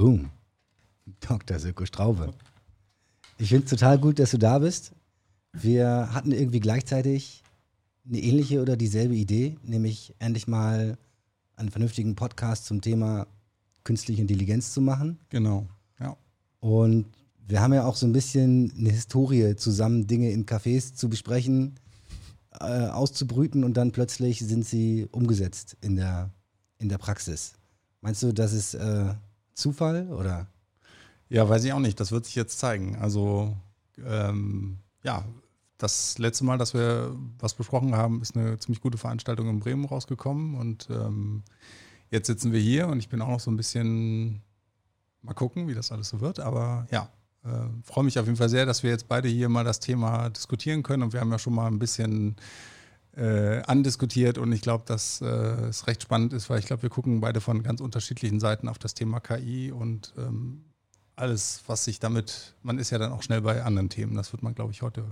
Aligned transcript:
Boom. 0.00 0.30
Dr. 1.20 1.58
Silko 1.58 1.84
Straube. 1.84 2.32
Ich 3.36 3.50
finde 3.50 3.64
es 3.64 3.70
total 3.70 3.98
gut, 3.98 4.18
dass 4.18 4.30
du 4.30 4.38
da 4.38 4.58
bist. 4.58 4.92
Wir 5.52 6.14
hatten 6.14 6.32
irgendwie 6.32 6.60
gleichzeitig 6.60 7.42
eine 8.08 8.18
ähnliche 8.18 8.62
oder 8.62 8.78
dieselbe 8.78 9.14
Idee, 9.14 9.58
nämlich 9.62 10.14
endlich 10.18 10.48
mal 10.48 10.96
einen 11.54 11.70
vernünftigen 11.70 12.14
Podcast 12.14 12.64
zum 12.64 12.80
Thema 12.80 13.26
künstliche 13.84 14.22
Intelligenz 14.22 14.72
zu 14.72 14.80
machen. 14.80 15.18
Genau, 15.28 15.66
ja. 16.00 16.16
Und 16.60 17.04
wir 17.46 17.60
haben 17.60 17.74
ja 17.74 17.84
auch 17.84 17.96
so 17.96 18.06
ein 18.06 18.12
bisschen 18.12 18.72
eine 18.78 18.88
Historie 18.88 19.54
zusammen, 19.56 20.06
Dinge 20.06 20.30
in 20.30 20.46
Cafés 20.46 20.94
zu 20.94 21.10
besprechen, 21.10 21.78
äh, 22.58 22.86
auszubrüten 22.86 23.64
und 23.64 23.76
dann 23.76 23.92
plötzlich 23.92 24.38
sind 24.38 24.64
sie 24.64 25.08
umgesetzt 25.12 25.76
in 25.82 25.96
der, 25.96 26.30
in 26.78 26.88
der 26.88 26.96
Praxis. 26.96 27.52
Meinst 28.00 28.22
du, 28.22 28.32
das 28.32 28.54
ist 28.54 28.72
äh, 28.72 29.12
Zufall 29.60 30.08
oder? 30.08 30.46
Ja, 31.28 31.48
weiß 31.48 31.64
ich 31.64 31.72
auch 31.72 31.78
nicht. 31.78 32.00
Das 32.00 32.10
wird 32.10 32.24
sich 32.24 32.34
jetzt 32.34 32.58
zeigen. 32.58 32.96
Also 32.96 33.56
ähm, 34.04 34.78
ja, 35.02 35.24
das 35.78 36.18
letzte 36.18 36.44
Mal, 36.44 36.58
dass 36.58 36.74
wir 36.74 37.16
was 37.38 37.54
besprochen 37.54 37.94
haben, 37.94 38.20
ist 38.20 38.36
eine 38.36 38.58
ziemlich 38.58 38.80
gute 38.80 38.98
Veranstaltung 38.98 39.48
in 39.48 39.60
Bremen 39.60 39.84
rausgekommen 39.84 40.54
und 40.54 40.88
ähm, 40.90 41.42
jetzt 42.10 42.26
sitzen 42.26 42.52
wir 42.52 42.60
hier 42.60 42.88
und 42.88 42.98
ich 42.98 43.08
bin 43.08 43.22
auch 43.22 43.28
noch 43.28 43.40
so 43.40 43.50
ein 43.50 43.56
bisschen 43.56 44.42
mal 45.22 45.34
gucken, 45.34 45.68
wie 45.68 45.74
das 45.74 45.92
alles 45.92 46.10
so 46.10 46.20
wird. 46.20 46.40
Aber 46.40 46.86
ja, 46.90 47.08
äh, 47.44 47.68
freue 47.82 48.04
mich 48.04 48.18
auf 48.18 48.26
jeden 48.26 48.36
Fall 48.36 48.48
sehr, 48.48 48.66
dass 48.66 48.82
wir 48.82 48.90
jetzt 48.90 49.08
beide 49.08 49.28
hier 49.28 49.48
mal 49.48 49.64
das 49.64 49.80
Thema 49.80 50.28
diskutieren 50.30 50.82
können 50.82 51.02
und 51.02 51.12
wir 51.12 51.20
haben 51.20 51.30
ja 51.30 51.38
schon 51.38 51.54
mal 51.54 51.66
ein 51.66 51.78
bisschen 51.78 52.36
äh, 53.16 53.62
andiskutiert 53.62 54.38
und 54.38 54.52
ich 54.52 54.60
glaube, 54.60 54.84
dass 54.86 55.20
äh, 55.20 55.26
es 55.26 55.86
recht 55.86 56.02
spannend 56.02 56.32
ist, 56.32 56.48
weil 56.48 56.58
ich 56.58 56.66
glaube, 56.66 56.82
wir 56.82 56.90
gucken 56.90 57.20
beide 57.20 57.40
von 57.40 57.62
ganz 57.62 57.80
unterschiedlichen 57.80 58.40
Seiten 58.40 58.68
auf 58.68 58.78
das 58.78 58.94
Thema 58.94 59.20
KI 59.20 59.72
und 59.72 60.14
ähm, 60.16 60.64
alles, 61.16 61.62
was 61.66 61.84
sich 61.84 62.00
damit, 62.00 62.54
man 62.62 62.78
ist 62.78 62.90
ja 62.90 62.98
dann 62.98 63.12
auch 63.12 63.22
schnell 63.22 63.42
bei 63.42 63.62
anderen 63.62 63.88
Themen. 63.88 64.14
Das 64.14 64.32
wird 64.32 64.42
man, 64.42 64.54
glaube 64.54 64.72
ich, 64.72 64.82
heute, 64.82 65.04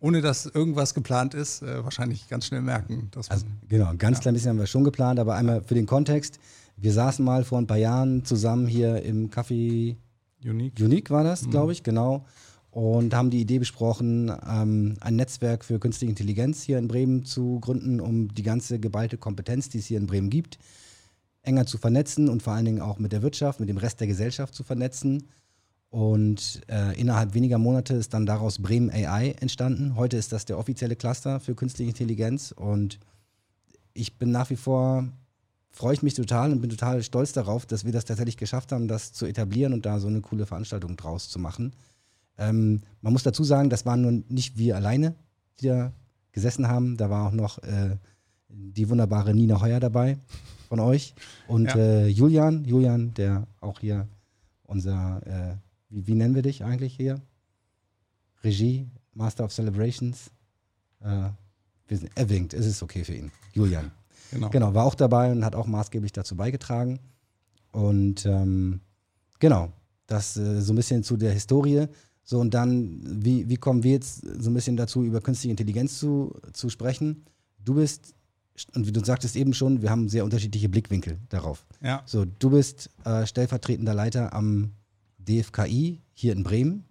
ohne 0.00 0.20
dass 0.20 0.46
irgendwas 0.46 0.94
geplant 0.94 1.34
ist, 1.34 1.62
äh, 1.62 1.84
wahrscheinlich 1.84 2.28
ganz 2.28 2.46
schnell 2.46 2.62
merken. 2.62 3.08
Dass 3.12 3.30
also, 3.30 3.46
genau, 3.68 3.86
ein 3.86 3.98
ganz 3.98 4.18
ja. 4.18 4.22
klein 4.22 4.34
bisschen 4.34 4.50
haben 4.50 4.58
wir 4.58 4.66
schon 4.66 4.84
geplant, 4.84 5.20
aber 5.20 5.34
einmal 5.34 5.62
für 5.62 5.74
den 5.74 5.86
Kontext. 5.86 6.38
Wir 6.76 6.92
saßen 6.92 7.24
mal 7.24 7.44
vor 7.44 7.58
ein 7.58 7.66
paar 7.66 7.76
Jahren 7.76 8.24
zusammen 8.24 8.66
hier 8.66 9.02
im 9.02 9.30
Café 9.30 9.96
Unique. 10.44 10.78
Unique 10.80 11.10
war 11.10 11.24
das, 11.24 11.42
mhm. 11.42 11.50
glaube 11.50 11.72
ich, 11.72 11.82
genau. 11.82 12.24
Und 12.70 13.14
haben 13.14 13.30
die 13.30 13.40
Idee 13.40 13.58
besprochen, 13.58 14.30
ähm, 14.46 14.96
ein 15.00 15.16
Netzwerk 15.16 15.64
für 15.64 15.78
künstliche 15.78 16.10
Intelligenz 16.10 16.62
hier 16.62 16.78
in 16.78 16.86
Bremen 16.86 17.24
zu 17.24 17.60
gründen, 17.60 18.00
um 18.00 18.32
die 18.34 18.42
ganze 18.42 18.78
geballte 18.78 19.16
Kompetenz, 19.16 19.68
die 19.68 19.78
es 19.78 19.86
hier 19.86 19.98
in 19.98 20.06
Bremen 20.06 20.28
gibt, 20.28 20.58
enger 21.42 21.66
zu 21.66 21.78
vernetzen 21.78 22.28
und 22.28 22.42
vor 22.42 22.52
allen 22.52 22.66
Dingen 22.66 22.82
auch 22.82 22.98
mit 22.98 23.12
der 23.12 23.22
Wirtschaft, 23.22 23.58
mit 23.58 23.68
dem 23.68 23.78
Rest 23.78 24.00
der 24.00 24.06
Gesellschaft 24.06 24.54
zu 24.54 24.64
vernetzen. 24.64 25.24
Und 25.90 26.60
äh, 26.68 26.98
innerhalb 27.00 27.32
weniger 27.32 27.56
Monate 27.56 27.94
ist 27.94 28.12
dann 28.12 28.26
daraus 28.26 28.58
Bremen 28.58 28.90
AI 28.90 29.30
entstanden. 29.40 29.96
Heute 29.96 30.18
ist 30.18 30.32
das 30.32 30.44
der 30.44 30.58
offizielle 30.58 30.96
Cluster 30.96 31.40
für 31.40 31.54
künstliche 31.54 31.90
Intelligenz 31.90 32.52
und 32.52 33.00
ich 33.94 34.18
bin 34.18 34.30
nach 34.30 34.50
wie 34.50 34.56
vor, 34.56 35.08
freue 35.70 35.94
ich 35.94 36.02
mich 36.02 36.14
total 36.14 36.52
und 36.52 36.60
bin 36.60 36.70
total 36.70 37.02
stolz 37.02 37.32
darauf, 37.32 37.66
dass 37.66 37.84
wir 37.84 37.92
das 37.92 38.04
tatsächlich 38.04 38.36
geschafft 38.36 38.70
haben, 38.72 38.86
das 38.86 39.12
zu 39.12 39.26
etablieren 39.26 39.72
und 39.72 39.86
da 39.86 39.98
so 39.98 40.08
eine 40.08 40.20
coole 40.20 40.46
Veranstaltung 40.46 40.96
draus 40.96 41.28
zu 41.28 41.38
machen. 41.38 41.72
Ähm, 42.38 42.82
man 43.02 43.12
muss 43.12 43.22
dazu 43.22 43.44
sagen, 43.44 43.68
das 43.70 43.84
waren 43.84 44.02
nun 44.02 44.24
nicht 44.28 44.56
wir 44.56 44.76
alleine, 44.76 45.14
die 45.60 45.66
da 45.68 45.92
gesessen 46.32 46.68
haben. 46.68 46.96
Da 46.96 47.10
war 47.10 47.28
auch 47.28 47.32
noch 47.32 47.58
äh, 47.64 47.96
die 48.48 48.88
wunderbare 48.88 49.34
Nina 49.34 49.60
Heuer 49.60 49.80
dabei 49.80 50.18
von 50.68 50.80
euch. 50.80 51.14
Und 51.46 51.66
ja. 51.66 51.76
äh, 51.76 52.08
Julian, 52.08 52.64
Julian, 52.64 53.12
der 53.14 53.46
auch 53.60 53.80
hier 53.80 54.06
unser, 54.64 55.20
äh, 55.26 55.56
wie, 55.88 56.06
wie, 56.06 56.14
nennen 56.14 56.34
wir 56.34 56.42
dich 56.42 56.64
eigentlich 56.64 56.94
hier? 56.94 57.20
Regie, 58.44 58.86
Master 59.14 59.44
of 59.44 59.52
Celebrations. 59.52 60.30
Äh, 61.00 61.30
wir 61.88 61.96
sind, 61.96 62.10
er 62.14 62.28
winkt, 62.28 62.54
es 62.54 62.66
ist 62.66 62.82
okay 62.82 63.02
für 63.02 63.14
ihn. 63.14 63.32
Julian. 63.52 63.90
Genau. 64.30 64.50
genau, 64.50 64.74
war 64.74 64.84
auch 64.84 64.94
dabei 64.94 65.32
und 65.32 65.44
hat 65.44 65.54
auch 65.54 65.66
maßgeblich 65.66 66.12
dazu 66.12 66.36
beigetragen. 66.36 67.00
Und 67.72 68.26
ähm, 68.26 68.80
genau, 69.38 69.72
das 70.06 70.36
äh, 70.36 70.60
so 70.60 70.72
ein 70.72 70.76
bisschen 70.76 71.02
zu 71.02 71.16
der 71.16 71.32
Historie. 71.32 71.86
So, 72.30 72.38
und 72.40 72.52
dann, 72.52 73.00
wie, 73.24 73.48
wie 73.48 73.56
kommen 73.56 73.82
wir 73.84 73.92
jetzt 73.92 74.20
so 74.20 74.50
ein 74.50 74.54
bisschen 74.54 74.76
dazu, 74.76 75.02
über 75.02 75.22
künstliche 75.22 75.50
Intelligenz 75.50 75.98
zu, 75.98 76.34
zu 76.52 76.68
sprechen? 76.68 77.24
Du 77.64 77.76
bist 77.76 78.14
und 78.74 78.86
wie 78.86 78.92
du 78.92 79.02
sagtest 79.02 79.34
eben 79.34 79.54
schon, 79.54 79.80
wir 79.80 79.88
haben 79.88 80.10
sehr 80.10 80.24
unterschiedliche 80.24 80.68
Blickwinkel 80.68 81.16
darauf. 81.30 81.64
Ja. 81.80 82.02
So, 82.04 82.26
du 82.26 82.50
bist 82.50 82.90
äh, 83.04 83.24
stellvertretender 83.24 83.94
Leiter 83.94 84.34
am 84.34 84.72
DFKI 85.16 86.02
hier 86.12 86.34
in 86.34 86.42
Bremen. 86.42 86.84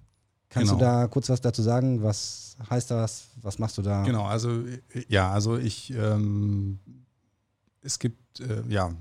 Kannst 0.50 0.72
genau. 0.72 0.80
du 0.80 0.86
da 0.86 1.08
kurz 1.08 1.30
was 1.30 1.40
dazu 1.40 1.62
sagen? 1.62 2.02
Was 2.02 2.58
heißt 2.68 2.90
das? 2.90 3.28
Was 3.40 3.60
machst 3.60 3.78
du 3.78 3.84
da? 3.84 4.02
Genau, 4.06 4.26
also 4.26 4.64
ja, 5.08 5.30
also 5.30 5.56
ich, 5.56 5.94
ähm, 5.94 6.80
es 7.84 8.00
gibt, 8.00 8.40
äh, 8.40 8.64
ja, 8.70 8.92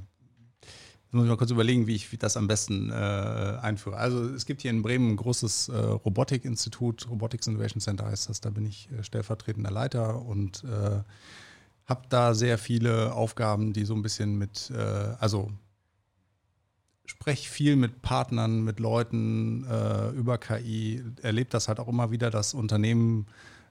muss 1.12 1.24
ich 1.24 1.30
mal 1.30 1.36
kurz 1.36 1.50
überlegen, 1.50 1.86
wie 1.86 1.94
ich 1.94 2.08
das 2.18 2.36
am 2.36 2.46
besten 2.46 2.90
äh, 2.90 2.94
einführe. 2.94 3.96
Also 3.96 4.24
es 4.24 4.44
gibt 4.44 4.62
hier 4.62 4.70
in 4.70 4.82
Bremen 4.82 5.12
ein 5.12 5.16
großes 5.16 5.68
äh, 5.68 5.76
Robotikinstitut, 5.76 7.08
Robotics 7.08 7.46
Innovation 7.46 7.80
Center 7.80 8.06
heißt 8.06 8.28
das, 8.28 8.40
da 8.40 8.50
bin 8.50 8.66
ich 8.66 8.88
äh, 8.90 9.02
stellvertretender 9.02 9.70
Leiter 9.70 10.22
und 10.22 10.64
äh, 10.64 11.02
habe 11.86 12.02
da 12.08 12.34
sehr 12.34 12.58
viele 12.58 13.12
Aufgaben, 13.14 13.72
die 13.72 13.84
so 13.84 13.94
ein 13.94 14.02
bisschen 14.02 14.36
mit, 14.36 14.70
äh, 14.70 15.14
also 15.20 15.50
spreche 17.06 17.48
viel 17.48 17.76
mit 17.76 18.02
Partnern, 18.02 18.64
mit 18.64 18.80
Leuten 18.80 19.64
äh, 19.64 20.10
über 20.10 20.38
KI, 20.38 21.02
erlebe 21.22 21.50
das 21.50 21.68
halt 21.68 21.78
auch 21.78 21.88
immer 21.88 22.10
wieder, 22.10 22.30
dass 22.30 22.52
Unternehmen 22.52 23.26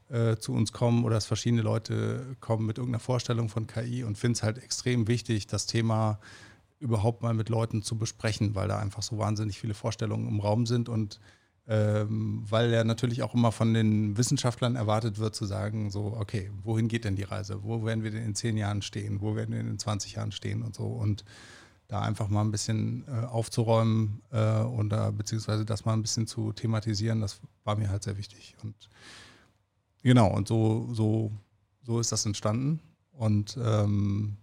äh, 0.09 0.38
zu 0.38 0.53
uns 0.53 0.72
kommen 0.72 1.03
oder 1.03 1.16
dass 1.16 1.25
verschiedene 1.25 1.62
Leute 1.62 2.38
kommen 2.40 2.66
mit 2.66 2.78
irgendeiner 2.78 3.01
Vorstellung 3.01 3.50
von 3.50 3.68
KI 3.68 4.03
und 4.03 4.18
finde 4.18 4.38
es 4.38 4.44
halt 4.44 4.57
extrem 4.57 5.07
wichtig, 5.07 5.47
das 5.47 5.66
Thema 5.66 6.19
überhaupt 6.80 7.22
mal 7.22 7.34
mit 7.34 7.50
Leuten 7.50 7.81
zu 7.81 7.97
besprechen, 7.97 8.56
weil 8.56 8.68
da 8.68 8.80
einfach 8.80 9.02
so 9.02 9.18
wahnsinnig 9.18 9.59
viele 9.59 9.74
Vorstellungen 9.74 10.28
im 10.28 10.40
Raum 10.40 10.66
sind 10.66 10.90
und 10.90 11.19
ähm, 11.68 12.44
weil 12.47 12.72
ja 12.72 12.84
natürlich 12.84 13.24
auch 13.24 13.34
immer 13.34 13.52
von 13.52 13.74
den 13.74 14.18
Wissenschaftlern 14.18 14.75
erwartet 14.75 15.18
wird 15.18 15.34
zu 15.34 15.46
sagen, 15.46 15.90
so, 15.90 16.16
okay, 16.19 16.52
wohin 16.63 16.88
geht 16.88 17.06
denn 17.06 17.16
die 17.16 17.24
Reise? 17.24 17.63
Wo 17.63 17.84
werden 17.86 18.03
wir 18.03 18.12
denn 18.12 18.24
in 18.24 18.36
zehn 18.36 18.56
Jahren 18.56 18.84
stehen? 18.84 19.19
Wo 19.22 19.36
werden 19.36 19.52
wir 19.52 19.63
denn 19.63 19.72
in 19.72 19.80
20 19.80 20.13
Jahren 20.13 20.31
stehen 20.31 20.62
und 20.62 20.75
so? 20.75 20.86
Und 20.86 21.25
da 21.88 22.02
einfach 22.02 22.30
mal 22.30 22.41
ein 22.41 22.52
bisschen 22.52 23.06
äh, 23.07 23.25
aufzuräumen 23.25 24.22
äh, 24.31 24.59
und 24.62 24.90
da, 24.90 25.12
beziehungsweise 25.12 25.66
das 25.66 25.86
mal 25.86 25.94
ein 25.94 26.02
bisschen 26.02 26.28
zu 26.28 26.52
thematisieren, 26.52 27.22
das 27.22 27.40
war 27.63 27.75
mir 27.75 27.90
halt 27.90 28.03
sehr 28.03 28.18
wichtig. 28.18 28.56
Und 28.63 28.75
genau, 30.03 30.31
und 30.31 30.47
so, 30.47 30.90
so, 30.94 31.31
so 31.84 32.00
ist 32.00 32.12
das 32.12 32.25
entstanden. 32.25 32.80
Und 33.12 33.57
ähm, 33.63 34.38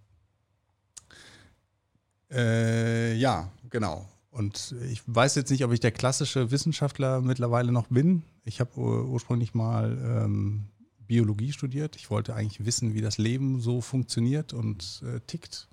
äh, 2.33 3.15
ja, 3.15 3.51
genau. 3.69 4.07
Und 4.31 4.75
ich 4.89 5.03
weiß 5.05 5.35
jetzt 5.35 5.51
nicht, 5.51 5.63
ob 5.63 5.71
ich 5.71 5.79
der 5.79 5.91
klassische 5.91 6.49
Wissenschaftler 6.49 7.21
mittlerweile 7.21 7.71
noch 7.71 7.87
bin. 7.87 8.23
Ich 8.45 8.59
habe 8.59 8.79
ursprünglich 8.79 9.53
mal 9.53 9.95
ähm, 10.03 10.65
Biologie 11.05 11.51
studiert. 11.51 11.95
Ich 11.95 12.09
wollte 12.09 12.33
eigentlich 12.33 12.65
wissen, 12.65 12.95
wie 12.95 13.01
das 13.01 13.19
Leben 13.19 13.59
so 13.59 13.79
funktioniert 13.79 14.53
und 14.53 15.03
äh, 15.05 15.19
tickt. 15.27 15.67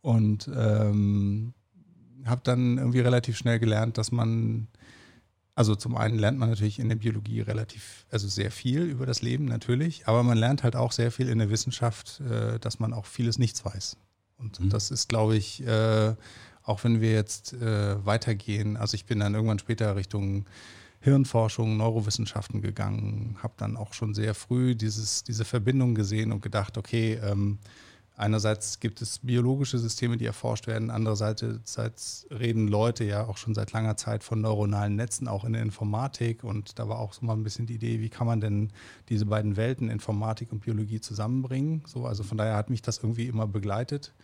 Und 0.00 0.50
ähm, 0.54 1.52
habe 2.24 2.40
dann 2.44 2.78
irgendwie 2.78 3.00
relativ 3.00 3.36
schnell 3.36 3.58
gelernt, 3.58 3.98
dass 3.98 4.12
man, 4.12 4.68
also 5.54 5.74
zum 5.74 5.96
einen 5.96 6.18
lernt 6.18 6.38
man 6.38 6.48
natürlich 6.48 6.78
in 6.78 6.88
der 6.88 6.96
Biologie 6.96 7.40
relativ, 7.40 8.06
also 8.10 8.28
sehr 8.28 8.50
viel 8.50 8.82
über 8.82 9.06
das 9.06 9.22
Leben 9.22 9.44
natürlich, 9.44 10.08
aber 10.08 10.22
man 10.22 10.38
lernt 10.38 10.62
halt 10.62 10.76
auch 10.76 10.92
sehr 10.92 11.10
viel 11.10 11.28
in 11.28 11.38
der 11.38 11.50
Wissenschaft, 11.50 12.20
äh, 12.20 12.58
dass 12.58 12.78
man 12.78 12.92
auch 12.92 13.06
vieles 13.06 13.38
nichts 13.38 13.64
weiß. 13.64 13.96
Und 14.38 14.60
mhm. 14.60 14.68
das 14.70 14.90
ist, 14.90 15.08
glaube 15.08 15.36
ich, 15.36 15.66
äh, 15.66 16.14
auch 16.62 16.84
wenn 16.84 17.00
wir 17.00 17.12
jetzt 17.12 17.52
äh, 17.52 18.04
weitergehen, 18.04 18.76
also 18.76 18.94
ich 18.94 19.04
bin 19.04 19.20
dann 19.20 19.34
irgendwann 19.34 19.58
später 19.58 19.96
Richtung 19.96 20.46
Hirnforschung, 21.00 21.76
Neurowissenschaften 21.76 22.62
gegangen, 22.62 23.36
habe 23.42 23.52
dann 23.58 23.76
auch 23.76 23.92
schon 23.92 24.14
sehr 24.14 24.34
früh 24.34 24.74
dieses, 24.74 25.22
diese 25.22 25.44
Verbindung 25.44 25.94
gesehen 25.94 26.32
und 26.32 26.40
gedacht, 26.40 26.78
okay, 26.78 27.20
ähm, 27.22 27.58
einerseits 28.16 28.80
gibt 28.80 29.02
es 29.02 29.18
biologische 29.18 29.78
Systeme, 29.78 30.16
die 30.16 30.26
erforscht 30.26 30.66
werden, 30.66 30.90
andererseits 30.90 32.26
reden 32.30 32.68
Leute 32.68 33.04
ja 33.04 33.26
auch 33.26 33.36
schon 33.36 33.54
seit 33.54 33.72
langer 33.72 33.96
Zeit 33.96 34.22
von 34.22 34.40
neuronalen 34.40 34.96
Netzen, 34.96 35.28
auch 35.28 35.44
in 35.44 35.52
der 35.52 35.62
Informatik. 35.62 36.44
Und 36.44 36.78
da 36.78 36.88
war 36.88 36.98
auch 36.98 37.12
so 37.12 37.24
mal 37.26 37.34
ein 37.34 37.42
bisschen 37.42 37.66
die 37.66 37.74
Idee, 37.74 38.00
wie 38.00 38.08
kann 38.08 38.26
man 38.26 38.40
denn 38.40 38.72
diese 39.08 39.26
beiden 39.26 39.56
Welten, 39.56 39.90
Informatik 39.90 40.52
und 40.52 40.60
Biologie 40.60 41.00
zusammenbringen, 41.00 41.82
so, 41.86 42.06
also 42.06 42.22
von 42.22 42.38
daher 42.38 42.56
hat 42.56 42.70
mich 42.70 42.82
das 42.82 42.98
irgendwie 42.98 43.26
immer 43.26 43.46
begleitet. 43.46 44.14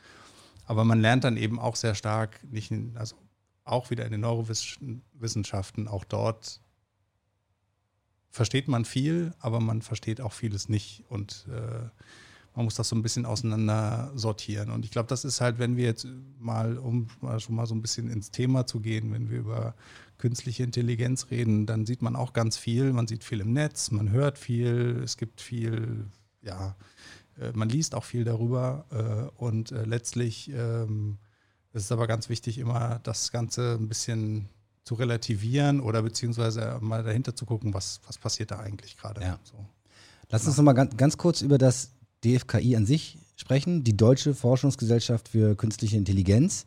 Aber 0.66 0.84
man 0.84 1.00
lernt 1.00 1.24
dann 1.24 1.36
eben 1.36 1.58
auch 1.58 1.74
sehr 1.74 1.94
stark, 1.94 2.40
nicht 2.50 2.70
in, 2.70 2.96
also 2.96 3.16
auch 3.64 3.90
wieder 3.90 4.04
in 4.04 4.12
den 4.12 4.20
Neurowissenschaften, 4.20 5.88
auch 5.88 6.04
dort 6.04 6.60
versteht 8.30 8.68
man 8.68 8.84
viel, 8.84 9.34
aber 9.40 9.58
man 9.58 9.82
versteht 9.82 10.20
auch 10.20 10.32
vieles 10.32 10.68
nicht. 10.68 11.04
Und 11.08 11.46
äh, 11.50 11.88
man 12.54 12.64
muss 12.64 12.74
das 12.74 12.88
so 12.88 12.96
ein 12.96 13.02
bisschen 13.02 13.26
auseinander 13.26 14.10
sortieren. 14.14 14.70
Und 14.70 14.84
ich 14.84 14.90
glaube, 14.90 15.08
das 15.08 15.24
ist 15.24 15.40
halt, 15.40 15.58
wenn 15.58 15.76
wir 15.76 15.84
jetzt 15.84 16.06
mal, 16.38 16.78
um 16.78 17.06
schon 17.38 17.54
mal 17.54 17.66
so 17.66 17.74
ein 17.74 17.82
bisschen 17.82 18.10
ins 18.10 18.30
Thema 18.30 18.66
zu 18.66 18.80
gehen, 18.80 19.12
wenn 19.12 19.30
wir 19.30 19.38
über 19.38 19.74
künstliche 20.18 20.64
Intelligenz 20.64 21.30
reden, 21.30 21.66
dann 21.66 21.86
sieht 21.86 22.02
man 22.02 22.16
auch 22.16 22.32
ganz 22.32 22.56
viel. 22.56 22.92
Man 22.92 23.06
sieht 23.06 23.24
viel 23.24 23.40
im 23.40 23.52
Netz, 23.52 23.90
man 23.90 24.10
hört 24.10 24.36
viel, 24.36 25.00
es 25.04 25.16
gibt 25.16 25.40
viel, 25.40 26.06
ja, 26.42 26.76
äh, 27.38 27.52
man 27.54 27.68
liest 27.68 27.94
auch 27.94 28.04
viel 28.04 28.24
darüber. 28.24 28.84
Äh, 28.90 29.42
und 29.42 29.70
äh, 29.72 29.84
letztlich 29.84 30.50
ähm, 30.52 31.18
ist 31.72 31.84
es 31.84 31.92
aber 31.92 32.06
ganz 32.06 32.28
wichtig, 32.28 32.58
immer 32.58 33.00
das 33.04 33.30
Ganze 33.30 33.78
ein 33.80 33.88
bisschen 33.88 34.48
zu 34.82 34.94
relativieren 34.94 35.80
oder 35.80 36.02
beziehungsweise 36.02 36.78
mal 36.80 37.04
dahinter 37.04 37.36
zu 37.36 37.46
gucken, 37.46 37.74
was, 37.74 38.00
was 38.06 38.18
passiert 38.18 38.50
da 38.50 38.58
eigentlich 38.58 38.96
gerade. 38.96 39.20
Ja. 39.20 39.38
So. 39.44 39.64
Lass 40.30 40.46
uns 40.46 40.56
nochmal 40.56 40.74
ganz, 40.74 40.96
ganz 40.96 41.16
kurz 41.16 41.42
über 41.42 41.58
das 41.58 41.92
DFKI 42.24 42.76
an 42.76 42.86
sich 42.86 43.18
sprechen, 43.36 43.84
die 43.84 43.96
Deutsche 43.96 44.34
Forschungsgesellschaft 44.34 45.28
für 45.28 45.54
künstliche 45.56 45.96
Intelligenz. 45.96 46.66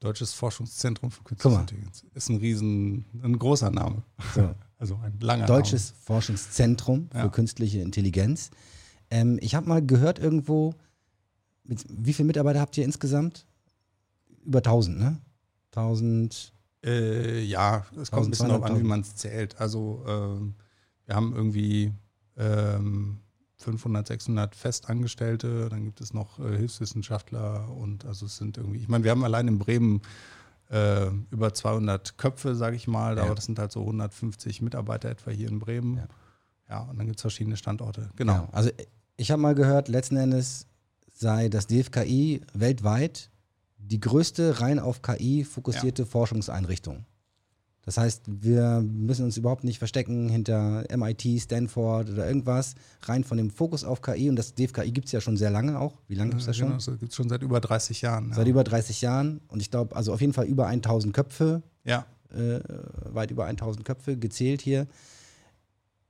Deutsches 0.00 0.34
Forschungszentrum 0.34 1.10
für 1.10 1.22
künstliche 1.22 1.60
Intelligenz. 1.60 2.04
Ist 2.14 2.28
ein 2.28 2.36
riesen, 2.36 3.04
ein 3.22 3.38
großer 3.38 3.70
Name. 3.70 4.02
So. 4.34 4.54
Also 4.82 4.98
ein 5.00 5.16
langer 5.20 5.46
Deutsches 5.46 5.92
Name. 5.92 6.02
Forschungszentrum 6.02 7.08
für 7.12 7.18
ja. 7.18 7.28
künstliche 7.28 7.78
Intelligenz. 7.78 8.50
Ähm, 9.10 9.38
ich 9.40 9.54
habe 9.54 9.68
mal 9.68 9.80
gehört 9.80 10.18
irgendwo, 10.18 10.74
mit, 11.62 11.84
wie 11.88 12.12
viele 12.12 12.26
Mitarbeiter 12.26 12.58
habt 12.58 12.76
ihr 12.76 12.84
insgesamt? 12.84 13.46
Über 14.44 14.58
1000, 14.58 14.98
ne? 14.98 15.18
1000. 15.70 16.52
Äh, 16.84 17.44
ja, 17.44 17.86
es 17.96 18.10
kommt 18.10 18.26
ein 18.26 18.30
bisschen 18.30 18.48
darauf 18.48 18.64
an, 18.64 18.76
wie 18.76 18.82
man 18.82 19.02
es 19.02 19.14
zählt. 19.14 19.60
Also 19.60 20.04
ähm, 20.08 20.54
wir 21.06 21.14
haben 21.14 21.32
irgendwie 21.32 21.92
ähm, 22.36 23.20
500, 23.62 24.06
600 24.06 24.54
Festangestellte, 24.54 25.68
dann 25.68 25.84
gibt 25.84 26.00
es 26.00 26.12
noch 26.12 26.38
äh, 26.38 26.56
Hilfswissenschaftler 26.56 27.68
und 27.70 28.04
also 28.04 28.26
es 28.26 28.36
sind 28.36 28.56
irgendwie, 28.56 28.78
ich 28.78 28.88
meine, 28.88 29.04
wir 29.04 29.10
haben 29.10 29.24
allein 29.24 29.48
in 29.48 29.58
Bremen 29.58 30.02
äh, 30.70 31.08
über 31.30 31.54
200 31.54 32.18
Köpfe, 32.18 32.54
sage 32.54 32.76
ich 32.76 32.88
mal, 32.88 33.16
ja. 33.16 33.24
aber 33.24 33.34
das 33.34 33.44
sind 33.44 33.58
halt 33.58 33.72
so 33.72 33.80
150 33.80 34.62
Mitarbeiter 34.62 35.10
etwa 35.10 35.30
hier 35.30 35.48
in 35.48 35.58
Bremen. 35.58 35.96
Ja, 35.96 36.08
ja 36.68 36.80
und 36.82 36.98
dann 36.98 37.06
gibt 37.06 37.18
es 37.18 37.22
verschiedene 37.22 37.56
Standorte. 37.56 38.08
Genau. 38.16 38.32
Ja, 38.32 38.48
also 38.52 38.70
ich 39.16 39.30
habe 39.30 39.42
mal 39.42 39.54
gehört, 39.54 39.88
letzten 39.88 40.16
Endes 40.16 40.66
sei 41.12 41.48
das 41.48 41.66
DFKI 41.66 42.42
weltweit 42.54 43.30
die 43.78 44.00
größte 44.00 44.60
rein 44.60 44.78
auf 44.78 45.02
KI 45.02 45.44
fokussierte 45.44 46.06
Forschungseinrichtung. 46.06 47.04
Das 47.84 47.98
heißt, 47.98 48.22
wir 48.26 48.80
müssen 48.80 49.24
uns 49.24 49.36
überhaupt 49.36 49.64
nicht 49.64 49.78
verstecken 49.78 50.28
hinter 50.28 50.84
MIT, 50.96 51.40
Stanford 51.40 52.10
oder 52.10 52.26
irgendwas. 52.26 52.76
Rein 53.02 53.24
von 53.24 53.36
dem 53.36 53.50
Fokus 53.50 53.82
auf 53.82 54.02
KI. 54.02 54.30
Und 54.30 54.36
das 54.36 54.54
DFKI 54.54 54.92
gibt 54.92 55.06
es 55.06 55.12
ja 55.12 55.20
schon 55.20 55.36
sehr 55.36 55.50
lange 55.50 55.78
auch. 55.80 55.98
Wie 56.06 56.14
lange 56.14 56.30
gibt 56.30 56.42
es 56.42 56.46
das 56.46 56.56
schon? 56.56 56.68
Genau, 56.68 56.76
das 56.76 56.98
gibt 57.00 57.10
es 57.10 57.16
schon 57.16 57.28
seit 57.28 57.42
über 57.42 57.60
30 57.60 58.00
Jahren. 58.00 58.32
Seit 58.32 58.46
ja. 58.46 58.50
über 58.50 58.62
30 58.62 59.00
Jahren. 59.00 59.40
Und 59.48 59.60
ich 59.60 59.70
glaube, 59.70 59.96
also 59.96 60.12
auf 60.12 60.20
jeden 60.20 60.32
Fall 60.32 60.46
über 60.46 60.68
1000 60.68 61.12
Köpfe. 61.12 61.62
Ja. 61.84 62.06
Äh, 62.32 62.60
weit 63.12 63.32
über 63.32 63.46
1000 63.46 63.84
Köpfe 63.84 64.16
gezählt 64.16 64.62
hier. 64.62 64.86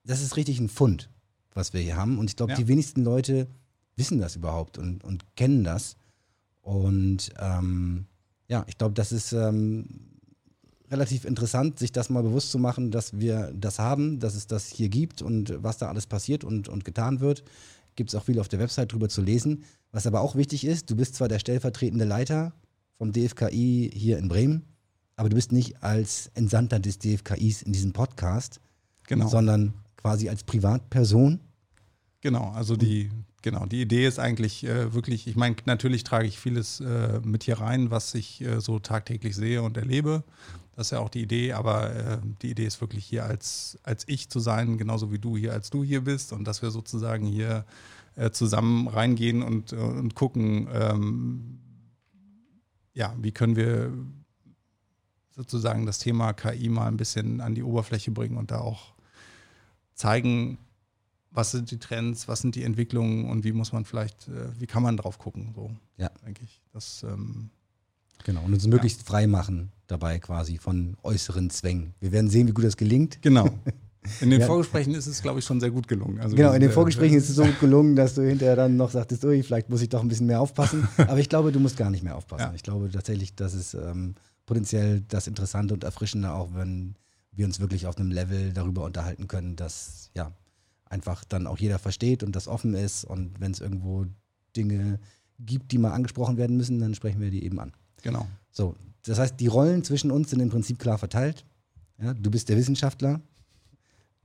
Das 0.04 0.20
ist 0.20 0.36
richtig 0.36 0.60
ein 0.60 0.68
Fund, 0.68 1.08
was 1.54 1.72
wir 1.72 1.80
hier 1.80 1.96
haben. 1.96 2.18
Und 2.18 2.28
ich 2.28 2.36
glaube, 2.36 2.52
ja. 2.52 2.58
die 2.58 2.68
wenigsten 2.68 3.02
Leute 3.02 3.46
wissen 3.96 4.20
das 4.20 4.36
überhaupt 4.36 4.76
und, 4.76 5.02
und 5.04 5.24
kennen 5.36 5.64
das. 5.64 5.96
Und 6.60 7.30
ähm, 7.38 8.04
ja, 8.46 8.66
ich 8.68 8.76
glaube, 8.76 8.92
das 8.92 9.10
ist. 9.10 9.32
Ähm, 9.32 10.11
relativ 10.92 11.24
interessant, 11.24 11.78
sich 11.78 11.90
das 11.90 12.10
mal 12.10 12.22
bewusst 12.22 12.50
zu 12.50 12.58
machen, 12.58 12.90
dass 12.90 13.18
wir 13.18 13.52
das 13.54 13.78
haben, 13.78 14.20
dass 14.20 14.34
es 14.34 14.46
das 14.46 14.68
hier 14.68 14.90
gibt 14.90 15.22
und 15.22 15.54
was 15.62 15.78
da 15.78 15.88
alles 15.88 16.06
passiert 16.06 16.44
und, 16.44 16.68
und 16.68 16.84
getan 16.84 17.20
wird. 17.20 17.42
Gibt 17.96 18.10
es 18.10 18.14
auch 18.14 18.24
viel 18.24 18.38
auf 18.38 18.48
der 18.48 18.58
Website 18.58 18.92
drüber 18.92 19.08
zu 19.08 19.22
lesen. 19.22 19.64
Was 19.90 20.06
aber 20.06 20.20
auch 20.20 20.36
wichtig 20.36 20.64
ist, 20.64 20.90
du 20.90 20.96
bist 20.96 21.14
zwar 21.14 21.28
der 21.28 21.38
stellvertretende 21.38 22.04
Leiter 22.04 22.52
vom 22.98 23.12
DFKI 23.12 23.90
hier 23.92 24.18
in 24.18 24.28
Bremen, 24.28 24.64
aber 25.16 25.28
du 25.28 25.34
bist 25.34 25.50
nicht 25.50 25.82
als 25.82 26.30
Entsandter 26.34 26.78
des 26.78 26.98
DFKIs 26.98 27.62
in 27.62 27.72
diesem 27.72 27.92
Podcast, 27.92 28.60
genau. 29.06 29.28
sondern 29.28 29.74
quasi 29.96 30.28
als 30.28 30.44
Privatperson. 30.44 31.40
Genau, 32.20 32.50
also 32.50 32.76
die, 32.76 33.10
genau, 33.42 33.66
die 33.66 33.82
Idee 33.82 34.06
ist 34.06 34.18
eigentlich 34.18 34.64
äh, 34.64 34.94
wirklich, 34.94 35.26
ich 35.26 35.36
meine, 35.36 35.56
natürlich 35.64 36.04
trage 36.04 36.26
ich 36.26 36.38
vieles 36.38 36.80
äh, 36.80 37.20
mit 37.24 37.44
hier 37.44 37.60
rein, 37.60 37.90
was 37.90 38.14
ich 38.14 38.40
äh, 38.42 38.60
so 38.60 38.78
tagtäglich 38.78 39.34
sehe 39.34 39.62
und 39.62 39.76
erlebe. 39.76 40.22
Das 40.74 40.86
ist 40.86 40.90
ja 40.92 41.00
auch 41.00 41.10
die 41.10 41.22
Idee, 41.22 41.52
aber 41.52 41.94
äh, 41.94 42.18
die 42.40 42.50
Idee 42.50 42.64
ist 42.64 42.80
wirklich 42.80 43.04
hier 43.04 43.24
als, 43.24 43.78
als 43.82 44.04
ich 44.08 44.30
zu 44.30 44.40
sein, 44.40 44.78
genauso 44.78 45.12
wie 45.12 45.18
du 45.18 45.36
hier 45.36 45.52
als 45.52 45.68
du 45.70 45.84
hier 45.84 46.02
bist 46.02 46.32
und 46.32 46.44
dass 46.44 46.62
wir 46.62 46.70
sozusagen 46.70 47.26
hier 47.26 47.66
äh, 48.16 48.30
zusammen 48.30 48.88
reingehen 48.88 49.42
und, 49.42 49.72
äh, 49.72 49.76
und 49.76 50.14
gucken, 50.14 50.68
ähm, 50.72 51.58
ja, 52.94 53.14
wie 53.20 53.32
können 53.32 53.56
wir 53.56 53.92
sozusagen 55.30 55.86
das 55.86 55.98
Thema 55.98 56.32
KI 56.32 56.68
mal 56.68 56.86
ein 56.86 56.96
bisschen 56.96 57.40
an 57.40 57.54
die 57.54 57.62
Oberfläche 57.62 58.10
bringen 58.10 58.36
und 58.36 58.50
da 58.50 58.60
auch 58.60 58.94
zeigen, 59.94 60.58
was 61.30 61.50
sind 61.50 61.70
die 61.70 61.78
Trends, 61.78 62.28
was 62.28 62.40
sind 62.40 62.54
die 62.54 62.64
Entwicklungen 62.64 63.30
und 63.30 63.44
wie 63.44 63.52
muss 63.52 63.72
man 63.72 63.84
vielleicht, 63.84 64.28
äh, 64.28 64.58
wie 64.58 64.66
kann 64.66 64.82
man 64.82 64.96
drauf 64.96 65.18
gucken, 65.18 65.52
so 65.54 65.70
ja. 65.98 66.10
denke 66.24 66.44
ich. 66.44 66.62
Das 66.72 67.02
ähm, 67.02 67.50
Genau, 68.24 68.42
und 68.42 68.52
uns 68.52 68.66
möglichst 68.66 69.00
ja. 69.00 69.06
frei 69.06 69.26
machen 69.26 69.72
dabei 69.92 70.18
quasi 70.18 70.58
von 70.58 70.96
äußeren 71.02 71.50
Zwängen. 71.50 71.94
Wir 72.00 72.10
werden 72.12 72.28
sehen, 72.28 72.48
wie 72.48 72.52
gut 72.52 72.64
das 72.64 72.76
gelingt. 72.76 73.22
Genau. 73.22 73.48
In 74.20 74.30
den 74.30 74.40
ja. 74.40 74.46
Vorgesprächen 74.46 74.94
ist 74.94 75.06
es, 75.06 75.22
glaube 75.22 75.38
ich, 75.38 75.44
schon 75.44 75.60
sehr 75.60 75.70
gut 75.70 75.86
gelungen. 75.86 76.18
Also 76.20 76.34
genau, 76.34 76.52
in 76.52 76.60
den 76.60 76.72
Vorgesprächen 76.72 77.16
ist 77.16 77.28
es 77.28 77.36
so 77.36 77.44
gut 77.46 77.60
gelungen, 77.60 77.94
dass 77.94 78.14
du 78.14 78.22
hinterher 78.22 78.56
dann 78.56 78.76
noch 78.76 78.90
sagtest, 78.90 79.24
ui, 79.24 79.42
vielleicht 79.42 79.68
muss 79.68 79.82
ich 79.82 79.88
doch 79.88 80.00
ein 80.00 80.08
bisschen 80.08 80.26
mehr 80.26 80.40
aufpassen. 80.40 80.88
Aber 80.96 81.18
ich 81.18 81.28
glaube, 81.28 81.52
du 81.52 81.60
musst 81.60 81.76
gar 81.76 81.90
nicht 81.90 82.02
mehr 82.02 82.16
aufpassen. 82.16 82.48
Ja. 82.48 82.54
Ich 82.54 82.62
glaube 82.62 82.90
tatsächlich, 82.90 83.34
das 83.34 83.54
ist 83.54 83.74
ähm, 83.74 84.14
potenziell 84.46 85.02
das 85.02 85.26
Interessante 85.26 85.74
und 85.74 85.84
Erfrischende, 85.84 86.32
auch 86.32 86.54
wenn 86.54 86.96
wir 87.32 87.46
uns 87.46 87.60
wirklich 87.60 87.86
auf 87.86 87.96
einem 87.96 88.10
Level 88.10 88.52
darüber 88.52 88.84
unterhalten 88.84 89.28
können, 89.28 89.56
dass 89.56 90.10
ja 90.14 90.32
einfach 90.86 91.24
dann 91.24 91.46
auch 91.46 91.58
jeder 91.58 91.78
versteht 91.78 92.22
und 92.22 92.36
das 92.36 92.48
offen 92.48 92.74
ist. 92.74 93.04
Und 93.04 93.40
wenn 93.40 93.52
es 93.52 93.60
irgendwo 93.60 94.06
Dinge 94.56 94.98
gibt, 95.38 95.72
die 95.72 95.78
mal 95.78 95.92
angesprochen 95.92 96.36
werden 96.36 96.56
müssen, 96.56 96.78
dann 96.78 96.94
sprechen 96.94 97.20
wir 97.20 97.30
die 97.30 97.44
eben 97.44 97.58
an. 97.58 97.72
Genau. 98.02 98.26
So, 98.50 98.76
das 99.04 99.18
heißt, 99.18 99.38
die 99.40 99.46
Rollen 99.46 99.84
zwischen 99.84 100.10
uns 100.10 100.30
sind 100.30 100.40
im 100.40 100.48
Prinzip 100.48 100.78
klar 100.78 100.98
verteilt. 100.98 101.44
Ja, 102.00 102.14
du 102.14 102.30
bist 102.30 102.48
der 102.48 102.56
Wissenschaftler. 102.56 103.20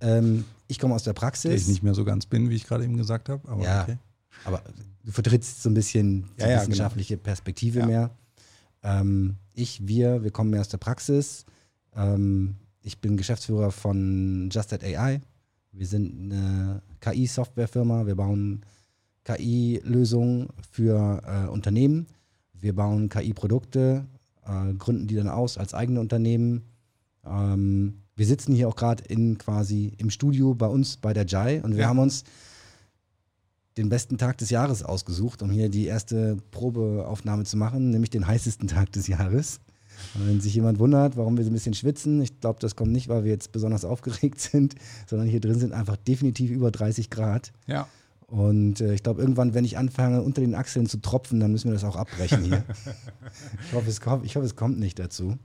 Ähm, 0.02 0.46
ich 0.68 0.80
komme 0.80 0.94
aus 0.94 1.04
der 1.04 1.14
Praxis. 1.14 1.50
Der 1.50 1.56
ich 1.56 1.68
nicht 1.68 1.84
mehr 1.84 1.94
so 1.94 2.06
ganz 2.06 2.26
bin, 2.26 2.50
wie 2.50 2.56
ich 2.56 2.66
gerade 2.66 2.84
eben 2.84 2.98
gesagt 2.98 3.30
habe. 3.30 3.48
Aber 3.50 3.64
ja, 3.64 3.84
okay. 3.84 3.98
aber 4.46 4.64
du 5.04 5.12
vertrittst 5.12 5.64
so 5.64 5.70
ein 5.70 5.74
bisschen 5.74 6.24
die 6.38 6.42
ja, 6.42 6.48
ja, 6.48 6.54
genau. 6.56 6.62
wissenschaftliche 6.62 7.16
genau. 7.16 7.24
Perspektive 7.24 7.86
mehr. 7.86 8.12
Ähm, 8.84 9.38
ich, 9.54 9.88
wir, 9.88 10.24
wir 10.24 10.32
kommen 10.32 10.52
mehr 10.52 10.62
aus 10.62 10.70
der 10.70 10.78
Praxis. 10.78 11.46
Ähm, 11.96 12.56
ich 12.82 13.00
bin 13.00 13.18
Geschäftsführer 13.18 13.72
von 13.72 14.50
Just 14.52 14.70
That 14.70 14.84
AI. 14.84 15.22
Wir 15.72 15.88
sind 15.88 16.32
eine 16.32 16.82
KI-Softwarefirma. 17.02 18.06
Wir 18.06 18.16
bauen 18.16 18.62
KI-Lösungen 19.24 20.48
für 20.72 21.22
äh, 21.26 21.50
Unternehmen. 21.50 22.08
Wir 22.54 22.74
bauen 22.74 23.10
KI-Produkte, 23.10 24.06
äh, 24.48 24.74
gründen 24.74 25.08
die 25.08 25.16
dann 25.16 25.30
aus 25.30 25.58
als 25.58 25.74
eigene 25.74 26.00
Unternehmen. 26.00 26.64
Ähm, 27.26 28.02
wir 28.16 28.26
sitzen 28.26 28.56
hier 28.56 28.68
auch 28.68 28.76
gerade 28.76 29.04
in 29.04 29.38
quasi 29.38 29.94
im 29.98 30.10
Studio 30.10 30.56
bei 30.56 30.68
uns 30.68 30.98
bei 30.98 31.14
der 31.14 31.26
Jai 31.26 31.62
und 31.62 31.74
wir 31.74 31.82
ja. 31.82 31.88
haben 31.88 32.00
uns 32.00 32.24
den 33.78 33.90
besten 33.90 34.18
Tag 34.18 34.38
des 34.40 34.50
Jahres 34.50 34.82
ausgesucht, 34.84 35.42
um 35.44 35.52
hier 35.52 35.70
die 35.70 35.86
erste 35.86 36.38
Probeaufnahme 36.52 37.44
zu 37.44 37.58
machen, 37.58 37.92
nämlich 37.92 38.10
den 38.10 38.26
heißesten 38.26 38.68
Tag 38.68 38.92
des 38.92 39.08
Jahres. 39.08 39.60
Und 40.16 40.28
wenn 40.28 40.42
sich 40.42 40.54
jemand 40.54 40.80
wundert, 40.80 41.18
warum 41.18 41.38
wir 41.38 41.44
so 41.44 41.50
ein 41.50 41.54
bisschen 41.54 41.74
schwitzen, 41.74 42.22
ich 42.22 42.40
glaube, 42.40 42.60
das 42.60 42.76
kommt 42.76 42.92
nicht, 42.92 43.08
weil 43.08 43.24
wir 43.24 43.32
jetzt 43.32 43.52
besonders 43.52 43.86
aufgeregt 43.86 44.40
sind, 44.42 44.76
sondern 45.08 45.28
hier 45.28 45.40
drin 45.40 45.60
sind 45.60 45.74
einfach 45.74 45.98
definitiv 45.98 46.52
über 46.52 46.72
30 46.72 47.10
Grad. 47.10 47.52
Ja. 47.68 47.88
Und 48.28 48.82
äh, 48.82 48.94
ich 48.94 49.04
glaube, 49.04 49.22
irgendwann, 49.22 49.54
wenn 49.54 49.64
ich 49.64 49.78
anfange, 49.78 50.22
unter 50.22 50.42
den 50.42 50.54
Achseln 50.54 50.86
zu 50.86 50.98
tropfen, 50.98 51.40
dann 51.40 51.52
müssen 51.52 51.70
wir 51.70 51.74
das 51.74 51.86
auch 51.86 51.96
abbrechen 51.96 52.44
hier. 52.44 52.64
ich, 53.66 53.74
hoffe, 53.74 53.90
es 53.90 54.02
kommt, 54.02 54.26
ich 54.26 54.36
hoffe, 54.36 54.46
es 54.46 54.58
kommt 54.58 54.80
nicht 54.80 55.00
dazu. 55.00 55.38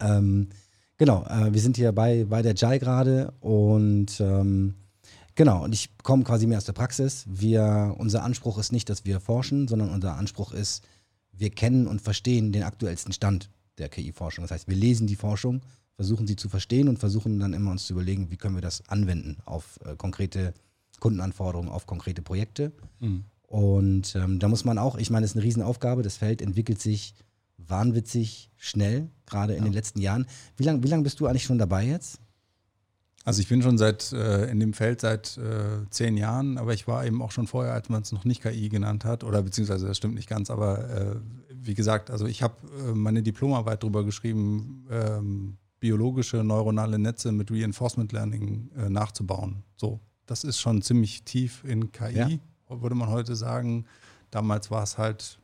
Ähm, 0.00 0.48
genau, 0.96 1.26
äh, 1.26 1.52
wir 1.52 1.60
sind 1.60 1.76
hier 1.76 1.92
bei, 1.92 2.24
bei 2.24 2.40
der 2.40 2.54
JAI 2.54 2.78
gerade 2.78 3.32
und 3.40 4.18
ähm, 4.18 4.74
genau, 5.34 5.64
und 5.64 5.74
ich 5.74 5.90
komme 5.98 6.24
quasi 6.24 6.46
mehr 6.46 6.56
aus 6.56 6.64
der 6.64 6.72
Praxis. 6.72 7.26
Wir, 7.28 7.94
unser 7.98 8.22
Anspruch 8.22 8.56
ist 8.58 8.72
nicht, 8.72 8.88
dass 8.88 9.04
wir 9.04 9.20
forschen, 9.20 9.68
sondern 9.68 9.90
unser 9.90 10.16
Anspruch 10.16 10.52
ist, 10.52 10.82
wir 11.32 11.50
kennen 11.50 11.86
und 11.86 12.00
verstehen 12.00 12.50
den 12.50 12.62
aktuellsten 12.62 13.12
Stand 13.12 13.50
der 13.76 13.90
KI-Forschung. 13.90 14.44
Das 14.44 14.52
heißt, 14.52 14.68
wir 14.68 14.76
lesen 14.76 15.06
die 15.06 15.16
Forschung, 15.16 15.60
versuchen 15.96 16.26
sie 16.26 16.36
zu 16.36 16.48
verstehen 16.48 16.88
und 16.88 16.98
versuchen 16.98 17.38
dann 17.40 17.52
immer 17.52 17.72
uns 17.72 17.86
zu 17.86 17.92
überlegen, 17.92 18.30
wie 18.30 18.36
können 18.38 18.54
wir 18.54 18.62
das 18.62 18.88
anwenden 18.88 19.36
auf 19.44 19.78
äh, 19.84 19.96
konkrete 19.96 20.54
Kundenanforderungen 21.04 21.70
auf 21.70 21.86
konkrete 21.86 22.22
Projekte. 22.22 22.72
Mhm. 23.00 23.24
Und 23.46 24.16
ähm, 24.16 24.38
da 24.38 24.48
muss 24.48 24.64
man 24.64 24.78
auch, 24.78 24.96
ich 24.96 25.10
meine, 25.10 25.26
es 25.26 25.32
ist 25.32 25.36
eine 25.36 25.44
Riesenaufgabe. 25.44 26.02
Das 26.02 26.16
Feld 26.16 26.40
entwickelt 26.40 26.80
sich 26.80 27.14
wahnwitzig 27.58 28.50
schnell, 28.56 29.10
gerade 29.26 29.52
in 29.52 29.58
ja. 29.58 29.64
den 29.64 29.74
letzten 29.74 30.00
Jahren. 30.00 30.26
Wie 30.56 30.62
lange 30.62 30.82
wie 30.82 30.88
lang 30.88 31.02
bist 31.02 31.20
du 31.20 31.26
eigentlich 31.26 31.42
schon 31.42 31.58
dabei 31.58 31.84
jetzt? 31.84 32.20
Also 33.22 33.42
ich 33.42 33.48
bin 33.48 33.60
schon 33.60 33.76
seit 33.76 34.12
äh, 34.12 34.46
in 34.46 34.60
dem 34.60 34.72
Feld 34.72 35.02
seit 35.02 35.36
äh, 35.36 35.86
zehn 35.90 36.16
Jahren, 36.16 36.56
aber 36.56 36.72
ich 36.72 36.88
war 36.88 37.04
eben 37.04 37.20
auch 37.20 37.32
schon 37.32 37.46
vorher, 37.46 37.74
als 37.74 37.90
man 37.90 38.00
es 38.00 38.10
noch 38.12 38.24
nicht 38.24 38.42
KI 38.42 38.70
genannt 38.70 39.04
hat, 39.04 39.24
oder 39.24 39.42
beziehungsweise 39.42 39.86
das 39.86 39.98
stimmt 39.98 40.14
nicht 40.14 40.28
ganz, 40.28 40.48
aber 40.48 40.88
äh, 40.88 41.16
wie 41.50 41.74
gesagt, 41.74 42.10
also 42.10 42.24
ich 42.24 42.42
habe 42.42 42.54
äh, 42.78 42.92
meine 42.94 43.22
Diplomarbeit 43.22 43.82
darüber 43.82 44.04
geschrieben, 44.04 44.86
ähm, 44.90 45.58
biologische 45.80 46.42
neuronale 46.42 46.98
Netze 46.98 47.30
mit 47.30 47.50
Reinforcement 47.50 48.10
Learning 48.12 48.70
äh, 48.74 48.88
nachzubauen. 48.88 49.64
So, 49.76 50.00
das 50.26 50.44
ist 50.44 50.58
schon 50.58 50.82
ziemlich 50.82 51.24
tief 51.24 51.64
in 51.64 51.92
KI, 51.92 52.14
ja. 52.14 52.28
würde 52.68 52.94
man 52.94 53.08
heute 53.08 53.36
sagen. 53.36 53.84
Damals 54.30 54.70
war 54.70 54.82
es 54.82 54.98
halt 54.98 55.38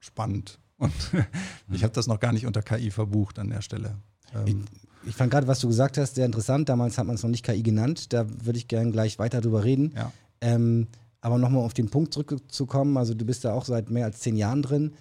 spannend 0.00 0.58
und 0.78 0.92
ich 1.72 1.82
habe 1.82 1.92
das 1.92 2.06
noch 2.06 2.20
gar 2.20 2.32
nicht 2.32 2.46
unter 2.46 2.62
KI 2.62 2.90
verbucht 2.90 3.38
an 3.38 3.48
der 3.48 3.62
Stelle. 3.62 3.96
Ähm, 4.34 4.64
ich 5.06 5.14
fand 5.14 5.30
gerade, 5.30 5.46
was 5.46 5.60
du 5.60 5.68
gesagt 5.68 5.98
hast, 5.98 6.16
sehr 6.16 6.26
interessant. 6.26 6.68
Damals 6.68 6.98
hat 6.98 7.06
man 7.06 7.14
es 7.14 7.22
noch 7.22 7.30
nicht 7.30 7.44
KI 7.44 7.62
genannt. 7.62 8.12
Da 8.12 8.26
würde 8.44 8.58
ich 8.58 8.68
gerne 8.68 8.90
gleich 8.90 9.18
weiter 9.18 9.40
drüber 9.40 9.64
reden. 9.64 9.92
Ja. 9.94 10.12
Ähm, 10.40 10.88
aber 11.20 11.38
nochmal 11.38 11.64
auf 11.64 11.74
den 11.74 11.88
Punkt 11.88 12.12
zurückzukommen, 12.12 12.96
also 12.96 13.14
du 13.14 13.24
bist 13.24 13.44
da 13.44 13.52
auch 13.52 13.64
seit 13.64 13.90
mehr 13.90 14.04
als 14.04 14.20
zehn 14.20 14.36
Jahren 14.36 14.62
drin. 14.62 14.92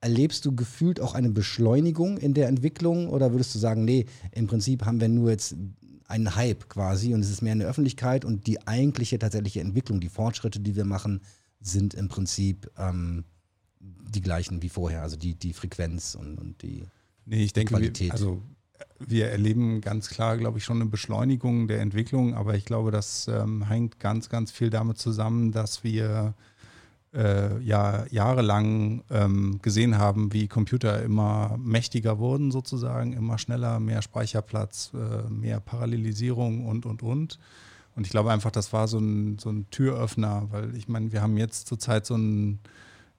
Erlebst 0.00 0.44
du 0.44 0.54
gefühlt 0.54 1.00
auch 1.00 1.14
eine 1.14 1.30
Beschleunigung 1.30 2.18
in 2.18 2.34
der 2.34 2.48
Entwicklung 2.48 3.08
oder 3.08 3.32
würdest 3.32 3.54
du 3.54 3.58
sagen, 3.58 3.84
nee, 3.84 4.06
im 4.32 4.46
Prinzip 4.46 4.84
haben 4.84 5.00
wir 5.00 5.08
nur 5.08 5.30
jetzt 5.30 5.54
einen 6.12 6.36
Hype 6.36 6.68
quasi 6.68 7.14
und 7.14 7.20
es 7.20 7.30
ist 7.30 7.42
mehr 7.42 7.52
eine 7.52 7.64
Öffentlichkeit 7.64 8.24
und 8.24 8.46
die 8.46 8.66
eigentliche 8.66 9.18
tatsächliche 9.18 9.60
Entwicklung, 9.60 9.98
die 9.98 10.10
Fortschritte, 10.10 10.60
die 10.60 10.76
wir 10.76 10.84
machen, 10.84 11.22
sind 11.60 11.94
im 11.94 12.08
Prinzip 12.08 12.70
ähm, 12.76 13.24
die 13.80 14.20
gleichen 14.20 14.62
wie 14.62 14.68
vorher, 14.68 15.02
also 15.02 15.16
die, 15.16 15.34
die 15.34 15.54
Frequenz 15.54 16.14
und, 16.14 16.38
und 16.38 16.62
die, 16.62 16.84
nee, 17.24 17.44
ich 17.44 17.54
denke, 17.54 17.74
Qualität. 17.74 18.08
Wir, 18.08 18.12
also 18.12 18.42
wir 18.98 19.28
erleben 19.28 19.80
ganz 19.80 20.08
klar, 20.08 20.36
glaube 20.36 20.58
ich, 20.58 20.64
schon 20.64 20.80
eine 20.82 20.90
Beschleunigung 20.90 21.66
der 21.66 21.80
Entwicklung, 21.80 22.34
aber 22.34 22.54
ich 22.56 22.66
glaube, 22.66 22.90
das 22.90 23.26
ähm, 23.28 23.66
hängt 23.66 23.98
ganz, 23.98 24.28
ganz 24.28 24.52
viel 24.52 24.68
damit 24.68 24.98
zusammen, 24.98 25.50
dass 25.50 25.82
wir 25.82 26.34
äh, 27.14 27.60
ja 27.60 28.06
jahrelang 28.10 29.02
ähm, 29.10 29.60
gesehen 29.62 29.98
haben, 29.98 30.32
wie 30.32 30.48
Computer 30.48 31.02
immer 31.02 31.56
mächtiger 31.58 32.18
wurden, 32.18 32.50
sozusagen, 32.50 33.12
immer 33.12 33.38
schneller, 33.38 33.80
mehr 33.80 34.02
Speicherplatz, 34.02 34.92
äh, 34.94 35.30
mehr 35.30 35.60
Parallelisierung 35.60 36.66
und, 36.66 36.86
und, 36.86 37.02
und. 37.02 37.38
Und 37.94 38.06
ich 38.06 38.10
glaube 38.10 38.32
einfach, 38.32 38.50
das 38.50 38.72
war 38.72 38.88
so 38.88 38.98
ein, 38.98 39.38
so 39.38 39.50
ein 39.50 39.66
Türöffner, 39.70 40.48
weil 40.50 40.74
ich 40.76 40.88
meine, 40.88 41.12
wir 41.12 41.20
haben 41.20 41.36
jetzt 41.36 41.66
zurzeit 41.66 42.06
so 42.06 42.16
ein, 42.16 42.58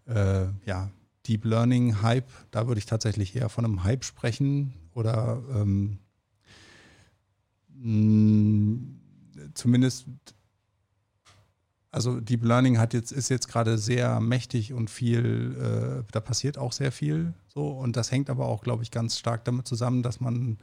äh, 0.08 0.46
ja, 0.66 0.90
Deep 1.28 1.46
Learning 1.46 2.02
Hype, 2.02 2.30
da 2.52 2.68
würde 2.68 2.80
ich 2.80 2.86
tatsächlich 2.86 3.36
eher 3.36 3.48
von 3.48 3.64
einem 3.64 3.84
Hype 3.84 4.04
sprechen 4.04 4.74
oder 4.94 5.42
ähm, 5.56 6.00
zumindest, 9.54 10.08
also 11.94 12.20
Deep 12.20 12.44
Learning 12.44 12.80
hat 12.80 12.94
jetzt, 12.94 13.12
ist 13.12 13.30
jetzt 13.30 13.48
gerade 13.48 13.78
sehr 13.78 14.20
mächtig 14.20 14.74
und 14.74 14.90
viel, 14.90 15.56
äh, 16.02 16.04
da 16.12 16.20
passiert 16.20 16.58
auch 16.58 16.72
sehr 16.72 16.92
viel 16.92 17.34
so 17.48 17.70
und 17.70 17.96
das 17.96 18.12
hängt 18.12 18.32
aber 18.32 18.48
auch, 18.48 18.64
glaube 18.64 18.82
ich, 18.82 18.90
ganz 18.90 19.20
stark 19.20 19.46
damit 19.46 19.68
zusammen, 19.68 20.02
dass 20.02 20.20
man 20.20 20.58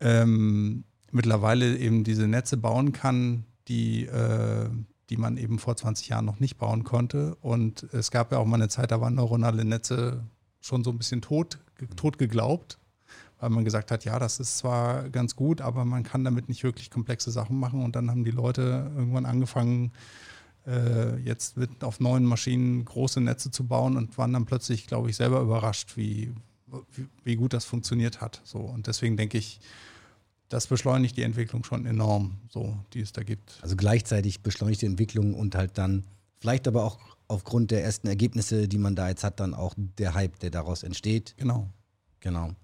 ähm, 0.00 0.84
mittlerweile 1.10 1.76
eben 1.76 2.04
diese 2.04 2.28
Netze 2.28 2.56
bauen 2.56 2.92
kann, 2.92 3.44
die, 3.66 4.06
äh, 4.06 4.68
die 5.10 5.16
man 5.16 5.38
eben 5.38 5.58
vor 5.58 5.76
20 5.76 6.08
Jahren 6.08 6.24
noch 6.24 6.38
nicht 6.38 6.56
bauen 6.56 6.84
konnte. 6.84 7.34
Und 7.36 7.82
es 7.92 8.12
gab 8.12 8.30
ja 8.30 8.38
auch 8.38 8.46
mal 8.46 8.56
eine 8.56 8.68
Zeit, 8.68 8.92
da 8.92 9.00
waren 9.00 9.16
neuronale 9.16 9.64
Netze 9.64 10.24
schon 10.60 10.84
so 10.84 10.90
ein 10.90 10.98
bisschen 10.98 11.20
tot, 11.20 11.58
tot 11.96 12.16
geglaubt, 12.16 12.77
weil 13.38 13.50
man 13.50 13.64
gesagt 13.64 13.90
hat, 13.90 14.04
ja, 14.04 14.18
das 14.18 14.40
ist 14.40 14.58
zwar 14.58 15.08
ganz 15.10 15.36
gut, 15.36 15.60
aber 15.60 15.84
man 15.84 16.02
kann 16.02 16.24
damit 16.24 16.48
nicht 16.48 16.64
wirklich 16.64 16.90
komplexe 16.90 17.30
Sachen 17.30 17.58
machen. 17.58 17.84
Und 17.84 17.96
dann 17.96 18.10
haben 18.10 18.24
die 18.24 18.30
Leute 18.30 18.90
irgendwann 18.96 19.26
angefangen, 19.26 19.92
äh, 20.66 21.16
jetzt 21.18 21.56
mit 21.56 21.84
auf 21.84 22.00
neuen 22.00 22.24
Maschinen 22.24 22.84
große 22.84 23.20
Netze 23.20 23.50
zu 23.50 23.66
bauen 23.66 23.96
und 23.96 24.18
waren 24.18 24.32
dann 24.32 24.44
plötzlich, 24.44 24.86
glaube 24.86 25.10
ich, 25.10 25.16
selber 25.16 25.40
überrascht, 25.40 25.96
wie, 25.96 26.34
wie, 26.92 27.06
wie 27.24 27.36
gut 27.36 27.52
das 27.52 27.64
funktioniert 27.64 28.20
hat. 28.20 28.40
So, 28.44 28.58
und 28.58 28.86
deswegen 28.86 29.16
denke 29.16 29.38
ich, 29.38 29.60
das 30.48 30.66
beschleunigt 30.66 31.16
die 31.16 31.22
Entwicklung 31.22 31.64
schon 31.64 31.86
enorm, 31.86 32.38
so 32.48 32.76
die 32.92 33.00
es 33.00 33.12
da 33.12 33.22
gibt. 33.22 33.58
Also 33.62 33.76
gleichzeitig 33.76 34.42
beschleunigt 34.42 34.82
die 34.82 34.86
Entwicklung 34.86 35.34
und 35.34 35.54
halt 35.54 35.76
dann 35.78 36.04
vielleicht 36.40 36.66
aber 36.66 36.84
auch 36.84 36.98
aufgrund 37.28 37.70
der 37.70 37.84
ersten 37.84 38.08
Ergebnisse, 38.08 38.68
die 38.68 38.78
man 38.78 38.96
da 38.96 39.08
jetzt 39.08 39.24
hat, 39.24 39.40
dann 39.40 39.54
auch 39.54 39.74
der 39.76 40.14
Hype, 40.14 40.38
der 40.40 40.50
daraus 40.50 40.82
entsteht. 40.82 41.34
Genau. 41.36 41.68
Genau. 42.20 42.54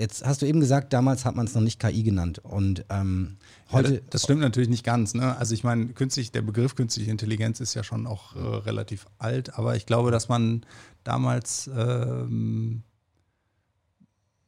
Jetzt 0.00 0.24
hast 0.24 0.40
du 0.40 0.46
eben 0.46 0.60
gesagt, 0.60 0.94
damals 0.94 1.26
hat 1.26 1.36
man 1.36 1.44
es 1.44 1.54
noch 1.54 1.60
nicht 1.60 1.78
KI 1.78 2.02
genannt. 2.02 2.38
Und 2.38 2.86
ähm, 2.88 3.36
heute. 3.70 3.96
Ja, 3.96 4.00
das 4.08 4.22
stimmt 4.22 4.40
natürlich 4.40 4.70
nicht 4.70 4.82
ganz. 4.82 5.12
Ne? 5.12 5.36
Also 5.36 5.52
ich 5.52 5.62
meine, 5.62 5.88
künstlich, 5.88 6.32
der 6.32 6.40
Begriff 6.40 6.74
künstliche 6.74 7.10
Intelligenz 7.10 7.60
ist 7.60 7.74
ja 7.74 7.84
schon 7.84 8.06
auch 8.06 8.34
äh, 8.34 8.38
relativ 8.38 9.06
alt, 9.18 9.58
aber 9.58 9.76
ich 9.76 9.84
glaube, 9.84 10.10
dass 10.10 10.30
man 10.30 10.64
damals 11.04 11.68
ähm, 11.76 12.82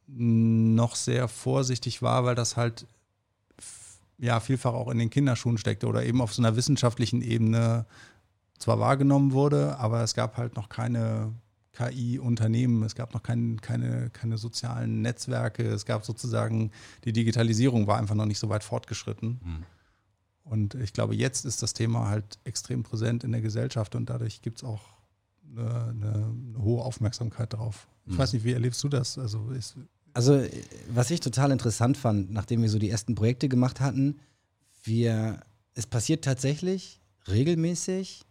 noch 0.07 0.95
sehr 0.95 1.27
vorsichtig 1.27 2.01
war, 2.01 2.25
weil 2.25 2.33
das 2.33 2.57
halt 2.57 2.87
ja 4.17 4.39
vielfach 4.39 4.73
auch 4.73 4.89
in 4.89 4.97
den 4.97 5.11
Kinderschuhen 5.11 5.59
steckte 5.59 5.85
oder 5.85 6.03
eben 6.03 6.19
auf 6.19 6.33
so 6.33 6.41
einer 6.41 6.55
wissenschaftlichen 6.55 7.21
Ebene 7.21 7.85
zwar 8.57 8.79
wahrgenommen 8.79 9.33
wurde, 9.33 9.77
aber 9.77 10.01
es 10.01 10.15
gab 10.15 10.37
halt 10.37 10.55
noch 10.55 10.69
keine 10.69 11.31
KI-Unternehmen, 11.73 12.83
es 12.83 12.95
gab 12.95 13.13
noch 13.13 13.23
kein, 13.23 13.59
keine, 13.59 14.09
keine 14.11 14.37
sozialen 14.37 15.01
Netzwerke, 15.01 15.63
es 15.63 15.85
gab 15.85 16.05
sozusagen, 16.05 16.71
die 17.03 17.13
Digitalisierung 17.13 17.87
war 17.87 17.97
einfach 17.97 18.15
noch 18.15 18.25
nicht 18.25 18.39
so 18.39 18.49
weit 18.49 18.63
fortgeschritten. 18.63 19.39
Mhm. 19.43 19.65
Und 20.43 20.75
ich 20.75 20.93
glaube, 20.93 21.15
jetzt 21.15 21.45
ist 21.45 21.63
das 21.63 21.73
Thema 21.73 22.09
halt 22.09 22.37
extrem 22.43 22.83
präsent 22.83 23.23
in 23.23 23.31
der 23.31 23.41
Gesellschaft 23.41 23.95
und 23.95 24.09
dadurch 24.09 24.41
gibt 24.41 24.59
es 24.59 24.63
auch 24.63 24.81
eine, 25.49 25.85
eine, 25.85 26.13
eine, 26.13 26.63
hohe 26.63 26.83
Aufmerksamkeit 26.83 27.53
drauf. 27.53 27.87
Ich 28.05 28.13
mhm. 28.13 28.17
weiß 28.17 28.33
nicht, 28.33 28.43
wie 28.43 28.53
erlebst 28.53 28.83
du 28.83 28.89
das? 28.89 29.17
Also, 29.17 29.49
ist, 29.51 29.75
also, 30.13 30.43
was 30.89 31.09
ich 31.11 31.21
total 31.21 31.51
interessant 31.51 31.97
fand, 31.97 32.31
nachdem 32.31 32.61
wir 32.61 32.69
so 32.69 32.77
die 32.77 32.89
ersten 32.89 33.15
Projekte 33.15 33.49
gemacht 33.49 33.79
hatten, 33.79 34.19
wir, 34.83 35.39
es 35.73 35.87
passiert 35.87 36.23
tatsächlich 36.23 36.99
regelmäßig, 37.27 38.25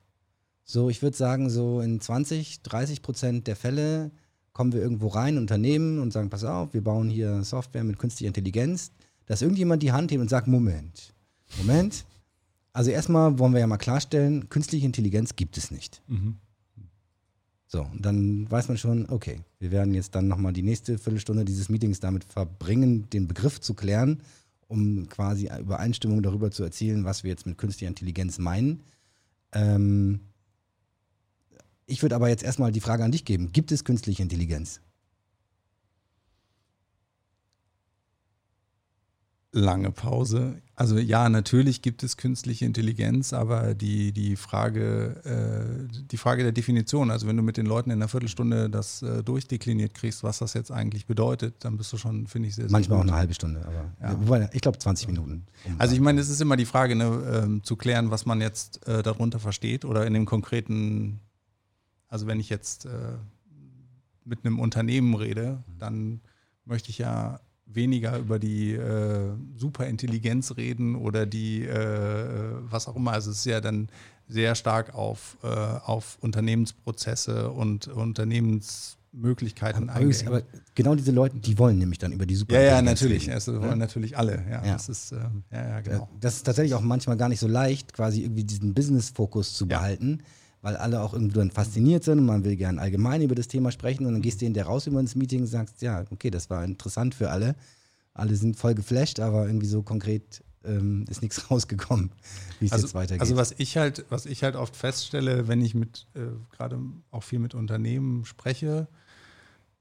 so, 0.73 0.89
ich 0.89 1.03
würde 1.03 1.15
sagen, 1.15 1.51
so 1.51 1.83
in 1.83 2.01
20, 2.01 2.63
30 2.63 3.03
Prozent 3.03 3.47
der 3.47 3.57
Fälle 3.57 4.11
kommen 4.55 4.73
wir 4.73 4.81
irgendwo 4.81 5.09
rein, 5.09 5.37
Unternehmen 5.37 5.99
und 5.99 6.15
sagen, 6.15 6.31
pass 6.31 6.45
auf, 6.45 6.73
wir 6.73 6.83
bauen 6.83 7.11
hier 7.11 7.45
Software 7.45 7.85
mit 7.85 7.99
künstlicher 7.99 8.29
Intelligenz, 8.29 8.91
dass 9.27 9.43
irgendjemand 9.43 9.83
die 9.83 9.93
Hand 9.93 10.11
hebt 10.11 10.23
und 10.23 10.31
sagt, 10.31 10.47
Moment, 10.47 11.13
Moment. 11.59 12.07
Also 12.73 12.91
erstmal 12.91 13.39
wollen 13.39 13.53
wir 13.53 13.61
ja 13.61 13.67
mal 13.67 13.77
klarstellen, 13.77 14.49
künstliche 14.49 14.87
Intelligenz 14.87 15.37
gibt 15.37 15.59
es 15.59 15.71
nicht. 15.71 16.03
Mhm. 16.07 16.39
So, 17.67 17.83
und 17.83 18.07
dann 18.07 18.51
weiß 18.51 18.69
man 18.69 18.79
schon, 18.79 19.11
okay, 19.11 19.41
wir 19.59 19.73
werden 19.73 19.93
jetzt 19.93 20.15
dann 20.15 20.27
nochmal 20.27 20.55
die 20.55 20.63
nächste 20.63 20.97
Viertelstunde 20.97 21.45
dieses 21.45 21.69
Meetings 21.69 22.01
damit 22.01 22.25
verbringen, 22.25 23.11
den 23.11 23.29
Begriff 23.29 23.61
zu 23.61 23.75
klären, 23.75 24.23
um 24.69 25.07
quasi 25.11 25.51
Übereinstimmung 25.55 26.23
darüber 26.23 26.51
zu 26.51 26.63
erzielen, 26.63 27.05
was 27.05 27.25
wir 27.25 27.31
jetzt 27.31 27.45
mit 27.45 27.59
künstlicher 27.59 27.89
Intelligenz 27.89 28.39
meinen. 28.39 28.81
Ähm, 29.53 30.21
ich 31.93 32.03
würde 32.03 32.17
aber 32.17 32.31
jetzt 32.31 32.43
erstmal 32.43 32.73
die 32.73 32.81
Frage 32.81 33.05
an 33.05 33.13
dich 33.13 33.27
geben. 33.27 33.53
Gibt 33.53 33.71
es 33.71 33.85
künstliche 33.85 34.23
Intelligenz? 34.23 34.81
Lange 39.55 39.91
Pause. 39.91 40.63
Also 40.75 40.97
ja, 40.97 41.29
natürlich 41.29 41.83
gibt 41.83 42.03
es 42.03 42.17
künstliche 42.17 42.65
Intelligenz, 42.65 43.35
aber 43.35 43.75
die, 43.75 44.13
die, 44.13 44.37
Frage, 44.37 45.21
äh, 45.27 45.93
die 46.11 46.17
Frage 46.17 46.43
der 46.43 46.53
Definition, 46.53 47.11
also 47.11 47.27
wenn 47.27 47.37
du 47.37 47.43
mit 47.43 47.59
den 47.59 47.67
Leuten 47.67 47.91
in 47.91 47.99
einer 47.99 48.09
Viertelstunde 48.09 48.71
das 48.71 49.03
äh, 49.03 49.23
durchdekliniert 49.23 49.93
kriegst, 49.93 50.23
was 50.23 50.39
das 50.39 50.55
jetzt 50.55 50.73
eigentlich 50.73 51.05
bedeutet, 51.05 51.57
dann 51.59 51.77
bist 51.77 51.93
du 51.93 51.99
schon, 51.99 52.27
finde 52.27 52.49
ich, 52.49 52.55
sehr, 52.55 52.65
sehr 52.65 52.73
Manchmal 52.73 53.01
gut. 53.01 53.05
auch 53.05 53.13
eine 53.13 53.19
halbe 53.19 53.35
Stunde, 53.35 53.61
aber 53.67 53.93
ja. 54.01 54.17
wobei, 54.23 54.49
ich 54.55 54.63
glaube 54.63 54.79
20 54.79 55.09
Minuten. 55.09 55.45
Um 55.67 55.75
also 55.79 55.95
ich 55.95 56.01
meine, 56.01 56.23
es 56.23 56.31
ist 56.31 56.41
immer 56.41 56.57
die 56.57 56.65
Frage, 56.65 56.97
ne, 56.97 57.59
äh, 57.59 57.63
zu 57.63 57.77
klären, 57.77 58.11
was 58.11 58.25
man 58.25 58.41
jetzt 58.41 58.89
äh, 58.89 59.03
darunter 59.03 59.39
versteht 59.39 59.85
oder 59.85 60.07
in 60.07 60.15
dem 60.15 60.25
konkreten 60.25 61.21
also 62.13 62.27
wenn 62.27 62.39
ich 62.39 62.51
jetzt 62.51 62.85
äh, 62.85 62.91
mit 64.27 64.45
einem 64.45 64.61
Unternehmen 64.61 65.15
rede, 65.15 65.65
dann 65.79 66.21
möchte 66.67 66.91
ich 66.91 66.99
ja 66.99 67.41
weniger 67.65 68.19
über 68.19 68.39
die 68.39 68.75
äh, 68.75 69.31
Superintelligenz 69.57 70.59
reden 70.59 70.95
oder 70.95 71.25
die, 71.25 71.65
äh, 71.65 72.53
was 72.61 72.87
auch 72.87 72.97
immer. 72.97 73.13
Also 73.13 73.31
es 73.31 73.39
ist 73.39 73.47
ja 73.47 73.63
dann 73.63 73.89
sehr 74.29 74.55
stark 74.57 74.95
auf, 74.95 75.39
äh, 75.43 75.47
auf 75.47 76.19
Unternehmensprozesse 76.21 77.51
und 77.51 77.89
Unternehmensmöglichkeiten 77.89 79.89
eingehen. 79.89 80.29
Aber 80.29 80.43
genau 80.75 80.95
diese 80.95 81.13
Leute, 81.13 81.39
die 81.39 81.59
wollen 81.59 81.79
nämlich 81.79 81.99
dann 81.99 82.13
über 82.13 82.27
die 82.27 82.37
Superintelligenz 82.37 82.73
Ja, 82.73 82.77
ja, 82.77 82.83
natürlich. 82.83 83.23
Reden. 83.23 83.33
Also 83.33 83.55
wollen 83.55 83.71
ja? 83.71 83.77
natürlich 83.77 84.19
alle. 84.19 84.45
Ja, 84.51 84.63
ja. 84.67 84.75
Das, 84.75 84.91
ist, 84.91 85.13
äh, 85.13 85.17
ja, 85.51 85.69
ja, 85.69 85.81
genau. 85.81 86.11
das 86.21 86.37
ist 86.37 86.43
tatsächlich 86.43 86.75
auch 86.75 86.83
manchmal 86.83 87.17
gar 87.17 87.31
nicht 87.31 87.41
so 87.41 87.49
leicht, 87.49 87.95
quasi 87.95 88.23
irgendwie 88.23 88.45
diesen 88.45 88.75
Business-Fokus 88.75 89.55
zu 89.55 89.67
behalten 89.67 90.23
weil 90.63 90.77
alle 90.77 91.03
auch 91.03 91.13
irgendwie 91.13 91.39
dann 91.39 91.51
fasziniert 91.51 92.05
sind 92.05 92.21
und 92.21 92.27
man 92.27 92.45
will 92.45 92.57
gern 92.57 92.79
allgemein 92.79 93.21
über 93.21 93.35
das 93.35 93.49
Thema 93.49 93.73
sprechen 93.73 94.07
und 94.07 94.13
dann 94.13 94.23
gehst 94.23 94.41
du 94.41 94.47
in 94.47 94.55
der 94.55 94.67
raus 94.67 94.87
über 94.87 95.01
ins 95.01 95.17
Meeting 95.17 95.41
und 95.41 95.49
sagst, 95.49 95.83
ja, 95.83 96.05
okay, 96.11 96.31
das 96.31 96.49
war 96.49 96.65
interessant 96.65 97.15
für 97.15 97.31
alle. 97.31 97.57
alle 98.15 98.35
sind 98.37 98.57
voll 98.57 98.75
geflasht, 98.75 99.21
aber 99.21 99.47
irgendwie 99.47 99.67
so 99.67 99.83
konkret 99.83 100.43
ähm, 100.65 101.05
ist 101.11 101.21
nichts 101.21 101.43
rausgekommen, 101.51 102.13
wie 102.61 102.67
es 102.67 102.73
also, 102.73 102.87
jetzt 102.87 102.95
weitergeht. 102.95 103.21
Also 103.21 103.37
was 103.37 103.53
ich 103.59 103.77
halt, 103.77 104.07
was 104.09 104.25
ich 104.25 104.45
halt 104.45 104.55
oft 104.55 104.77
feststelle, 104.77 105.49
wenn 105.49 105.61
ich 105.61 105.75
mit 105.75 106.07
äh, 106.15 106.21
gerade 106.57 106.79
auch 107.11 107.25
viel 107.25 107.41
mit 107.41 107.55
Unternehmen 107.55 108.25
spreche, 108.25 108.87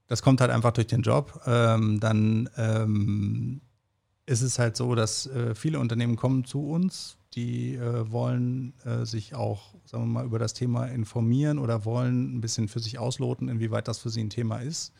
das 0.08 0.24
kommt 0.24 0.42
halt 0.42 0.52
einfach 0.52 0.72
durch 0.72 0.88
den 0.88 1.04
Job, 1.04 1.42
ähm, 1.46 2.00
dann 2.00 2.50
ähm, 2.58 3.62
ist 4.26 4.42
es 4.42 4.60
halt 4.60 4.76
so, 4.76 4.96
dass 4.96 5.28
äh, 5.28 5.56
viele 5.56 5.80
Unternehmen 5.80 6.16
kommen 6.16 6.44
zu 6.44 6.68
uns, 6.68 7.18
die 7.34 7.76
äh, 7.76 8.12
wollen 8.12 8.74
äh, 8.84 9.06
sich 9.06 9.36
auch, 9.36 9.74
sagen 9.86 10.04
wir 10.06 10.08
mal, 10.08 10.26
über 10.26 10.40
das 10.40 10.54
Thema 10.54 10.86
informieren 10.86 11.60
oder 11.60 11.86
wollen 11.86 12.38
ein 12.38 12.42
bisschen 12.42 12.68
für 12.68 12.80
sich 12.80 13.00
ausloten, 13.00 13.48
inwieweit 13.48 13.88
das 13.88 14.00
für 14.00 14.10
sie 14.10 14.22
ein 14.22 14.30
Thema 14.30 14.60
ist. 14.60 14.94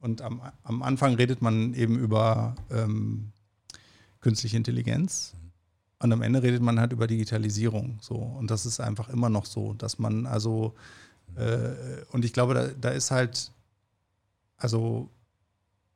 Und 0.00 0.20
am, 0.20 0.42
am 0.64 0.82
Anfang 0.82 1.14
redet 1.14 1.40
man 1.40 1.72
eben 1.74 1.98
über 1.98 2.56
ähm, 2.70 3.32
künstliche 4.20 4.56
Intelligenz. 4.56 5.34
Und 5.98 6.12
am 6.12 6.20
Ende 6.20 6.42
redet 6.42 6.60
man 6.60 6.78
halt 6.78 6.92
über 6.92 7.06
Digitalisierung. 7.06 7.98
So. 8.02 8.16
Und 8.16 8.50
das 8.50 8.66
ist 8.66 8.80
einfach 8.80 9.08
immer 9.08 9.30
noch 9.30 9.46
so, 9.46 9.72
dass 9.74 9.98
man 9.98 10.26
also, 10.26 10.74
äh, 11.36 12.02
und 12.12 12.24
ich 12.24 12.32
glaube, 12.32 12.54
da, 12.54 12.68
da 12.68 12.90
ist 12.90 13.10
halt, 13.10 13.52
also 14.58 15.08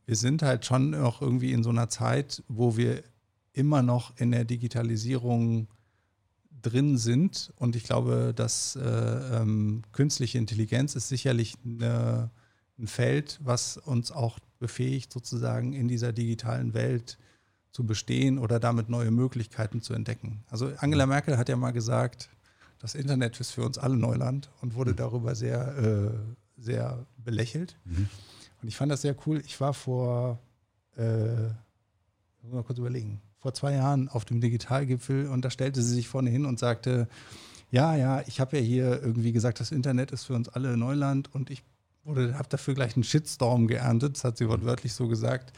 wir 0.06 0.16
sind 0.16 0.42
halt 0.42 0.64
schon 0.64 0.90
noch 0.90 1.20
irgendwie 1.20 1.52
in 1.52 1.62
so 1.62 1.70
einer 1.70 1.90
Zeit, 1.90 2.42
wo 2.48 2.78
wir 2.78 3.02
immer 3.58 3.82
noch 3.82 4.16
in 4.16 4.30
der 4.30 4.44
Digitalisierung 4.44 5.66
drin 6.62 6.96
sind. 6.96 7.52
Und 7.56 7.76
ich 7.76 7.84
glaube, 7.84 8.32
dass 8.34 8.76
äh, 8.76 8.80
ähm, 8.80 9.82
künstliche 9.92 10.38
Intelligenz 10.38 10.94
ist 10.94 11.08
sicherlich 11.08 11.54
eine, 11.64 12.30
ein 12.78 12.86
Feld, 12.86 13.40
was 13.42 13.76
uns 13.76 14.12
auch 14.12 14.38
befähigt, 14.60 15.12
sozusagen 15.12 15.72
in 15.72 15.88
dieser 15.88 16.12
digitalen 16.12 16.72
Welt 16.72 17.18
zu 17.72 17.84
bestehen 17.84 18.38
oder 18.38 18.60
damit 18.60 18.88
neue 18.88 19.10
Möglichkeiten 19.10 19.82
zu 19.82 19.92
entdecken. 19.92 20.44
Also 20.50 20.72
Angela 20.78 21.06
Merkel 21.06 21.36
hat 21.36 21.48
ja 21.48 21.56
mal 21.56 21.72
gesagt, 21.72 22.28
das 22.78 22.94
Internet 22.94 23.38
ist 23.40 23.50
für 23.50 23.64
uns 23.64 23.76
alle 23.76 23.96
Neuland 23.96 24.50
und 24.60 24.74
wurde 24.74 24.92
mhm. 24.92 24.96
darüber 24.96 25.34
sehr, 25.34 25.76
äh, 25.78 26.62
sehr 26.62 27.06
belächelt. 27.16 27.76
Mhm. 27.84 28.08
Und 28.62 28.68
ich 28.68 28.76
fand 28.76 28.90
das 28.90 29.02
sehr 29.02 29.16
cool. 29.26 29.42
Ich 29.44 29.60
war 29.60 29.74
vor, 29.74 30.38
äh, 30.96 31.48
mal 32.50 32.62
kurz 32.64 32.78
überlegen, 32.78 33.20
vor 33.40 33.54
zwei 33.54 33.74
Jahren 33.74 34.08
auf 34.08 34.24
dem 34.24 34.40
Digitalgipfel 34.40 35.28
und 35.28 35.44
da 35.44 35.50
stellte 35.50 35.82
sie 35.82 35.94
sich 35.94 36.08
vorne 36.08 36.30
hin 36.30 36.44
und 36.44 36.58
sagte, 36.58 37.08
ja, 37.70 37.94
ja, 37.94 38.22
ich 38.26 38.40
habe 38.40 38.56
ja 38.58 38.62
hier 38.62 39.02
irgendwie 39.02 39.32
gesagt, 39.32 39.60
das 39.60 39.72
Internet 39.72 40.10
ist 40.10 40.24
für 40.24 40.34
uns 40.34 40.48
alle 40.48 40.76
Neuland 40.76 41.34
und 41.34 41.50
ich 41.50 41.62
habe 42.06 42.48
dafür 42.48 42.74
gleich 42.74 42.96
einen 42.96 43.04
Shitstorm 43.04 43.66
geerntet, 43.66 44.16
das 44.16 44.24
hat 44.24 44.38
sie 44.38 44.48
wortwörtlich 44.48 44.92
so 44.94 45.08
gesagt. 45.08 45.52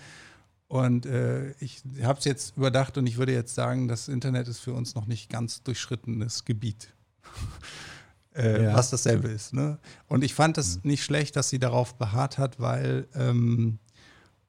Und 0.66 1.06
äh, 1.06 1.50
ich 1.58 1.82
habe 2.02 2.18
es 2.18 2.25
jetzt 2.25 2.56
überdacht 2.56 2.96
und 2.96 3.06
ich 3.06 3.16
würde 3.16 3.32
jetzt 3.32 3.54
sagen, 3.54 3.88
das 3.88 4.08
Internet 4.08 4.46
ist 4.46 4.60
für 4.60 4.72
uns 4.72 4.94
noch 4.94 5.06
nicht 5.06 5.28
ganz 5.28 5.62
durchschrittenes 5.62 6.44
Gebiet. 6.44 6.92
äh, 8.37 8.64
ja. 8.64 8.75
Was 8.75 8.90
dasselbe 8.90 9.28
ist. 9.28 9.52
Ne? 9.52 9.78
Und 10.06 10.22
ich 10.22 10.34
fand 10.34 10.58
es 10.58 10.76
mhm. 10.76 10.90
nicht 10.90 11.04
schlecht, 11.04 11.34
dass 11.34 11.49
sie 11.49 11.58
darauf 11.58 11.96
beharrt 11.96 12.38
hat, 12.38 12.60
weil 12.60 13.08
ähm, 13.14 13.78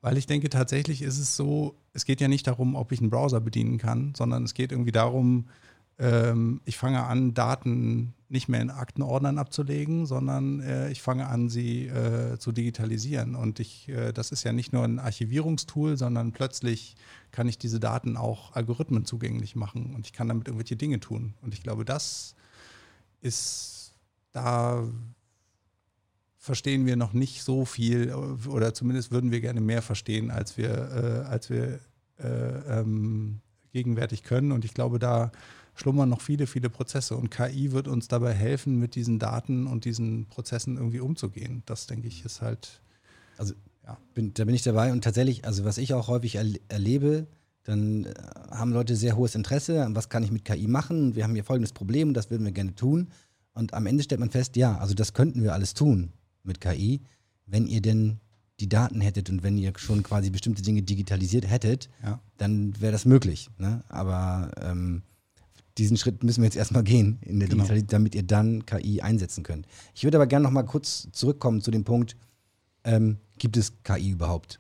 weil 0.02 0.18
ich 0.18 0.26
denke, 0.26 0.50
tatsächlich 0.50 1.02
ist 1.02 1.20
es 1.20 1.36
so, 1.36 1.76
es 1.94 2.06
geht 2.06 2.22
ja 2.22 2.28
nicht 2.28 2.48
darum, 2.48 2.76
ob 2.76 2.92
ich 2.92 3.00
einen 3.00 3.10
Browser 3.10 3.40
bedienen 3.40 3.78
kann, 3.78 4.14
sondern 4.16 4.44
es 4.44 4.54
geht 4.54 4.72
irgendwie 4.72 4.92
darum, 4.92 5.46
ähm, 6.00 6.62
ich 6.66 6.78
fange 6.78 7.04
an, 7.04 7.34
Daten 7.34 8.14
nicht 8.28 8.50
mehr 8.50 8.62
in 8.62 8.72
Aktenordnern 8.72 9.38
abzulegen, 9.38 10.06
sondern 10.06 10.62
äh, 10.62 10.90
ich 10.90 11.02
fange 11.02 11.28
an, 11.28 11.50
sie 11.50 11.88
äh, 11.88 12.40
zu 12.40 12.52
digitalisieren. 12.52 13.36
Und 13.36 13.60
ich, 13.60 13.90
äh, 13.90 14.12
das 14.12 14.32
ist 14.32 14.44
ja 14.44 14.54
nicht 14.54 14.74
nur 14.74 14.84
ein 14.84 15.00
Archivierungstool, 15.00 15.98
sondern 15.98 16.32
plötzlich 16.32 16.96
kann 17.32 17.48
ich 17.48 17.58
diese 17.58 17.80
Daten 17.80 18.18
auch 18.18 18.56
Algorithmen 18.56 19.06
zugänglich 19.06 19.56
machen 19.56 19.94
und 19.94 20.06
ich 20.06 20.14
kann 20.14 20.28
damit 20.28 20.48
irgendwelche 20.48 20.76
Dinge 20.76 21.00
tun. 21.00 21.34
Und 21.42 21.54
ich 21.54 21.62
glaube, 21.62 21.86
das 21.86 22.36
ist 23.22 23.94
da 24.32 24.88
verstehen 26.42 26.88
wir 26.88 26.96
noch 26.96 27.14
nicht 27.14 27.44
so 27.44 27.66
viel 27.66 28.12
oder 28.14 28.74
zumindest 28.74 29.12
würden 29.12 29.30
wir 29.32 29.42
gerne 29.42 29.62
mehr 29.62 29.84
verstehen, 29.84 30.32
als 30.32 30.58
wir, 30.58 30.70
äh, 30.70 31.28
als 31.28 31.52
wir 31.52 31.80
äh, 32.18 32.80
ähm, 32.80 33.42
gegenwärtig 33.72 34.24
können. 34.24 34.52
Und 34.52 34.66
ich 34.66 34.74
glaube, 34.74 34.98
da 34.98 35.32
schlummern 35.76 36.10
noch 36.10 36.20
viele, 36.20 36.48
viele 36.48 36.72
Prozesse. 36.72 37.16
Und 37.16 37.30
KI 37.30 37.74
wird 37.74 37.88
uns 37.88 38.08
dabei 38.08 38.34
helfen, 38.34 38.80
mit 38.80 38.96
diesen 38.96 39.20
Daten 39.20 39.68
und 39.68 39.86
diesen 39.86 40.26
Prozessen 40.30 40.78
irgendwie 40.78 41.00
umzugehen. 41.00 41.62
Das, 41.68 41.86
denke 41.86 42.08
ich, 42.08 42.26
ist 42.26 42.42
halt. 42.42 42.82
Also, 43.38 43.54
ja. 43.86 43.98
Bin, 44.16 44.34
da 44.34 44.44
bin 44.44 44.56
ich 44.56 44.64
dabei. 44.64 44.92
Und 44.92 45.04
tatsächlich, 45.04 45.46
also 45.46 45.64
was 45.64 45.78
ich 45.78 45.94
auch 45.94 46.08
häufig 46.08 46.36
erle 46.36 46.60
erlebe, 46.70 47.28
dann 47.66 48.06
äh, 48.06 48.14
haben 48.50 48.74
Leute 48.74 48.96
sehr 48.96 49.16
hohes 49.16 49.36
Interesse 49.36 49.86
an, 49.86 49.96
was 49.96 50.10
kann 50.10 50.24
ich 50.24 50.32
mit 50.32 50.44
KI 50.44 50.66
machen. 50.66 51.16
Wir 51.16 51.24
haben 51.24 51.36
hier 51.36 51.44
folgendes 51.44 51.72
Problem, 51.72 52.16
das 52.16 52.32
würden 52.32 52.46
wir 52.46 52.52
gerne 52.52 52.74
tun. 52.74 53.10
Und 53.54 53.76
am 53.76 53.86
Ende 53.86 54.02
stellt 54.02 54.20
man 54.20 54.32
fest, 54.32 54.56
ja, 54.56 54.80
also 54.80 54.96
das 54.96 55.14
könnten 55.14 55.44
wir 55.44 55.54
alles 55.54 55.76
tun 55.76 56.14
mit 56.44 56.62
KI, 56.62 57.02
wenn 57.46 57.68
ihr 57.68 57.82
denn 57.82 58.20
die 58.60 58.70
Daten 58.70 59.02
hättet 59.02 59.30
und 59.30 59.44
wenn 59.44 59.58
ihr 59.58 59.74
schon 59.78 60.04
quasi 60.04 60.30
bestimmte 60.30 60.62
Dinge 60.62 60.84
digitalisiert 60.84 61.50
hättet, 61.50 61.90
ja. 62.04 62.20
dann 62.38 62.80
wäre 62.80 62.92
das 62.92 63.06
möglich. 63.06 63.50
Ne? 63.58 63.84
Aber 63.90 64.52
ähm, 64.62 65.02
diesen 65.78 65.98
Schritt 65.98 66.24
müssen 66.24 66.42
wir 66.42 66.46
jetzt 66.46 66.58
erstmal 66.58 66.84
gehen 66.84 67.20
in 67.22 67.40
der 67.40 67.50
genau. 67.50 67.66
Damit 67.88 68.16
ihr 68.16 68.24
dann 68.24 68.66
KI 68.66 69.02
einsetzen 69.02 69.44
könnt. 69.44 69.66
Ich 69.96 70.04
würde 70.04 70.18
aber 70.18 70.28
gerne 70.28 70.44
noch 70.44 70.52
mal 70.52 70.64
kurz 70.64 71.08
zurückkommen 71.12 71.62
zu 71.62 71.72
dem 71.72 71.84
Punkt, 71.84 72.16
ähm, 72.84 73.18
gibt 73.38 73.58
es 73.58 73.74
KI 73.84 74.12
überhaupt? 74.12 74.60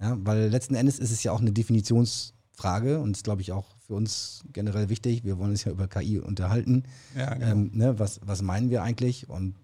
Ja, 0.00 0.16
weil 0.20 0.48
letzten 0.48 0.74
Endes 0.74 0.98
ist 0.98 1.10
es 1.10 1.22
ja 1.22 1.32
auch 1.32 1.40
eine 1.40 1.52
Definitionsfrage 1.52 3.00
und 3.00 3.12
ist, 3.12 3.24
glaube 3.24 3.42
ich, 3.42 3.52
auch 3.52 3.76
für 3.86 3.94
uns 3.94 4.44
generell 4.52 4.88
wichtig. 4.88 5.24
Wir 5.24 5.38
wollen 5.38 5.50
uns 5.50 5.64
ja 5.64 5.72
über 5.72 5.88
KI 5.88 6.18
unterhalten. 6.18 6.84
Ja, 7.16 7.34
genau. 7.34 7.46
ähm, 7.46 7.70
ne, 7.74 7.98
was, 7.98 8.20
was 8.24 8.42
meinen 8.42 8.70
wir 8.70 8.82
eigentlich? 8.82 9.28
Und 9.28 9.54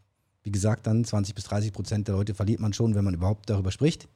wie 0.43 0.51
gesagt, 0.51 0.87
dann 0.87 1.05
20 1.05 1.35
bis 1.35 1.45
30 1.45 1.73
Prozent 1.73 2.09
der 2.09 2.15
Leute 2.15 2.35
verliert 2.35 2.61
man 2.61 2.73
schon, 2.73 2.95
wenn 2.95 3.05
man 3.05 3.15
überhaupt 3.15 3.51
darüber 3.51 3.71
spricht, 3.71 4.09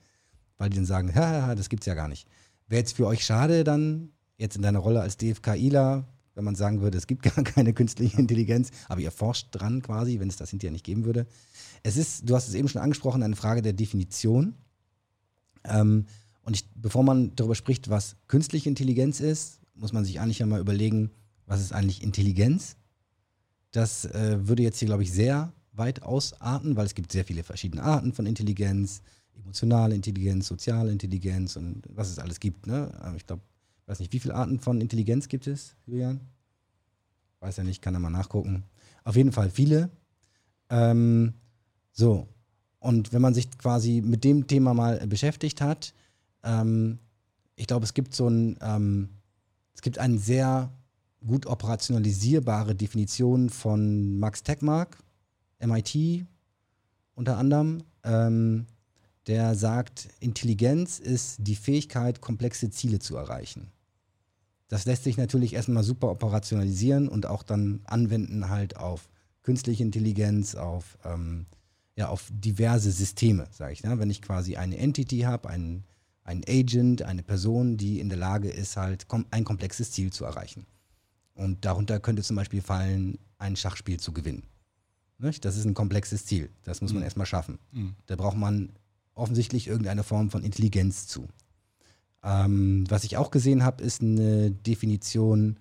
weil 0.58 0.70
die 0.70 0.76
dann 0.76 0.86
sagen, 0.86 1.12
ja, 1.14 1.54
das 1.54 1.68
gibt's 1.68 1.86
ja 1.86 1.94
gar 1.94 2.08
nicht. 2.08 2.26
Wäre 2.68 2.80
jetzt 2.80 2.96
für 2.96 3.06
euch 3.06 3.24
schade, 3.24 3.64
dann 3.64 4.10
jetzt 4.36 4.56
in 4.56 4.62
deiner 4.62 4.78
Rolle 4.78 5.00
als 5.00 5.16
DFKIler, 5.16 6.06
wenn 6.34 6.44
man 6.44 6.54
sagen 6.54 6.80
würde, 6.80 6.98
es 6.98 7.06
gibt 7.06 7.22
gar 7.34 7.44
keine 7.44 7.72
künstliche 7.72 8.18
Intelligenz, 8.18 8.70
aber 8.88 9.00
ihr 9.00 9.10
forscht 9.10 9.48
dran 9.52 9.82
quasi, 9.82 10.18
wenn 10.20 10.28
es 10.28 10.36
das 10.36 10.50
hinterher 10.50 10.72
nicht 10.72 10.84
geben 10.84 11.04
würde. 11.04 11.26
Es 11.82 11.96
ist, 11.96 12.28
du 12.28 12.34
hast 12.34 12.48
es 12.48 12.54
eben 12.54 12.68
schon 12.68 12.80
angesprochen, 12.82 13.22
eine 13.22 13.36
Frage 13.36 13.62
der 13.62 13.74
Definition. 13.74 14.54
Ähm, 15.64 16.06
und 16.42 16.56
ich, 16.56 16.68
bevor 16.74 17.02
man 17.02 17.34
darüber 17.36 17.54
spricht, 17.54 17.88
was 17.88 18.16
künstliche 18.28 18.68
Intelligenz 18.68 19.20
ist, 19.20 19.60
muss 19.74 19.92
man 19.92 20.04
sich 20.04 20.20
eigentlich 20.20 20.42
einmal 20.42 20.60
überlegen, 20.60 21.10
was 21.46 21.60
ist 21.60 21.72
eigentlich 21.72 22.02
Intelligenz? 22.02 22.76
Das 23.70 24.04
äh, 24.04 24.46
würde 24.46 24.62
jetzt 24.62 24.78
hier, 24.78 24.86
glaube 24.86 25.02
ich, 25.02 25.12
sehr 25.12 25.52
weit 25.74 26.02
ausarten, 26.02 26.76
weil 26.76 26.86
es 26.86 26.94
gibt 26.94 27.12
sehr 27.12 27.24
viele 27.24 27.42
verschiedene 27.42 27.82
Arten 27.82 28.12
von 28.12 28.26
Intelligenz, 28.26 29.02
emotionale 29.36 29.94
Intelligenz, 29.94 30.46
soziale 30.46 30.92
Intelligenz 30.92 31.56
und 31.56 31.82
was 31.88 32.10
es 32.10 32.18
alles 32.18 32.40
gibt. 32.40 32.66
Ne? 32.66 32.90
Ich 33.16 33.26
glaube, 33.26 33.42
ich 33.82 33.88
weiß 33.88 33.98
nicht, 34.00 34.12
wie 34.12 34.20
viele 34.20 34.34
Arten 34.34 34.60
von 34.60 34.80
Intelligenz 34.80 35.28
gibt 35.28 35.46
es, 35.46 35.74
Julian? 35.86 36.20
Weiß 37.40 37.56
ja 37.56 37.64
nicht, 37.64 37.82
kann 37.82 37.94
er 37.94 38.00
mal 38.00 38.10
nachgucken. 38.10 38.64
Auf 39.02 39.16
jeden 39.16 39.32
Fall 39.32 39.50
viele. 39.50 39.90
Ähm, 40.70 41.34
so, 41.92 42.28
und 42.78 43.12
wenn 43.12 43.22
man 43.22 43.34
sich 43.34 43.50
quasi 43.58 44.02
mit 44.04 44.24
dem 44.24 44.46
Thema 44.46 44.74
mal 44.74 45.06
beschäftigt 45.06 45.60
hat, 45.60 45.94
ähm, 46.42 46.98
ich 47.56 47.66
glaube, 47.66 47.84
es 47.84 47.94
gibt 47.94 48.14
so 48.14 48.28
ein, 48.28 48.58
ähm, 48.60 49.08
es 49.74 49.82
gibt 49.82 49.98
eine 49.98 50.18
sehr 50.18 50.72
gut 51.26 51.46
operationalisierbare 51.46 52.74
Definition 52.74 53.48
von 53.48 54.18
Max 54.18 54.42
Tegmark, 54.42 54.98
MIT 55.60 56.26
unter 57.14 57.38
anderem, 57.38 57.84
ähm, 58.02 58.66
der 59.26 59.54
sagt, 59.54 60.08
Intelligenz 60.20 60.98
ist 60.98 61.38
die 61.40 61.56
Fähigkeit, 61.56 62.20
komplexe 62.20 62.70
Ziele 62.70 62.98
zu 62.98 63.16
erreichen. 63.16 63.70
Das 64.68 64.86
lässt 64.86 65.04
sich 65.04 65.16
natürlich 65.16 65.54
erstmal 65.54 65.84
super 65.84 66.10
operationalisieren 66.10 67.08
und 67.08 67.26
auch 67.26 67.42
dann 67.42 67.80
anwenden 67.84 68.48
halt 68.48 68.76
auf 68.76 69.08
künstliche 69.42 69.82
Intelligenz, 69.82 70.54
auf, 70.54 70.98
ähm, 71.04 71.46
ja, 71.96 72.08
auf 72.08 72.28
diverse 72.30 72.90
Systeme, 72.90 73.46
sage 73.52 73.72
ich. 73.72 73.82
Ne? 73.82 73.98
Wenn 73.98 74.10
ich 74.10 74.22
quasi 74.22 74.56
eine 74.56 74.78
Entity 74.78 75.20
habe, 75.20 75.48
einen, 75.48 75.84
einen 76.24 76.42
Agent, 76.48 77.02
eine 77.02 77.22
Person, 77.22 77.76
die 77.76 78.00
in 78.00 78.08
der 78.08 78.18
Lage 78.18 78.48
ist, 78.48 78.76
halt 78.76 79.06
kom 79.06 79.26
ein 79.30 79.44
komplexes 79.44 79.92
Ziel 79.92 80.12
zu 80.12 80.24
erreichen. 80.24 80.66
Und 81.34 81.64
darunter 81.64 82.00
könnte 82.00 82.22
zum 82.22 82.36
Beispiel 82.36 82.62
fallen, 82.62 83.18
ein 83.38 83.56
Schachspiel 83.56 84.00
zu 84.00 84.12
gewinnen. 84.12 84.44
Nicht? 85.18 85.44
Das 85.44 85.56
ist 85.56 85.64
ein 85.64 85.74
komplexes 85.74 86.26
Ziel. 86.26 86.50
Das 86.64 86.80
muss 86.80 86.92
man 86.92 87.00
mhm. 87.00 87.04
erstmal 87.04 87.26
schaffen. 87.26 87.58
Mhm. 87.72 87.94
Da 88.06 88.16
braucht 88.16 88.36
man 88.36 88.70
offensichtlich 89.14 89.68
irgendeine 89.68 90.02
Form 90.02 90.30
von 90.30 90.42
Intelligenz 90.42 91.06
zu. 91.06 91.28
Ähm, 92.22 92.84
was 92.88 93.04
ich 93.04 93.16
auch 93.16 93.30
gesehen 93.30 93.64
habe, 93.64 93.82
ist 93.82 94.02
eine 94.02 94.50
Definition 94.50 95.58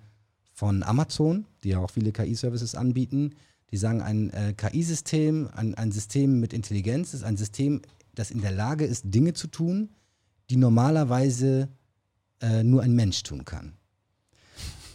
von 0.54 0.84
Amazon, 0.84 1.46
die 1.64 1.70
ja 1.70 1.80
auch 1.80 1.92
viele 1.92 2.12
KI-Services 2.12 2.76
anbieten. 2.76 3.36
Die 3.72 3.78
sagen, 3.78 4.02
ein 4.02 4.30
äh, 4.32 4.54
KI-System, 4.54 5.50
ein, 5.54 5.76
ein 5.76 5.92
System 5.92 6.40
mit 6.40 6.54
Intelligenz 6.54 7.14
ist 7.14 7.24
ein 7.24 7.38
System, 7.38 7.82
das 8.16 8.32
in 8.32 8.42
der 8.42 8.52
Lage 8.52 8.86
ist, 8.86 9.06
Dinge 9.06 9.34
zu 9.34 9.48
tun, 9.48 9.90
die 10.50 10.58
normalerweise 10.58 11.70
äh, 12.42 12.64
nur 12.64 12.84
ein 12.84 12.94
Mensch 12.94 13.24
tun 13.24 13.46
kann. 13.46 13.74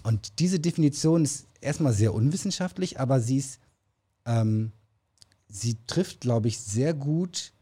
Und 0.04 0.38
diese 0.38 0.60
Definition 0.60 1.24
ist 1.24 1.46
erstmal 1.60 1.92
sehr 1.92 2.14
unwissenschaftlich, 2.14 3.00
aber 3.00 3.20
sie 3.20 3.38
ist, 3.38 3.58
ähm, 4.28 4.72
sie 5.48 5.76
trifft, 5.86 6.20
glaube 6.20 6.48
ich, 6.48 6.60
sehr 6.60 6.94
gut 6.94 7.52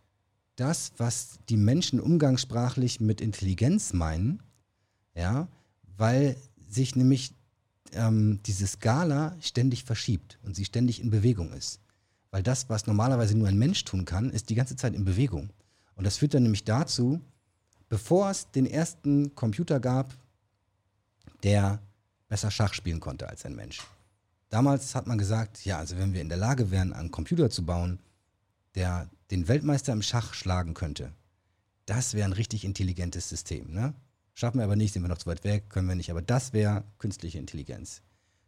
das, 0.56 0.92
was 0.98 1.38
die 1.48 1.56
Menschen 1.56 2.00
umgangssprachlich 2.00 3.00
mit 3.00 3.20
Intelligenz 3.20 3.92
meinen, 3.92 4.42
ja, 5.14 5.48
weil 5.96 6.36
sich 6.68 6.96
nämlich 6.96 7.32
ähm, 7.92 8.40
diese 8.44 8.66
Skala 8.66 9.36
ständig 9.40 9.84
verschiebt 9.84 10.38
und 10.42 10.56
sie 10.56 10.64
ständig 10.64 11.00
in 11.00 11.10
Bewegung 11.10 11.52
ist. 11.52 11.80
Weil 12.30 12.42
das, 12.42 12.68
was 12.68 12.86
normalerweise 12.86 13.36
nur 13.36 13.48
ein 13.48 13.58
Mensch 13.58 13.84
tun 13.84 14.04
kann, 14.04 14.30
ist 14.30 14.50
die 14.50 14.54
ganze 14.54 14.76
Zeit 14.76 14.94
in 14.94 15.04
Bewegung. 15.04 15.50
Und 15.94 16.04
das 16.04 16.18
führt 16.18 16.34
dann 16.34 16.42
nämlich 16.42 16.64
dazu, 16.64 17.20
bevor 17.88 18.30
es 18.30 18.50
den 18.50 18.66
ersten 18.66 19.34
Computer 19.34 19.78
gab, 19.78 20.12
der 21.42 21.80
besser 22.28 22.50
Schach 22.50 22.74
spielen 22.74 23.00
konnte 23.00 23.28
als 23.28 23.44
ein 23.44 23.54
Mensch. 23.54 23.80
Damals 24.48 24.94
hat 24.94 25.06
man 25.06 25.18
gesagt, 25.18 25.64
ja, 25.64 25.78
also 25.78 25.96
wenn 25.96 26.12
wir 26.14 26.20
in 26.20 26.28
der 26.28 26.38
Lage 26.38 26.70
wären, 26.70 26.92
einen 26.92 27.10
Computer 27.10 27.50
zu 27.50 27.64
bauen, 27.64 27.98
der 28.74 29.08
den 29.30 29.48
Weltmeister 29.48 29.92
im 29.92 30.02
Schach 30.02 30.34
schlagen 30.34 30.74
könnte, 30.74 31.12
das 31.86 32.14
wäre 32.14 32.26
ein 32.26 32.32
richtig 32.32 32.64
intelligentes 32.64 33.28
System. 33.28 33.72
Ne? 33.72 33.94
Schaffen 34.34 34.58
wir 34.58 34.64
aber 34.64 34.76
nicht, 34.76 34.92
sind 34.92 35.02
wir 35.02 35.08
noch 35.08 35.18
zu 35.18 35.26
weit 35.26 35.44
weg, 35.44 35.70
können 35.70 35.88
wir 35.88 35.94
nicht, 35.94 36.10
aber 36.10 36.22
das 36.22 36.52
wäre 36.52 36.84
künstliche 36.98 37.38
Intelligenz. 37.38 38.02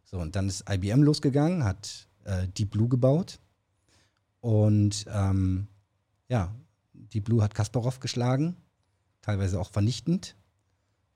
So, 0.05 0.19
und 0.19 0.35
dann 0.35 0.47
ist 0.47 0.69
IBM 0.69 1.03
losgegangen, 1.03 1.63
hat 1.63 2.07
äh, 2.25 2.47
Deep 2.47 2.71
Blue 2.71 2.87
gebaut 2.87 3.39
und 4.41 5.05
ähm, 5.09 5.67
ja, 6.27 6.53
Deep 6.93 7.25
Blue 7.25 7.41
hat 7.41 7.55
Kasparov 7.55 7.99
geschlagen, 7.99 8.55
teilweise 9.21 9.59
auch 9.59 9.71
vernichtend. 9.71 10.35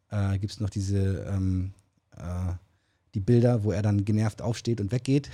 Äh, 0.10 0.40
Gibt 0.40 0.54
es 0.54 0.60
noch 0.60 0.70
diese 0.70 1.24
ähm, 1.24 1.74
äh, 2.18 2.54
die 3.14 3.20
Bilder, 3.20 3.64
wo 3.64 3.72
er 3.72 3.82
dann 3.82 4.06
genervt 4.06 4.42
aufsteht 4.42 4.82
und 4.82 4.92
weggeht 4.92 5.30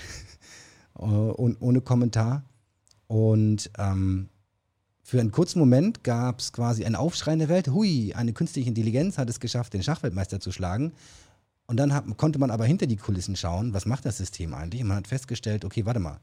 und 0.94 1.58
ohne 1.62 1.82
Kommentar. 1.82 2.44
Und 3.08 3.72
ähm, 3.78 4.30
für 5.02 5.20
einen 5.20 5.32
kurzen 5.32 5.60
Moment 5.60 6.04
gab 6.04 6.40
es 6.40 6.54
quasi 6.54 6.86
einen 6.86 6.96
Aufschrei 6.96 7.34
in 7.34 7.40
der 7.40 7.50
Welt. 7.50 7.70
Hui, 7.70 8.14
eine 8.14 8.34
künstliche 8.34 8.70
Intelligenz 8.70 9.18
hat 9.18 9.30
es 9.30 9.40
geschafft, 9.40 9.74
den 9.74 9.82
Schachweltmeister 9.82 10.40
zu 10.40 10.52
schlagen. 10.52 10.94
Und 11.66 11.78
dann 11.78 11.94
hat, 11.94 12.06
konnte 12.18 12.40
man 12.40 12.52
aber 12.52 12.66
hinter 12.66 12.88
die 12.88 12.96
Kulissen 12.96 13.36
schauen, 13.36 13.74
was 13.74 13.86
macht 13.86 14.06
das 14.06 14.18
System 14.18 14.54
eigentlich? 14.54 14.82
Und 14.82 14.88
man 14.88 14.98
hat 14.98 15.08
festgestellt, 15.08 15.66
okay, 15.66 15.86
warte 15.86 16.00
mal, 16.00 16.20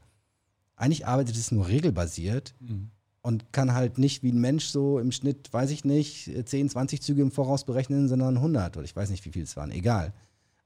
eigentlich 0.77 1.07
arbeitet 1.07 1.35
es 1.35 1.51
nur 1.51 1.67
regelbasiert 1.67 2.53
mhm. 2.59 2.91
und 3.21 3.51
kann 3.51 3.73
halt 3.73 3.97
nicht 3.97 4.23
wie 4.23 4.31
ein 4.31 4.39
Mensch 4.39 4.65
so 4.65 4.99
im 4.99 5.11
Schnitt, 5.11 5.51
weiß 5.51 5.71
ich 5.71 5.83
nicht, 5.83 6.31
10, 6.45 6.69
20 6.69 7.01
Züge 7.01 7.21
im 7.21 7.31
Voraus 7.31 7.65
berechnen, 7.65 8.07
sondern 8.07 8.37
100 8.37 8.77
oder 8.77 8.85
ich 8.85 8.95
weiß 8.95 9.09
nicht, 9.09 9.25
wie 9.25 9.31
viel 9.31 9.43
es 9.43 9.57
waren, 9.57 9.71
egal. 9.71 10.13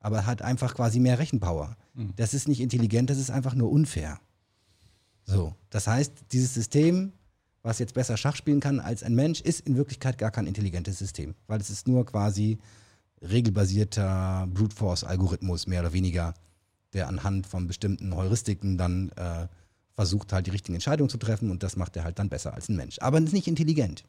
Aber 0.01 0.25
hat 0.25 0.41
einfach 0.41 0.75
quasi 0.75 0.99
mehr 0.99 1.19
Rechenpower. 1.19 1.77
Mhm. 1.93 2.13
Das 2.17 2.33
ist 2.33 2.47
nicht 2.47 2.59
intelligent, 2.59 3.09
das 3.09 3.17
ist 3.17 3.31
einfach 3.31 3.55
nur 3.55 3.71
unfair. 3.71 4.19
So, 5.23 5.55
das 5.69 5.87
heißt, 5.87 6.11
dieses 6.31 6.53
System, 6.53 7.13
was 7.61 7.79
jetzt 7.79 7.93
besser 7.93 8.17
Schach 8.17 8.35
spielen 8.35 8.59
kann 8.59 8.79
als 8.79 9.03
ein 9.03 9.15
Mensch, 9.15 9.39
ist 9.39 9.61
in 9.61 9.77
Wirklichkeit 9.77 10.17
gar 10.17 10.31
kein 10.31 10.47
intelligentes 10.47 10.97
System, 10.97 11.35
weil 11.47 11.61
es 11.61 11.69
ist 11.69 11.87
nur 11.87 12.05
quasi 12.05 12.57
regelbasierter 13.21 14.47
Brute 14.51 14.75
Force 14.75 15.03
Algorithmus 15.03 15.67
mehr 15.67 15.81
oder 15.81 15.93
weniger, 15.93 16.33
der 16.93 17.07
anhand 17.07 17.47
von 17.47 17.67
bestimmten 17.67 18.15
Heuristiken 18.15 18.77
dann 18.77 19.09
äh, 19.11 19.47
versucht 19.93 20.33
halt 20.33 20.47
die 20.47 20.51
richtigen 20.51 20.75
Entscheidungen 20.75 21.09
zu 21.09 21.17
treffen 21.17 21.51
und 21.51 21.63
das 21.63 21.75
macht 21.75 21.95
er 21.95 22.03
halt 22.03 22.17
dann 22.19 22.29
besser 22.29 22.53
als 22.53 22.69
ein 22.69 22.75
Mensch. 22.75 22.97
Aber 22.99 23.19
ist 23.19 23.33
nicht 23.33 23.47
intelligent. 23.47 24.03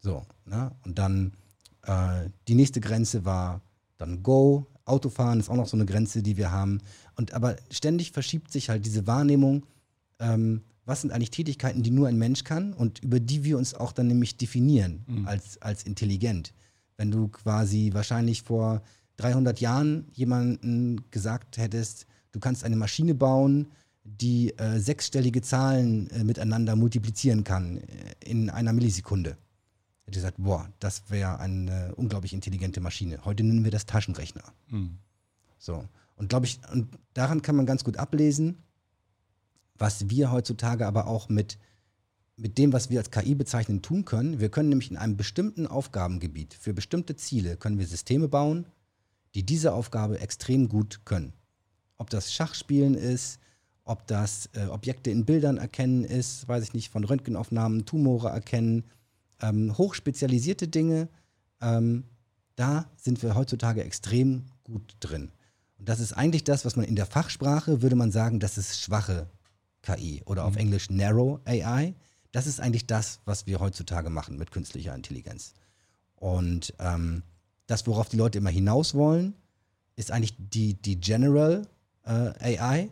So, 0.00 0.24
ne? 0.46 0.72
Und 0.84 0.98
dann 0.98 1.32
äh, 1.82 2.30
die 2.48 2.54
nächste 2.54 2.80
Grenze 2.80 3.24
war 3.24 3.60
dann 3.98 4.22
Go. 4.22 4.66
Autofahren 4.84 5.40
ist 5.40 5.48
auch 5.48 5.56
noch 5.56 5.68
so 5.68 5.76
eine 5.76 5.86
Grenze, 5.86 6.22
die 6.22 6.36
wir 6.36 6.50
haben. 6.50 6.80
Und 7.16 7.32
aber 7.32 7.56
ständig 7.70 8.12
verschiebt 8.12 8.52
sich 8.52 8.68
halt 8.68 8.84
diese 8.84 9.06
Wahrnehmung, 9.06 9.66
ähm, 10.20 10.62
was 10.86 11.00
sind 11.00 11.12
eigentlich 11.12 11.30
Tätigkeiten, 11.30 11.82
die 11.82 11.90
nur 11.90 12.08
ein 12.08 12.18
Mensch 12.18 12.44
kann 12.44 12.74
und 12.74 13.02
über 13.02 13.20
die 13.20 13.44
wir 13.44 13.56
uns 13.56 13.74
auch 13.74 13.92
dann 13.92 14.06
nämlich 14.06 14.36
definieren 14.36 15.04
mhm. 15.06 15.26
als, 15.26 15.60
als 15.62 15.82
intelligent. 15.84 16.52
Wenn 16.96 17.10
du 17.10 17.28
quasi 17.28 17.90
wahrscheinlich 17.94 18.42
vor 18.42 18.82
300 19.16 19.60
Jahren 19.60 20.06
jemanden 20.12 21.10
gesagt 21.10 21.56
hättest, 21.56 22.06
du 22.32 22.40
kannst 22.40 22.64
eine 22.64 22.76
Maschine 22.76 23.14
bauen, 23.14 23.68
die 24.04 24.56
äh, 24.58 24.78
sechsstellige 24.78 25.40
Zahlen 25.40 26.10
äh, 26.10 26.24
miteinander 26.24 26.76
multiplizieren 26.76 27.42
kann 27.42 27.78
äh, 27.78 27.82
in 28.24 28.50
einer 28.50 28.74
Millisekunde. 28.74 29.38
Hätte 30.14 30.20
gesagt, 30.20 30.36
boah, 30.38 30.68
das 30.78 31.10
wäre 31.10 31.40
eine 31.40 31.92
unglaublich 31.96 32.34
intelligente 32.34 32.80
Maschine. 32.80 33.24
Heute 33.24 33.42
nennen 33.42 33.64
wir 33.64 33.72
das 33.72 33.84
Taschenrechner. 33.84 34.44
Mhm. 34.68 34.98
So. 35.58 35.84
Und 36.14 36.28
glaube 36.28 36.46
ich, 36.46 36.60
und 36.72 36.96
daran 37.14 37.42
kann 37.42 37.56
man 37.56 37.66
ganz 37.66 37.82
gut 37.82 37.96
ablesen, 37.96 38.62
was 39.76 40.08
wir 40.10 40.30
heutzutage 40.30 40.86
aber 40.86 41.08
auch 41.08 41.28
mit, 41.28 41.58
mit 42.36 42.58
dem, 42.58 42.72
was 42.72 42.90
wir 42.90 43.00
als 43.00 43.10
KI 43.10 43.34
bezeichnen, 43.34 43.82
tun 43.82 44.04
können. 44.04 44.38
Wir 44.38 44.50
können 44.50 44.68
nämlich 44.68 44.88
in 44.88 44.96
einem 44.96 45.16
bestimmten 45.16 45.66
Aufgabengebiet 45.66 46.54
für 46.54 46.74
bestimmte 46.74 47.16
Ziele 47.16 47.56
können 47.56 47.80
wir 47.80 47.86
Systeme 47.88 48.28
bauen, 48.28 48.66
die 49.34 49.42
diese 49.42 49.72
Aufgabe 49.72 50.20
extrem 50.20 50.68
gut 50.68 51.00
können. 51.04 51.32
Ob 51.96 52.08
das 52.08 52.32
Schachspielen 52.32 52.94
ist, 52.94 53.40
ob 53.82 54.06
das 54.06 54.48
äh, 54.52 54.66
Objekte 54.66 55.10
in 55.10 55.24
Bildern 55.24 55.56
erkennen 55.56 56.04
ist, 56.04 56.46
weiß 56.46 56.62
ich 56.62 56.72
nicht, 56.72 56.92
von 56.92 57.02
Röntgenaufnahmen, 57.02 57.84
Tumore 57.84 58.28
erkennen, 58.28 58.84
ähm, 59.40 59.76
hochspezialisierte 59.76 60.68
Dinge, 60.68 61.08
ähm, 61.60 62.04
da 62.56 62.86
sind 62.96 63.22
wir 63.22 63.34
heutzutage 63.34 63.82
extrem 63.82 64.44
gut 64.64 64.96
drin. 65.00 65.32
Und 65.78 65.88
das 65.88 66.00
ist 66.00 66.12
eigentlich 66.12 66.44
das, 66.44 66.64
was 66.64 66.76
man 66.76 66.84
in 66.84 66.96
der 66.96 67.06
Fachsprache 67.06 67.82
würde 67.82 67.96
man 67.96 68.12
sagen, 68.12 68.40
das 68.40 68.58
ist 68.58 68.80
schwache 68.80 69.28
KI 69.82 70.22
oder 70.24 70.44
auf 70.44 70.54
mhm. 70.54 70.60
Englisch 70.60 70.90
Narrow 70.90 71.40
AI. 71.44 71.94
Das 72.32 72.46
ist 72.46 72.60
eigentlich 72.60 72.86
das, 72.86 73.20
was 73.24 73.46
wir 73.46 73.60
heutzutage 73.60 74.10
machen 74.10 74.38
mit 74.38 74.50
künstlicher 74.50 74.94
Intelligenz. 74.94 75.54
Und 76.16 76.74
ähm, 76.78 77.22
das, 77.66 77.86
worauf 77.86 78.08
die 78.08 78.16
Leute 78.16 78.38
immer 78.38 78.50
hinaus 78.50 78.94
wollen, 78.94 79.34
ist 79.96 80.10
eigentlich 80.10 80.34
die, 80.38 80.74
die 80.74 81.00
General 81.00 81.66
äh, 82.04 82.58
AI, 82.58 82.90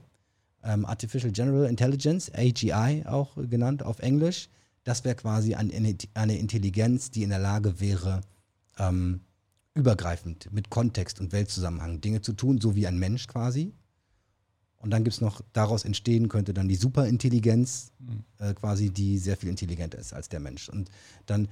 ähm, 0.62 0.86
Artificial 0.86 1.32
General 1.32 1.68
Intelligence, 1.68 2.30
AGI 2.34 3.04
auch 3.06 3.36
genannt 3.36 3.82
auf 3.82 3.98
Englisch. 3.98 4.48
Das 4.84 5.04
wäre 5.04 5.14
quasi 5.14 5.54
eine, 5.54 5.96
eine 6.14 6.38
Intelligenz, 6.38 7.10
die 7.10 7.22
in 7.22 7.30
der 7.30 7.38
Lage 7.38 7.80
wäre, 7.80 8.22
ähm, 8.78 9.20
übergreifend 9.74 10.52
mit 10.52 10.70
Kontext 10.70 11.20
und 11.20 11.32
Weltzusammenhang 11.32 12.00
Dinge 12.00 12.20
zu 12.20 12.32
tun, 12.32 12.60
so 12.60 12.74
wie 12.74 12.86
ein 12.86 12.98
Mensch 12.98 13.26
quasi. 13.26 13.72
Und 14.82 14.90
dann 14.90 15.04
gibt 15.04 15.14
es 15.14 15.20
noch, 15.20 15.40
daraus 15.52 15.84
entstehen 15.84 16.28
könnte 16.28 16.52
dann 16.52 16.68
die 16.68 16.74
Superintelligenz, 16.74 17.92
mhm. 18.00 18.24
äh, 18.38 18.52
quasi, 18.52 18.90
die 18.90 19.16
sehr 19.18 19.36
viel 19.36 19.48
intelligenter 19.48 19.98
ist 19.98 20.12
als 20.12 20.28
der 20.28 20.40
Mensch. 20.40 20.68
Und 20.68 20.90
dann, 21.26 21.48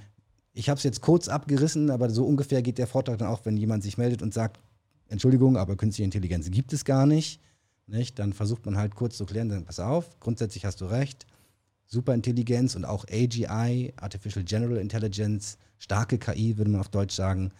ich 0.53 0.69
habe 0.69 0.77
es 0.77 0.83
jetzt 0.83 1.01
kurz 1.01 1.29
abgerissen, 1.29 1.89
aber 1.89 2.09
so 2.09 2.25
ungefähr 2.25 2.61
geht 2.61 2.77
der 2.77 2.87
Vortrag 2.87 3.17
dann 3.19 3.29
auch, 3.29 3.45
wenn 3.45 3.55
jemand 3.55 3.83
sich 3.83 3.97
meldet 3.97 4.21
und 4.21 4.33
sagt, 4.33 4.59
Entschuldigung, 5.07 5.55
aber 5.57 5.77
künstliche 5.77 6.05
Intelligenz 6.05 6.51
gibt 6.51 6.73
es 6.73 6.83
gar 6.83 7.05
nicht. 7.05 7.41
nicht? 7.87 8.19
Dann 8.19 8.33
versucht 8.33 8.65
man 8.65 8.77
halt 8.77 8.95
kurz 8.95 9.15
zu 9.15 9.25
klären, 9.25 9.47
dann 9.47 9.63
pass 9.63 9.79
auf, 9.79 10.19
grundsätzlich 10.19 10.65
hast 10.65 10.81
du 10.81 10.85
recht. 10.85 11.25
Superintelligenz 11.91 12.75
und 12.75 12.85
auch 12.85 13.05
AGI, 13.11 13.93
Artificial 13.97 14.45
General 14.45 14.77
Intelligence, 14.77 15.57
starke 15.77 16.17
KI, 16.17 16.57
würde 16.57 16.71
man 16.71 16.79
auf 16.79 16.89
Deutsch 16.89 17.13
sagen, 17.13 17.51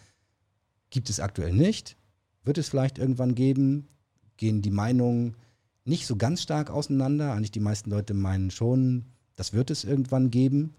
gibt 0.90 1.10
es 1.10 1.20
aktuell 1.20 1.52
nicht. 1.52 1.96
Wird 2.42 2.56
es 2.56 2.68
vielleicht 2.68 2.98
irgendwann 2.98 3.34
geben? 3.34 3.88
Gehen 4.38 4.62
die 4.62 4.70
Meinungen 4.70 5.36
nicht 5.84 6.06
so 6.06 6.16
ganz 6.16 6.42
stark 6.42 6.70
auseinander. 6.70 7.32
Eigentlich 7.32 7.50
die 7.50 7.60
meisten 7.60 7.90
Leute 7.90 8.14
meinen 8.14 8.50
schon, 8.50 9.04
das 9.36 9.52
wird 9.52 9.70
es 9.70 9.84
irgendwann 9.84 10.30
geben. 10.30 10.74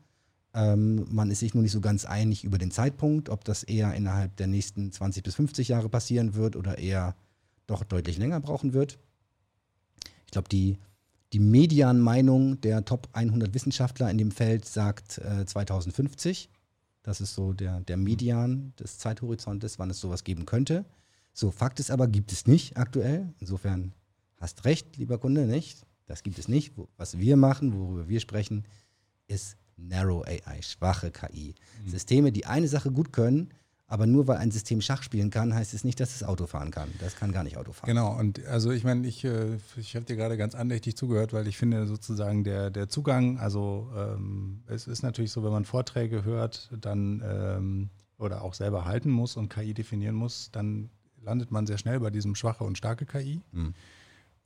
Ähm, 0.56 1.06
man 1.12 1.30
ist 1.30 1.39
sich 1.39 1.54
nur 1.54 1.62
nicht 1.63 1.72
so 1.72 1.82
ganz 1.82 2.06
einig 2.06 2.44
über 2.44 2.58
den 2.58 2.72
Zeitpunkt, 2.72 3.30
ob 3.30 3.44
das 3.44 3.63
eher 3.63 3.94
innerhalb 3.94 4.36
der 4.38 4.48
nächsten 4.48 4.92
20 4.92 5.24
bis 5.24 5.36
50 5.36 5.68
Jahre 5.68 5.89
passieren 5.89 6.34
wird 6.34 6.56
oder 6.56 6.80
eher 6.80 7.16
doch 7.68 7.84
deutlich 7.84 8.18
länger 8.18 8.39
brauchen 8.39 8.74
wird. 8.74 8.98
Ich 10.26 10.32
glaube, 10.32 10.50
die, 10.50 10.78
die 11.34 11.39
Medianmeinung 11.39 12.62
der 12.62 12.86
Top 12.86 13.10
100 13.13 13.54
Wissenschaftler 13.54 14.10
in 14.10 14.19
dem 14.19 14.32
Feld 14.32 14.65
sagt 14.65 15.17
äh, 15.17 15.46
2050. 15.46 16.50
Das 17.02 17.19
ist 17.19 17.34
so 17.34 17.54
der, 17.54 17.82
der 17.82 17.98
Median 17.98 18.74
des 18.80 19.00
Zeithorizontes, 19.00 19.80
wann 19.80 19.89
es 19.89 20.00
sowas 20.00 20.24
geben 20.24 20.46
könnte. 20.46 20.86
So, 21.34 21.50
Fakt 21.50 21.80
ist 21.80 21.89
aber, 21.89 22.08
gibt 22.08 22.32
es 22.32 22.46
nicht 22.46 22.78
aktuell. 22.78 23.34
Insofern 23.39 23.93
hast 24.39 24.63
recht, 24.65 24.96
lieber 24.98 25.17
Kunde, 25.17 25.48
nicht? 25.48 25.86
Das 26.06 26.22
gibt 26.22 26.38
es 26.38 26.48
nicht. 26.48 26.74
Was 26.98 27.17
wir 27.17 27.36
machen, 27.36 27.74
worüber 27.74 28.08
wir 28.08 28.19
sprechen, 28.19 28.65
ist 29.28 29.58
Narrow 29.76 30.24
AI, 30.28 30.62
schwache 30.62 31.10
KI. 31.10 31.56
Mhm. 31.84 31.89
Systeme, 31.89 32.32
die 32.32 32.46
eine 32.46 32.67
Sache 32.67 32.91
gut 32.91 33.12
können, 33.12 33.50
aber 33.94 34.08
nur 34.08 34.28
weil 34.28 34.38
ein 34.38 34.50
System 34.50 34.82
Schach 34.82 35.04
spielen 35.04 35.30
kann, 35.30 35.54
heißt 35.54 35.76
es 35.76 35.84
nicht, 35.84 36.00
dass 36.00 36.16
es 36.16 36.24
Auto 36.24 36.48
fahren 36.48 36.72
kann. 36.72 36.90
Das 37.00 37.16
kann 37.16 37.32
gar 37.32 37.44
nicht 37.44 37.58
Auto 37.58 37.74
fahren. 37.74 37.88
Genau, 37.88 38.18
und 38.18 38.44
also 38.48 38.72
ich 38.72 38.84
meine, 38.84 39.06
ich, 39.06 39.24
äh, 39.24 39.60
ich 39.78 39.96
habe 39.96 40.04
dir 40.04 40.16
gerade 40.16 40.36
ganz 40.36 40.56
andächtig 40.56 40.98
zugehört, 40.98 41.32
weil 41.32 41.48
ich 41.48 41.60
finde 41.60 41.86
sozusagen 41.86 42.44
der, 42.44 42.72
der 42.72 42.90
Zugang, 42.90 43.38
also 43.38 43.92
ähm, 43.96 44.64
es 44.66 44.88
ist 44.88 45.04
natürlich 45.04 45.32
so, 45.32 45.44
wenn 45.44 45.52
man 45.52 45.64
Vorträge 45.64 46.24
hört, 46.24 46.72
dann 46.82 47.22
ähm, 47.24 47.90
oder 48.18 48.42
auch 48.42 48.56
selber 48.56 48.86
halten 48.86 49.12
muss 49.12 49.38
und 49.38 49.50
KI 49.50 49.76
definieren 49.76 50.16
muss, 50.16 50.50
dann 50.52 50.90
landet 51.22 51.52
man 51.52 51.68
sehr 51.68 51.78
schnell 51.78 52.00
bei 52.00 52.10
diesem 52.10 52.34
schwache 52.34 52.64
und 52.64 52.80
starke 52.80 53.06
KI. 53.06 53.42
Mhm. 53.52 53.76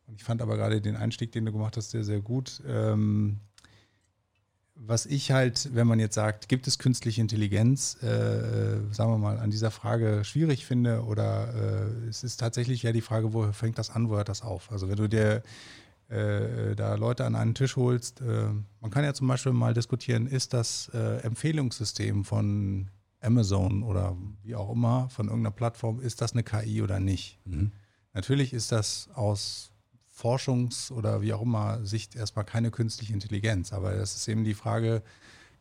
Und 0.08 0.16
ich 0.16 0.26
fand 0.26 0.42
aber 0.42 0.58
gerade 0.58 0.82
den 0.82 0.98
Einstieg, 0.98 1.32
den 1.32 1.46
du 1.46 1.54
gemacht 1.54 1.78
hast, 1.78 1.92
sehr, 1.92 2.04
sehr 2.04 2.20
gut. 2.20 2.62
Ähm, 2.68 3.40
was 4.80 5.06
ich 5.06 5.32
halt, 5.32 5.74
wenn 5.74 5.88
man 5.88 6.00
jetzt 6.00 6.16
sagt, 6.16 6.50
gibt 6.50 6.68
es 6.68 6.78
künstliche 6.78 7.22
Intelligenz, 7.22 8.02
äh, 8.04 8.78
sagen 8.92 9.12
wir 9.12 9.18
mal, 9.18 9.40
an 9.40 9.50
dieser 9.50 9.72
Frage 9.72 10.24
schwierig 10.24 10.66
finde 10.66 11.04
oder 11.04 11.54
äh, 12.04 12.08
es 12.08 12.24
ist 12.24 12.38
tatsächlich 12.38 12.84
ja 12.84 12.92
die 12.92 13.02
Frage, 13.02 13.34
wo 13.34 13.52
fängt 13.52 13.78
das 13.78 13.90
an, 13.90 14.10
wo 14.10 14.16
hört 14.16 14.30
das 14.30 14.42
auf? 14.42 14.72
Also 14.72 14.88
wenn 14.90 14.98
du 14.98 15.08
dir 15.10 15.44
äh, 16.10 16.76
da 16.76 16.96
Leute 16.96 17.26
an 17.26 17.36
einen 17.36 17.56
Tisch 17.56 17.76
holst, 17.76 18.22
äh, 18.22 18.50
man 18.82 18.92
kann 18.92 19.04
ja 19.04 19.14
zum 19.14 19.28
Beispiel 19.28 19.52
mal 19.52 19.74
diskutieren, 19.74 20.28
ist 20.28 20.54
das 20.54 20.90
äh, 20.94 21.18
Empfehlungssystem 21.22 22.24
von 22.24 22.90
Amazon 23.20 23.84
oder 23.84 24.16
wie 24.44 24.56
auch 24.56 24.72
immer, 24.72 25.10
von 25.10 25.28
irgendeiner 25.28 25.56
Plattform, 25.56 26.00
ist 26.00 26.22
das 26.22 26.34
eine 26.34 26.44
KI 26.44 26.82
oder 26.82 27.00
nicht? 27.00 27.40
Mhm. 27.46 27.72
Natürlich 28.14 28.54
ist 28.54 28.72
das 28.72 29.10
aus 29.14 29.72
Forschungs- 30.18 30.92
oder 30.92 31.22
wie 31.22 31.34
auch 31.34 31.42
immer 31.42 31.86
Sicht 31.86 32.16
erstmal 32.16 32.46
keine 32.46 32.72
künstliche 32.72 33.14
Intelligenz. 33.14 33.74
Aber 33.74 33.94
das 33.94 34.16
ist 34.16 34.28
eben 34.28 34.44
die 34.44 34.54
Frage, 34.56 35.04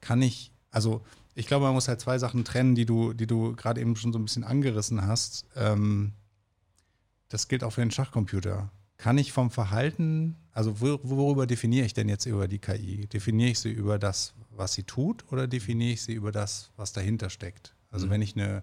kann 0.01 0.23
ich, 0.23 0.51
also 0.71 1.03
ich 1.35 1.47
glaube, 1.47 1.67
man 1.67 1.75
muss 1.75 1.89
halt 1.89 2.01
zwei 2.01 2.19
Sachen 2.19 2.45
trennen, 2.45 2.75
die 2.75 2.87
du, 2.87 3.13
die 3.13 3.27
du 3.27 3.55
gerade 3.55 3.81
eben 3.81 3.97
schon 3.97 4.13
so 4.13 4.19
ein 4.19 4.25
bisschen 4.25 4.45
angerissen 4.45 5.07
hast. 5.07 5.45
Ähm, 5.55 6.13
das 7.29 7.49
gilt 7.49 7.63
auch 7.63 7.73
für 7.73 7.83
den 7.83 7.91
Schachcomputer. 7.91 8.71
Kann 8.97 9.19
ich 9.19 9.33
vom 9.33 9.51
Verhalten, 9.51 10.37
also 10.53 10.81
worüber 10.81 11.47
definiere 11.47 11.85
ich 11.85 11.93
denn 11.93 12.09
jetzt 12.09 12.25
über 12.25 12.49
die 12.49 12.59
KI? 12.59 13.07
Definiere 13.07 13.51
ich 13.51 13.59
sie 13.59 13.71
über 13.71 13.99
das, 13.99 14.33
was 14.51 14.73
sie 14.73 14.85
tut, 14.85 15.31
oder 15.31 15.47
definiere 15.47 15.93
ich 15.93 16.03
sie 16.03 16.15
über 16.15 16.33
das, 16.33 16.71
was 16.77 16.95
dahinter 16.95 17.29
steckt? 17.29 17.75
Also 17.91 18.07
mhm. 18.07 18.11
wenn 18.11 18.23
ich 18.23 18.37
eine 18.37 18.63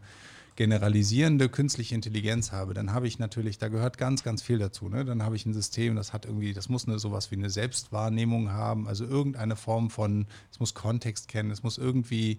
generalisierende 0.56 1.50
künstliche 1.50 1.96
Intelligenz 1.96 2.52
habe, 2.52 2.74
dann 2.74 2.94
habe 2.94 3.08
ich 3.08 3.20
natürlich, 3.20 3.58
da 3.58 3.70
gehört 3.70 3.98
ganz, 3.98 4.24
ganz 4.24 4.42
viel 4.42 4.60
dazu. 4.60 4.90
Ne? 4.90 5.06
Dann 5.06 5.24
habe 5.24 5.36
ich 5.36 5.46
ein 5.46 5.54
System, 5.54 5.96
das 5.96 6.14
hat 6.14 6.26
irgendwie, 6.26 6.54
das 6.54 6.70
muss 6.70 6.88
eine, 6.88 7.00
sowas 7.00 7.32
wie 7.32 7.36
eine 7.36 7.50
Selbstwahrnehmung 7.50 8.52
haben, 8.52 8.88
also 8.88 9.06
irgendeine 9.06 9.56
Form 9.56 9.90
von, 9.90 10.28
es 10.52 10.60
muss 10.60 10.74
Kontext 10.74 11.28
kennen, 11.28 11.52
es 11.52 11.64
muss 11.64 11.78
irgendwie, 11.78 12.38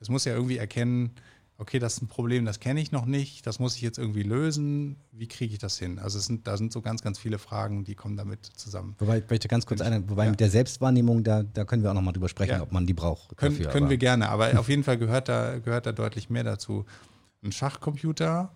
es 0.00 0.08
muss 0.08 0.24
ja 0.24 0.34
irgendwie 0.34 0.58
erkennen, 0.58 1.10
okay, 1.58 1.78
das 1.78 1.94
ist 1.94 2.02
ein 2.02 2.08
Problem, 2.08 2.44
das 2.44 2.60
kenne 2.60 2.80
ich 2.80 2.92
noch 2.92 3.06
nicht, 3.06 3.46
das 3.46 3.58
muss 3.58 3.76
ich 3.76 3.82
jetzt 3.82 3.98
irgendwie 3.98 4.22
lösen. 4.22 4.96
Wie 5.12 5.26
kriege 5.26 5.54
ich 5.54 5.58
das 5.58 5.78
hin? 5.78 5.98
Also 5.98 6.18
sind, 6.18 6.46
da 6.46 6.56
sind 6.56 6.72
so 6.72 6.82
ganz, 6.82 7.02
ganz 7.02 7.18
viele 7.18 7.38
Fragen, 7.38 7.84
die 7.84 7.94
kommen 7.94 8.16
damit 8.16 8.44
zusammen. 8.44 8.94
Wobei, 8.98 9.18
ich 9.18 9.30
möchte 9.30 9.48
ganz 9.48 9.64
kurz 9.64 9.80
ein, 9.80 10.08
wobei 10.10 10.24
ja. 10.24 10.30
mit 10.30 10.40
der 10.40 10.50
Selbstwahrnehmung, 10.50 11.24
da, 11.24 11.42
da 11.42 11.64
können 11.64 11.82
wir 11.82 11.90
auch 11.90 11.94
nochmal 11.94 12.12
drüber 12.12 12.28
sprechen, 12.28 12.56
ja. 12.56 12.62
ob 12.62 12.72
man 12.72 12.86
die 12.86 12.92
braucht. 12.92 13.36
Können, 13.36 13.56
dafür, 13.56 13.72
können 13.72 13.88
wir 13.88 13.96
gerne, 13.96 14.28
aber 14.28 14.58
auf 14.58 14.68
jeden 14.68 14.84
Fall 14.84 14.98
gehört 14.98 15.28
da, 15.28 15.58
gehört 15.58 15.86
da 15.86 15.92
deutlich 15.92 16.28
mehr 16.28 16.44
dazu 16.44 16.84
ein 17.46 17.52
Schachcomputer. 17.52 18.54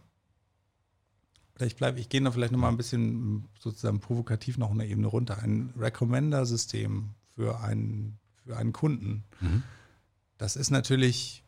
Ich 1.60 1.76
bleibe, 1.76 2.00
ich 2.00 2.08
gehe 2.08 2.22
da 2.22 2.30
vielleicht 2.30 2.52
noch 2.52 2.58
mal 2.58 2.68
ein 2.68 2.76
bisschen 2.76 3.48
sozusagen 3.58 4.00
provokativ 4.00 4.56
noch 4.56 4.70
eine 4.70 4.86
Ebene 4.86 5.06
runter. 5.06 5.38
Ein 5.42 5.74
Recommender-System 5.78 7.10
für 7.34 7.60
einen, 7.60 8.18
für 8.44 8.56
einen 8.56 8.72
Kunden. 8.72 9.24
Mhm. 9.40 9.62
Das 10.38 10.56
ist 10.56 10.70
natürlich 10.70 11.44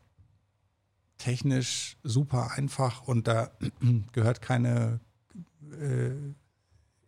technisch 1.17 1.97
super 2.03 2.53
einfach 2.53 3.03
und 3.03 3.27
da 3.27 3.53
gehört 4.13 4.43
keine 4.43 5.01
äh, 5.81 6.11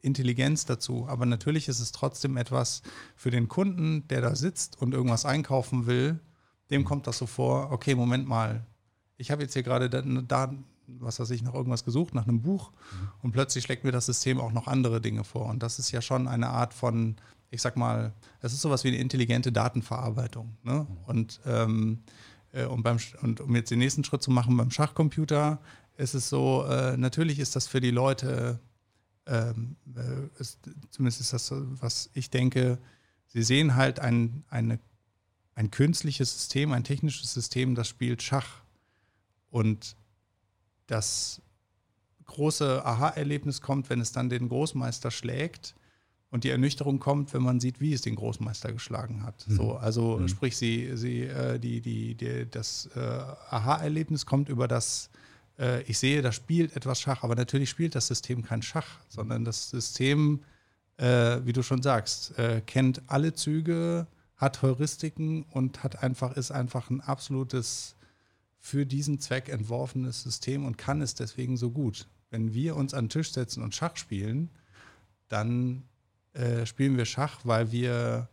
Intelligenz 0.00 0.64
dazu. 0.64 1.06
Aber 1.08 1.26
natürlich 1.26 1.68
ist 1.68 1.80
es 1.80 1.92
trotzdem 1.92 2.36
etwas 2.36 2.82
für 3.16 3.30
den 3.30 3.48
Kunden, 3.48 4.06
der 4.08 4.20
da 4.20 4.34
sitzt 4.34 4.80
und 4.80 4.94
irgendwas 4.94 5.24
einkaufen 5.24 5.86
will. 5.86 6.20
Dem 6.70 6.84
kommt 6.84 7.06
das 7.06 7.18
so 7.18 7.26
vor, 7.26 7.70
okay, 7.72 7.94
Moment 7.94 8.26
mal, 8.28 8.64
ich 9.16 9.30
habe 9.30 9.42
jetzt 9.42 9.52
hier 9.52 9.62
gerade 9.62 9.88
da, 9.88 10.02
da, 10.02 10.54
was 10.86 11.20
weiß 11.20 11.30
ich, 11.30 11.42
nach 11.42 11.54
irgendwas 11.54 11.84
gesucht, 11.84 12.14
nach 12.14 12.26
einem 12.26 12.42
Buch 12.42 12.70
mhm. 12.70 13.08
und 13.22 13.32
plötzlich 13.32 13.64
schlägt 13.64 13.84
mir 13.84 13.92
das 13.92 14.06
System 14.06 14.40
auch 14.40 14.52
noch 14.52 14.66
andere 14.66 15.00
Dinge 15.00 15.24
vor. 15.24 15.46
Und 15.46 15.62
das 15.62 15.78
ist 15.78 15.90
ja 15.92 16.02
schon 16.02 16.28
eine 16.28 16.48
Art 16.48 16.74
von, 16.74 17.16
ich 17.50 17.62
sag 17.62 17.76
mal, 17.76 18.12
es 18.40 18.52
ist 18.52 18.60
sowas 18.60 18.84
wie 18.84 18.88
eine 18.88 18.98
intelligente 18.98 19.52
Datenverarbeitung. 19.52 20.56
Ne? 20.62 20.86
Mhm. 20.88 20.96
Und, 21.06 21.40
ähm, 21.46 22.02
äh, 22.52 22.66
und, 22.66 22.82
beim, 22.82 22.98
und 23.22 23.40
um 23.40 23.54
jetzt 23.54 23.70
den 23.70 23.78
nächsten 23.78 24.04
Schritt 24.04 24.22
zu 24.22 24.30
machen, 24.30 24.56
beim 24.56 24.70
Schachcomputer 24.70 25.60
ist 25.96 26.14
es 26.14 26.28
so, 26.28 26.64
äh, 26.64 26.96
natürlich 26.96 27.38
ist 27.38 27.56
das 27.56 27.66
für 27.68 27.80
die 27.80 27.92
Leute, 27.92 28.58
ähm, 29.26 29.76
äh, 29.96 30.40
ist, 30.40 30.58
zumindest 30.90 31.20
ist 31.20 31.32
das, 31.32 31.52
was 31.52 32.10
ich 32.14 32.30
denke, 32.30 32.78
sie 33.26 33.42
sehen 33.42 33.76
halt 33.76 34.00
ein, 34.00 34.44
eine, 34.50 34.78
ein 35.54 35.70
künstliches 35.70 36.32
System, 36.34 36.72
ein 36.72 36.84
technisches 36.84 37.32
System, 37.32 37.74
das 37.74 37.88
spielt 37.88 38.22
Schach 38.22 38.63
und 39.54 39.94
das 40.88 41.40
große 42.24 42.84
Aha-Erlebnis 42.84 43.60
kommt, 43.60 43.88
wenn 43.88 44.00
es 44.00 44.10
dann 44.10 44.28
den 44.28 44.48
Großmeister 44.48 45.12
schlägt 45.12 45.76
und 46.30 46.42
die 46.42 46.50
Ernüchterung 46.50 46.98
kommt, 46.98 47.32
wenn 47.32 47.42
man 47.42 47.60
sieht, 47.60 47.80
wie 47.80 47.92
es 47.92 48.02
den 48.02 48.16
Großmeister 48.16 48.72
geschlagen 48.72 49.22
hat. 49.22 49.46
Mhm. 49.46 49.54
So, 49.54 49.76
also 49.76 50.18
mhm. 50.18 50.26
sprich, 50.26 50.56
sie, 50.56 50.96
sie, 50.96 51.22
äh, 51.22 51.60
die, 51.60 51.80
die, 51.80 52.16
die, 52.16 52.50
das 52.50 52.90
äh, 52.96 52.98
Aha-Erlebnis 52.98 54.26
kommt 54.26 54.48
über 54.48 54.66
das, 54.66 55.08
äh, 55.56 55.82
ich 55.82 55.98
sehe, 55.98 56.20
da 56.20 56.32
spielt 56.32 56.74
etwas 56.74 57.00
Schach, 57.00 57.22
aber 57.22 57.36
natürlich 57.36 57.70
spielt 57.70 57.94
das 57.94 58.08
System 58.08 58.42
kein 58.42 58.60
Schach, 58.60 58.98
sondern 59.08 59.44
das 59.44 59.70
System, 59.70 60.40
äh, 60.96 61.38
wie 61.44 61.52
du 61.52 61.62
schon 61.62 61.80
sagst, 61.80 62.36
äh, 62.40 62.60
kennt 62.66 63.02
alle 63.06 63.34
Züge, 63.34 64.08
hat 64.36 64.62
Heuristiken 64.62 65.44
und 65.52 65.84
hat 65.84 66.02
einfach, 66.02 66.36
ist 66.36 66.50
einfach 66.50 66.90
ein 66.90 67.00
absolutes 67.00 67.94
für 68.64 68.86
diesen 68.86 69.20
Zweck 69.20 69.50
entworfenes 69.50 70.22
System 70.22 70.64
und 70.64 70.78
kann 70.78 71.02
es 71.02 71.14
deswegen 71.14 71.58
so 71.58 71.70
gut. 71.70 72.08
Wenn 72.30 72.54
wir 72.54 72.76
uns 72.76 72.94
an 72.94 73.04
den 73.04 73.10
Tisch 73.10 73.30
setzen 73.30 73.62
und 73.62 73.74
Schach 73.74 73.98
spielen, 73.98 74.48
dann 75.28 75.82
äh, 76.32 76.64
spielen 76.64 76.96
wir 76.96 77.04
Schach, 77.04 77.40
weil 77.44 77.72
wir, 77.72 78.30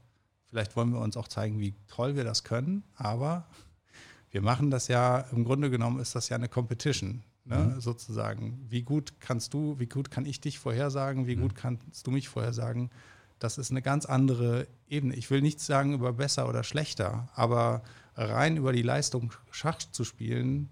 vielleicht 0.48 0.78
wollen 0.78 0.94
wir 0.94 1.02
uns 1.02 1.17
auch 1.17 1.28
zeigen, 1.28 1.60
wie 1.60 1.76
toll 1.89 2.15
wir 2.15 2.24
das 2.24 2.46
können, 2.46 2.86
aber 2.96 3.46
wir 4.30 4.41
machen 4.41 4.72
das 4.72 4.88
ja, 4.88 5.20
im 5.34 5.44
Grunde 5.44 5.70
genommen 5.70 6.00
ist 6.00 6.15
das 6.15 6.30
ja 6.30 6.38
eine 6.38 6.48
Competition, 6.48 7.24
ne, 7.44 7.58
mhm. 7.58 7.82
sozusagen. 7.82 8.65
Wie 8.70 8.84
gut 8.84 9.15
kannst 9.20 9.54
du, 9.54 9.80
wie 9.80 9.88
gut 9.88 10.12
kann 10.12 10.26
ich 10.26 10.39
dich 10.39 10.60
vorhersagen, 10.60 11.28
wie 11.28 11.36
mhm. 11.36 11.41
gut 11.41 11.56
kannst 11.56 12.08
du 12.08 12.12
mich 12.12 12.30
vorhersagen? 12.30 12.89
Das 13.39 13.58
ist 13.58 13.70
eine 13.70 13.82
ganz 13.82 14.06
andere 14.06 14.65
Ebene. 14.88 15.13
Ich 15.15 15.30
will 15.30 15.41
nichts 15.41 15.65
sagen 15.65 15.94
über 15.94 16.13
besser 16.13 16.48
oder 16.48 16.63
schlechter, 16.63 17.28
aber 17.36 17.84
rein 18.30 18.58
über 18.58 18.74
die 18.74 18.82
Leistung 18.82 19.34
Schach 19.52 19.80
zu 19.80 20.04
spielen, 20.04 20.70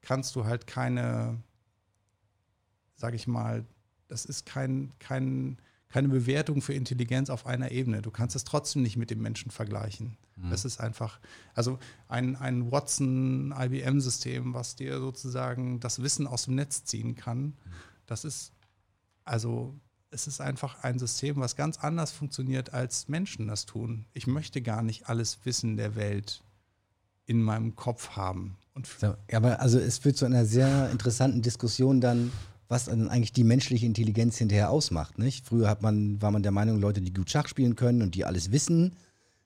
kannst 0.00 0.36
du 0.36 0.44
halt 0.44 0.66
keine, 0.66 1.42
sag 2.96 3.14
ich 3.14 3.26
mal, 3.26 3.64
das 4.08 4.24
ist 4.24 4.44
kein, 4.46 4.92
kein, 4.98 5.58
keine 5.88 6.08
Bewertung 6.08 6.60
für 6.60 6.74
Intelligenz 6.74 7.30
auf 7.30 7.46
einer 7.46 7.70
Ebene. 7.70 8.02
Du 8.02 8.10
kannst 8.10 8.36
es 8.36 8.44
trotzdem 8.44 8.82
nicht 8.82 8.96
mit 8.96 9.10
dem 9.10 9.22
Menschen 9.22 9.50
vergleichen. 9.50 10.16
Mhm. 10.36 10.50
Das 10.50 10.64
ist 10.64 10.80
einfach, 10.80 11.20
also 11.54 11.78
ein, 12.08 12.36
ein 12.36 12.70
Watson-IBM-System, 12.70 14.54
was 14.54 14.76
dir 14.76 14.98
sozusagen 14.98 15.80
das 15.80 16.02
Wissen 16.02 16.26
aus 16.26 16.44
dem 16.44 16.56
Netz 16.56 16.84
ziehen 16.84 17.14
kann, 17.14 17.40
mhm. 17.40 17.54
das 18.06 18.24
ist, 18.24 18.52
also 19.24 19.74
es 20.10 20.26
ist 20.26 20.40
einfach 20.40 20.82
ein 20.82 20.98
System, 20.98 21.36
was 21.36 21.56
ganz 21.56 21.78
anders 21.78 22.12
funktioniert, 22.12 22.74
als 22.74 23.08
Menschen 23.08 23.48
das 23.48 23.64
tun. 23.64 24.04
Ich 24.12 24.26
möchte 24.26 24.60
gar 24.60 24.82
nicht 24.82 25.08
alles 25.08 25.38
Wissen 25.44 25.78
der 25.78 25.96
Welt 25.96 26.42
in 27.26 27.42
meinem 27.42 27.76
Kopf 27.76 28.10
haben. 28.10 28.56
So, 29.00 29.14
aber 29.32 29.60
also 29.60 29.78
es 29.78 29.98
führt 29.98 30.16
zu 30.16 30.24
einer 30.24 30.44
sehr 30.46 30.90
interessanten 30.90 31.42
Diskussion 31.42 32.00
dann, 32.00 32.32
was 32.68 32.86
dann 32.86 33.08
eigentlich 33.08 33.32
die 33.32 33.44
menschliche 33.44 33.84
Intelligenz 33.84 34.38
hinterher 34.38 34.70
ausmacht. 34.70 35.18
Nicht? 35.18 35.46
Früher 35.46 35.68
hat 35.68 35.82
man, 35.82 36.20
war 36.22 36.30
man 36.30 36.42
der 36.42 36.52
Meinung, 36.52 36.80
Leute, 36.80 37.02
die 37.02 37.12
gut 37.12 37.30
Schach 37.30 37.48
spielen 37.48 37.76
können 37.76 38.00
und 38.00 38.14
die 38.14 38.24
alles 38.24 38.50
wissen, 38.50 38.96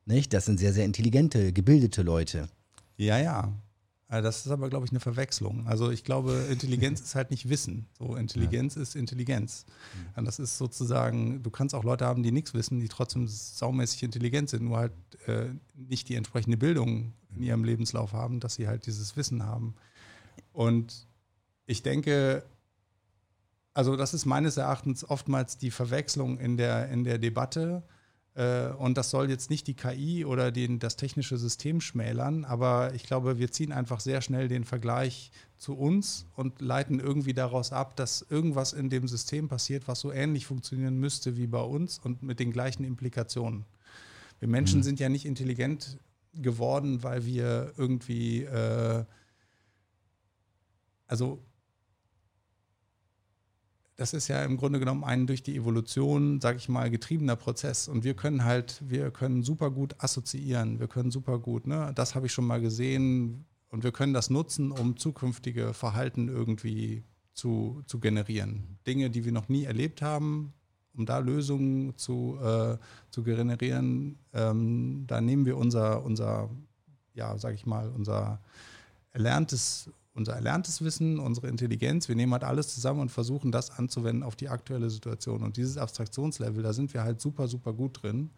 nicht? 0.05 0.33
das 0.33 0.45
sind 0.45 0.59
sehr, 0.59 0.73
sehr 0.73 0.85
intelligente, 0.85 1.53
gebildete 1.53 2.03
Leute. 2.03 2.49
Ja, 2.97 3.19
ja. 3.19 3.53
Also 4.09 4.25
das 4.25 4.47
ist 4.47 4.53
aber, 4.53 4.69
glaube 4.69 4.85
ich, 4.85 4.92
eine 4.92 5.01
Verwechslung. 5.01 5.66
Also 5.66 5.90
ich 5.90 6.05
glaube, 6.05 6.47
Intelligenz 6.51 7.01
ist 7.03 7.14
halt 7.16 7.31
nicht 7.31 7.49
Wissen. 7.49 7.87
So, 7.99 8.14
Intelligenz 8.14 8.77
ja. 8.77 8.83
ist 8.83 8.95
Intelligenz. 8.95 9.66
Mhm. 9.66 10.19
Und 10.19 10.25
das 10.27 10.38
ist 10.38 10.59
sozusagen, 10.59 11.42
du 11.42 11.51
kannst 11.51 11.75
auch 11.75 11.83
Leute 11.83 12.07
haben, 12.07 12.23
die 12.23 12.31
nichts 12.31 12.55
wissen, 12.55 12.79
die 12.79 12.88
trotzdem 12.88 13.27
saumäßig 13.27 14.05
intelligent 14.05 14.49
sind, 14.49 14.64
nur 14.64 14.79
halt 14.79 14.92
äh, 15.27 15.49
nicht 15.75 16.09
die 16.09 16.14
entsprechende 16.14 16.57
Bildung 16.57 17.14
in 17.35 17.42
ihrem 17.42 17.64
Lebenslauf 17.64 18.12
haben, 18.12 18.38
dass 18.38 18.55
sie 18.55 18.69
halt 18.69 18.87
dieses 18.87 19.16
Wissen 19.16 19.45
haben. 19.45 19.75
Und 20.53 21.09
ich 21.66 21.83
denke, 21.83 22.45
also 23.75 23.97
das 23.97 24.14
ist 24.14 24.25
meines 24.25 24.57
Erachtens 24.57 25.09
oftmals 25.09 25.59
die 25.59 25.73
Verwechslung 25.73 26.38
in 26.38 26.57
der, 26.57 26.88
in 26.90 27.03
der 27.03 27.19
Debatte 27.19 27.83
äh, 27.83 27.96
und 28.79 28.99
das 28.99 29.11
soll 29.11 29.31
jetzt 29.31 29.49
nicht 29.49 29.66
die 29.66 29.75
KI 29.75 30.27
oder 30.27 30.53
den, 30.53 30.79
das 30.79 30.96
technische 30.96 31.38
System 31.38 31.81
schmälern, 31.81 32.44
aber 32.44 32.92
ich 32.94 33.05
glaube, 33.05 33.38
wir 33.38 33.51
ziehen 33.51 33.72
einfach 33.72 34.01
sehr 34.01 34.20
schnell 34.20 34.49
den 34.49 34.64
Vergleich 34.64 35.31
zu 35.57 35.75
uns 35.75 36.27
und 36.37 36.61
leiten 36.61 37.01
irgendwie 37.01 37.33
daraus 37.33 37.72
ab, 37.72 37.96
dass 37.96 38.27
irgendwas 38.29 38.75
in 38.75 38.90
dem 38.90 39.09
System 39.09 39.49
passiert, 39.49 39.88
was 39.88 40.01
so 40.01 40.12
ähnlich 40.12 40.44
funktionieren 40.44 40.99
müsste 40.99 41.38
wie 41.38 41.46
bei 41.46 41.62
uns 41.62 41.99
und 41.99 42.22
mit 42.22 42.38
den 42.38 42.53
gleichen 42.53 42.85
Implikationen. 42.85 43.64
Wir 44.38 44.49
Menschen 44.49 44.81
mhm. 44.81 44.85
sind 44.85 45.01
ja 45.01 45.09
nicht 45.09 45.25
intelligent 45.25 45.99
geworden, 46.35 47.03
weil 47.03 47.25
wir 47.25 47.72
irgendwie 47.79 48.42
äh, 48.42 49.05
also 51.07 51.42
das 53.97 54.13
ist 54.13 54.29
ja 54.29 54.45
im 54.45 54.57
Grunde 54.59 54.79
genommen 54.79 55.05
ein 55.05 55.27
durch 55.27 55.43
die 55.43 55.57
Evolution, 55.57 56.41
sage 56.41 56.59
ich 56.59 56.69
mal, 56.69 56.91
getriebener 56.91 57.37
Prozess. 57.37 57.89
Und 57.89 58.05
wir 58.05 58.15
können 58.15 58.45
halt, 58.45 58.83
wir 58.87 59.11
können 59.11 59.43
super 59.43 59.71
gut 59.71 59.95
assoziieren, 59.99 60.79
wir 60.79 60.87
können 60.87 61.11
super 61.11 61.39
gut, 61.39 61.67
ne, 61.67 61.93
das 61.95 62.15
habe 62.15 62.27
ich 62.27 62.33
schon 62.33 62.47
mal 62.47 62.61
gesehen 62.61 63.47
und 63.71 63.85
wir 63.85 63.93
können 63.93 64.13
das 64.13 64.29
nutzen, 64.29 64.71
um 64.71 64.97
zukünftige 64.97 65.73
Verhalten 65.73 66.29
irgendwie 66.29 67.05
zu, 67.33 67.83
zu 67.87 67.99
generieren. 67.99 68.79
Dinge, 68.87 69.11
die 69.11 69.25
wir 69.25 69.33
noch 69.33 69.49
nie 69.49 69.65
erlebt 69.65 70.03
haben, 70.03 70.53
um 70.95 71.07
da 71.07 71.19
Lösungen 71.19 71.97
zu, 71.97 72.39
äh, 72.43 72.77
zu 73.11 73.23
generieren, 73.23 74.19
ähm, 74.33 75.05
da 75.07 75.21
nehmen 75.21 75.47
wir 75.47 75.57
unser, 75.57 76.05
unser 76.05 76.51
ja, 77.15 77.37
sage 77.39 77.55
ich 77.55 77.67
mal, 77.67 77.91
unser 77.91 78.41
erlerntes 79.13 79.91
unser 80.17 80.33
erlerntes 80.33 80.83
Wissen, 80.83 81.19
unsere 81.19 81.49
Intelligenz, 81.49 82.09
wir 82.09 82.17
nehmen 82.17 82.33
halt 82.33 82.45
alles 82.45 82.75
zusammen 82.75 83.01
und 83.01 83.11
versuchen 83.11 83.53
das 83.53 83.71
anzuwenden 83.71 84.23
auf 84.23 84.37
die 84.37 84.49
aktuelle 84.49 84.91
Situation. 84.91 85.43
Und 85.43 85.57
dieses 85.57 85.77
Abstraktionslevel, 85.77 86.63
da 86.63 86.73
sind 86.73 86.95
wir 86.95 87.05
halt 87.05 87.21
super, 87.21 87.49
super 87.49 87.73
gut 87.73 88.03
drin. 88.03 88.31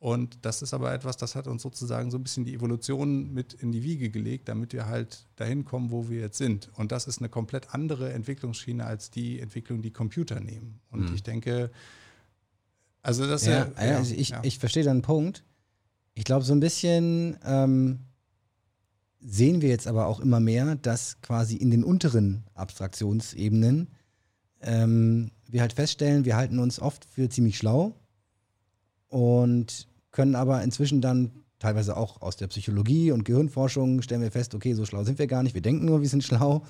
Und 0.00 0.38
das 0.42 0.62
ist 0.62 0.74
aber 0.74 0.92
etwas, 0.92 1.16
das 1.16 1.34
hat 1.34 1.48
uns 1.48 1.62
sozusagen 1.62 2.10
so 2.10 2.18
ein 2.18 2.22
bisschen 2.22 2.44
die 2.44 2.54
Evolution 2.54 3.32
mit 3.32 3.54
in 3.54 3.72
die 3.72 3.82
Wiege 3.82 4.10
gelegt, 4.10 4.48
damit 4.48 4.72
wir 4.72 4.86
halt 4.86 5.26
dahin 5.36 5.64
kommen, 5.64 5.90
wo 5.90 6.08
wir 6.08 6.20
jetzt 6.20 6.38
sind. 6.38 6.70
Und 6.76 6.92
das 6.92 7.08
ist 7.08 7.18
eine 7.18 7.28
komplett 7.28 7.74
andere 7.74 8.12
Entwicklungsschiene 8.12 8.84
als 8.84 9.10
die 9.10 9.40
Entwicklung, 9.40 9.82
die 9.82 9.90
Computer 9.90 10.38
nehmen. 10.38 10.80
Und 10.90 11.08
mhm. 11.08 11.14
ich 11.14 11.24
denke, 11.24 11.70
also 13.02 13.26
das 13.26 13.46
ja, 13.46 13.70
ja, 13.76 13.86
ja 13.86 13.96
also 13.96 14.14
ich, 14.14 14.30
ja. 14.30 14.40
ich 14.44 14.58
verstehe 14.58 14.84
deinen 14.84 15.02
Punkt. 15.02 15.42
Ich 16.14 16.24
glaube, 16.24 16.44
so 16.44 16.52
ein 16.52 16.60
bisschen 16.60 17.36
ähm, 17.44 18.00
sehen 19.20 19.62
wir 19.62 19.68
jetzt 19.68 19.86
aber 19.86 20.06
auch 20.06 20.20
immer 20.20 20.40
mehr, 20.40 20.76
dass 20.76 21.20
quasi 21.20 21.56
in 21.56 21.70
den 21.70 21.84
unteren 21.84 22.44
Abstraktionsebenen 22.54 23.88
ähm, 24.60 25.30
wir 25.48 25.60
halt 25.60 25.72
feststellen, 25.72 26.24
wir 26.24 26.36
halten 26.36 26.58
uns 26.58 26.80
oft 26.80 27.04
für 27.04 27.28
ziemlich 27.28 27.58
schlau 27.58 27.94
und 29.08 29.88
können 30.10 30.34
aber 30.34 30.62
inzwischen 30.62 31.00
dann 31.00 31.30
teilweise 31.58 31.96
auch 31.96 32.22
aus 32.22 32.36
der 32.36 32.46
Psychologie 32.48 33.10
und 33.10 33.24
Gehirnforschung 33.24 34.02
stellen 34.02 34.22
wir 34.22 34.30
fest, 34.30 34.54
okay, 34.54 34.74
so 34.74 34.84
schlau 34.84 35.04
sind 35.04 35.18
wir 35.18 35.26
gar 35.26 35.42
nicht, 35.42 35.54
wir 35.54 35.62
denken 35.62 35.86
nur, 35.86 36.02
wir 36.02 36.08
sind 36.08 36.22
schlau 36.22 36.64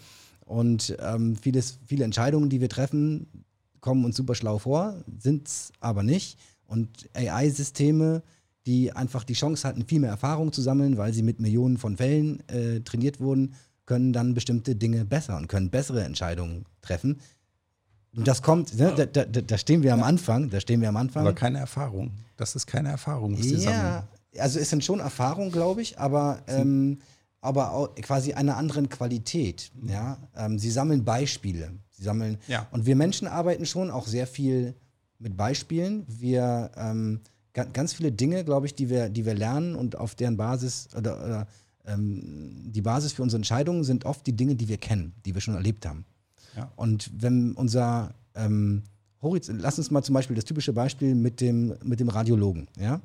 und 0.45 0.97
ähm, 1.01 1.37
vieles, 1.37 1.79
viele 1.87 2.05
Entscheidungen, 2.05 2.49
die 2.49 2.61
wir 2.61 2.69
treffen, 2.69 3.45
kommen 3.81 4.05
uns 4.05 4.17
super 4.17 4.35
schlau 4.35 4.59
vor, 4.59 5.03
sind 5.19 5.49
es 5.49 5.73
aber 5.81 6.03
nicht 6.03 6.39
und 6.67 7.09
AI-Systeme 7.15 8.23
die 8.69 8.93
einfach 8.93 9.25
die 9.25 9.33
Chance 9.33 9.67
hatten, 9.67 9.87
viel 9.87 9.99
mehr 9.99 10.11
Erfahrung 10.11 10.53
zu 10.53 10.61
sammeln, 10.61 10.99
weil 10.99 11.15
sie 11.15 11.23
mit 11.23 11.41
Millionen 11.41 11.79
von 11.79 11.97
Fällen 11.97 12.47
äh, 12.51 12.81
trainiert 12.81 13.19
wurden, 13.19 13.55
können 13.87 14.13
dann 14.13 14.35
bestimmte 14.35 14.77
Dinge 14.77 15.07
besser 15.07 15.39
und 15.39 15.49
können 15.49 15.71
bessere 15.71 16.05
Entscheidungen 16.05 16.67
treffen. 16.83 17.19
Und 18.15 18.29
das 18.29 18.43
kommt, 18.43 18.77
ne, 18.79 18.93
da, 18.95 19.07
da, 19.07 19.25
da, 19.25 19.59
stehen 19.59 19.83
wir 19.83 19.95
am 19.95 20.03
Anfang, 20.03 20.51
da 20.51 20.61
stehen 20.61 20.83
wir 20.83 20.91
am 20.91 20.99
Anfang. 20.99 21.23
Aber 21.23 21.35
keine 21.35 21.59
Erfahrung. 21.59 22.11
Das 22.37 22.55
ist 22.57 22.67
keine 22.67 22.91
Erfahrung, 22.91 23.39
was 23.39 23.47
die 23.47 23.55
ja, 23.55 23.61
sammeln. 23.61 24.03
Also 24.39 24.59
es 24.59 24.69
sind 24.69 24.85
schon 24.85 25.01
Erfahrungen, 25.01 25.51
glaube 25.51 25.81
ich, 25.81 25.99
aber, 25.99 26.41
ähm, 26.47 26.99
aber 27.41 27.95
quasi 28.03 28.35
einer 28.35 28.59
anderen 28.59 28.91
Qualität. 28.91 29.71
Ja? 29.87 30.19
Ähm, 30.37 30.59
sie 30.59 30.71
sammeln 30.71 31.05
Beispiele. 31.05 31.73
Sie 31.91 32.03
sammeln, 32.03 32.37
ja. 32.49 32.67
Und 32.71 32.85
wir 32.85 32.97
Menschen 32.97 33.27
arbeiten 33.27 33.65
schon 33.65 33.91
auch 33.91 34.07
sehr 34.07 34.27
viel 34.27 34.75
mit 35.19 35.39
Beispielen. 35.39 36.05
Wir 36.07 36.71
ähm, 36.77 37.21
ganz 37.65 37.93
viele 37.93 38.13
Dinge, 38.13 38.45
glaube 38.45 38.67
ich, 38.67 38.75
die 38.75 38.89
wir, 38.89 39.09
die 39.09 39.25
wir 39.25 39.35
lernen 39.35 39.75
und 39.75 39.97
auf 39.97 40.15
deren 40.15 40.37
Basis 40.37 40.89
oder, 40.97 41.25
oder 41.25 41.47
ähm, 41.87 42.71
die 42.73 42.83
Basis 42.83 43.13
für 43.13 43.23
unsere 43.23 43.39
Entscheidungen 43.39 43.85
sind 43.85 44.05
oft 44.05 44.27
die 44.27 44.35
Dinge, 44.35 44.55
die 44.55 44.69
wir 44.69 44.79
kennen, 44.79 45.15
die 45.25 45.35
wir 45.35 45.41
schon 45.41 45.55
erlebt 45.55 45.87
haben. 45.87 46.05
Ja. 46.57 46.71
Und 46.77 47.11
wenn 47.17 47.53
unser 47.53 48.15
ähm, 48.35 48.83
Horizont, 49.23 49.61
lass 49.61 49.79
uns 49.79 49.91
mal 49.91 50.03
zum 50.03 50.15
Beispiel 50.15 50.37
das 50.37 50.45
typische 50.45 50.73
Beispiel 50.73 51.15
mit 51.15 51.41
dem, 51.41 51.75
mit 51.83 52.01
dem 52.01 52.09
Radiologen, 52.09 52.69
ja. 52.79 53.01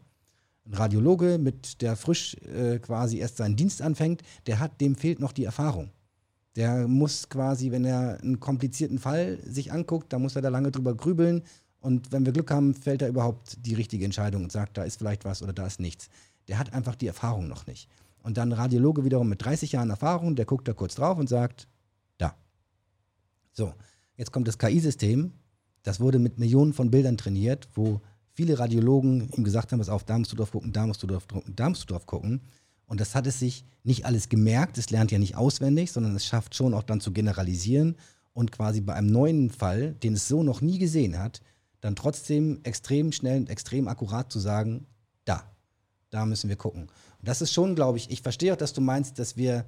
Ein 0.65 0.75
Radiologe, 0.75 1.37
mit 1.39 1.81
der 1.81 1.97
frisch 1.97 2.35
äh, 2.35 2.79
quasi 2.79 3.17
erst 3.17 3.35
seinen 3.35 3.57
Dienst 3.57 3.81
anfängt, 3.81 4.21
der 4.47 4.59
hat, 4.59 4.79
dem 4.79 4.95
fehlt 4.95 5.19
noch 5.19 5.33
die 5.33 5.43
Erfahrung. 5.43 5.89
Der 6.55 6.87
muss 6.87 7.27
quasi, 7.27 7.71
wenn 7.71 7.83
er 7.83 8.21
einen 8.21 8.39
komplizierten 8.39 8.97
Fall 8.97 9.39
sich 9.45 9.73
anguckt, 9.73 10.13
da 10.13 10.19
muss 10.19 10.37
er 10.37 10.41
da 10.41 10.47
lange 10.47 10.71
drüber 10.71 10.95
grübeln 10.95 11.41
und 11.83 12.13
wenn 12.13 12.25
wir 12.25 12.31
Glück 12.31 12.49
haben, 12.49 12.73
fällt 12.73 13.01
er 13.01 13.09
überhaupt 13.09 13.57
die 13.65 13.73
richtige 13.73 14.05
Entscheidung 14.05 14.43
und 14.43 14.53
sagt, 14.53 14.77
da 14.77 14.83
ist 14.83 14.99
vielleicht 14.99 15.25
was 15.25 15.43
oder 15.43 15.51
da 15.51 15.67
ist 15.67 15.81
nichts. 15.81 16.09
Der 16.47 16.57
hat 16.57 16.73
einfach 16.73 16.95
die 16.95 17.07
Erfahrung 17.07 17.49
noch 17.49 17.67
nicht. 17.67 17.89
Und 18.21 18.37
dann 18.37 18.53
Radiologe 18.53 19.03
wiederum 19.03 19.27
mit 19.27 19.43
30 19.43 19.73
Jahren 19.73 19.89
Erfahrung, 19.89 20.37
der 20.37 20.45
guckt 20.45 20.65
da 20.65 20.71
kurz 20.71 20.95
drauf 20.95 21.19
und 21.19 21.27
sagt, 21.27 21.67
da. 22.17 22.37
So, 23.51 23.73
jetzt 24.15 24.31
kommt 24.31 24.47
das 24.47 24.57
KI-System. 24.57 25.33
Das 25.83 25.99
wurde 25.99 26.19
mit 26.19 26.39
Millionen 26.39 26.71
von 26.71 26.89
Bildern 26.89 27.17
trainiert, 27.17 27.67
wo 27.75 27.99
viele 28.31 28.57
Radiologen 28.57 29.29
ihm 29.35 29.43
gesagt 29.43 29.73
haben, 29.73 29.79
pass 29.79 29.89
auf, 29.89 30.05
da 30.05 30.17
musst 30.17 30.31
du 30.31 30.37
drauf 30.37 30.51
gucken, 30.51 30.71
da 30.71 30.87
musst 30.87 31.03
du 31.03 31.07
drauf 31.07 31.27
gucken, 31.27 31.53
da 31.53 31.67
musst 31.67 31.83
du 31.83 31.87
drauf 31.93 32.05
gucken. 32.05 32.39
Und 32.85 33.01
das 33.01 33.13
hat 33.13 33.27
es 33.27 33.39
sich 33.39 33.65
nicht 33.83 34.05
alles 34.05 34.29
gemerkt, 34.29 34.77
es 34.77 34.89
lernt 34.89 35.11
ja 35.11 35.19
nicht 35.19 35.35
auswendig, 35.35 35.91
sondern 35.91 36.15
es 36.15 36.25
schafft 36.25 36.55
schon 36.55 36.73
auch 36.73 36.83
dann 36.83 37.01
zu 37.01 37.11
generalisieren 37.11 37.97
und 38.31 38.53
quasi 38.53 38.79
bei 38.79 38.93
einem 38.93 39.07
neuen 39.07 39.49
Fall, 39.49 39.95
den 39.95 40.13
es 40.13 40.29
so 40.29 40.43
noch 40.43 40.61
nie 40.61 40.79
gesehen 40.79 41.19
hat, 41.19 41.41
dann 41.83 41.97
trotzdem 41.97 42.61
extrem 42.63 43.11
schnell 43.11 43.41
und 43.41 43.49
extrem 43.49 43.89
akkurat 43.89 44.31
zu 44.31 44.39
sagen, 44.39 44.87
da, 45.25 45.43
da 46.11 46.25
müssen 46.25 46.47
wir 46.47 46.55
gucken. 46.55 46.83
Und 46.83 47.27
das 47.27 47.41
ist 47.41 47.51
schon, 47.51 47.75
glaube 47.75 47.97
ich, 47.97 48.09
ich 48.09 48.21
verstehe 48.21 48.53
auch, 48.53 48.57
dass 48.57 48.71
du 48.71 48.79
meinst, 48.79 49.19
dass 49.19 49.35
wir, 49.35 49.65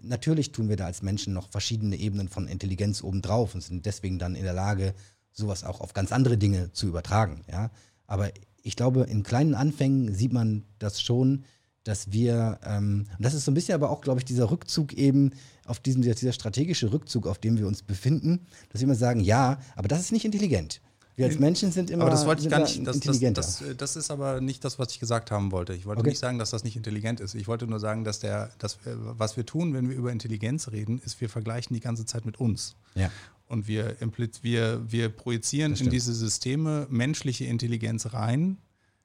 natürlich 0.00 0.52
tun 0.52 0.68
wir 0.68 0.76
da 0.76 0.86
als 0.86 1.02
Menschen 1.02 1.32
noch 1.32 1.48
verschiedene 1.48 1.96
Ebenen 1.96 2.28
von 2.28 2.46
Intelligenz 2.46 3.02
obendrauf 3.02 3.56
und 3.56 3.62
sind 3.62 3.84
deswegen 3.84 4.20
dann 4.20 4.36
in 4.36 4.44
der 4.44 4.52
Lage, 4.52 4.94
sowas 5.32 5.64
auch 5.64 5.80
auf 5.80 5.92
ganz 5.92 6.12
andere 6.12 6.38
Dinge 6.38 6.70
zu 6.72 6.86
übertragen. 6.86 7.42
Ja? 7.50 7.72
Aber 8.06 8.30
ich 8.62 8.76
glaube, 8.76 9.02
in 9.02 9.24
kleinen 9.24 9.56
Anfängen 9.56 10.14
sieht 10.14 10.32
man 10.32 10.62
das 10.78 11.02
schon, 11.02 11.44
dass 11.82 12.12
wir, 12.12 12.60
ähm, 12.64 13.06
und 13.18 13.24
das 13.24 13.34
ist 13.34 13.44
so 13.44 13.50
ein 13.50 13.54
bisschen 13.54 13.74
aber 13.74 13.90
auch, 13.90 14.02
glaube 14.02 14.20
ich, 14.20 14.24
dieser 14.24 14.52
Rückzug 14.52 14.92
eben 14.92 15.32
auf 15.64 15.80
diesen, 15.80 16.02
dieser 16.02 16.32
strategische 16.32 16.92
Rückzug, 16.92 17.26
auf 17.26 17.38
dem 17.38 17.58
wir 17.58 17.66
uns 17.66 17.82
befinden, 17.82 18.46
dass 18.68 18.80
wir 18.82 18.84
immer 18.86 18.94
sagen, 18.94 19.18
ja, 19.18 19.58
aber 19.74 19.88
das 19.88 19.98
ist 19.98 20.12
nicht 20.12 20.24
intelligent. 20.24 20.80
Wir 21.16 21.26
als 21.26 21.38
Menschen 21.38 21.72
sind 21.72 21.88
immer 21.88 22.02
aber 22.02 22.10
das 22.10 22.26
wollte 22.26 22.42
ich 22.42 22.50
gar 22.50 22.60
nicht, 22.60 22.86
das. 22.86 23.00
Das, 23.00 23.18
das, 23.18 23.64
das, 23.78 23.96
ist 23.96 24.10
aber 24.10 24.42
nicht 24.42 24.62
das, 24.64 24.78
was 24.78 24.92
ich 24.92 25.00
gesagt 25.00 25.30
haben 25.30 25.50
wollte. 25.50 25.72
Ich 25.72 25.86
wollte 25.86 26.00
okay. 26.00 26.10
nicht 26.10 26.18
sagen, 26.18 26.38
dass 26.38 26.50
das 26.50 26.62
nicht 26.62 26.76
intelligent 26.76 27.20
ist. 27.20 27.34
Ich 27.34 27.48
wollte 27.48 27.66
nur 27.66 27.80
sagen, 27.80 28.04
dass 28.04 28.20
der, 28.20 28.50
dass, 28.58 28.78
was 28.84 29.38
wir 29.38 29.46
tun, 29.46 29.72
wenn 29.72 29.88
wir 29.88 29.96
über 29.96 30.12
Intelligenz 30.12 30.70
reden, 30.70 30.98
ist, 30.98 31.18
wir 31.22 31.30
vergleichen 31.30 31.72
die 31.72 31.80
ganze 31.80 32.04
Zeit 32.04 32.26
mit 32.26 32.38
uns. 32.38 32.76
Ja. 32.94 33.10
Und 33.48 33.66
wir, 33.66 33.96
wir, 34.42 34.82
wir 34.92 35.08
projizieren 35.08 35.74
in 35.74 35.88
diese 35.88 36.12
Systeme 36.12 36.86
menschliche 36.90 37.46
Intelligenz 37.46 38.12
rein, 38.12 38.58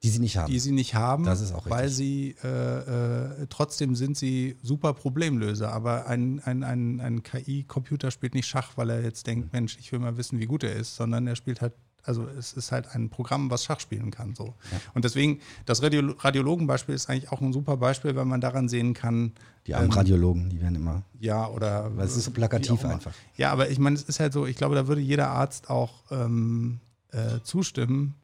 die 0.04 0.10
sie 0.10 0.20
nicht 0.20 0.36
haben. 0.36 0.52
Die 0.52 0.60
sie 0.60 0.72
nicht 0.72 0.96
haben, 0.96 1.26
das 1.26 1.42
ist 1.42 1.54
auch 1.54 1.70
weil 1.70 1.88
sie 1.88 2.36
äh, 2.44 2.48
äh, 2.48 3.48
trotzdem 3.50 3.96
sind 3.96 4.18
sie 4.18 4.58
super 4.64 4.94
Problemlöser. 4.94 5.72
Aber 5.72 6.08
ein, 6.08 6.42
ein, 6.44 6.64
ein, 6.64 7.00
ein 7.00 7.24
KI-Computer 7.24 8.10
spielt 8.10 8.34
nicht 8.34 8.48
Schach, 8.48 8.78
weil 8.78 8.90
er 8.90 9.04
jetzt 9.04 9.28
denkt, 9.28 9.54
Mensch, 9.54 9.78
ich 9.80 9.92
will 9.92 10.00
mal 10.00 10.18
wissen, 10.18 10.40
wie 10.40 10.48
gut 10.48 10.64
er 10.64 10.76
ist, 10.76 10.96
sondern 10.96 11.28
er 11.28 11.36
spielt 11.36 11.62
halt 11.62 11.74
also 12.04 12.28
es 12.28 12.54
ist 12.54 12.72
halt 12.72 12.96
ein 12.96 13.10
Programm, 13.10 13.50
was 13.50 13.64
Schach 13.64 13.80
spielen 13.80 14.12
kann. 14.12 14.36
So. 14.36 14.56
Ja. 14.72 14.82
Und 14.94 15.06
deswegen, 15.06 15.40
das 15.66 15.82
Radio 15.82 16.14
Radiologenbeispiel 16.18 16.96
ist 16.96 17.10
eigentlich 17.10 17.32
auch 17.32 17.42
ein 17.42 17.54
super 17.54 17.78
Beispiel, 17.78 18.16
weil 18.16 18.26
man 18.26 18.42
daran 18.42 18.70
sehen 18.70 18.94
kann. 18.94 19.34
Die 19.68 19.76
armen 19.76 19.88
ähm, 19.88 19.92
Radiologen, 19.92 20.50
die 20.50 20.62
werden 20.62 20.76
immer. 20.76 21.04
Ja, 21.20 21.48
oder. 21.48 21.96
Weil 21.96 22.06
es 22.06 22.16
ist 22.16 22.26
so 22.26 22.32
plakativ 22.32 22.84
einfach. 22.86 23.14
Ja, 23.38 23.52
aber 23.52 23.70
ich 23.70 23.80
meine, 23.80 23.96
es 23.96 24.04
ist 24.04 24.20
halt 24.20 24.34
so, 24.34 24.46
ich 24.46 24.56
glaube, 24.56 24.76
da 24.76 24.88
würde 24.88 25.02
jeder 25.02 25.30
Arzt 25.30 25.70
auch 25.70 26.04
ähm, 26.12 26.80
äh, 27.12 27.40
zustimmen. 27.44 28.16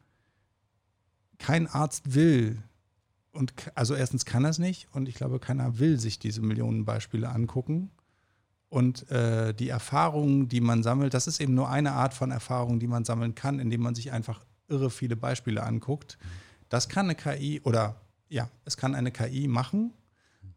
Kein 1.38 1.68
Arzt 1.68 2.14
will 2.14 2.58
und 3.38 3.52
also 3.76 3.94
erstens 3.94 4.24
kann 4.24 4.44
er 4.44 4.50
es 4.50 4.58
nicht 4.58 4.88
und 4.92 5.08
ich 5.08 5.14
glaube, 5.14 5.38
keiner 5.38 5.78
will 5.78 6.00
sich 6.00 6.18
diese 6.18 6.42
Millionen 6.42 6.84
Beispiele 6.84 7.28
angucken. 7.28 7.90
Und 8.68 9.10
äh, 9.10 9.54
die 9.54 9.70
Erfahrungen, 9.70 10.48
die 10.48 10.60
man 10.60 10.82
sammelt, 10.82 11.14
das 11.14 11.26
ist 11.26 11.40
eben 11.40 11.54
nur 11.54 11.70
eine 11.70 11.92
Art 11.92 12.12
von 12.12 12.30
Erfahrung, 12.30 12.78
die 12.80 12.86
man 12.86 13.04
sammeln 13.04 13.34
kann, 13.34 13.60
indem 13.60 13.80
man 13.80 13.94
sich 13.94 14.12
einfach 14.12 14.44
irre 14.68 14.90
viele 14.90 15.16
Beispiele 15.16 15.62
anguckt. 15.62 16.18
Das 16.68 16.88
kann 16.90 17.06
eine 17.06 17.14
KI 17.14 17.62
oder 17.64 17.96
ja, 18.28 18.50
es 18.66 18.76
kann 18.76 18.94
eine 18.94 19.10
KI 19.10 19.48
machen. 19.48 19.94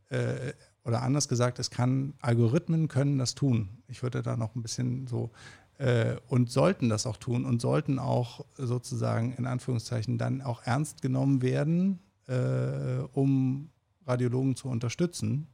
Äh, 0.10 0.54
oder 0.84 1.04
anders 1.04 1.30
gesagt, 1.30 1.60
es 1.60 1.70
kann 1.70 2.16
Algorithmen 2.20 2.88
können 2.88 3.18
das 3.18 3.34
tun. 3.36 3.70
Ich 3.88 4.04
würde 4.04 4.22
da 4.22 4.36
noch 4.36 4.56
ein 4.56 4.62
bisschen 4.62 5.08
so 5.08 5.32
äh, 5.78 6.16
und 6.28 6.50
sollten 6.50 6.90
das 6.90 7.06
auch 7.06 7.18
tun 7.18 7.46
und 7.46 7.62
sollten 7.62 7.98
auch 7.98 8.46
sozusagen 8.58 9.34
in 9.34 9.46
Anführungszeichen 9.46 10.18
dann 10.18 10.42
auch 10.42 10.64
ernst 10.64 11.02
genommen 11.02 11.42
werden, 11.42 12.00
äh, 12.28 13.04
um 13.14 13.70
Radiologen 14.06 14.56
zu 14.56 14.68
unterstützen 14.68 15.48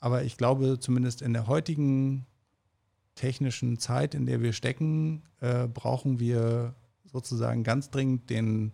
aber 0.00 0.24
ich 0.24 0.36
glaube, 0.36 0.78
zumindest 0.78 1.22
in 1.22 1.32
der 1.32 1.46
heutigen 1.46 2.26
technischen 3.14 3.78
Zeit, 3.78 4.14
in 4.14 4.26
der 4.26 4.40
wir 4.40 4.52
stecken, 4.52 5.22
äh, 5.40 5.66
brauchen 5.66 6.20
wir 6.20 6.74
sozusagen 7.04 7.64
ganz 7.64 7.90
dringend 7.90 8.30
den, 8.30 8.72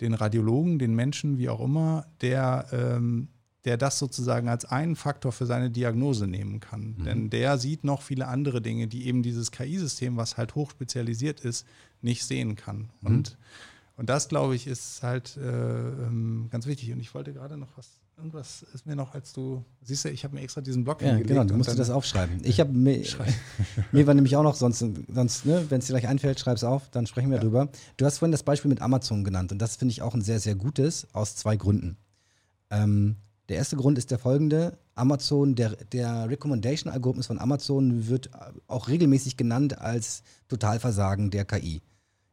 den 0.00 0.14
Radiologen, 0.14 0.78
den 0.78 0.94
Menschen, 0.94 1.38
wie 1.38 1.48
auch 1.48 1.60
immer, 1.60 2.06
der 2.20 2.66
ähm, 2.72 3.28
der 3.68 3.76
das 3.76 3.98
sozusagen 3.98 4.48
als 4.48 4.64
einen 4.64 4.96
Faktor 4.96 5.30
für 5.30 5.44
seine 5.44 5.70
Diagnose 5.70 6.26
nehmen 6.26 6.58
kann. 6.58 6.94
Mhm. 6.96 7.04
Denn 7.04 7.30
der 7.30 7.58
sieht 7.58 7.84
noch 7.84 8.00
viele 8.00 8.26
andere 8.26 8.62
Dinge, 8.62 8.88
die 8.88 9.06
eben 9.06 9.22
dieses 9.22 9.50
KI-System, 9.50 10.16
was 10.16 10.38
halt 10.38 10.54
hochspezialisiert 10.54 11.40
ist, 11.40 11.66
nicht 12.00 12.24
sehen 12.24 12.56
kann. 12.56 12.88
Mhm. 13.00 13.06
Und, 13.06 13.38
und 13.96 14.08
das, 14.08 14.28
glaube 14.28 14.54
ich, 14.54 14.66
ist 14.66 15.02
halt 15.02 15.36
äh, 15.36 15.40
ähm, 15.42 16.46
ganz 16.50 16.66
wichtig. 16.66 16.92
Und 16.92 17.00
ich 17.00 17.12
wollte 17.14 17.32
gerade 17.32 17.58
noch 17.58 17.76
was 17.76 18.00
Irgendwas 18.18 18.66
ist 18.74 18.84
mir 18.84 18.96
noch, 18.96 19.14
als 19.14 19.32
du, 19.32 19.64
siehst 19.80 20.04
du, 20.04 20.10
ich 20.10 20.24
habe 20.24 20.34
mir 20.34 20.40
extra 20.40 20.60
diesen 20.60 20.82
Blog 20.82 21.00
ja, 21.02 21.16
Genau, 21.20 21.44
du 21.44 21.54
musst 21.54 21.78
das 21.78 21.88
aufschreiben. 21.88 22.40
Ich 22.42 22.58
habe 22.58 22.72
mir, 22.72 23.04
mir 23.92 24.08
war 24.08 24.14
nämlich 24.14 24.34
auch 24.34 24.42
noch 24.42 24.56
sonst, 24.56 24.84
sonst 25.08 25.46
ne, 25.46 25.66
wenn 25.68 25.78
es 25.78 25.86
dir 25.86 25.92
gleich 25.92 26.08
einfällt, 26.08 26.40
schreib 26.40 26.56
es 26.56 26.64
auf, 26.64 26.90
dann 26.90 27.06
sprechen 27.06 27.30
wir 27.30 27.36
ja. 27.36 27.42
drüber. 27.42 27.68
Du 27.96 28.04
hast 28.04 28.18
vorhin 28.18 28.32
das 28.32 28.42
Beispiel 28.42 28.70
mit 28.70 28.82
Amazon 28.82 29.22
genannt 29.22 29.52
und 29.52 29.58
das 29.62 29.76
finde 29.76 29.92
ich 29.92 30.02
auch 30.02 30.14
ein 30.14 30.22
sehr, 30.22 30.40
sehr 30.40 30.56
gutes 30.56 31.06
aus 31.12 31.36
zwei 31.36 31.56
Gründen. 31.56 31.96
Ähm, 32.70 33.16
der 33.48 33.56
erste 33.56 33.76
Grund 33.76 33.98
ist 33.98 34.10
der 34.10 34.18
folgende. 34.18 34.78
Amazon, 34.96 35.54
der, 35.54 35.76
der 35.92 36.28
Recommendation-Algorithmus 36.28 37.28
von 37.28 37.38
Amazon 37.38 38.08
wird 38.08 38.30
auch 38.66 38.88
regelmäßig 38.88 39.36
genannt 39.36 39.78
als 39.78 40.24
Totalversagen 40.48 41.30
der 41.30 41.44
KI. 41.44 41.82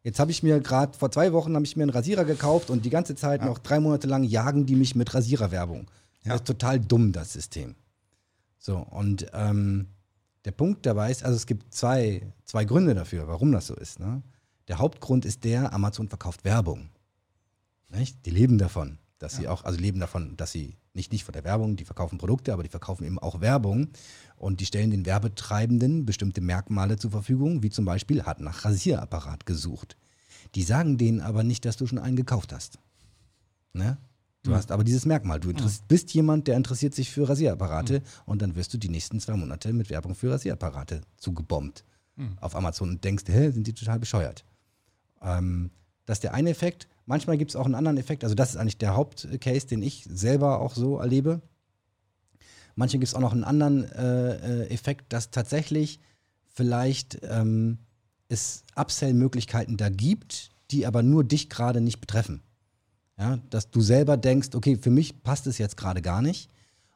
Jetzt 0.05 0.19
habe 0.19 0.29
ich 0.29 0.43
mir 0.43 0.59
gerade 0.59 0.95
vor 0.95 1.09
zwei 1.09 1.33
Wochen 1.33 1.55
habe 1.55 1.65
ich 1.65 1.75
mir 1.75 1.81
einen 1.81 1.89
Rasierer 1.89 2.25
gekauft 2.25 2.69
und 2.69 2.85
die 2.85 2.91
ganze 2.91 3.15
Zeit 3.15 3.41
ja. 3.41 3.47
noch 3.47 3.57
drei 3.57 3.79
Monate 3.79 4.05
lang 4.05 4.23
jagen 4.23 4.67
die 4.67 4.75
mich 4.75 4.93
mit 4.93 5.11
Rasiererwerbung. 5.11 5.89
Ja. 6.21 6.33
Das 6.33 6.41
ist 6.41 6.47
total 6.47 6.79
dumm, 6.79 7.11
das 7.11 7.33
System. 7.33 7.73
So, 8.59 8.77
und 8.77 9.25
ähm, 9.33 9.87
der 10.45 10.51
Punkt 10.51 10.85
dabei 10.85 11.09
ist, 11.09 11.23
also 11.23 11.35
es 11.35 11.47
gibt 11.47 11.73
zwei, 11.73 12.21
zwei 12.43 12.65
Gründe 12.65 12.93
dafür, 12.93 13.27
warum 13.27 13.51
das 13.51 13.65
so 13.65 13.75
ist. 13.75 13.99
Ne? 13.99 14.21
Der 14.67 14.77
Hauptgrund 14.77 15.25
ist 15.25 15.43
der, 15.43 15.73
Amazon 15.73 16.07
verkauft 16.07 16.45
Werbung. 16.45 16.89
Nicht? 17.89 18.27
Die 18.27 18.31
leben 18.31 18.59
davon, 18.59 18.99
dass 19.17 19.33
ja. 19.33 19.39
sie 19.39 19.47
auch, 19.47 19.63
also 19.63 19.79
leben 19.79 19.99
davon, 19.99 20.37
dass 20.37 20.51
sie 20.51 20.77
nicht, 20.93 21.11
nicht 21.11 21.23
von 21.23 21.33
der 21.33 21.43
Werbung, 21.43 21.77
die 21.77 21.85
verkaufen 21.85 22.19
Produkte, 22.19 22.53
aber 22.53 22.61
die 22.61 22.69
verkaufen 22.69 23.05
eben 23.05 23.17
auch 23.17 23.41
Werbung. 23.41 23.89
Und 24.37 24.59
die 24.59 24.65
stellen 24.65 24.91
den 24.91 25.05
Werbetreibenden 25.05 26.05
bestimmte 26.05 26.41
Merkmale 26.41 26.97
zur 26.97 27.11
Verfügung, 27.11 27.63
wie 27.63 27.69
zum 27.69 27.85
Beispiel 27.85 28.23
hat 28.23 28.41
nach 28.41 28.65
Rasierapparat 28.65 29.45
gesucht. 29.45 29.97
Die 30.55 30.63
sagen 30.63 30.97
denen 30.97 31.21
aber 31.21 31.43
nicht, 31.43 31.65
dass 31.65 31.77
du 31.77 31.87
schon 31.87 31.99
einen 31.99 32.15
gekauft 32.15 32.53
hast. 32.53 32.79
Ne? 33.73 33.97
Du 34.43 34.51
mhm. 34.51 34.55
hast 34.55 34.71
aber 34.71 34.83
dieses 34.83 35.05
Merkmal. 35.05 35.39
Du 35.39 35.53
bist 35.87 36.13
jemand, 36.13 36.47
der 36.47 36.55
interessiert 36.55 36.93
sich 36.93 37.09
für 37.09 37.27
Rasierapparate 37.27 37.99
mhm. 37.99 38.05
und 38.25 38.41
dann 38.41 38.55
wirst 38.55 38.73
du 38.73 38.77
die 38.77 38.89
nächsten 38.89 39.19
zwei 39.19 39.35
Monate 39.35 39.73
mit 39.73 39.89
Werbung 39.89 40.15
für 40.15 40.31
Rasierapparate 40.31 41.01
zugebombt 41.17 41.83
mhm. 42.15 42.37
auf 42.39 42.55
Amazon 42.55 42.89
und 42.89 43.03
denkst, 43.03 43.25
hä, 43.27 43.51
sind 43.51 43.67
die 43.67 43.73
total 43.73 43.99
bescheuert. 43.99 44.45
Ähm, 45.21 45.71
das 46.05 46.17
ist 46.17 46.23
der 46.23 46.33
eine 46.33 46.51
Effekt. 46.51 46.87
Manchmal 47.05 47.37
gibt 47.37 47.51
es 47.51 47.55
auch 47.55 47.65
einen 47.65 47.75
anderen 47.75 47.97
Effekt. 47.97 48.23
Also, 48.23 48.35
das 48.35 48.51
ist 48.51 48.57
eigentlich 48.57 48.77
der 48.77 48.95
Hauptcase, 48.95 49.67
den 49.67 49.81
ich 49.81 50.07
selber 50.09 50.59
auch 50.59 50.75
so 50.75 50.97
erlebe. 50.97 51.41
Manchmal 52.75 52.99
gibt 52.99 53.07
es 53.07 53.15
auch 53.15 53.21
noch 53.21 53.31
einen 53.31 53.43
anderen 53.43 53.85
äh, 53.91 54.63
äh, 54.63 54.69
Effekt, 54.69 55.13
dass 55.13 55.31
tatsächlich 55.31 55.99
vielleicht 56.47 57.19
ähm, 57.23 57.79
es 58.27 58.63
Upsell-Möglichkeiten 58.75 59.77
da 59.77 59.89
gibt, 59.89 60.49
die 60.71 60.85
aber 60.85 61.03
nur 61.03 61.23
dich 61.23 61.49
gerade 61.49 61.81
nicht 61.81 62.01
betreffen. 62.01 62.41
Ja, 63.17 63.39
dass 63.49 63.71
du 63.71 63.79
selber 63.79 64.17
denkst, 64.17 64.49
okay, 64.55 64.77
für 64.77 64.89
mich 64.89 65.23
passt 65.23 65.47
es 65.47 65.57
jetzt 65.57 65.77
gerade 65.77 66.01
gar 66.01 66.21
nicht. 66.21 66.49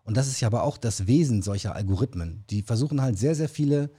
Und 0.03 0.17
das 0.17 0.27
ist 0.27 0.41
ja 0.41 0.47
aber 0.47 0.63
auch 0.63 0.77
das 0.77 1.07
Wesen 1.07 1.41
solcher 1.41 1.75
Algorithmen. 1.75 2.43
Die 2.49 2.61
versuchen 2.61 3.01
halt 3.01 3.17
sehr, 3.17 3.35
sehr 3.35 3.47
viele 3.47 3.89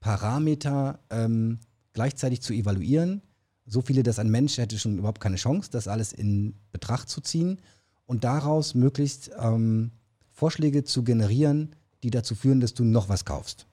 Parameter 0.00 0.98
ähm, 1.10 1.60
gleichzeitig 1.92 2.42
zu 2.42 2.52
evaluieren. 2.52 3.22
So 3.64 3.82
viele, 3.82 4.02
dass 4.02 4.18
ein 4.18 4.30
Mensch 4.30 4.56
hätte 4.58 4.78
schon 4.78 4.98
überhaupt 4.98 5.20
keine 5.20 5.36
Chance, 5.36 5.70
das 5.70 5.86
alles 5.86 6.12
in 6.12 6.54
Betracht 6.72 7.08
zu 7.08 7.20
ziehen 7.20 7.60
und 8.06 8.24
daraus 8.24 8.74
möglichst 8.74 9.30
ähm, 9.38 9.92
Vorschläge 10.38 10.84
zu 10.84 11.02
generieren, 11.02 11.74
die 12.04 12.10
dazu 12.10 12.36
führen, 12.36 12.60
dass 12.60 12.72
du 12.72 12.84
noch 12.84 13.08
was 13.08 13.24
kaufst. 13.24 13.66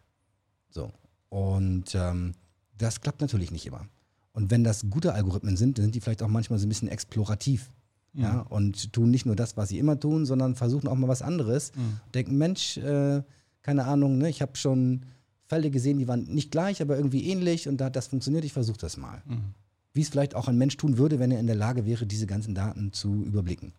So. 0.72 0.92
Und 1.30 1.94
ähm, 1.94 2.32
das 2.76 3.02
klappt 3.02 3.22
natürlich 3.22 3.52
nicht 3.52 3.68
immer. 3.68 3.86
Und 4.34 4.50
wenn 4.50 4.64
das 4.64 4.90
gute 4.90 5.14
Algorithmen 5.14 5.58
sind, 5.58 5.78
dann 5.78 5.86
sind 5.86 5.96
die 5.96 6.02
vielleicht 6.02 6.24
auch 6.24 6.28
manchmal 6.28 6.58
so 6.58 6.66
ein 6.66 6.70
bisschen 6.70 6.88
explorativ. 6.88 7.70
Mhm. 8.14 8.22
Ja, 8.24 8.40
und 8.42 8.94
tun 8.94 9.12
nicht 9.12 9.28
nur 9.28 9.36
das, 9.36 9.58
was 9.58 9.70
sie 9.70 9.78
immer 9.78 10.00
tun, 10.00 10.26
sondern 10.26 10.56
versuchen 10.56 10.88
auch 10.88 10.96
mal 10.96 11.08
was 11.08 11.22
anderes. 11.22 11.72
Mhm. 11.76 12.00
Denken, 12.16 12.38
Mensch, 12.40 12.78
äh, 12.78 13.22
keine 13.62 13.86
Ahnung, 13.86 14.18
ne, 14.18 14.28
ich 14.28 14.42
habe 14.42 14.56
schon 14.58 15.06
Fälle 15.46 15.70
gesehen, 15.70 16.00
die 16.00 16.08
waren 16.08 16.24
nicht 16.24 16.50
gleich, 16.50 16.82
aber 16.82 16.98
irgendwie 16.98 17.30
ähnlich 17.30 17.68
und 17.68 17.78
da 17.78 17.86
hat 17.86 17.96
das 17.96 18.08
funktioniert, 18.08 18.44
ich 18.44 18.54
versuche 18.54 18.80
das 18.80 18.98
mal. 18.98 19.22
Mhm. 19.28 19.54
Wie 19.94 20.02
es 20.02 20.10
vielleicht 20.10 20.34
auch 20.34 20.48
ein 20.48 20.58
Mensch 20.58 20.78
tun 20.78 20.98
würde, 20.98 21.20
wenn 21.20 21.30
er 21.30 21.40
in 21.40 21.46
der 21.46 21.56
Lage 21.56 21.86
wäre, 21.86 22.08
diese 22.08 22.26
ganzen 22.26 22.56
Daten 22.56 22.92
zu 22.92 23.24
überblicken. 23.24 23.72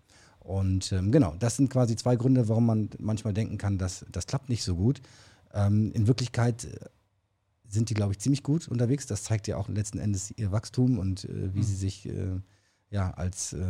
Und 0.46 0.92
ähm, 0.92 1.10
genau, 1.10 1.34
das 1.38 1.56
sind 1.56 1.70
quasi 1.70 1.96
zwei 1.96 2.14
Gründe, 2.16 2.48
warum 2.48 2.66
man 2.66 2.90
manchmal 2.98 3.34
denken 3.34 3.58
kann, 3.58 3.78
dass 3.78 4.06
das 4.12 4.26
klappt 4.26 4.48
nicht 4.48 4.62
so 4.62 4.76
gut. 4.76 5.02
Ähm, 5.52 5.90
in 5.92 6.06
Wirklichkeit 6.06 6.68
sind 7.68 7.90
die, 7.90 7.94
glaube 7.94 8.12
ich, 8.12 8.20
ziemlich 8.20 8.42
gut 8.42 8.68
unterwegs. 8.68 9.06
Das 9.06 9.24
zeigt 9.24 9.48
ja 9.48 9.56
auch 9.56 9.68
letzten 9.68 9.98
Endes 9.98 10.32
ihr 10.36 10.52
Wachstum 10.52 10.98
und 10.98 11.24
äh, 11.24 11.54
wie 11.54 11.58
mhm. 11.58 11.64
sie 11.64 11.74
sich 11.74 12.06
äh, 12.06 12.40
ja 12.90 13.10
als 13.10 13.52
äh, 13.54 13.64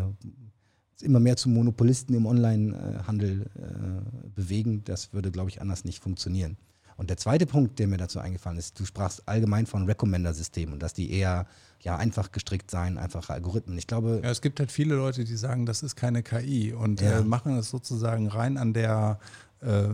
immer 1.01 1.21
mehr 1.21 1.37
zu 1.37 1.49
Monopolisten 1.49 2.15
im 2.15 2.27
Online-Handel 2.27 3.51
äh, 3.55 4.29
bewegen. 4.35 4.83
Das 4.85 5.13
würde, 5.13 5.31
glaube 5.31 5.51
ich, 5.51 5.61
anders 5.61 5.85
nicht 5.85 6.03
funktionieren. 6.03 6.57
Und 6.97 7.11
der 7.11 7.17
zweite 7.17 7.47
Punkt, 7.47 7.79
der 7.79 7.89
mir 7.89 7.99
dazu 7.99 8.19
eingefallen 8.19 8.59
ist, 8.59 8.81
du 8.81 8.85
sprachst 8.85 9.29
allgemein 9.29 9.67
von 9.67 9.85
Recommender-Systemen 9.85 10.75
und 10.75 10.83
dass 10.83 10.95
die 10.95 11.13
eher 11.13 11.47
ja, 11.83 11.97
einfach 11.97 12.33
gestrickt 12.33 12.71
seien, 12.71 12.97
einfache 12.97 13.33
Algorithmen. 13.33 13.77
Ich 13.77 13.87
glaube. 13.87 14.21
Ja, 14.23 14.31
es 14.31 14.41
gibt 14.41 14.59
halt 14.59 14.73
viele 14.73 14.95
Leute, 14.95 15.25
die 15.25 15.37
sagen, 15.37 15.67
das 15.67 15.83
ist 15.83 15.95
keine 15.95 16.23
KI 16.23 16.73
und 16.73 17.01
ja. 17.01 17.19
äh, 17.19 17.23
machen 17.23 17.57
es 17.59 17.71
sozusagen 17.71 18.29
rein 18.29 18.57
an 18.57 18.73
der 18.73 19.19
äh, 19.61 19.89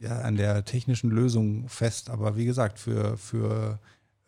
ja, 0.00 0.20
an 0.20 0.36
der 0.36 0.64
technischen 0.64 1.10
Lösung 1.10 1.68
fest. 1.68 2.10
Aber 2.10 2.36
wie 2.36 2.46
gesagt, 2.46 2.78
für, 2.78 3.16
für 3.18 3.78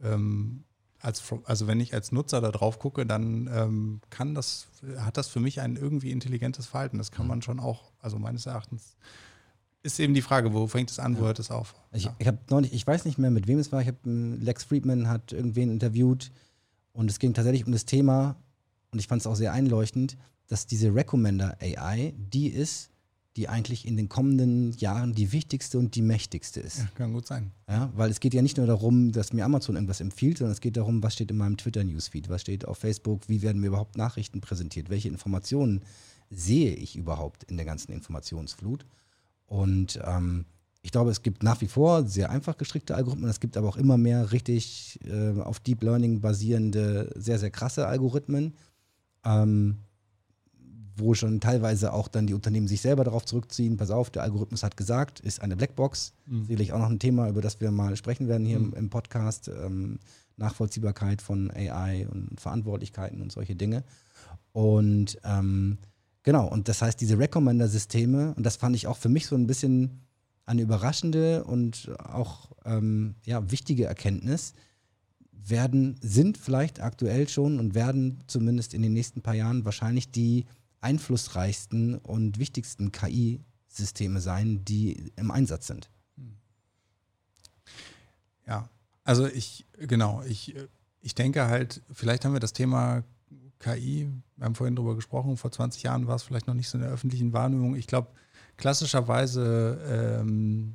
ähm, 0.02 0.64
als, 1.00 1.22
also 1.44 1.66
wenn 1.66 1.80
ich 1.80 1.94
als 1.94 2.12
Nutzer 2.12 2.40
da 2.40 2.50
drauf 2.50 2.78
gucke, 2.78 3.06
dann 3.06 3.50
ähm, 3.52 4.00
kann 4.10 4.34
das, 4.34 4.68
hat 4.98 5.16
das 5.16 5.28
für 5.28 5.40
mich 5.40 5.60
ein 5.60 5.76
irgendwie 5.76 6.12
intelligentes 6.12 6.66
Verhalten. 6.66 6.98
Das 6.98 7.10
kann 7.10 7.24
mhm. 7.24 7.30
man 7.30 7.42
schon 7.42 7.58
auch, 7.58 7.90
also 8.00 8.18
meines 8.18 8.46
Erachtens 8.46 8.96
ist 9.82 9.98
eben 9.98 10.14
die 10.14 10.22
Frage, 10.22 10.52
wo 10.52 10.66
fängt 10.66 10.90
es 10.90 10.98
an, 10.98 11.18
wo 11.18 11.22
hört 11.22 11.38
es 11.38 11.50
auf? 11.50 11.74
Ich, 11.92 12.04
ja. 12.04 12.16
ich 12.18 12.26
habe 12.26 12.38
neulich, 12.50 12.72
ich 12.72 12.86
weiß 12.86 13.04
nicht 13.04 13.18
mehr, 13.18 13.30
mit 13.30 13.46
wem 13.46 13.58
es 13.58 13.72
war. 13.72 13.80
Ich 13.80 13.88
habe 13.88 13.98
Lex 14.04 14.64
Friedman 14.64 15.08
hat 15.08 15.32
irgendwen 15.32 15.70
interviewt 15.70 16.30
und 16.92 17.10
es 17.10 17.18
ging 17.18 17.34
tatsächlich 17.34 17.66
um 17.66 17.72
das 17.72 17.84
Thema 17.84 18.36
und 18.90 18.98
ich 18.98 19.08
fand 19.08 19.22
es 19.22 19.26
auch 19.26 19.34
sehr 19.34 19.52
einleuchtend, 19.52 20.16
dass 20.46 20.66
diese 20.66 20.94
Recommender 20.94 21.56
AI 21.60 22.14
die 22.16 22.48
ist, 22.48 22.90
die 23.36 23.48
eigentlich 23.48 23.86
in 23.86 23.96
den 23.96 24.10
kommenden 24.10 24.72
Jahren 24.72 25.14
die 25.14 25.32
wichtigste 25.32 25.78
und 25.78 25.94
die 25.94 26.02
mächtigste 26.02 26.60
ist. 26.60 26.78
Ja, 26.78 26.88
kann 26.94 27.12
gut 27.14 27.26
sein. 27.26 27.50
Ja, 27.66 27.90
weil 27.94 28.10
es 28.10 28.20
geht 28.20 28.34
ja 28.34 28.42
nicht 28.42 28.58
nur 28.58 28.66
darum, 28.66 29.12
dass 29.12 29.32
mir 29.32 29.44
Amazon 29.46 29.76
irgendwas 29.76 30.00
empfiehlt, 30.00 30.38
sondern 30.38 30.52
es 30.52 30.60
geht 30.60 30.76
darum, 30.76 31.02
was 31.02 31.14
steht 31.14 31.30
in 31.30 31.38
meinem 31.38 31.56
Twitter-Newsfeed, 31.56 32.28
was 32.28 32.42
steht 32.42 32.66
auf 32.66 32.78
Facebook, 32.78 33.28
wie 33.28 33.40
werden 33.40 33.60
mir 33.60 33.68
überhaupt 33.68 33.96
Nachrichten 33.96 34.42
präsentiert, 34.42 34.90
welche 34.90 35.08
Informationen 35.08 35.80
sehe 36.28 36.74
ich 36.74 36.94
überhaupt 36.94 37.44
in 37.44 37.56
der 37.56 37.64
ganzen 37.64 37.92
Informationsflut. 37.92 38.84
Und 39.52 40.00
ähm, 40.02 40.46
ich 40.80 40.92
glaube, 40.92 41.10
es 41.10 41.20
gibt 41.20 41.42
nach 41.42 41.60
wie 41.60 41.68
vor 41.68 42.06
sehr 42.06 42.30
einfach 42.30 42.56
gestrickte 42.56 42.94
Algorithmen, 42.94 43.28
es 43.28 43.38
gibt 43.38 43.58
aber 43.58 43.68
auch 43.68 43.76
immer 43.76 43.98
mehr 43.98 44.32
richtig 44.32 44.98
äh, 45.04 45.38
auf 45.42 45.60
Deep 45.60 45.82
Learning 45.82 46.22
basierende, 46.22 47.12
sehr, 47.16 47.38
sehr 47.38 47.50
krasse 47.50 47.86
Algorithmen. 47.86 48.54
Ähm, 49.26 49.76
wo 50.96 51.14
schon 51.14 51.40
teilweise 51.40 51.92
auch 51.92 52.08
dann 52.08 52.26
die 52.26 52.34
Unternehmen 52.34 52.68
sich 52.68 52.80
selber 52.80 53.04
darauf 53.04 53.24
zurückziehen, 53.24 53.76
pass 53.76 53.90
auf, 53.90 54.10
der 54.10 54.22
Algorithmus 54.22 54.62
hat 54.62 54.76
gesagt, 54.76 55.20
ist 55.20 55.40
eine 55.40 55.56
Blackbox. 55.56 56.14
Mhm. 56.26 56.44
Sicherlich 56.44 56.72
auch 56.72 56.78
noch 56.78 56.90
ein 56.90 56.98
Thema, 56.98 57.28
über 57.28 57.40
das 57.42 57.60
wir 57.60 57.70
mal 57.70 57.96
sprechen 57.96 58.28
werden 58.28 58.46
hier 58.46 58.58
mhm. 58.58 58.72
im, 58.72 58.74
im, 58.74 58.90
Podcast. 58.90 59.48
Ähm, 59.48 59.98
Nachvollziehbarkeit 60.36 61.20
von 61.20 61.50
AI 61.50 62.06
und 62.10 62.40
Verantwortlichkeiten 62.40 63.20
und 63.20 63.32
solche 63.32 63.54
Dinge. 63.54 63.84
Und 64.52 65.18
ähm, 65.24 65.78
genau, 66.22 66.48
und 66.48 66.68
das 66.68 66.82
heißt, 66.82 67.00
diese 67.00 67.18
Recommender-Systeme, 67.18 68.34
und 68.34 68.44
das 68.44 68.56
fand 68.56 68.76
ich 68.76 68.86
auch 68.86 68.96
für 68.96 69.08
mich 69.08 69.26
so 69.26 69.36
ein 69.36 69.46
bisschen 69.46 70.02
eine 70.44 70.62
überraschende 70.62 71.44
und 71.44 71.90
auch 71.98 72.50
ähm, 72.64 73.14
ja, 73.24 73.50
wichtige 73.50 73.84
Erkenntnis, 73.84 74.54
werden, 75.32 75.96
sind 76.00 76.38
vielleicht 76.38 76.80
aktuell 76.80 77.28
schon 77.28 77.58
und 77.58 77.74
werden 77.74 78.22
zumindest 78.26 78.74
in 78.74 78.82
den 78.82 78.92
nächsten 78.92 79.22
paar 79.22 79.34
Jahren 79.34 79.64
wahrscheinlich 79.64 80.10
die 80.10 80.46
einflussreichsten 80.80 81.96
und 81.98 82.38
wichtigsten 82.38 82.92
KI-Systeme 82.92 84.20
sein, 84.20 84.64
die 84.64 85.12
im 85.16 85.30
Einsatz 85.30 85.66
sind. 85.66 85.90
Ja, 88.46 88.68
also 89.04 89.26
ich, 89.26 89.66
genau, 89.78 90.22
ich, 90.22 90.54
ich 91.00 91.14
denke 91.14 91.46
halt, 91.46 91.82
vielleicht 91.90 92.24
haben 92.24 92.32
wir 92.32 92.40
das 92.40 92.52
Thema 92.52 93.04
KI, 93.62 94.10
wir 94.36 94.44
haben 94.44 94.54
vorhin 94.54 94.76
darüber 94.76 94.94
gesprochen, 94.94 95.36
vor 95.36 95.50
20 95.50 95.82
Jahren 95.82 96.06
war 96.06 96.16
es 96.16 96.22
vielleicht 96.22 96.46
noch 96.46 96.54
nicht 96.54 96.68
so 96.68 96.78
in 96.78 96.82
der 96.82 96.92
öffentlichen 96.92 97.32
Wahrnehmung. 97.32 97.74
Ich 97.76 97.86
glaube, 97.86 98.08
klassischerweise 98.56 100.20
ähm, 100.20 100.74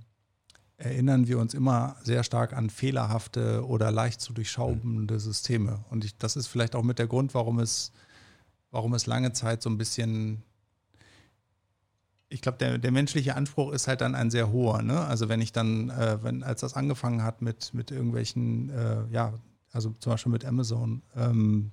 erinnern 0.78 1.28
wir 1.28 1.40
uns 1.40 1.54
immer 1.54 1.98
sehr 2.04 2.24
stark 2.24 2.54
an 2.54 2.70
fehlerhafte 2.70 3.66
oder 3.68 3.92
leicht 3.92 4.22
zu 4.22 4.34
durchschaubende 4.34 5.20
Systeme. 5.20 5.84
Und 5.90 6.06
ich, 6.06 6.18
das 6.18 6.36
ist 6.36 6.48
vielleicht 6.48 6.76
auch 6.76 6.84
mit 6.84 7.00
der 7.00 7.08
Grund, 7.08 7.34
warum 7.34 7.60
es 7.60 7.92
warum 8.72 8.94
es 8.94 9.06
lange 9.06 9.32
Zeit 9.34 9.62
so 9.62 9.70
ein 9.70 9.78
bisschen 9.78 10.44
ich 12.30 12.42
glaube, 12.42 12.58
der, 12.58 12.78
der 12.78 12.92
menschliche 12.92 13.36
Anspruch 13.36 13.72
ist 13.72 13.88
halt 13.88 14.02
dann 14.02 14.14
ein 14.14 14.30
sehr 14.30 14.52
hoher. 14.52 14.82
Ne? 14.82 15.00
Also 15.00 15.30
wenn 15.30 15.40
ich 15.40 15.54
dann, 15.54 15.90
äh, 15.90 16.22
wenn, 16.22 16.44
als 16.44 16.60
das 16.60 16.74
angefangen 16.74 17.24
hat 17.24 17.42
mit, 17.42 17.74
mit 17.74 17.90
irgendwelchen, 17.90 18.70
äh, 18.70 19.06
ja, 19.12 19.34
also 19.72 19.96
zum 20.00 20.12
Beispiel 20.12 20.32
mit 20.34 20.44
Amazon, 20.44 21.04
ähm, 21.16 21.72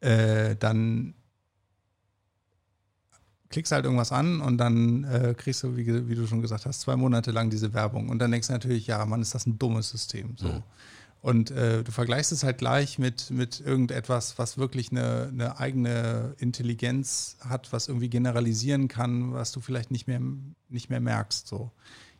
äh, 0.00 0.56
dann 0.56 1.14
klickst 3.50 3.72
halt 3.72 3.84
irgendwas 3.84 4.12
an 4.12 4.40
und 4.40 4.58
dann 4.58 5.04
äh, 5.04 5.34
kriegst 5.36 5.62
du, 5.62 5.76
wie, 5.76 6.08
wie, 6.08 6.14
du 6.14 6.26
schon 6.26 6.42
gesagt 6.42 6.66
hast, 6.66 6.80
zwei 6.80 6.96
Monate 6.96 7.30
lang 7.30 7.50
diese 7.50 7.72
Werbung. 7.72 8.08
Und 8.08 8.18
dann 8.18 8.30
denkst 8.30 8.48
du 8.48 8.52
natürlich, 8.52 8.86
ja, 8.86 9.04
Mann, 9.06 9.22
ist 9.22 9.34
das 9.34 9.46
ein 9.46 9.58
dummes 9.58 9.88
System. 9.88 10.36
So. 10.36 10.48
Mhm. 10.48 10.62
Und 11.20 11.50
äh, 11.50 11.82
du 11.82 11.90
vergleichst 11.90 12.30
es 12.30 12.44
halt 12.44 12.58
gleich 12.58 12.98
mit, 12.98 13.30
mit 13.30 13.60
irgendetwas, 13.60 14.38
was 14.38 14.56
wirklich 14.56 14.92
eine, 14.92 15.28
eine, 15.32 15.58
eigene 15.58 16.34
Intelligenz 16.38 17.36
hat, 17.40 17.72
was 17.72 17.88
irgendwie 17.88 18.08
generalisieren 18.08 18.86
kann, 18.86 19.32
was 19.32 19.50
du 19.50 19.60
vielleicht 19.60 19.90
nicht 19.90 20.06
mehr, 20.06 20.20
nicht 20.68 20.90
mehr 20.90 21.00
merkst. 21.00 21.48
So. 21.48 21.72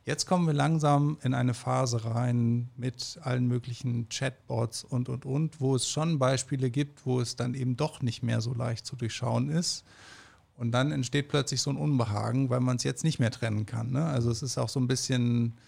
Jetzt 0.09 0.25
kommen 0.25 0.47
wir 0.47 0.55
langsam 0.55 1.19
in 1.23 1.35
eine 1.35 1.53
Phase 1.53 2.03
rein 2.07 2.71
mit 2.79 3.19
allen 3.21 3.47
möglichen 3.47 4.09
Chatbots 4.09 4.83
und, 4.83 5.11
und, 5.11 5.27
und, 5.27 5.61
wo 5.61 5.77
es 5.77 5.87
schon 5.87 6.19
Beispiele 6.19 6.71
gibt, 6.71 7.05
wo 7.05 7.21
es 7.21 7.37
dann 7.37 7.53
eben 7.53 7.77
doch 7.77 8.01
nicht 8.01 8.23
mehr 8.23 8.41
so 8.41 8.55
leicht 8.55 8.87
zu 8.87 8.97
durchschauen 8.97 9.51
ist. 9.51 9.85
Und 10.57 10.73
dann 10.73 10.93
entsteht 10.93 11.29
plötzlich 11.29 11.61
so 11.61 11.69
ein 11.69 11.77
Unbehagen, 11.77 12.49
weil 12.49 12.61
man 12.61 12.77
es 12.77 12.85
jetzt 12.85 13.05
nicht 13.05 13.19
mehr 13.19 13.31
trennen 13.31 13.67
kann. 13.67 13.91
Ne? 13.91 14.03
Also 14.03 14.31
es 14.31 14.43
ist 14.43 14.57
auch 14.57 14.71
so 14.71 14.81
ein 14.81 14.89
bisschen 14.89 15.59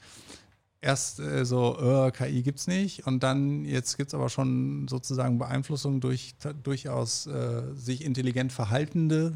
erst 0.81 1.21
äh, 1.21 1.45
so, 1.45 1.79
äh, 1.79 2.11
KI 2.11 2.43
gibt 2.43 2.61
es 2.61 2.67
nicht 2.67 3.07
und 3.07 3.23
dann 3.23 3.67
jetzt 3.67 3.99
gibt 3.99 4.09
es 4.09 4.15
aber 4.15 4.31
schon 4.31 4.89
sozusagen 4.89 5.37
Beeinflussung 5.37 6.01
durch 6.01 6.35
durchaus 6.63 7.27
äh, 7.27 7.75
sich 7.75 8.03
intelligent 8.03 8.55
verhaltende 8.55 9.35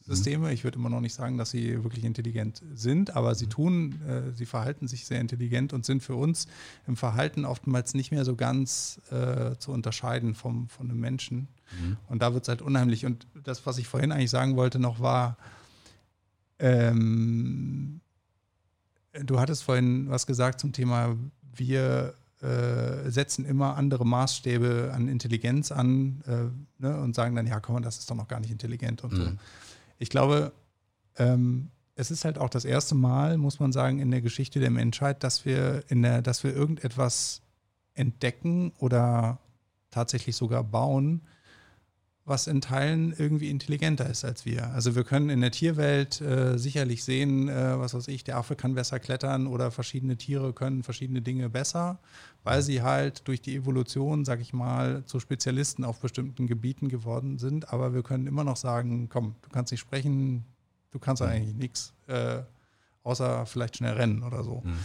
Systeme. 0.00 0.52
Ich 0.52 0.64
würde 0.64 0.78
immer 0.78 0.88
noch 0.88 1.00
nicht 1.00 1.14
sagen, 1.14 1.36
dass 1.36 1.50
sie 1.50 1.84
wirklich 1.84 2.04
intelligent 2.04 2.62
sind, 2.74 3.14
aber 3.16 3.34
sie 3.34 3.46
mhm. 3.46 3.50
tun, 3.50 4.00
äh, 4.08 4.34
sie 4.34 4.46
verhalten 4.46 4.88
sich 4.88 5.06
sehr 5.06 5.20
intelligent 5.20 5.72
und 5.72 5.84
sind 5.84 6.02
für 6.02 6.14
uns 6.14 6.46
im 6.86 6.96
Verhalten 6.96 7.44
oftmals 7.44 7.94
nicht 7.94 8.10
mehr 8.10 8.24
so 8.24 8.34
ganz 8.34 9.00
äh, 9.10 9.56
zu 9.58 9.72
unterscheiden 9.72 10.34
vom, 10.34 10.68
von 10.68 10.90
einem 10.90 11.00
Menschen. 11.00 11.48
Mhm. 11.80 11.96
Und 12.08 12.22
da 12.22 12.32
wird 12.32 12.44
es 12.44 12.48
halt 12.48 12.62
unheimlich. 12.62 13.04
Und 13.04 13.26
das, 13.44 13.66
was 13.66 13.78
ich 13.78 13.88
vorhin 13.88 14.10
eigentlich 14.10 14.30
sagen 14.30 14.56
wollte, 14.56 14.78
noch 14.78 15.00
war, 15.00 15.36
ähm, 16.58 18.00
du 19.12 19.38
hattest 19.38 19.62
vorhin 19.62 20.08
was 20.08 20.26
gesagt 20.26 20.60
zum 20.60 20.72
Thema, 20.72 21.16
wir 21.54 22.14
äh, 22.42 23.10
setzen 23.10 23.44
immer 23.44 23.76
andere 23.76 24.06
Maßstäbe 24.06 24.92
an 24.94 25.08
Intelligenz 25.08 25.72
an 25.72 26.22
äh, 26.26 26.82
ne, 26.82 26.98
und 27.00 27.14
sagen 27.14 27.36
dann, 27.36 27.46
ja, 27.46 27.60
komm, 27.60 27.82
das 27.82 27.98
ist 27.98 28.10
doch 28.10 28.16
noch 28.16 28.28
gar 28.28 28.40
nicht 28.40 28.50
intelligent 28.50 29.04
und 29.04 29.12
mhm. 29.12 29.16
so. 29.16 29.30
Ich 30.00 30.08
glaube, 30.08 30.52
ähm, 31.18 31.70
es 31.94 32.10
ist 32.10 32.24
halt 32.24 32.38
auch 32.38 32.48
das 32.48 32.64
erste 32.64 32.94
Mal, 32.94 33.36
muss 33.36 33.60
man 33.60 33.70
sagen, 33.70 33.98
in 33.98 34.10
der 34.10 34.22
Geschichte 34.22 34.58
der 34.58 34.70
Menschheit, 34.70 35.22
dass 35.22 35.44
wir 35.44 35.84
in 35.88 36.00
der, 36.02 36.22
dass 36.22 36.42
wir 36.42 36.56
irgendetwas 36.56 37.42
entdecken 37.92 38.72
oder 38.78 39.38
tatsächlich 39.90 40.36
sogar 40.36 40.64
bauen, 40.64 41.20
was 42.30 42.46
in 42.46 42.60
Teilen 42.60 43.12
irgendwie 43.18 43.50
intelligenter 43.50 44.08
ist 44.08 44.24
als 44.24 44.46
wir. 44.46 44.68
Also 44.68 44.94
wir 44.94 45.02
können 45.02 45.30
in 45.30 45.40
der 45.40 45.50
Tierwelt 45.50 46.20
äh, 46.20 46.58
sicherlich 46.58 47.02
sehen, 47.02 47.48
äh, 47.48 47.76
was 47.76 47.92
weiß 47.92 48.06
ich, 48.06 48.22
der 48.22 48.36
Affe 48.36 48.54
kann 48.54 48.74
besser 48.74 49.00
klettern 49.00 49.48
oder 49.48 49.72
verschiedene 49.72 50.16
Tiere 50.16 50.52
können 50.52 50.84
verschiedene 50.84 51.22
Dinge 51.22 51.50
besser, 51.50 51.98
weil 52.44 52.62
sie 52.62 52.82
halt 52.82 53.26
durch 53.26 53.42
die 53.42 53.56
Evolution, 53.56 54.24
sag 54.24 54.40
ich 54.40 54.52
mal, 54.52 55.04
zu 55.06 55.18
Spezialisten 55.18 55.84
auf 55.84 55.98
bestimmten 55.98 56.46
Gebieten 56.46 56.88
geworden 56.88 57.36
sind. 57.38 57.72
Aber 57.72 57.94
wir 57.94 58.04
können 58.04 58.28
immer 58.28 58.44
noch 58.44 58.56
sagen, 58.56 59.08
komm, 59.08 59.34
du 59.42 59.50
kannst 59.50 59.72
nicht 59.72 59.80
sprechen, 59.80 60.44
du 60.92 61.00
kannst 61.00 61.22
eigentlich 61.22 61.56
nichts, 61.56 61.92
äh, 62.06 62.42
außer 63.02 63.44
vielleicht 63.44 63.78
schnell 63.78 63.94
rennen 63.94 64.22
oder 64.22 64.44
so. 64.44 64.62
Mhm. 64.64 64.78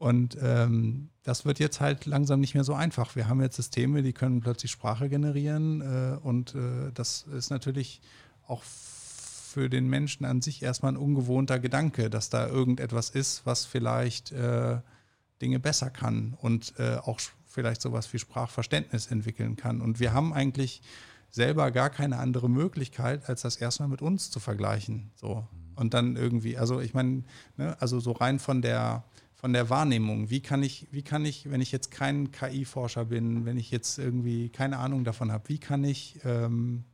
Und 0.00 0.38
ähm, 0.40 1.10
das 1.24 1.44
wird 1.44 1.58
jetzt 1.58 1.78
halt 1.82 2.06
langsam 2.06 2.40
nicht 2.40 2.54
mehr 2.54 2.64
so 2.64 2.72
einfach. 2.72 3.16
Wir 3.16 3.28
haben 3.28 3.42
jetzt 3.42 3.56
Systeme, 3.56 4.02
die 4.02 4.14
können 4.14 4.40
plötzlich 4.40 4.70
Sprache 4.70 5.10
generieren 5.10 5.82
äh, 5.82 6.16
und 6.22 6.54
äh, 6.54 6.90
das 6.94 7.26
ist 7.36 7.50
natürlich 7.50 8.00
auch 8.46 8.62
für 8.62 9.68
den 9.68 9.88
Menschen 9.88 10.24
an 10.24 10.40
sich 10.40 10.62
erstmal 10.62 10.92
ein 10.92 10.96
ungewohnter 10.96 11.58
Gedanke, 11.58 12.08
dass 12.08 12.30
da 12.30 12.46
irgendetwas 12.46 13.10
ist, 13.10 13.44
was 13.44 13.66
vielleicht 13.66 14.32
äh, 14.32 14.78
Dinge 15.42 15.60
besser 15.60 15.90
kann 15.90 16.34
und 16.40 16.72
äh, 16.78 16.96
auch 16.96 17.20
vielleicht 17.46 17.82
sowas 17.82 18.10
wie 18.14 18.18
Sprachverständnis 18.18 19.08
entwickeln 19.08 19.56
kann. 19.56 19.82
Und 19.82 20.00
wir 20.00 20.14
haben 20.14 20.32
eigentlich 20.32 20.80
selber 21.28 21.70
gar 21.72 21.90
keine 21.90 22.16
andere 22.16 22.48
Möglichkeit, 22.48 23.28
als 23.28 23.42
das 23.42 23.56
erstmal 23.56 23.90
mit 23.90 24.00
uns 24.00 24.30
zu 24.30 24.40
vergleichen. 24.40 25.10
So. 25.14 25.46
Und 25.74 25.92
dann 25.92 26.16
irgendwie, 26.16 26.56
also 26.56 26.80
ich 26.80 26.94
meine, 26.94 27.24
ne, 27.58 27.76
also 27.80 28.00
so 28.00 28.12
rein 28.12 28.38
von 28.38 28.62
der 28.62 29.04
von 29.40 29.54
der 29.54 29.70
Wahrnehmung. 29.70 30.28
Wie 30.28 30.40
kann 30.40 30.62
ich, 30.62 30.86
wie 30.90 31.00
kann 31.00 31.24
ich, 31.24 31.50
wenn 31.50 31.62
ich 31.62 31.72
jetzt 31.72 31.90
kein 31.90 32.30
KI-Forscher 32.30 33.06
bin, 33.06 33.46
wenn 33.46 33.56
ich 33.56 33.70
jetzt 33.70 33.98
irgendwie 33.98 34.50
keine 34.50 34.76
Ahnung 34.76 35.02
davon 35.02 35.32
habe, 35.32 35.48
wie 35.48 35.56
kann 35.56 35.82
ich 35.82 36.20
ähm, 36.24 36.84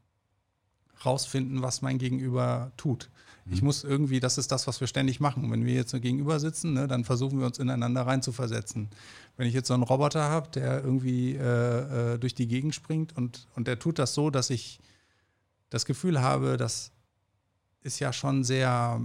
rausfinden, 1.05 1.61
was 1.61 1.83
mein 1.83 1.99
Gegenüber 1.99 2.71
tut? 2.77 3.11
Mhm. 3.47 3.53
Ich 3.53 3.63
muss 3.63 3.83
irgendwie, 3.83 4.21
das 4.21 4.39
ist 4.39 4.53
das, 4.53 4.69
was 4.69 4.81
wir 4.81 4.87
ständig 4.87 5.19
machen. 5.19 5.51
wenn 5.51 5.67
wir 5.67 5.75
jetzt 5.75 5.91
gegenüber 6.01 6.39
sitzen, 6.39 6.73
ne, 6.73 6.87
dann 6.87 7.03
versuchen 7.03 7.41
wir 7.41 7.47
uns 7.47 7.59
ineinander 7.59 8.03
reinzuversetzen. 8.03 8.91
Wenn 9.37 9.49
ich 9.49 9.55
jetzt 9.55 9.67
so 9.67 9.75
einen 9.75 9.83
Roboter 9.83 10.23
habe, 10.23 10.49
der 10.51 10.85
irgendwie 10.85 11.35
äh, 11.35 12.15
äh, 12.15 12.19
durch 12.19 12.37
die 12.37 12.47
Gegend 12.47 12.77
springt 12.77 13.17
und, 13.17 13.49
und 13.57 13.67
der 13.67 13.81
tut 13.81 13.99
das 13.99 14.15
so, 14.15 14.31
dass 14.31 14.51
ich 14.51 14.79
das 15.71 15.85
Gefühl 15.85 16.23
habe, 16.23 16.57
das 16.57 16.93
ist 17.83 17.99
ja 17.99 18.13
schon 18.13 18.45
sehr 18.45 19.01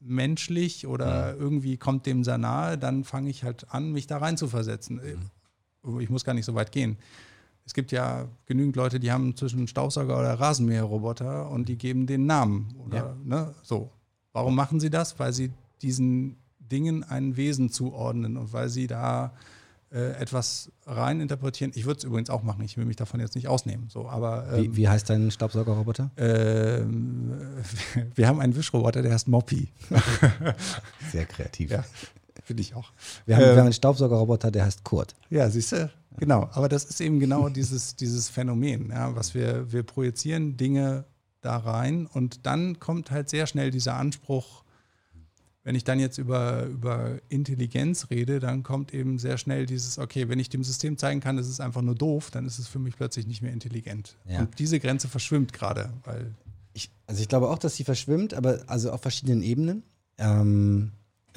menschlich 0.00 0.86
oder 0.86 1.34
mhm. 1.34 1.40
irgendwie 1.40 1.76
kommt 1.76 2.06
dem 2.06 2.24
sehr 2.24 2.38
nahe, 2.38 2.78
dann 2.78 3.04
fange 3.04 3.30
ich 3.30 3.44
halt 3.44 3.66
an, 3.70 3.92
mich 3.92 4.06
da 4.06 4.18
rein 4.18 4.36
zu 4.36 4.48
versetzen. 4.48 5.00
Mhm. 5.84 6.00
Ich 6.00 6.10
muss 6.10 6.24
gar 6.24 6.34
nicht 6.34 6.44
so 6.44 6.54
weit 6.54 6.72
gehen. 6.72 6.96
Es 7.64 7.74
gibt 7.74 7.92
ja 7.92 8.26
genügend 8.46 8.76
Leute, 8.76 8.98
die 8.98 9.12
haben 9.12 9.36
zwischen 9.36 9.68
Staubsauger 9.68 10.18
oder 10.18 10.34
Rasenmäherroboter 10.34 11.48
und 11.50 11.68
die 11.68 11.76
geben 11.76 12.06
den 12.06 12.26
Namen. 12.26 12.74
Oder, 12.86 12.96
ja. 12.96 13.16
ne, 13.22 13.54
so. 13.62 13.90
Warum 14.32 14.54
machen 14.54 14.80
sie 14.80 14.90
das? 14.90 15.18
Weil 15.18 15.32
sie 15.32 15.52
diesen 15.82 16.36
Dingen 16.58 17.02
ein 17.04 17.36
Wesen 17.36 17.70
zuordnen 17.70 18.36
und 18.36 18.52
weil 18.52 18.68
sie 18.68 18.86
da 18.86 19.32
äh, 19.92 20.12
etwas 20.20 20.70
rein 20.86 21.20
interpretieren. 21.20 21.72
Ich 21.74 21.84
würde 21.84 21.98
es 21.98 22.04
übrigens 22.04 22.30
auch 22.30 22.42
machen, 22.42 22.62
ich 22.64 22.76
will 22.76 22.84
mich 22.84 22.96
davon 22.96 23.20
jetzt 23.20 23.34
nicht 23.34 23.48
ausnehmen. 23.48 23.88
So, 23.88 24.08
aber, 24.08 24.46
ähm, 24.52 24.62
wie, 24.62 24.76
wie, 24.76 24.88
heißt 24.88 25.10
dein 25.10 25.30
Staubsaugerroboter? 25.30 26.10
Ähm, 26.16 27.32
wir 28.14 28.28
haben 28.28 28.40
einen 28.40 28.54
Wischroboter, 28.54 29.02
der 29.02 29.12
heißt 29.12 29.28
Moppy. 29.28 29.68
Sehr 31.12 31.26
kreativ. 31.26 31.70
Ja, 31.70 31.84
finde 32.44 32.62
ich 32.62 32.74
auch. 32.74 32.92
Wir 33.26 33.36
haben, 33.36 33.42
ähm, 33.42 33.48
wir 33.50 33.56
haben 33.56 33.64
einen 33.66 33.72
Staubsaugerroboter, 33.72 34.50
der 34.50 34.64
heißt 34.64 34.84
Kurt. 34.84 35.14
Ja, 35.28 35.50
siehst 35.50 35.72
du? 35.72 35.90
Genau, 36.18 36.48
aber 36.52 36.68
das 36.68 36.84
ist 36.84 37.00
eben 37.00 37.18
genau 37.18 37.48
dieses, 37.48 37.96
dieses 37.96 38.28
Phänomen, 38.28 38.90
ja, 38.90 39.14
was 39.14 39.34
wir, 39.34 39.72
wir 39.72 39.82
projizieren 39.82 40.56
Dinge 40.56 41.04
da 41.40 41.56
rein 41.56 42.06
und 42.06 42.46
dann 42.46 42.78
kommt 42.78 43.10
halt 43.10 43.30
sehr 43.30 43.46
schnell 43.46 43.70
dieser 43.70 43.94
Anspruch, 43.94 44.64
wenn 45.62 45.74
ich 45.74 45.84
dann 45.84 46.00
jetzt 46.00 46.18
über, 46.18 46.64
über 46.64 47.18
Intelligenz 47.28 48.08
rede, 48.10 48.40
dann 48.40 48.62
kommt 48.62 48.94
eben 48.94 49.18
sehr 49.18 49.36
schnell 49.36 49.66
dieses, 49.66 49.98
okay, 49.98 50.28
wenn 50.28 50.38
ich 50.38 50.48
dem 50.48 50.64
System 50.64 50.96
zeigen 50.96 51.20
kann, 51.20 51.36
es 51.36 51.48
ist 51.48 51.60
einfach 51.60 51.82
nur 51.82 51.94
doof, 51.94 52.30
dann 52.30 52.46
ist 52.46 52.58
es 52.58 52.66
für 52.66 52.78
mich 52.78 52.96
plötzlich 52.96 53.26
nicht 53.26 53.42
mehr 53.42 53.52
intelligent. 53.52 54.16
Ja. 54.26 54.40
Und 54.40 54.58
diese 54.58 54.80
Grenze 54.80 55.08
verschwimmt 55.08 55.52
gerade, 55.52 55.92
weil. 56.04 56.34
Ich, 56.72 56.90
also 57.06 57.20
ich 57.20 57.28
glaube 57.28 57.50
auch, 57.50 57.58
dass 57.58 57.76
sie 57.76 57.84
verschwimmt, 57.84 58.32
aber 58.32 58.60
also 58.68 58.92
auf 58.92 59.02
verschiedenen 59.02 59.42
Ebenen. 59.42 59.82
Ähm, 60.18 60.92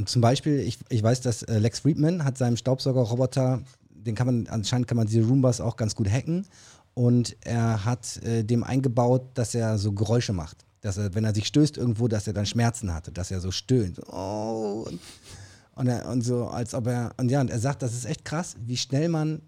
zum 0.05 0.21
Beispiel, 0.21 0.59
ich, 0.59 0.80
ich 0.89 1.03
weiß, 1.03 1.21
dass 1.21 1.43
äh, 1.43 1.57
Lex 1.57 1.80
Friedman 1.80 2.24
hat 2.24 2.38
seinem 2.38 2.55
Staubsaugerroboter, 2.55 3.63
den 3.89 4.15
kann 4.15 4.28
man, 4.28 4.47
anscheinend 4.47 4.88
kann 4.88 4.97
man 4.97 5.07
diese 5.07 5.26
Roombas 5.26 5.59
auch 5.59 5.76
ganz 5.76 5.95
gut 5.95 6.09
hacken. 6.09 6.45
Und 6.93 7.36
er 7.41 7.84
hat 7.84 8.17
äh, 8.24 8.43
dem 8.43 8.63
eingebaut, 8.63 9.32
dass 9.34 9.55
er 9.55 9.80
so 9.80 9.91
Geräusche 9.91 10.34
macht 10.34 10.65
dass 10.84 10.97
er, 10.97 11.15
wenn 11.15 11.23
er 11.23 11.34
sich 11.34 11.47
stößt 11.47 11.77
irgendwo, 11.77 12.07
dass 12.09 12.27
er 12.27 12.34
dann 12.34 12.45
Schmerzen 12.45 12.93
hatte, 12.93 13.11
dass 13.11 13.31
er 13.31 13.39
so 13.39 13.51
stöhnt. 13.51 13.99
Oh, 14.07 14.86
und, 15.75 15.88
er, 15.88 16.09
und 16.09 16.21
so, 16.21 16.47
als 16.47 16.73
ob 16.73 16.88
er, 16.88 17.13
und 17.17 17.31
ja, 17.31 17.39
und 17.39 17.49
er 17.49 17.59
sagt, 17.59 17.81
das 17.81 17.93
ist 17.93 18.05
echt 18.05 18.25
krass, 18.25 18.57
wie 18.65 18.75
schnell 18.75 19.07
man 19.07 19.41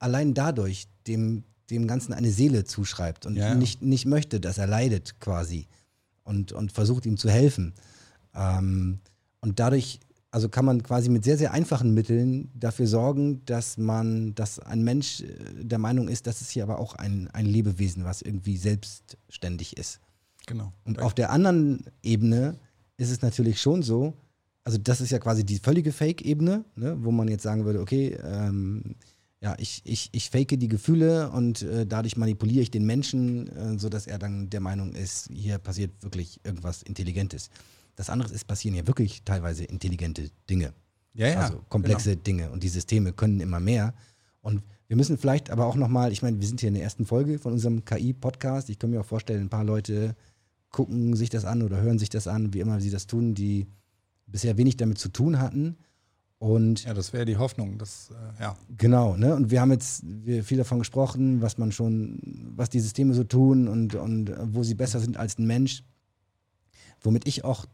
allein 0.00 0.34
dadurch 0.34 0.88
dem, 1.06 1.44
dem 1.70 1.86
Ganzen 1.86 2.12
eine 2.12 2.32
Seele 2.32 2.64
zuschreibt 2.64 3.24
und 3.24 3.36
ja. 3.36 3.54
Nicht, 3.54 3.82
nicht 3.82 4.04
möchte, 4.04 4.40
dass 4.40 4.58
er 4.58 4.66
leidet 4.66 5.20
quasi 5.20 5.68
und, 6.24 6.50
und 6.50 6.72
versucht 6.72 7.06
ihm 7.06 7.16
zu 7.16 7.30
helfen. 7.30 7.72
Ähm, 8.34 8.98
und 9.40 9.60
dadurch, 9.60 10.00
also 10.32 10.48
kann 10.48 10.64
man 10.64 10.82
quasi 10.82 11.08
mit 11.08 11.22
sehr, 11.22 11.38
sehr 11.38 11.52
einfachen 11.52 11.94
Mitteln 11.94 12.50
dafür 12.54 12.88
sorgen, 12.88 13.44
dass 13.44 13.78
man, 13.78 14.34
dass 14.34 14.58
ein 14.58 14.82
Mensch 14.82 15.20
äh, 15.20 15.26
der 15.54 15.78
Meinung 15.78 16.08
ist, 16.08 16.26
das 16.26 16.40
ist 16.40 16.50
hier 16.50 16.64
aber 16.64 16.80
auch 16.80 16.96
ein, 16.96 17.28
ein 17.32 17.46
Lebewesen, 17.46 18.04
was 18.04 18.22
irgendwie 18.22 18.56
selbstständig 18.56 19.76
ist. 19.76 20.00
Genau. 20.50 20.72
Und 20.84 20.98
auf 20.98 21.14
der 21.14 21.30
anderen 21.30 21.84
Ebene 22.02 22.56
ist 22.96 23.10
es 23.10 23.22
natürlich 23.22 23.60
schon 23.60 23.84
so, 23.84 24.14
also 24.64 24.78
das 24.78 25.00
ist 25.00 25.10
ja 25.10 25.20
quasi 25.20 25.44
die 25.44 25.60
völlige 25.60 25.92
Fake-Ebene, 25.92 26.64
ne, 26.74 26.96
wo 27.00 27.12
man 27.12 27.28
jetzt 27.28 27.44
sagen 27.44 27.64
würde, 27.64 27.80
okay, 27.80 28.18
ähm, 28.24 28.96
ja, 29.40 29.54
ich, 29.58 29.80
ich, 29.84 30.08
ich 30.10 30.28
fake 30.28 30.58
die 30.58 30.66
Gefühle 30.66 31.30
und 31.30 31.62
äh, 31.62 31.86
dadurch 31.86 32.16
manipuliere 32.16 32.62
ich 32.62 32.70
den 32.72 32.84
Menschen, 32.84 33.46
äh, 33.46 33.78
sodass 33.78 34.08
er 34.08 34.18
dann 34.18 34.50
der 34.50 34.58
Meinung 34.58 34.92
ist, 34.92 35.28
hier 35.32 35.58
passiert 35.58 35.92
wirklich 36.00 36.40
irgendwas 36.42 36.82
Intelligentes. 36.82 37.48
Das 37.94 38.10
andere 38.10 38.34
ist, 38.34 38.48
passieren 38.48 38.74
ja 38.74 38.84
wirklich 38.88 39.22
teilweise 39.22 39.62
intelligente 39.62 40.30
Dinge. 40.50 40.74
Ja, 41.14 41.28
ja. 41.28 41.40
Also 41.42 41.64
komplexe 41.68 42.10
genau. 42.10 42.22
Dinge 42.24 42.50
und 42.50 42.64
die 42.64 42.68
Systeme 42.68 43.12
können 43.12 43.38
immer 43.38 43.60
mehr. 43.60 43.94
Und 44.42 44.64
wir 44.88 44.96
müssen 44.96 45.16
vielleicht 45.16 45.50
aber 45.50 45.66
auch 45.66 45.76
nochmal, 45.76 46.10
ich 46.10 46.22
meine, 46.22 46.40
wir 46.40 46.48
sind 46.48 46.58
hier 46.58 46.68
in 46.68 46.74
der 46.74 46.82
ersten 46.82 47.06
Folge 47.06 47.38
von 47.38 47.52
unserem 47.52 47.84
KI-Podcast. 47.84 48.68
Ich 48.68 48.80
kann 48.80 48.90
mir 48.90 49.00
auch 49.00 49.06
vorstellen, 49.06 49.42
ein 49.42 49.48
paar 49.48 49.62
Leute 49.62 50.16
gucken 50.70 51.16
sich 51.16 51.30
das 51.30 51.44
an 51.44 51.62
oder 51.62 51.80
hören 51.80 51.98
sich 51.98 52.08
das 52.08 52.26
an, 52.26 52.54
wie 52.54 52.60
immer 52.60 52.80
sie 52.80 52.90
das 52.90 53.06
tun, 53.06 53.34
die 53.34 53.66
bisher 54.26 54.56
wenig 54.56 54.76
damit 54.76 54.98
zu 54.98 55.08
tun 55.08 55.38
hatten. 55.38 55.76
Und 56.38 56.84
ja, 56.84 56.94
das 56.94 57.12
wäre 57.12 57.26
die 57.26 57.36
Hoffnung, 57.36 57.76
dass, 57.76 58.10
äh, 58.10 58.42
ja. 58.42 58.56
Genau, 58.78 59.14
ne? 59.14 59.34
Und 59.34 59.50
wir 59.50 59.60
haben 59.60 59.72
jetzt 59.72 60.02
wir 60.04 60.42
viel 60.42 60.56
davon 60.56 60.78
gesprochen, 60.78 61.42
was 61.42 61.58
man 61.58 61.70
schon, 61.70 62.18
was 62.56 62.70
die 62.70 62.80
Systeme 62.80 63.12
so 63.12 63.24
tun 63.24 63.68
und, 63.68 63.94
und 63.94 64.32
wo 64.54 64.62
sie 64.62 64.74
besser 64.74 65.00
sind 65.00 65.18
als 65.18 65.38
ein 65.38 65.46
Mensch. 65.46 65.82
Womit 67.02 67.28
ich 67.28 67.44
auch 67.44 67.66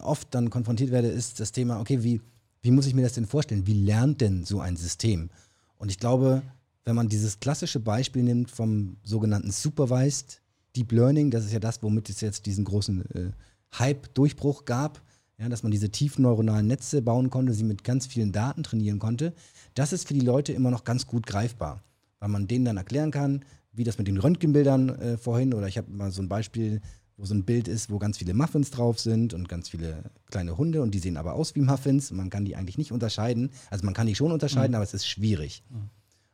oft 0.00 0.32
dann 0.32 0.50
konfrontiert 0.50 0.92
werde, 0.92 1.08
ist 1.08 1.40
das 1.40 1.50
Thema, 1.50 1.80
okay, 1.80 2.04
wie, 2.04 2.20
wie 2.62 2.70
muss 2.70 2.86
ich 2.86 2.94
mir 2.94 3.02
das 3.02 3.14
denn 3.14 3.26
vorstellen? 3.26 3.66
Wie 3.66 3.84
lernt 3.84 4.20
denn 4.20 4.44
so 4.44 4.60
ein 4.60 4.76
System? 4.76 5.30
Und 5.76 5.90
ich 5.90 5.98
glaube, 5.98 6.42
wenn 6.84 6.94
man 6.94 7.08
dieses 7.08 7.40
klassische 7.40 7.80
Beispiel 7.80 8.22
nimmt 8.22 8.50
vom 8.50 8.96
sogenannten 9.02 9.50
Supervised 9.50 10.40
Deep 10.76 10.92
Learning, 10.92 11.30
das 11.30 11.44
ist 11.44 11.52
ja 11.52 11.60
das, 11.60 11.82
womit 11.82 12.08
es 12.10 12.20
jetzt 12.20 12.46
diesen 12.46 12.64
großen 12.64 13.04
äh, 13.14 13.30
Hype-Durchbruch 13.78 14.64
gab, 14.64 15.02
ja, 15.38 15.48
dass 15.48 15.62
man 15.62 15.72
diese 15.72 15.90
tiefen 15.90 16.22
neuronalen 16.22 16.66
Netze 16.66 17.02
bauen 17.02 17.30
konnte, 17.30 17.52
sie 17.54 17.64
mit 17.64 17.84
ganz 17.84 18.06
vielen 18.06 18.32
Daten 18.32 18.62
trainieren 18.62 18.98
konnte, 18.98 19.32
das 19.74 19.92
ist 19.92 20.06
für 20.06 20.14
die 20.14 20.20
Leute 20.20 20.52
immer 20.52 20.70
noch 20.70 20.84
ganz 20.84 21.06
gut 21.06 21.26
greifbar, 21.26 21.82
weil 22.20 22.28
man 22.28 22.46
denen 22.46 22.64
dann 22.64 22.76
erklären 22.76 23.10
kann, 23.10 23.44
wie 23.72 23.84
das 23.84 23.98
mit 23.98 24.06
den 24.06 24.18
Röntgenbildern 24.18 24.88
äh, 24.90 25.16
vorhin, 25.16 25.52
oder 25.54 25.66
ich 25.66 25.78
habe 25.78 25.90
mal 25.90 26.10
so 26.10 26.22
ein 26.22 26.28
Beispiel, 26.28 26.80
wo 27.16 27.24
so 27.24 27.34
ein 27.34 27.44
Bild 27.44 27.68
ist, 27.68 27.90
wo 27.90 27.98
ganz 27.98 28.18
viele 28.18 28.34
Muffins 28.34 28.70
drauf 28.70 28.98
sind 28.98 29.34
und 29.34 29.48
ganz 29.48 29.68
viele 29.68 30.10
kleine 30.30 30.56
Hunde 30.56 30.82
und 30.82 30.92
die 30.92 30.98
sehen 30.98 31.16
aber 31.16 31.34
aus 31.34 31.54
wie 31.54 31.60
Muffins. 31.60 32.10
Man 32.10 32.30
kann 32.30 32.44
die 32.44 32.56
eigentlich 32.56 32.78
nicht 32.78 32.92
unterscheiden. 32.92 33.50
Also 33.70 33.84
man 33.84 33.94
kann 33.94 34.06
die 34.06 34.14
schon 34.14 34.32
unterscheiden, 34.32 34.72
mhm. 34.72 34.76
aber 34.76 34.84
es 34.84 34.94
ist 34.94 35.06
schwierig. 35.06 35.62
Mhm. 35.70 35.90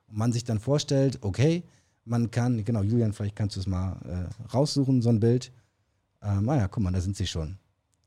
Und 0.08 0.16
man 0.16 0.32
sich 0.32 0.44
dann 0.44 0.58
vorstellt, 0.58 1.18
okay, 1.20 1.64
man 2.04 2.30
kann, 2.30 2.64
genau, 2.64 2.82
Julian, 2.82 3.12
vielleicht 3.12 3.36
kannst 3.36 3.56
du 3.56 3.60
es 3.60 3.66
mal 3.66 3.96
äh, 4.04 4.48
raussuchen, 4.52 5.02
so 5.02 5.10
ein 5.10 5.20
Bild. 5.20 5.52
Ähm, 6.22 6.48
ah 6.48 6.56
ja, 6.56 6.68
guck 6.68 6.82
mal, 6.82 6.92
da 6.92 7.00
sind 7.00 7.16
sie 7.16 7.26
schon. 7.26 7.58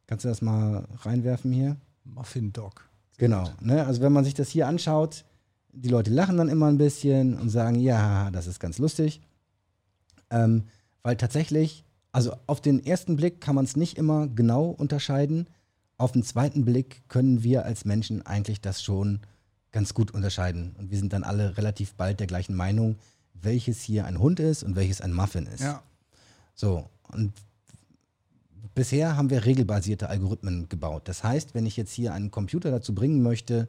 Kannst 0.07 0.25
du 0.25 0.29
das 0.29 0.41
mal 0.41 0.87
reinwerfen 1.01 1.51
hier? 1.51 1.77
Muffin 2.03 2.51
Dog. 2.51 2.89
Genau. 3.17 3.49
Ne? 3.61 3.85
Also 3.85 4.01
wenn 4.01 4.11
man 4.11 4.23
sich 4.23 4.33
das 4.33 4.49
hier 4.49 4.67
anschaut, 4.67 5.23
die 5.71 5.89
Leute 5.89 6.11
lachen 6.11 6.37
dann 6.37 6.49
immer 6.49 6.67
ein 6.67 6.77
bisschen 6.77 7.35
und 7.39 7.49
sagen, 7.49 7.79
ja, 7.79 8.29
das 8.31 8.47
ist 8.47 8.59
ganz 8.59 8.77
lustig. 8.77 9.21
Ähm, 10.29 10.63
weil 11.01 11.15
tatsächlich, 11.17 11.83
also 12.11 12.35
auf 12.47 12.61
den 12.61 12.85
ersten 12.85 13.15
Blick 13.15 13.41
kann 13.41 13.55
man 13.55 13.65
es 13.65 13.75
nicht 13.75 13.97
immer 13.97 14.27
genau 14.27 14.65
unterscheiden. 14.65 15.47
Auf 15.97 16.11
den 16.11 16.23
zweiten 16.23 16.65
Blick 16.65 17.07
können 17.07 17.43
wir 17.43 17.65
als 17.65 17.85
Menschen 17.85 18.25
eigentlich 18.25 18.61
das 18.61 18.83
schon 18.83 19.21
ganz 19.71 19.93
gut 19.93 20.11
unterscheiden. 20.11 20.75
Und 20.77 20.91
wir 20.91 20.97
sind 20.97 21.13
dann 21.13 21.23
alle 21.23 21.57
relativ 21.57 21.95
bald 21.95 22.19
der 22.19 22.27
gleichen 22.27 22.55
Meinung, 22.55 22.97
welches 23.43 23.81
hier 23.81 24.05
ein 24.05 24.19
Hund 24.19 24.39
ist 24.39 24.63
und 24.63 24.75
welches 24.75 25.01
ein 25.01 25.13
Muffin 25.13 25.47
ist. 25.47 25.61
Ja. 25.61 25.83
So, 26.55 26.89
und 27.11 27.33
bisher 28.75 29.17
haben 29.17 29.29
wir 29.29 29.45
regelbasierte 29.45 30.09
Algorithmen 30.09 30.69
gebaut. 30.69 31.07
Das 31.07 31.23
heißt, 31.23 31.53
wenn 31.53 31.65
ich 31.65 31.77
jetzt 31.77 31.93
hier 31.93 32.13
einen 32.13 32.31
Computer 32.31 32.71
dazu 32.71 32.93
bringen 32.95 33.21
möchte, 33.21 33.67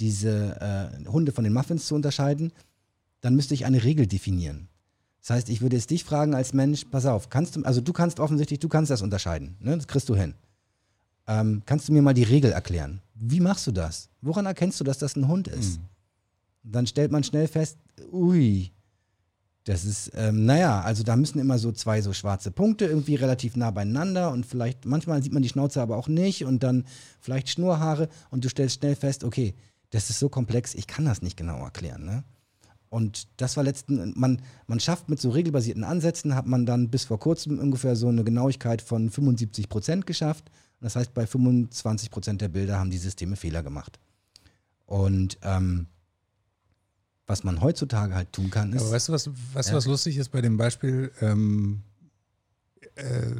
diese 0.00 0.60
äh, 0.60 1.08
Hunde 1.08 1.32
von 1.32 1.44
den 1.44 1.52
Muffins 1.52 1.86
zu 1.86 1.94
unterscheiden, 1.94 2.52
dann 3.20 3.36
müsste 3.36 3.54
ich 3.54 3.64
eine 3.64 3.84
Regel 3.84 4.06
definieren. 4.06 4.68
Das 5.20 5.30
heißt, 5.30 5.48
ich 5.50 5.60
würde 5.60 5.76
jetzt 5.76 5.90
dich 5.90 6.02
fragen 6.02 6.34
als 6.34 6.52
Mensch, 6.52 6.84
pass 6.86 7.06
auf, 7.06 7.28
kannst 7.28 7.54
du, 7.54 7.62
also 7.62 7.80
du 7.80 7.92
kannst 7.92 8.18
offensichtlich, 8.18 8.58
du 8.58 8.68
kannst 8.68 8.90
das 8.90 9.02
unterscheiden, 9.02 9.56
ne? 9.60 9.76
das 9.76 9.86
kriegst 9.86 10.08
du 10.08 10.16
hin. 10.16 10.34
Ähm, 11.28 11.62
kannst 11.64 11.88
du 11.88 11.92
mir 11.92 12.02
mal 12.02 12.14
die 12.14 12.24
Regel 12.24 12.50
erklären? 12.50 13.00
Wie 13.14 13.38
machst 13.38 13.68
du 13.68 13.70
das? 13.70 14.08
Woran 14.20 14.46
erkennst 14.46 14.80
du, 14.80 14.84
dass 14.84 14.98
das 14.98 15.14
ein 15.14 15.28
Hund 15.28 15.46
ist? 15.46 15.78
Mhm. 15.78 15.84
Dann 16.64 16.86
stellt 16.88 17.12
man 17.12 17.22
schnell 17.22 17.46
fest, 17.46 17.78
ui, 18.10 18.72
das 19.64 19.84
ist, 19.84 20.10
ähm, 20.14 20.44
naja, 20.44 20.80
also 20.80 21.04
da 21.04 21.16
müssen 21.16 21.38
immer 21.38 21.58
so 21.58 21.70
zwei 21.70 22.02
so 22.02 22.12
schwarze 22.12 22.50
Punkte 22.50 22.84
irgendwie 22.86 23.14
relativ 23.14 23.56
nah 23.56 23.70
beieinander 23.70 24.30
und 24.32 24.44
vielleicht, 24.44 24.86
manchmal 24.86 25.22
sieht 25.22 25.32
man 25.32 25.42
die 25.42 25.48
Schnauze 25.48 25.80
aber 25.80 25.96
auch 25.96 26.08
nicht 26.08 26.44
und 26.44 26.62
dann 26.62 26.84
vielleicht 27.20 27.48
Schnurhaare 27.48 28.08
und 28.30 28.44
du 28.44 28.48
stellst 28.48 28.80
schnell 28.80 28.96
fest, 28.96 29.22
okay, 29.22 29.54
das 29.90 30.10
ist 30.10 30.18
so 30.18 30.28
komplex, 30.28 30.74
ich 30.74 30.86
kann 30.86 31.04
das 31.04 31.22
nicht 31.22 31.36
genau 31.36 31.62
erklären. 31.62 32.04
Ne? 32.04 32.24
Und 32.88 33.28
das 33.36 33.56
war 33.56 33.62
letzten, 33.62 34.12
man, 34.18 34.42
man 34.66 34.80
schafft 34.80 35.08
mit 35.08 35.20
so 35.20 35.30
regelbasierten 35.30 35.84
Ansätzen, 35.84 36.34
hat 36.34 36.46
man 36.46 36.66
dann 36.66 36.90
bis 36.90 37.04
vor 37.04 37.20
kurzem 37.20 37.58
ungefähr 37.58 37.94
so 37.94 38.08
eine 38.08 38.24
Genauigkeit 38.24 38.82
von 38.82 39.10
75 39.10 39.68
Prozent 39.68 40.06
geschafft. 40.06 40.50
Das 40.80 40.96
heißt, 40.96 41.14
bei 41.14 41.26
25 41.26 42.10
Prozent 42.10 42.40
der 42.40 42.48
Bilder 42.48 42.78
haben 42.78 42.90
die 42.90 42.98
Systeme 42.98 43.36
Fehler 43.36 43.62
gemacht. 43.62 44.00
Und 44.86 45.38
ähm, 45.42 45.86
was 47.26 47.44
man 47.44 47.60
heutzutage 47.60 48.14
halt 48.14 48.32
tun 48.32 48.50
kann, 48.50 48.72
ist. 48.72 48.82
Aber 48.82 48.92
weißt 48.92 49.08
du, 49.08 49.12
was, 49.12 49.30
weißt 49.54 49.70
ja. 49.70 49.76
was 49.76 49.86
lustig 49.86 50.16
ist 50.16 50.30
bei 50.30 50.40
dem 50.40 50.56
Beispiel? 50.56 51.12
Ähm, 51.20 51.82
äh, 52.96 53.36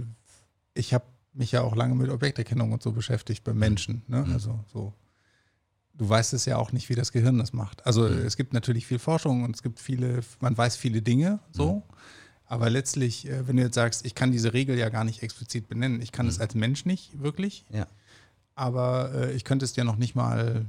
ich 0.74 0.94
habe 0.94 1.04
mich 1.34 1.52
ja 1.52 1.62
auch 1.62 1.74
lange 1.74 1.94
mit 1.94 2.10
Objekterkennung 2.10 2.72
und 2.72 2.82
so 2.82 2.92
beschäftigt 2.92 3.44
bei 3.44 3.52
Menschen. 3.52 4.02
Ne? 4.06 4.24
Mhm. 4.24 4.32
Also 4.32 4.64
so. 4.72 4.94
Du 5.94 6.08
weißt 6.08 6.32
es 6.32 6.46
ja 6.46 6.56
auch 6.56 6.72
nicht, 6.72 6.88
wie 6.88 6.94
das 6.94 7.12
Gehirn 7.12 7.38
das 7.38 7.52
macht. 7.52 7.84
Also 7.84 8.08
mhm. 8.08 8.18
es 8.18 8.36
gibt 8.36 8.54
natürlich 8.54 8.86
viel 8.86 8.98
Forschung 8.98 9.44
und 9.44 9.54
es 9.54 9.62
gibt 9.62 9.78
viele, 9.78 10.20
man 10.40 10.56
weiß 10.56 10.76
viele 10.76 11.02
Dinge 11.02 11.40
so. 11.52 11.76
Mhm. 11.76 11.82
Aber 12.46 12.70
letztlich, 12.70 13.28
äh, 13.28 13.46
wenn 13.46 13.56
du 13.56 13.62
jetzt 13.62 13.74
sagst, 13.74 14.04
ich 14.04 14.14
kann 14.14 14.32
diese 14.32 14.52
Regel 14.52 14.78
ja 14.78 14.88
gar 14.90 15.04
nicht 15.04 15.22
explizit 15.22 15.68
benennen, 15.68 16.02
ich 16.02 16.12
kann 16.12 16.26
es 16.26 16.36
mhm. 16.36 16.42
als 16.42 16.54
Mensch 16.54 16.84
nicht 16.84 17.22
wirklich. 17.22 17.64
Ja. 17.70 17.86
Aber 18.54 19.12
äh, 19.14 19.32
ich 19.32 19.44
könnte 19.44 19.64
es 19.64 19.72
dir 19.72 19.84
noch 19.84 19.96
nicht 19.96 20.14
mal 20.14 20.66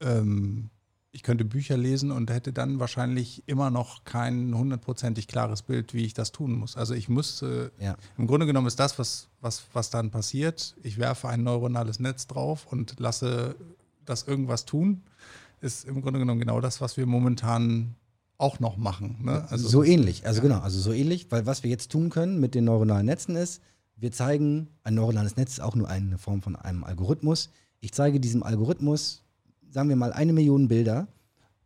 ähm, 0.00 0.70
ich 1.14 1.22
könnte 1.22 1.44
Bücher 1.44 1.76
lesen 1.76 2.10
und 2.10 2.28
hätte 2.28 2.52
dann 2.52 2.80
wahrscheinlich 2.80 3.44
immer 3.46 3.70
noch 3.70 4.02
kein 4.02 4.52
hundertprozentig 4.52 5.28
klares 5.28 5.62
Bild, 5.62 5.94
wie 5.94 6.04
ich 6.04 6.12
das 6.12 6.32
tun 6.32 6.58
muss. 6.58 6.76
Also 6.76 6.92
ich 6.92 7.08
müsste, 7.08 7.70
ja. 7.78 7.96
im 8.18 8.26
Grunde 8.26 8.46
genommen 8.46 8.66
ist 8.66 8.80
das, 8.80 8.98
was, 8.98 9.28
was, 9.40 9.62
was 9.72 9.90
dann 9.90 10.10
passiert, 10.10 10.74
ich 10.82 10.98
werfe 10.98 11.28
ein 11.28 11.44
neuronales 11.44 12.00
Netz 12.00 12.26
drauf 12.26 12.66
und 12.68 12.98
lasse 12.98 13.54
das 14.04 14.24
irgendwas 14.24 14.64
tun, 14.64 15.02
ist 15.60 15.84
im 15.84 16.02
Grunde 16.02 16.18
genommen 16.18 16.40
genau 16.40 16.60
das, 16.60 16.80
was 16.80 16.96
wir 16.96 17.06
momentan 17.06 17.94
auch 18.36 18.58
noch 18.58 18.76
machen. 18.76 19.18
Ne? 19.22 19.46
Also, 19.50 19.68
so 19.68 19.84
ähnlich, 19.84 20.26
also 20.26 20.38
ja. 20.38 20.48
genau, 20.48 20.60
also 20.62 20.80
so 20.80 20.92
ähnlich, 20.92 21.28
weil 21.30 21.46
was 21.46 21.62
wir 21.62 21.70
jetzt 21.70 21.92
tun 21.92 22.10
können 22.10 22.40
mit 22.40 22.56
den 22.56 22.64
neuronalen 22.64 23.06
Netzen 23.06 23.36
ist, 23.36 23.62
wir 23.94 24.10
zeigen, 24.10 24.68
ein 24.82 24.94
neuronales 24.94 25.36
Netz 25.36 25.52
ist 25.52 25.60
auch 25.60 25.76
nur 25.76 25.88
eine 25.88 26.18
Form 26.18 26.42
von 26.42 26.56
einem 26.56 26.82
Algorithmus. 26.82 27.50
Ich 27.78 27.92
zeige 27.92 28.18
diesem 28.18 28.42
Algorithmus 28.42 29.23
sagen 29.74 29.88
wir 29.88 29.96
mal, 29.96 30.12
eine 30.12 30.32
Million 30.32 30.68
Bilder, 30.68 31.08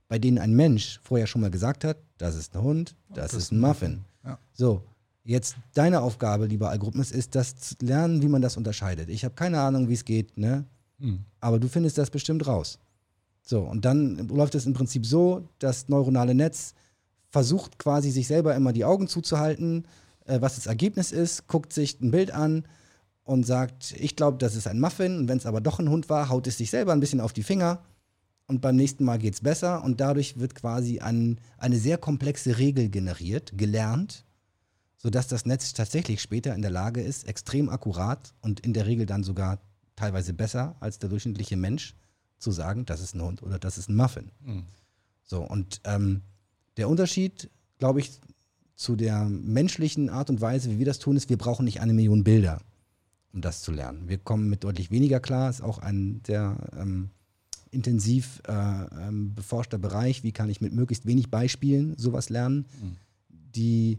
bei 0.08 0.18
denen 0.18 0.38
ein 0.38 0.56
Mensch 0.56 0.98
vorher 1.02 1.26
schon 1.26 1.42
mal 1.42 1.50
gesagt 1.50 1.84
hat, 1.84 1.98
das 2.16 2.34
ist 2.34 2.56
ein 2.56 2.62
Hund, 2.62 2.96
das, 3.10 3.32
das 3.32 3.34
ist 3.34 3.52
ein 3.52 3.60
Muffin. 3.60 4.04
Ja. 4.24 4.38
So, 4.54 4.82
jetzt 5.24 5.56
deine 5.74 6.00
Aufgabe, 6.00 6.46
lieber 6.46 6.70
Algorithmus, 6.70 7.10
ist 7.12 7.34
das 7.34 7.54
zu 7.56 7.74
lernen, 7.82 8.22
wie 8.22 8.28
man 8.28 8.40
das 8.40 8.56
unterscheidet. 8.56 9.10
Ich 9.10 9.24
habe 9.24 9.34
keine 9.34 9.60
Ahnung, 9.60 9.88
wie 9.88 9.94
es 9.94 10.06
geht, 10.06 10.38
ne? 10.38 10.64
Mhm. 10.98 11.20
Aber 11.40 11.60
du 11.60 11.68
findest 11.68 11.98
das 11.98 12.08
bestimmt 12.08 12.46
raus. 12.46 12.78
So, 13.42 13.60
und 13.60 13.84
dann 13.84 14.26
läuft 14.28 14.54
es 14.54 14.64
im 14.64 14.72
Prinzip 14.72 15.04
so, 15.04 15.46
das 15.58 15.88
neuronale 15.88 16.34
Netz 16.34 16.74
versucht 17.28 17.78
quasi 17.78 18.10
sich 18.10 18.26
selber 18.26 18.54
immer 18.56 18.72
die 18.72 18.86
Augen 18.86 19.06
zuzuhalten, 19.06 19.86
äh, 20.24 20.40
was 20.40 20.54
das 20.54 20.66
Ergebnis 20.66 21.12
ist, 21.12 21.46
guckt 21.46 21.74
sich 21.74 22.00
ein 22.00 22.10
Bild 22.10 22.30
an 22.30 22.64
und 23.24 23.44
sagt, 23.46 23.94
ich 23.98 24.16
glaube, 24.16 24.38
das 24.38 24.56
ist 24.56 24.66
ein 24.66 24.80
Muffin. 24.80 25.18
Und 25.18 25.28
wenn 25.28 25.36
es 25.36 25.44
aber 25.44 25.60
doch 25.60 25.78
ein 25.78 25.90
Hund 25.90 26.08
war, 26.08 26.30
haut 26.30 26.46
es 26.46 26.56
sich 26.56 26.70
selber 26.70 26.92
ein 26.92 27.00
bisschen 27.00 27.20
auf 27.20 27.34
die 27.34 27.42
Finger 27.42 27.82
und 28.48 28.62
beim 28.62 28.76
nächsten 28.76 29.04
Mal 29.04 29.18
geht 29.18 29.34
es 29.34 29.40
besser 29.42 29.84
und 29.84 30.00
dadurch 30.00 30.38
wird 30.38 30.54
quasi 30.54 31.00
ein, 31.00 31.38
eine 31.58 31.78
sehr 31.78 31.98
komplexe 31.98 32.58
Regel 32.58 32.88
generiert, 32.88 33.56
gelernt, 33.56 34.24
sodass 34.96 35.28
das 35.28 35.46
Netz 35.46 35.74
tatsächlich 35.74 36.20
später 36.20 36.54
in 36.54 36.62
der 36.62 36.70
Lage 36.70 37.02
ist, 37.02 37.28
extrem 37.28 37.68
akkurat 37.68 38.34
und 38.40 38.60
in 38.60 38.72
der 38.72 38.86
Regel 38.86 39.06
dann 39.06 39.22
sogar 39.22 39.60
teilweise 39.96 40.32
besser 40.32 40.76
als 40.80 40.98
der 40.98 41.10
durchschnittliche 41.10 41.56
Mensch 41.56 41.94
zu 42.38 42.50
sagen, 42.50 42.86
das 42.86 43.00
ist 43.00 43.14
ein 43.14 43.22
Hund 43.22 43.42
oder 43.42 43.58
das 43.58 43.76
ist 43.76 43.90
ein 43.90 43.96
Muffin. 43.96 44.32
Mhm. 44.40 44.64
So, 45.24 45.42
und 45.42 45.82
ähm, 45.84 46.22
der 46.78 46.88
Unterschied, 46.88 47.50
glaube 47.78 48.00
ich, 48.00 48.18
zu 48.76 48.96
der 48.96 49.24
menschlichen 49.24 50.08
Art 50.08 50.30
und 50.30 50.40
Weise, 50.40 50.70
wie 50.70 50.78
wir 50.78 50.86
das 50.86 51.00
tun, 51.00 51.16
ist, 51.16 51.28
wir 51.28 51.36
brauchen 51.36 51.64
nicht 51.64 51.80
eine 51.80 51.92
Million 51.92 52.24
Bilder, 52.24 52.62
um 53.34 53.42
das 53.42 53.60
zu 53.60 53.72
lernen. 53.72 54.08
Wir 54.08 54.18
kommen 54.18 54.48
mit 54.48 54.64
deutlich 54.64 54.90
weniger 54.90 55.20
klar, 55.20 55.50
ist 55.50 55.60
auch 55.60 55.78
ein 55.78 56.22
der 56.22 56.56
ähm, 56.78 57.10
intensiv 57.70 58.42
äh, 58.46 58.52
ähm, 58.52 59.34
beforschter 59.34 59.78
Bereich. 59.78 60.22
Wie 60.22 60.32
kann 60.32 60.50
ich 60.50 60.60
mit 60.60 60.72
möglichst 60.72 61.06
wenig 61.06 61.30
Beispielen 61.30 61.96
sowas 61.96 62.28
lernen? 62.28 62.66
Mhm. 62.80 62.96
Die 63.54 63.98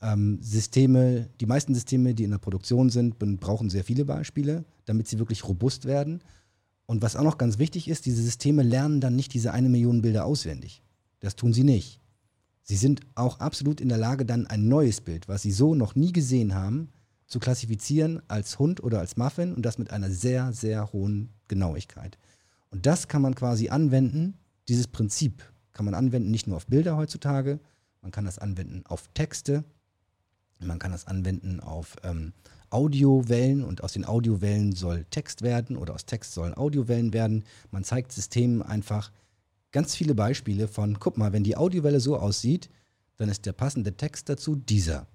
ähm, 0.00 0.38
Systeme, 0.42 1.28
die 1.40 1.46
meisten 1.46 1.74
Systeme, 1.74 2.14
die 2.14 2.24
in 2.24 2.30
der 2.30 2.38
Produktion 2.38 2.90
sind, 2.90 3.18
brauchen 3.40 3.70
sehr 3.70 3.84
viele 3.84 4.04
Beispiele, 4.04 4.64
damit 4.84 5.08
sie 5.08 5.18
wirklich 5.18 5.46
robust 5.48 5.86
werden. 5.86 6.22
Und 6.86 7.02
was 7.02 7.16
auch 7.16 7.22
noch 7.22 7.38
ganz 7.38 7.58
wichtig 7.58 7.88
ist, 7.88 8.06
diese 8.06 8.22
Systeme 8.22 8.62
lernen 8.62 9.00
dann 9.00 9.16
nicht 9.16 9.32
diese 9.32 9.52
eine 9.52 9.68
Million 9.68 10.02
Bilder 10.02 10.26
auswendig. 10.26 10.82
Das 11.20 11.36
tun 11.36 11.52
sie 11.52 11.64
nicht. 11.64 12.00
Sie 12.62 12.76
sind 12.76 13.00
auch 13.14 13.40
absolut 13.40 13.80
in 13.80 13.88
der 13.88 13.98
Lage, 13.98 14.24
dann 14.24 14.46
ein 14.46 14.68
neues 14.68 15.00
Bild, 15.00 15.28
was 15.28 15.42
sie 15.42 15.52
so 15.52 15.74
noch 15.74 15.94
nie 15.94 16.12
gesehen 16.12 16.54
haben, 16.54 16.88
zu 17.26 17.38
klassifizieren 17.38 18.22
als 18.28 18.58
Hund 18.58 18.82
oder 18.82 19.00
als 19.00 19.16
Muffin 19.16 19.54
und 19.54 19.64
das 19.64 19.78
mit 19.78 19.90
einer 19.90 20.10
sehr, 20.10 20.52
sehr 20.52 20.92
hohen 20.92 21.30
Genauigkeit. 21.48 22.18
Und 22.74 22.86
das 22.86 23.06
kann 23.06 23.22
man 23.22 23.36
quasi 23.36 23.68
anwenden, 23.68 24.34
dieses 24.66 24.88
Prinzip 24.88 25.48
kann 25.72 25.84
man 25.84 25.94
anwenden, 25.94 26.32
nicht 26.32 26.48
nur 26.48 26.56
auf 26.56 26.66
Bilder 26.66 26.96
heutzutage, 26.96 27.60
man 28.02 28.10
kann 28.10 28.24
das 28.24 28.40
anwenden 28.40 28.82
auf 28.86 29.06
Texte, 29.14 29.62
man 30.58 30.80
kann 30.80 30.90
das 30.90 31.06
anwenden 31.06 31.60
auf 31.60 31.94
ähm, 32.02 32.32
Audiowellen 32.70 33.62
und 33.62 33.84
aus 33.84 33.92
den 33.92 34.04
Audiowellen 34.04 34.72
soll 34.72 35.04
Text 35.10 35.42
werden 35.42 35.76
oder 35.76 35.94
aus 35.94 36.04
Text 36.04 36.34
sollen 36.34 36.52
Audiowellen 36.54 37.12
werden. 37.12 37.44
Man 37.70 37.84
zeigt 37.84 38.10
Systemen 38.10 38.60
einfach 38.60 39.12
ganz 39.70 39.94
viele 39.94 40.16
Beispiele 40.16 40.66
von, 40.66 40.98
guck 40.98 41.16
mal, 41.16 41.32
wenn 41.32 41.44
die 41.44 41.56
Audiowelle 41.56 42.00
so 42.00 42.16
aussieht, 42.16 42.70
dann 43.18 43.28
ist 43.28 43.46
der 43.46 43.52
passende 43.52 43.96
Text 43.96 44.28
dazu 44.28 44.56
dieser. 44.56 45.06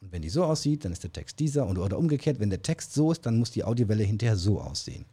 Und 0.00 0.12
wenn 0.12 0.22
die 0.22 0.30
so 0.30 0.44
aussieht, 0.44 0.84
dann 0.84 0.92
ist 0.92 1.02
der 1.02 1.12
Text 1.12 1.40
dieser. 1.40 1.66
Und, 1.66 1.78
oder 1.78 1.98
umgekehrt, 1.98 2.38
wenn 2.38 2.50
der 2.50 2.62
Text 2.62 2.94
so 2.94 3.10
ist, 3.10 3.26
dann 3.26 3.40
muss 3.40 3.50
die 3.50 3.64
Audiowelle 3.64 4.04
hinterher 4.04 4.36
so 4.36 4.60
aussehen. 4.60 5.04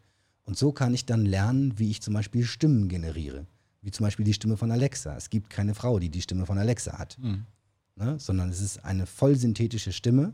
Und 0.48 0.58
so 0.58 0.72
kann 0.72 0.94
ich 0.94 1.06
dann 1.06 1.26
lernen, 1.26 1.78
wie 1.78 1.92
ich 1.92 2.02
zum 2.02 2.14
Beispiel 2.14 2.46
Stimmen 2.46 2.88
generiere. 2.88 3.46
Wie 3.82 3.92
zum 3.92 4.06
Beispiel 4.06 4.24
die 4.24 4.34
Stimme 4.34 4.56
von 4.56 4.72
Alexa. 4.72 5.16
Es 5.16 5.30
gibt 5.30 5.50
keine 5.50 5.76
Frau, 5.76 6.00
die 6.00 6.10
die 6.10 6.22
Stimme 6.22 6.46
von 6.46 6.58
Alexa 6.58 6.98
hat. 6.98 7.18
Mhm. 7.20 7.46
Ne? 7.98 8.18
Sondern 8.18 8.50
es 8.50 8.62
ist 8.62 8.86
eine 8.86 9.06
vollsynthetische 9.06 9.92
Stimme. 9.92 10.34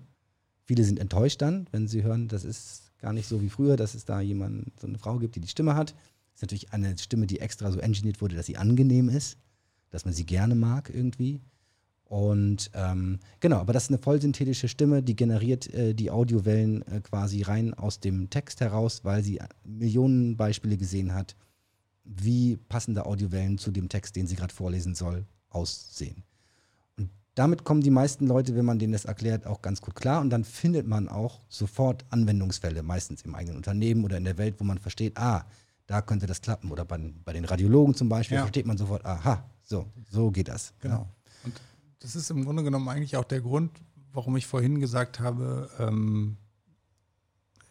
Viele 0.65 0.83
sind 0.83 0.99
enttäuscht 0.99 1.41
dann, 1.41 1.67
wenn 1.71 1.87
sie 1.87 2.03
hören, 2.03 2.27
das 2.27 2.45
ist 2.45 2.91
gar 2.99 3.11
nicht 3.11 3.27
so 3.27 3.41
wie 3.41 3.49
früher, 3.49 3.75
dass 3.75 3.95
es 3.95 4.05
da 4.05 4.21
jemand, 4.21 4.71
so 4.79 4.85
eine 4.85 4.99
Frau 4.99 5.17
gibt, 5.17 5.35
die 5.35 5.39
die 5.39 5.47
Stimme 5.47 5.73
hat. 5.73 5.89
Das 5.89 6.35
ist 6.35 6.41
natürlich 6.43 6.73
eine 6.73 6.95
Stimme, 6.99 7.25
die 7.25 7.39
extra 7.39 7.71
so 7.71 7.79
engineert 7.79 8.21
wurde, 8.21 8.35
dass 8.35 8.45
sie 8.45 8.57
angenehm 8.57 9.09
ist, 9.09 9.39
dass 9.89 10.05
man 10.05 10.13
sie 10.13 10.27
gerne 10.27 10.53
mag 10.53 10.91
irgendwie. 10.93 11.41
Und 12.13 12.69
ähm, 12.75 13.17
genau, 13.39 13.57
aber 13.57 13.73
das 13.73 13.85
ist 13.85 13.89
eine 13.89 13.97
vollsynthetische 13.97 14.67
Stimme, 14.67 15.01
die 15.01 15.15
generiert 15.15 15.73
äh, 15.73 15.95
die 15.95 16.11
Audiowellen 16.11 16.87
äh, 16.87 17.01
quasi 17.01 17.41
rein 17.41 17.73
aus 17.73 18.01
dem 18.01 18.29
Text 18.29 18.61
heraus, 18.61 19.03
weil 19.03 19.23
sie 19.23 19.39
Millionen 19.63 20.37
Beispiele 20.37 20.77
gesehen 20.77 21.15
hat, 21.15 21.35
wie 22.03 22.57
passende 22.69 23.07
Audiowellen 23.07 23.57
zu 23.57 23.71
dem 23.71 23.89
Text, 23.89 24.15
den 24.15 24.27
sie 24.27 24.35
gerade 24.35 24.53
vorlesen 24.53 24.93
soll, 24.93 25.25
aussehen. 25.49 26.21
Und 26.99 27.09
damit 27.33 27.63
kommen 27.63 27.81
die 27.81 27.89
meisten 27.89 28.27
Leute, 28.27 28.55
wenn 28.55 28.65
man 28.65 28.77
denen 28.77 28.93
das 28.93 29.05
erklärt, 29.05 29.47
auch 29.47 29.63
ganz 29.63 29.81
gut 29.81 29.95
klar. 29.95 30.21
Und 30.21 30.29
dann 30.29 30.43
findet 30.43 30.85
man 30.85 31.09
auch 31.09 31.41
sofort 31.49 32.05
Anwendungsfälle, 32.11 32.83
meistens 32.83 33.23
im 33.23 33.33
eigenen 33.33 33.57
Unternehmen 33.57 34.03
oder 34.05 34.17
in 34.17 34.25
der 34.25 34.37
Welt, 34.37 34.59
wo 34.59 34.63
man 34.63 34.77
versteht, 34.77 35.17
ah, 35.17 35.47
da 35.87 36.03
könnte 36.03 36.27
das 36.27 36.41
klappen. 36.41 36.69
Oder 36.69 36.85
bei, 36.85 36.99
bei 37.25 37.33
den 37.33 37.45
Radiologen 37.45 37.95
zum 37.95 38.07
Beispiel 38.07 38.35
ja. 38.35 38.41
versteht 38.43 38.67
man 38.67 38.77
sofort, 38.77 39.03
aha, 39.03 39.49
so, 39.63 39.87
so 40.11 40.29
geht 40.29 40.49
das. 40.49 40.75
Genau. 40.79 40.93
Ja. 40.93 41.09
Und 41.45 41.59
das 42.03 42.17
ist 42.17 42.29
im 42.29 42.43
Grunde 42.43 42.63
genommen 42.63 42.89
eigentlich 42.89 43.15
auch 43.15 43.23
der 43.23 43.39
Grund, 43.39 43.71
warum 44.11 44.35
ich 44.35 44.45
vorhin 44.45 44.81
gesagt 44.81 45.21
habe, 45.21 45.69
ähm, 45.79 46.35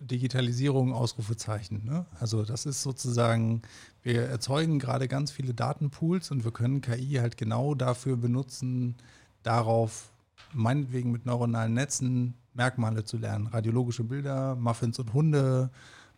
Digitalisierung, 0.01 0.95
Ausrufezeichen. 0.95 1.85
Ne? 1.85 2.07
Also 2.19 2.43
das 2.43 2.65
ist 2.65 2.83
sozusagen, 2.83 3.61
wir 4.03 4.23
erzeugen 4.23 4.79
gerade 4.79 5.07
ganz 5.07 5.31
viele 5.31 5.53
Datenpools 5.53 6.31
und 6.31 6.45
wir 6.45 6.51
können 6.51 6.81
KI 6.81 7.19
halt 7.21 7.37
genau 7.37 7.75
dafür 7.75 8.17
benutzen, 8.17 8.97
darauf 9.43 10.11
meinetwegen 10.55 11.13
mit 11.13 11.27
neuronalen 11.27 11.75
Netzen 11.75 12.35
Merkmale 12.55 13.05
zu 13.05 13.19
lernen. 13.19 13.49
Radiologische 13.49 14.05
Bilder, 14.05 14.57
Muffins 14.57 14.99
und 14.99 15.13
Hunde, 15.13 15.71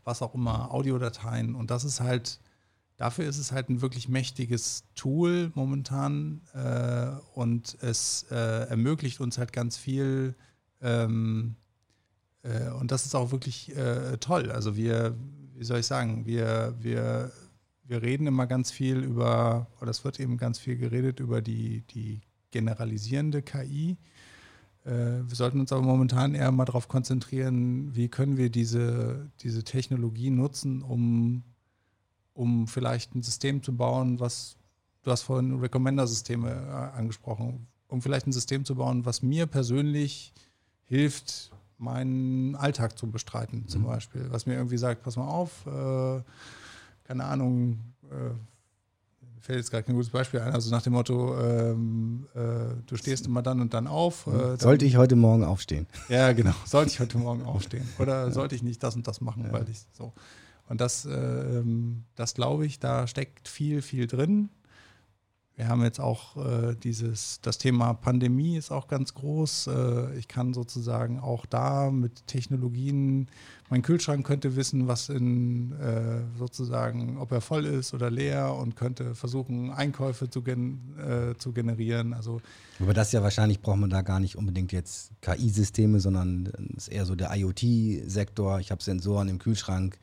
was 0.05 0.23
auch 0.23 0.35
immer, 0.35 0.73
Audiodateien. 0.73 1.57
Und 1.57 1.73
das 1.73 1.85
ist 1.85 2.01
halt 2.01 2.39
Dafür 2.97 3.29
ist 3.29 3.39
es 3.39 3.51
halt 3.51 3.69
ein 3.71 3.83
wirklich 3.83 4.09
mächtiges 4.09 4.85
Tool 4.95 5.51
momentan 5.55 6.43
äh, 6.55 7.11
und 7.35 7.77
es 7.81 8.27
äh, 8.31 8.69
ermöglicht 8.69 9.21
uns 9.21 9.37
halt 9.37 9.53
ganz 9.53 9.77
viel. 9.77 10.37
Ähm, 10.81 11.57
äh, 12.43 12.71
und 12.71 12.93
das 12.93 13.05
ist 13.05 13.17
auch 13.17 13.33
wirklich 13.33 13.77
äh, 13.77 14.17
toll. 14.19 14.53
Also 14.53 14.77
wir, 14.77 15.17
wie 15.57 15.65
soll 15.65 15.81
ich 15.81 15.87
sagen, 15.87 16.25
wir, 16.25 16.77
wir, 16.79 17.33
wir 17.83 18.03
reden 18.03 18.29
immer 18.29 18.47
ganz 18.47 18.71
viel 18.71 18.99
über, 18.99 19.67
oder 19.81 19.91
es 19.91 20.05
wird 20.05 20.21
eben 20.21 20.37
ganz 20.37 20.61
viel 20.61 20.77
geredet 20.77 21.19
über 21.19 21.43
die, 21.43 21.83
die 21.91 22.21
generalisierende 22.53 23.43
KI. 23.43 23.97
Äh, 24.85 24.91
wir 25.27 25.35
sollten 25.35 25.59
uns 25.59 25.73
aber 25.73 25.83
momentan 25.83 26.37
eher 26.37 26.53
mal 26.53 26.65
darauf 26.65 26.87
konzentrieren, 26.87 27.97
wie 27.97 28.09
können 28.09 28.37
wir 28.37 28.51
diese, 28.51 29.33
diese 29.41 29.65
Technologie 29.65 30.31
nutzen, 30.31 30.81
um 30.83 31.43
um 32.35 32.67
vielleicht 32.67 33.15
ein 33.15 33.23
System 33.23 33.63
zu 33.63 33.75
bauen, 33.75 34.21
was, 34.21 34.57
du 35.03 35.11
hast 35.11 35.23
vorhin 35.23 35.59
Recommender-Systeme 35.59 36.51
äh, 36.51 36.99
angesprochen, 36.99 37.67
um 37.89 38.03
vielleicht 38.03 38.27
ein 38.27 38.33
System 38.33 38.65
zu 38.65 38.75
bauen, 38.75 39.07
was 39.07 39.23
mir 39.23 39.47
persönlich 39.47 40.33
hilft, 40.85 41.53
meinen 41.79 42.57
Alltag 42.57 42.99
zu 42.99 43.11
bestreiten, 43.11 43.69
zum 43.69 43.83
mhm. 43.83 43.87
Beispiel. 43.87 44.27
Was 44.31 44.47
mir 44.47 44.55
irgendwie 44.55 44.79
sagt, 44.79 45.03
pass 45.03 45.17
mal 45.17 45.29
auf, 45.29 45.67
äh, 45.67 46.23
keine 47.05 47.25
Ahnung, 47.25 47.81
äh, 48.11 48.31
fällt 49.41 49.59
jetzt 49.59 49.71
gerade 49.71 49.85
kein 49.85 49.95
gutes 49.95 50.11
Beispiel 50.11 50.41
ein, 50.41 50.53
also 50.53 50.71
nach 50.71 50.83
dem 50.83 50.95
Motto, 50.95 51.39
ähm, 51.39 52.27
äh, 52.35 52.39
du 52.87 52.97
stehst 52.97 53.27
immer 53.27 53.43
dann 53.43 53.61
und 53.61 53.75
dann 53.75 53.87
auf. 53.87 54.27
Äh, 54.27 54.31
dann, 54.31 54.59
sollte 54.59 54.87
ich 54.87 54.97
heute 54.97 55.17
Morgen 55.17 55.45
aufstehen? 55.45 55.87
Ja, 56.09 56.33
genau, 56.33 56.55
sollte 56.65 56.91
ich 56.91 57.01
heute 57.01 57.19
Morgen 57.19 57.43
aufstehen. 57.43 57.87
Oder 57.99 58.27
ja. 58.27 58.31
sollte 58.31 58.55
ich 58.55 58.63
nicht 58.63 58.83
das 58.83 58.97
und 58.97 59.07
das 59.07 59.21
machen, 59.21 59.45
ja. 59.45 59.53
weil 59.53 59.69
ich 59.69 59.85
so. 59.93 60.13
Und 60.69 60.81
das, 60.81 61.05
äh, 61.05 61.63
das 62.15 62.35
glaube 62.35 62.67
ich, 62.67 62.79
da 62.79 63.07
steckt 63.07 63.49
viel, 63.49 63.83
viel 63.83 64.07
drin. 64.07 64.49
Wir 65.57 65.69
haben 65.69 65.85
jetzt 65.85 66.01
auch 66.01 66.37
äh, 66.37 66.75
dieses, 66.75 67.41
das 67.41 67.59
Thema 67.59 67.95
Pandemie 67.95 68.57
ist 68.57 68.73
auch 68.73 68.89
ganz 68.89 69.15
groß. 69.15 69.69
Äh, 69.69 70.19
ich 70.19 70.27
kann 70.27 70.53
sozusagen 70.53 71.21
auch 71.21 71.47
da 71.47 71.93
mit 71.93 72.27
Technologien, 72.27 73.29
mein 73.71 73.83
Kühlschrank 73.83 74.27
könnte 74.27 74.57
wissen, 74.57 74.89
was 74.89 75.09
in 75.09 75.73
äh, 75.73 76.23
sozusagen, 76.39 77.19
ob 77.19 77.31
er 77.31 77.41
voll 77.41 77.67
ist 77.67 77.95
oder 77.95 78.11
leer 78.11 78.53
und 78.53 78.75
könnte 78.75 79.15
versuchen, 79.15 79.71
Einkäufe 79.71 80.29
zu, 80.29 80.43
gen 80.43 80.81
äh, 80.99 81.39
zu 81.39 81.53
generieren. 81.53 82.15
Also 82.15 82.41
aber 82.81 82.93
das 82.93 83.13
ja 83.13 83.23
wahrscheinlich 83.23 83.61
braucht 83.61 83.79
man 83.79 83.91
da 83.91 84.03
gar 84.03 84.19
nicht 84.19 84.37
unbedingt 84.37 84.73
jetzt 84.73 85.13
KI-Systeme, 85.21 86.01
sondern 86.01 86.47
es 86.77 86.89
ist 86.89 86.89
eher 86.89 87.07
so 87.07 87.15
der 87.15 87.31
IoT-Sektor. 87.33 88.59
Ich 88.59 88.73
habe 88.73 88.83
Sensoren 88.83 89.29
im 89.29 89.39
Kühlschrank 89.39 89.99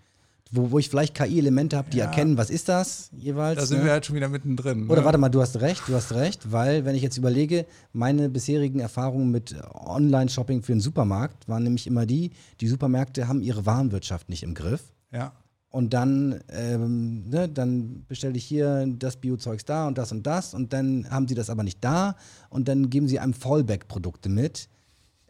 wo, 0.52 0.72
wo 0.72 0.80
ich 0.80 0.90
vielleicht 0.90 1.16
KI-Elemente 1.16 1.78
habe, 1.78 1.90
die 1.90 1.98
ja. 1.98 2.06
erkennen, 2.06 2.38
was 2.38 2.50
ist 2.50 2.68
das 2.70 3.10
jeweils. 3.18 3.60
Da 3.60 3.66
sind 3.66 3.80
ne? 3.80 3.86
wir 3.86 3.92
halt 3.92 4.06
schon 4.06 4.16
wieder 4.16 4.28
mittendrin. 4.28 4.90
Oder 4.90 5.02
ne? 5.02 5.06
warte 5.06 5.18
mal, 5.18 5.30
du 5.30 5.42
hast 5.42 5.62
recht, 5.62 5.84
du 5.88 5.96
hast 5.96 6.14
recht, 6.14 6.52
weil 6.52 6.84
wenn 6.86 6.96
ich 6.96 7.02
jetzt 7.02 7.18
überlege, 7.18 7.66
meine 7.94 8.30
bisherigen 8.30 8.82
Erfahrungen 8.82 9.32
mit 9.32 9.56
Online-Shopping 9.74 10.62
für 10.62 10.74
den 10.74 10.82
Supermarkt 10.82 11.48
waren 11.48 11.64
nämlich 11.64 11.88
immer 11.88 12.06
die, 12.06 12.32
die 12.60 12.68
Supermärkte 12.68 13.28
haben 13.28 13.42
ihre 13.42 13.66
Warenwirtschaft 13.66 14.30
nicht 14.30 14.44
im 14.44 14.54
Griff. 14.54 14.82
Ja. 15.12 15.34
Und 15.70 15.94
dann, 15.94 16.42
ähm, 16.50 17.30
ne, 17.30 17.48
dann 17.48 18.04
bestelle 18.10 18.36
ich 18.36 18.44
hier 18.44 18.86
das 19.00 19.16
Biozeugs 19.16 19.64
da 19.64 19.88
und 19.88 19.98
das 19.98 20.12
und 20.12 20.28
das 20.28 20.54
und 20.54 20.74
dann 20.74 21.10
haben 21.10 21.30
sie 21.30 21.36
das 21.36 21.50
aber 21.50 21.64
nicht 21.64 21.82
da 21.82 22.18
und 22.50 22.68
dann 22.68 22.90
geben 22.90 23.08
sie 23.08 23.20
einem 23.20 23.34
Fallback-Produkte 23.34 24.28
mit 24.28 24.68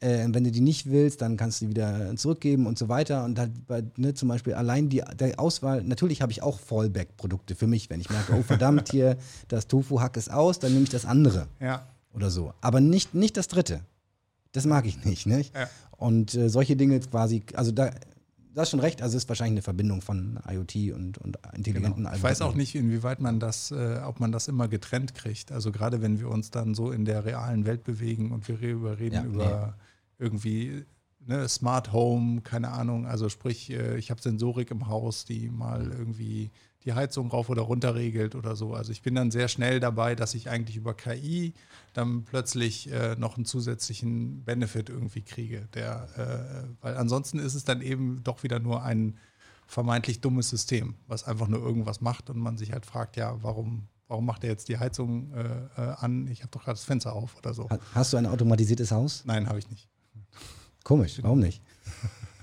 äh, 0.02 0.28
wenn 0.30 0.44
du 0.44 0.52
die 0.52 0.62
nicht 0.62 0.90
willst, 0.90 1.22
dann 1.22 1.38
kannst 1.38 1.62
du 1.62 1.66
die 1.66 1.70
wieder 1.70 2.16
zurückgeben 2.16 2.66
und 2.66 2.78
so 2.78 2.90
weiter. 2.90 3.24
Und 3.24 3.40
halt 3.40 3.52
bei, 3.68 3.84
ne, 3.98 4.14
zum 4.14 4.28
Beispiel 4.28 4.54
allein 4.54 4.90
die 4.90 5.04
der 5.18 5.40
Auswahl, 5.40 5.84
natürlich 5.84 6.22
habe 6.22 6.32
ich 6.32 6.42
auch 6.42 6.60
Fallback-Produkte 6.60 7.56
für 7.56 7.68
mich, 7.68 7.90
wenn 7.90 8.02
ich 8.02 8.10
merke, 8.10 8.34
oh 8.34 8.42
verdammt, 8.42 8.92
hier 8.92 9.18
das 9.48 9.68
Tofu-Hack 9.68 10.18
ist 10.18 10.32
aus, 10.32 10.60
dann 10.60 10.74
nehme 10.74 10.84
ich 10.84 10.90
das 10.90 11.06
andere. 11.06 11.48
Ja. 11.60 11.88
Oder 12.14 12.30
so. 12.30 12.54
Aber 12.62 12.82
nicht, 12.82 13.14
nicht 13.14 13.38
das 13.38 13.48
dritte. 13.48 13.82
Das 14.52 14.66
mag 14.66 14.86
ich 14.86 15.06
nicht. 15.06 15.28
nicht? 15.28 15.56
Ja. 15.56 15.70
Und 15.92 16.34
äh, 16.34 16.50
solche 16.50 16.76
Dinge 16.76 17.00
quasi, 17.00 17.44
also 17.54 17.72
da, 17.72 17.92
du 17.92 18.60
hast 18.60 18.72
schon 18.72 18.80
recht, 18.80 19.02
also 19.04 19.16
es 19.16 19.24
ist 19.24 19.30
wahrscheinlich 19.30 19.54
eine 19.54 19.62
Verbindung 19.62 20.02
von 20.02 20.40
IoT 20.50 20.94
und, 20.94 21.20
und 21.20 21.38
intelligenten 21.56 22.04
genau. 22.04 22.16
Ich 22.16 22.24
weiß 22.24 22.42
auch 22.42 22.56
nicht, 22.56 22.74
inwieweit 22.74 23.22
man 23.22 23.40
das, 23.40 23.70
äh, 23.70 24.00
ob 24.04 24.20
man 24.20 24.32
das 24.32 24.48
immer 24.48 24.68
getrennt 24.68 25.14
kriegt. 25.14 25.52
Also 25.52 25.72
gerade 25.72 26.02
wenn 26.02 26.20
wir 26.20 26.28
uns 26.28 26.50
dann 26.50 26.74
so 26.74 26.92
in 26.92 27.06
der 27.06 27.24
realen 27.24 27.66
Welt 27.66 27.84
bewegen 27.84 28.32
und 28.32 28.48
wir 28.48 28.60
reden 28.60 29.16
ja, 29.16 29.24
über 29.24 29.76
nee 29.78 29.91
irgendwie 30.22 30.86
ne, 31.26 31.48
Smart 31.50 31.92
Home, 31.92 32.42
keine 32.42 32.70
Ahnung, 32.70 33.06
also 33.06 33.30
sprich, 33.30 33.70
äh, 33.72 33.98
ich 33.98 34.12
habe 34.12 34.22
Sensorik 34.22 34.72
im 34.72 34.88
Haus, 34.88 35.26
die 35.26 35.50
mal 35.50 35.92
irgendwie 35.92 36.52
die 36.84 36.94
Heizung 36.94 37.30
rauf 37.30 37.50
oder 37.50 37.62
runter 37.62 37.94
regelt 37.94 38.34
oder 38.34 38.56
so. 38.56 38.74
Also 38.74 38.92
ich 38.92 39.04
bin 39.04 39.14
dann 39.14 39.30
sehr 39.30 39.48
schnell 39.48 39.80
dabei, 39.80 40.16
dass 40.16 40.34
ich 40.34 40.50
eigentlich 40.50 40.78
über 40.78 40.96
KI 40.96 41.54
dann 41.94 42.24
plötzlich 42.24 42.92
äh, 42.92 43.16
noch 43.18 43.36
einen 43.36 43.46
zusätzlichen 43.46 44.44
Benefit 44.44 44.90
irgendwie 44.90 45.22
kriege. 45.22 45.68
Der, 45.76 46.08
äh, 46.18 46.84
weil 46.84 46.98
ansonsten 46.98 47.38
ist 47.38 47.54
es 47.54 47.64
dann 47.64 47.82
eben 47.82 48.24
doch 48.24 48.42
wieder 48.42 48.60
nur 48.60 48.84
ein 48.84 49.18
vermeintlich 49.68 50.22
dummes 50.22 50.50
System, 50.50 50.96
was 51.08 51.24
einfach 51.24 51.48
nur 51.48 51.62
irgendwas 51.62 52.02
macht 52.02 52.30
und 52.30 52.40
man 52.40 52.58
sich 52.58 52.74
halt 52.74 52.86
fragt, 52.86 53.16
ja, 53.16 53.38
warum, 53.44 53.88
warum 54.08 54.26
macht 54.26 54.44
er 54.44 54.50
jetzt 54.50 54.68
die 54.68 54.80
Heizung 54.80 55.32
äh, 55.34 55.44
äh 55.78 55.94
an? 55.98 56.28
Ich 56.28 56.42
habe 56.42 56.52
doch 56.52 56.64
gerade 56.64 56.78
das 56.78 56.84
Fenster 56.84 57.14
auf 57.14 57.38
oder 57.38 57.54
so. 57.54 57.70
Hast 57.94 58.12
du 58.12 58.18
ein 58.18 58.26
automatisiertes 58.26 58.92
Haus? 58.92 59.24
Nein, 59.26 59.48
habe 59.48 59.60
ich 59.60 59.70
nicht. 59.70 59.91
Komisch, 60.84 61.20
warum 61.22 61.40
nicht? 61.40 61.62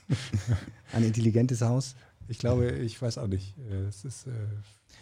Ein 0.93 1.05
intelligentes 1.05 1.61
Haus? 1.61 1.95
Ich 2.28 2.39
glaube, 2.39 2.70
ich 2.70 3.01
weiß 3.01 3.18
auch 3.18 3.26
nicht. 3.26 3.55
Äh, 3.70 3.89
ist, 3.89 4.26
äh 4.26 4.30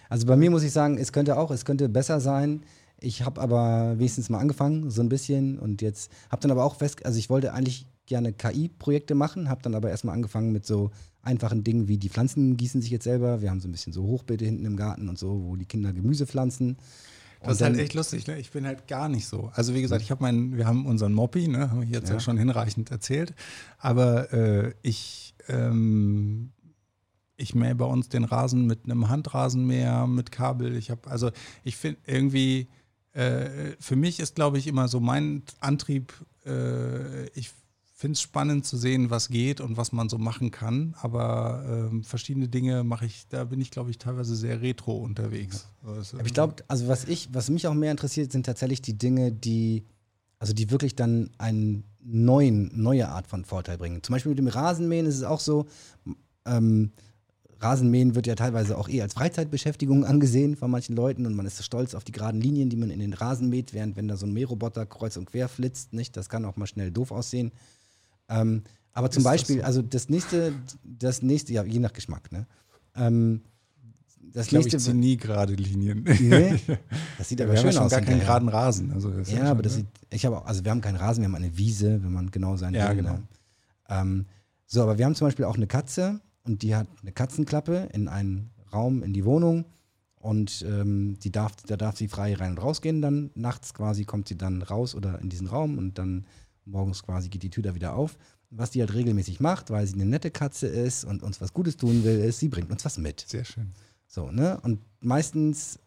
also 0.08 0.26
bei 0.26 0.36
mir 0.36 0.50
muss 0.50 0.62
ich 0.62 0.72
sagen, 0.72 0.98
es 0.98 1.12
könnte 1.12 1.36
auch, 1.36 1.50
es 1.50 1.64
könnte 1.64 1.88
besser 1.88 2.20
sein. 2.20 2.62
ich 3.00 3.22
habe 3.22 3.40
aber 3.40 3.98
wenigstens 3.98 4.30
mal 4.30 4.38
angefangen, 4.38 4.90
so 4.90 5.02
ein 5.02 5.08
bisschen. 5.08 5.58
Und 5.58 5.82
jetzt 5.82 6.10
habe 6.30 6.42
dann 6.42 6.50
aber 6.50 6.64
auch 6.64 6.76
fest, 6.76 7.04
also 7.04 7.18
ich 7.18 7.28
wollte 7.28 7.52
eigentlich 7.52 7.86
gerne 8.06 8.32
KI-Projekte 8.32 9.14
machen, 9.14 9.48
habe 9.48 9.62
dann 9.62 9.74
aber 9.74 9.90
erstmal 9.90 10.14
angefangen 10.14 10.52
mit 10.52 10.64
so 10.64 10.90
einfachen 11.22 11.64
Dingen 11.64 11.88
wie 11.88 11.98
die 11.98 12.08
Pflanzen 12.08 12.56
gießen 12.56 12.80
sich 12.80 12.90
jetzt 12.90 13.04
selber. 13.04 13.42
Wir 13.42 13.50
haben 13.50 13.60
so 13.60 13.68
ein 13.68 13.72
bisschen 13.72 13.92
so 13.92 14.04
Hochbeete 14.04 14.44
hinten 14.44 14.64
im 14.64 14.76
Garten 14.76 15.08
und 15.08 15.18
so, 15.18 15.42
wo 15.44 15.56
die 15.56 15.64
Kinder 15.64 15.92
Gemüse 15.92 16.26
pflanzen. 16.26 16.78
Das 17.46 17.56
ist 17.56 17.62
halt 17.62 17.78
echt 17.78 17.94
lustig, 17.94 18.26
ne? 18.26 18.38
Ich 18.38 18.50
bin 18.50 18.66
halt 18.66 18.86
gar 18.88 19.08
nicht 19.08 19.26
so. 19.26 19.50
Also 19.54 19.74
wie 19.74 19.82
gesagt, 19.82 20.02
ich 20.02 20.10
habe 20.10 20.22
meinen, 20.22 20.56
wir 20.56 20.66
haben 20.66 20.86
unseren 20.86 21.12
Moppi, 21.12 21.48
ne? 21.48 21.70
Haben 21.70 21.80
wir 21.80 21.88
jetzt 21.88 22.08
ja. 22.08 22.14
ja 22.14 22.20
schon 22.20 22.38
hinreichend 22.38 22.90
erzählt. 22.90 23.34
Aber 23.78 24.32
äh, 24.32 24.72
ich, 24.82 25.34
ähm, 25.48 26.52
ich 27.36 27.54
mähe 27.54 27.74
bei 27.74 27.84
uns 27.84 28.08
den 28.08 28.24
Rasen 28.24 28.66
mit 28.66 28.84
einem 28.84 29.08
Handrasenmäher, 29.08 30.06
mit 30.06 30.30
Kabel. 30.32 30.76
Ich 30.76 30.90
habe, 30.90 31.10
also 31.10 31.30
ich 31.64 31.76
finde 31.76 32.00
irgendwie, 32.06 32.68
äh, 33.12 33.72
für 33.80 33.96
mich 33.96 34.20
ist, 34.20 34.34
glaube 34.34 34.58
ich, 34.58 34.66
immer 34.66 34.88
so 34.88 35.00
mein 35.00 35.42
Antrieb, 35.60 36.12
äh, 36.44 37.26
ich 37.28 37.50
finde 37.98 38.12
es 38.12 38.20
spannend 38.20 38.66
zu 38.66 38.76
sehen, 38.76 39.08
was 39.08 39.30
geht 39.30 39.62
und 39.62 39.78
was 39.78 39.90
man 39.90 40.10
so 40.10 40.18
machen 40.18 40.50
kann. 40.50 40.94
Aber 41.00 41.64
ähm, 41.66 42.04
verschiedene 42.04 42.46
Dinge 42.46 42.84
mache 42.84 43.06
ich, 43.06 43.26
da 43.28 43.44
bin 43.44 43.58
ich, 43.58 43.70
glaube 43.70 43.90
ich, 43.90 43.96
teilweise 43.96 44.36
sehr 44.36 44.60
retro 44.60 44.98
unterwegs. 44.98 45.66
Ja. 45.82 46.20
ich 46.22 46.34
glaube, 46.34 46.56
also 46.68 46.88
was 46.88 47.06
ich, 47.06 47.30
was 47.32 47.48
mich 47.48 47.66
auch 47.66 47.72
mehr 47.72 47.90
interessiert, 47.90 48.32
sind 48.32 48.44
tatsächlich 48.44 48.82
die 48.82 48.98
Dinge, 48.98 49.32
die, 49.32 49.86
also 50.38 50.52
die 50.52 50.70
wirklich 50.70 50.94
dann 50.94 51.30
eine 51.38 51.82
neuen, 52.00 52.70
neue 52.74 53.08
Art 53.08 53.26
von 53.26 53.46
Vorteil 53.46 53.78
bringen. 53.78 54.02
Zum 54.02 54.12
Beispiel 54.12 54.30
mit 54.30 54.38
dem 54.38 54.48
Rasenmähen 54.48 55.06
ist 55.06 55.16
es 55.16 55.22
auch 55.22 55.40
so, 55.40 55.64
ähm, 56.44 56.92
Rasenmähen 57.60 58.14
wird 58.14 58.26
ja 58.26 58.34
teilweise 58.34 58.76
auch 58.76 58.90
eher 58.90 59.04
als 59.04 59.14
Freizeitbeschäftigung 59.14 60.04
angesehen 60.04 60.56
von 60.56 60.70
manchen 60.70 60.94
Leuten 60.94 61.24
und 61.24 61.34
man 61.34 61.46
ist 61.46 61.64
stolz 61.64 61.94
auf 61.94 62.04
die 62.04 62.12
geraden 62.12 62.42
Linien, 62.42 62.68
die 62.68 62.76
man 62.76 62.90
in 62.90 63.00
den 63.00 63.14
Rasen 63.14 63.48
mäht, 63.48 63.72
während 63.72 63.96
wenn 63.96 64.06
da 64.06 64.18
so 64.18 64.26
ein 64.26 64.34
Mähroboter 64.34 64.84
kreuz 64.84 65.16
und 65.16 65.24
quer 65.24 65.48
flitzt, 65.48 65.94
nicht, 65.94 66.14
das 66.18 66.28
kann 66.28 66.44
auch 66.44 66.56
mal 66.56 66.66
schnell 66.66 66.90
doof 66.90 67.10
aussehen. 67.10 67.52
Ähm, 68.28 68.62
aber 68.92 69.10
zum 69.10 69.20
ist 69.20 69.24
Beispiel, 69.24 69.58
so? 69.58 69.62
also 69.62 69.82
das 69.82 70.08
nächste, 70.08 70.52
das 70.82 71.22
nächste, 71.22 71.52
ja, 71.52 71.64
je 71.64 71.78
nach 71.78 71.92
Geschmack, 71.92 72.32
ne? 72.32 72.46
Ähm, 72.94 73.42
das 74.32 74.46
ich 74.46 74.50
glaube, 74.50 74.68
ich 74.68 74.78
ziehe 74.78 74.94
nie 74.94 75.16
gerade 75.16 75.54
Linien. 75.54 76.04
Nee, 76.04 76.60
das 77.18 77.28
sieht 77.28 77.40
aber 77.40 77.52
wir 77.52 77.58
schön 77.58 77.74
haben 77.74 77.84
aus. 77.84 77.90
gar 77.90 78.00
keinen 78.00 78.20
geraden 78.20 78.48
Rasen. 78.48 78.92
Also 78.92 79.10
ja, 79.10 79.22
ja 79.22 79.50
aber 79.50 79.62
das 79.62 79.76
ne? 79.76 79.78
sieht, 79.78 79.86
ich 80.10 80.26
habe 80.26 80.44
also 80.44 80.64
wir 80.64 80.70
haben 80.70 80.80
keinen 80.80 80.96
Rasen, 80.96 81.22
wir 81.22 81.28
haben 81.28 81.34
eine 81.34 81.56
Wiese, 81.56 82.02
wenn 82.02 82.12
man 82.12 82.30
genau 82.30 82.56
sein 82.56 82.74
ja, 82.74 82.88
will. 82.90 82.96
Genau. 82.96 83.18
Ähm, 83.88 84.26
so, 84.66 84.82
aber 84.82 84.98
wir 84.98 85.04
haben 85.04 85.14
zum 85.14 85.26
Beispiel 85.26 85.44
auch 85.44 85.56
eine 85.56 85.66
Katze 85.66 86.20
und 86.44 86.62
die 86.62 86.74
hat 86.74 86.88
eine 87.00 87.12
Katzenklappe 87.12 87.88
in 87.92 88.08
einen 88.08 88.50
Raum 88.72 89.02
in 89.02 89.12
die 89.12 89.24
Wohnung 89.24 89.64
und 90.16 90.64
ähm, 90.68 91.18
die 91.20 91.30
darf, 91.30 91.56
da 91.66 91.76
darf 91.76 91.96
sie 91.96 92.08
frei 92.08 92.34
rein 92.34 92.50
und 92.52 92.58
rausgehen. 92.58 93.00
Dann 93.00 93.30
nachts 93.34 93.74
quasi 93.74 94.04
kommt 94.04 94.28
sie 94.28 94.36
dann 94.36 94.62
raus 94.62 94.94
oder 94.94 95.20
in 95.20 95.28
diesen 95.28 95.46
Raum 95.46 95.78
und 95.78 95.98
dann 95.98 96.26
morgens 96.66 97.02
quasi 97.02 97.28
geht 97.28 97.42
die 97.42 97.50
Tür 97.50 97.62
da 97.62 97.74
wieder 97.74 97.94
auf. 97.94 98.18
Was 98.50 98.70
die 98.70 98.80
halt 98.80 98.94
regelmäßig 98.94 99.40
macht, 99.40 99.70
weil 99.70 99.86
sie 99.86 99.94
eine 99.94 100.06
nette 100.06 100.30
Katze 100.30 100.68
ist 100.68 101.04
und 101.04 101.22
uns 101.22 101.40
was 101.40 101.52
Gutes 101.52 101.76
tun 101.76 102.04
will, 102.04 102.20
ist, 102.20 102.38
sie 102.38 102.48
bringt 102.48 102.70
uns 102.70 102.84
was 102.84 102.98
mit. 102.98 103.24
Sehr 103.26 103.44
schön. 103.44 103.72
So, 104.06 104.30
ne? 104.30 104.60
Und 104.62 104.78
meistens, 105.00 105.80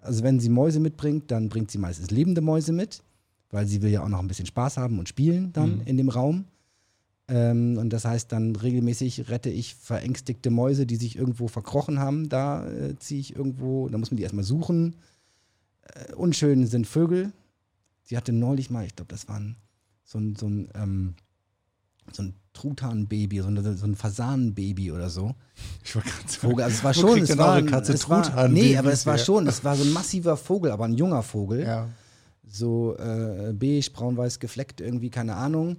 also 0.00 0.22
wenn 0.22 0.38
sie 0.38 0.50
Mäuse 0.50 0.80
mitbringt, 0.80 1.30
dann 1.30 1.48
bringt 1.48 1.70
sie 1.70 1.78
meistens 1.78 2.10
lebende 2.10 2.42
Mäuse 2.42 2.72
mit, 2.72 3.02
weil 3.50 3.66
sie 3.66 3.80
will 3.80 3.90
ja 3.90 4.02
auch 4.02 4.08
noch 4.08 4.18
ein 4.18 4.28
bisschen 4.28 4.46
Spaß 4.46 4.76
haben 4.76 4.98
und 4.98 5.08
spielen 5.08 5.52
dann 5.52 5.76
mhm. 5.76 5.82
in 5.86 5.96
dem 5.96 6.08
Raum. 6.10 6.44
Ähm, 7.26 7.78
und 7.78 7.90
das 7.90 8.04
heißt, 8.04 8.30
dann 8.32 8.54
regelmäßig 8.54 9.30
rette 9.30 9.48
ich 9.48 9.74
verängstigte 9.74 10.50
Mäuse, 10.50 10.84
die 10.84 10.96
sich 10.96 11.16
irgendwo 11.16 11.48
verkrochen 11.48 11.98
haben. 11.98 12.28
Da 12.28 12.68
äh, 12.68 12.96
ziehe 12.98 13.20
ich 13.20 13.34
irgendwo, 13.34 13.88
da 13.88 13.96
muss 13.96 14.10
man 14.10 14.16
die 14.16 14.24
erstmal 14.24 14.44
suchen. 14.44 14.96
Äh, 15.82 16.12
unschön 16.14 16.66
sind 16.66 16.86
Vögel. 16.86 17.32
Sie 18.02 18.18
hatte 18.18 18.32
neulich 18.32 18.68
mal, 18.68 18.84
ich 18.84 18.94
glaube, 18.94 19.10
das 19.10 19.28
waren 19.28 19.56
so 20.04 20.18
ein, 20.18 20.36
so 20.36 20.46
ein, 20.46 20.68
ähm, 20.74 21.14
so 22.12 22.22
ein 22.22 22.34
Truthahnbaby, 22.52 23.40
so, 23.40 23.48
ein, 23.48 23.76
so 23.76 23.86
ein 23.86 23.94
Fasanenbaby 23.94 24.92
oder 24.92 25.10
so. 25.10 25.34
Ich 25.84 25.96
war 25.96 26.02
ganz 26.02 26.36
Vogel, 26.36 26.64
also 26.64 26.76
es 26.76 26.84
war 26.84 26.94
schon, 26.94 27.18
es 27.18 27.36
war, 27.36 27.62
Katze 27.62 27.92
es 27.92 28.08
war 28.08 28.48
nee, 28.48 28.76
aber 28.76 28.92
es 28.92 29.06
war 29.06 29.18
schon, 29.18 29.46
es 29.46 29.64
war 29.64 29.76
so 29.76 29.84
ein 29.84 29.92
massiver 29.92 30.36
Vogel, 30.36 30.70
aber 30.70 30.84
ein 30.84 30.94
junger 30.94 31.22
Vogel. 31.22 31.62
Ja. 31.62 31.88
So 32.46 32.96
äh, 32.96 33.52
beige, 33.52 33.90
braun-weiß 33.92 34.38
gefleckt, 34.38 34.80
irgendwie, 34.80 35.10
keine 35.10 35.34
Ahnung. 35.34 35.78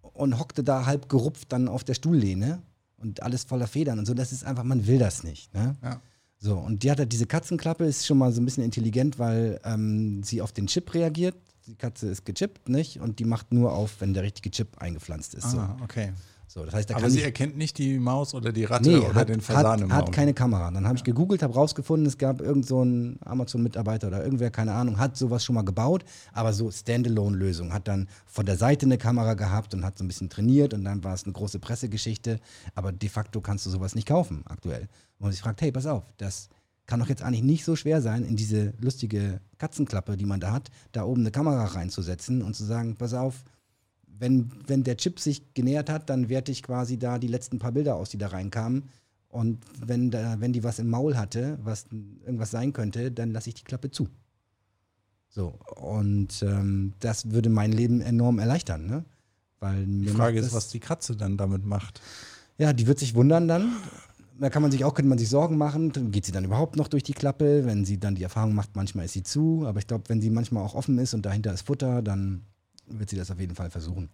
Und 0.00 0.38
hockte 0.38 0.62
da 0.62 0.86
halb 0.86 1.08
gerupft 1.08 1.52
dann 1.52 1.68
auf 1.68 1.84
der 1.84 1.94
Stuhllehne 1.94 2.62
und 2.96 3.22
alles 3.22 3.44
voller 3.44 3.66
Federn 3.66 3.98
und 3.98 4.06
so. 4.06 4.14
Das 4.14 4.32
ist 4.32 4.44
einfach, 4.44 4.64
man 4.64 4.86
will 4.86 4.98
das 4.98 5.24
nicht. 5.24 5.52
Ne? 5.54 5.76
Ja. 5.82 6.00
So, 6.38 6.58
und 6.58 6.82
die 6.82 6.90
hat 6.90 6.98
halt 6.98 7.12
diese 7.12 7.26
Katzenklappe, 7.26 7.84
ist 7.84 8.06
schon 8.06 8.18
mal 8.18 8.32
so 8.32 8.40
ein 8.40 8.44
bisschen 8.44 8.64
intelligent, 8.64 9.18
weil 9.18 9.60
ähm, 9.64 10.22
sie 10.22 10.42
auf 10.42 10.52
den 10.52 10.66
Chip 10.66 10.92
reagiert 10.94 11.36
die 11.66 11.76
Katze 11.76 12.08
ist 12.08 12.24
gechippt, 12.24 12.68
nicht? 12.68 13.00
Und 13.00 13.18
die 13.18 13.24
macht 13.24 13.52
nur 13.52 13.72
auf, 13.72 14.00
wenn 14.00 14.14
der 14.14 14.22
richtige 14.22 14.50
Chip 14.50 14.78
eingepflanzt 14.78 15.34
ist. 15.34 15.46
Ah, 15.46 15.76
so. 15.78 15.84
okay. 15.84 16.12
So, 16.46 16.64
das 16.64 16.74
heißt, 16.74 16.94
Aber 16.94 17.10
sie 17.10 17.22
erkennt 17.22 17.56
nicht 17.56 17.78
die 17.78 17.98
Maus 17.98 18.32
oder 18.32 18.52
die 18.52 18.64
Ratte 18.64 18.88
nee, 18.88 18.98
oder 18.98 19.14
hat, 19.14 19.28
den 19.28 19.40
Fasan 19.40 19.82
im 19.82 19.92
hat, 19.92 20.06
hat 20.06 20.12
keine 20.12 20.34
Kamera. 20.34 20.70
Dann 20.70 20.86
habe 20.86 20.96
ich 20.96 21.02
gegoogelt, 21.02 21.42
habe 21.42 21.54
rausgefunden, 21.54 22.06
es 22.06 22.16
gab 22.16 22.40
irgend 22.40 22.64
so 22.66 22.80
einen 22.80 23.18
Amazon-Mitarbeiter 23.24 24.06
oder 24.06 24.22
irgendwer, 24.22 24.50
keine 24.50 24.72
Ahnung, 24.72 24.98
hat 24.98 25.16
sowas 25.16 25.44
schon 25.44 25.54
mal 25.54 25.64
gebaut, 25.64 26.04
aber 26.32 26.52
so 26.52 26.70
Standalone-Lösung. 26.70 27.72
Hat 27.72 27.88
dann 27.88 28.08
von 28.26 28.46
der 28.46 28.56
Seite 28.56 28.86
eine 28.86 28.98
Kamera 28.98 29.34
gehabt 29.34 29.74
und 29.74 29.84
hat 29.84 29.98
so 29.98 30.04
ein 30.04 30.08
bisschen 30.08 30.30
trainiert 30.30 30.74
und 30.74 30.84
dann 30.84 31.02
war 31.02 31.14
es 31.14 31.24
eine 31.24 31.32
große 31.32 31.58
Pressegeschichte. 31.58 32.38
Aber 32.76 32.92
de 32.92 33.08
facto 33.08 33.40
kannst 33.40 33.66
du 33.66 33.70
sowas 33.70 33.96
nicht 33.96 34.06
kaufen 34.06 34.44
aktuell. 34.46 34.86
Und 35.18 35.32
ich 35.32 35.40
fragt, 35.40 35.60
hey, 35.60 35.72
pass 35.72 35.86
auf, 35.86 36.04
das 36.18 36.50
kann 36.86 37.00
doch 37.00 37.08
jetzt 37.08 37.22
eigentlich 37.22 37.42
nicht 37.42 37.64
so 37.64 37.76
schwer 37.76 38.02
sein, 38.02 38.24
in 38.24 38.36
diese 38.36 38.74
lustige 38.80 39.40
Katzenklappe, 39.58 40.16
die 40.16 40.26
man 40.26 40.40
da 40.40 40.52
hat, 40.52 40.70
da 40.92 41.04
oben 41.04 41.22
eine 41.22 41.30
Kamera 41.30 41.64
reinzusetzen 41.64 42.42
und 42.42 42.54
zu 42.54 42.64
sagen, 42.64 42.96
pass 42.96 43.14
auf, 43.14 43.44
wenn, 44.06 44.50
wenn 44.66 44.84
der 44.84 44.96
Chip 44.96 45.18
sich 45.18 45.54
genähert 45.54 45.90
hat, 45.90 46.10
dann 46.10 46.28
werte 46.28 46.52
ich 46.52 46.62
quasi 46.62 46.98
da 46.98 47.18
die 47.18 47.26
letzten 47.26 47.58
paar 47.58 47.72
Bilder 47.72 47.96
aus, 47.96 48.10
die 48.10 48.18
da 48.18 48.28
reinkamen. 48.28 48.84
Und 49.28 49.58
wenn, 49.84 50.10
da, 50.10 50.40
wenn 50.40 50.52
die 50.52 50.62
was 50.62 50.78
im 50.78 50.88
Maul 50.88 51.16
hatte, 51.16 51.58
was 51.62 51.86
irgendwas 52.24 52.52
sein 52.52 52.72
könnte, 52.72 53.10
dann 53.10 53.32
lasse 53.32 53.48
ich 53.48 53.54
die 53.54 53.64
Klappe 53.64 53.90
zu. 53.90 54.08
So, 55.28 55.58
und 55.76 56.42
ähm, 56.42 56.92
das 57.00 57.32
würde 57.32 57.50
mein 57.50 57.72
Leben 57.72 58.00
enorm 58.00 58.38
erleichtern, 58.38 58.86
ne? 58.86 59.04
Weil 59.58 59.84
die 59.86 60.08
Frage 60.08 60.38
ist, 60.38 60.52
was 60.52 60.68
die 60.68 60.78
Katze 60.78 61.16
dann 61.16 61.36
damit 61.36 61.64
macht. 61.64 62.00
Ja, 62.58 62.72
die 62.72 62.86
wird 62.86 62.98
sich 62.98 63.14
wundern 63.14 63.48
dann 63.48 63.72
da 64.38 64.50
kann 64.50 64.62
man 64.62 64.70
sich 64.70 64.84
auch, 64.84 64.94
könnte 64.94 65.08
man 65.08 65.18
sich 65.18 65.28
Sorgen 65.28 65.56
machen, 65.56 65.92
geht 66.10 66.26
sie 66.26 66.32
dann 66.32 66.44
überhaupt 66.44 66.76
noch 66.76 66.88
durch 66.88 67.02
die 67.02 67.12
Klappe, 67.12 67.64
wenn 67.64 67.84
sie 67.84 67.98
dann 67.98 68.14
die 68.14 68.22
Erfahrung 68.22 68.54
macht, 68.54 68.74
manchmal 68.74 69.04
ist 69.04 69.12
sie 69.12 69.22
zu, 69.22 69.64
aber 69.66 69.78
ich 69.78 69.86
glaube, 69.86 70.04
wenn 70.08 70.20
sie 70.20 70.30
manchmal 70.30 70.64
auch 70.64 70.74
offen 70.74 70.98
ist 70.98 71.14
und 71.14 71.24
dahinter 71.24 71.52
ist 71.52 71.66
Futter, 71.66 72.02
dann 72.02 72.42
wird 72.86 73.10
sie 73.10 73.16
das 73.16 73.30
auf 73.30 73.40
jeden 73.40 73.54
Fall 73.54 73.70
versuchen. 73.70 74.10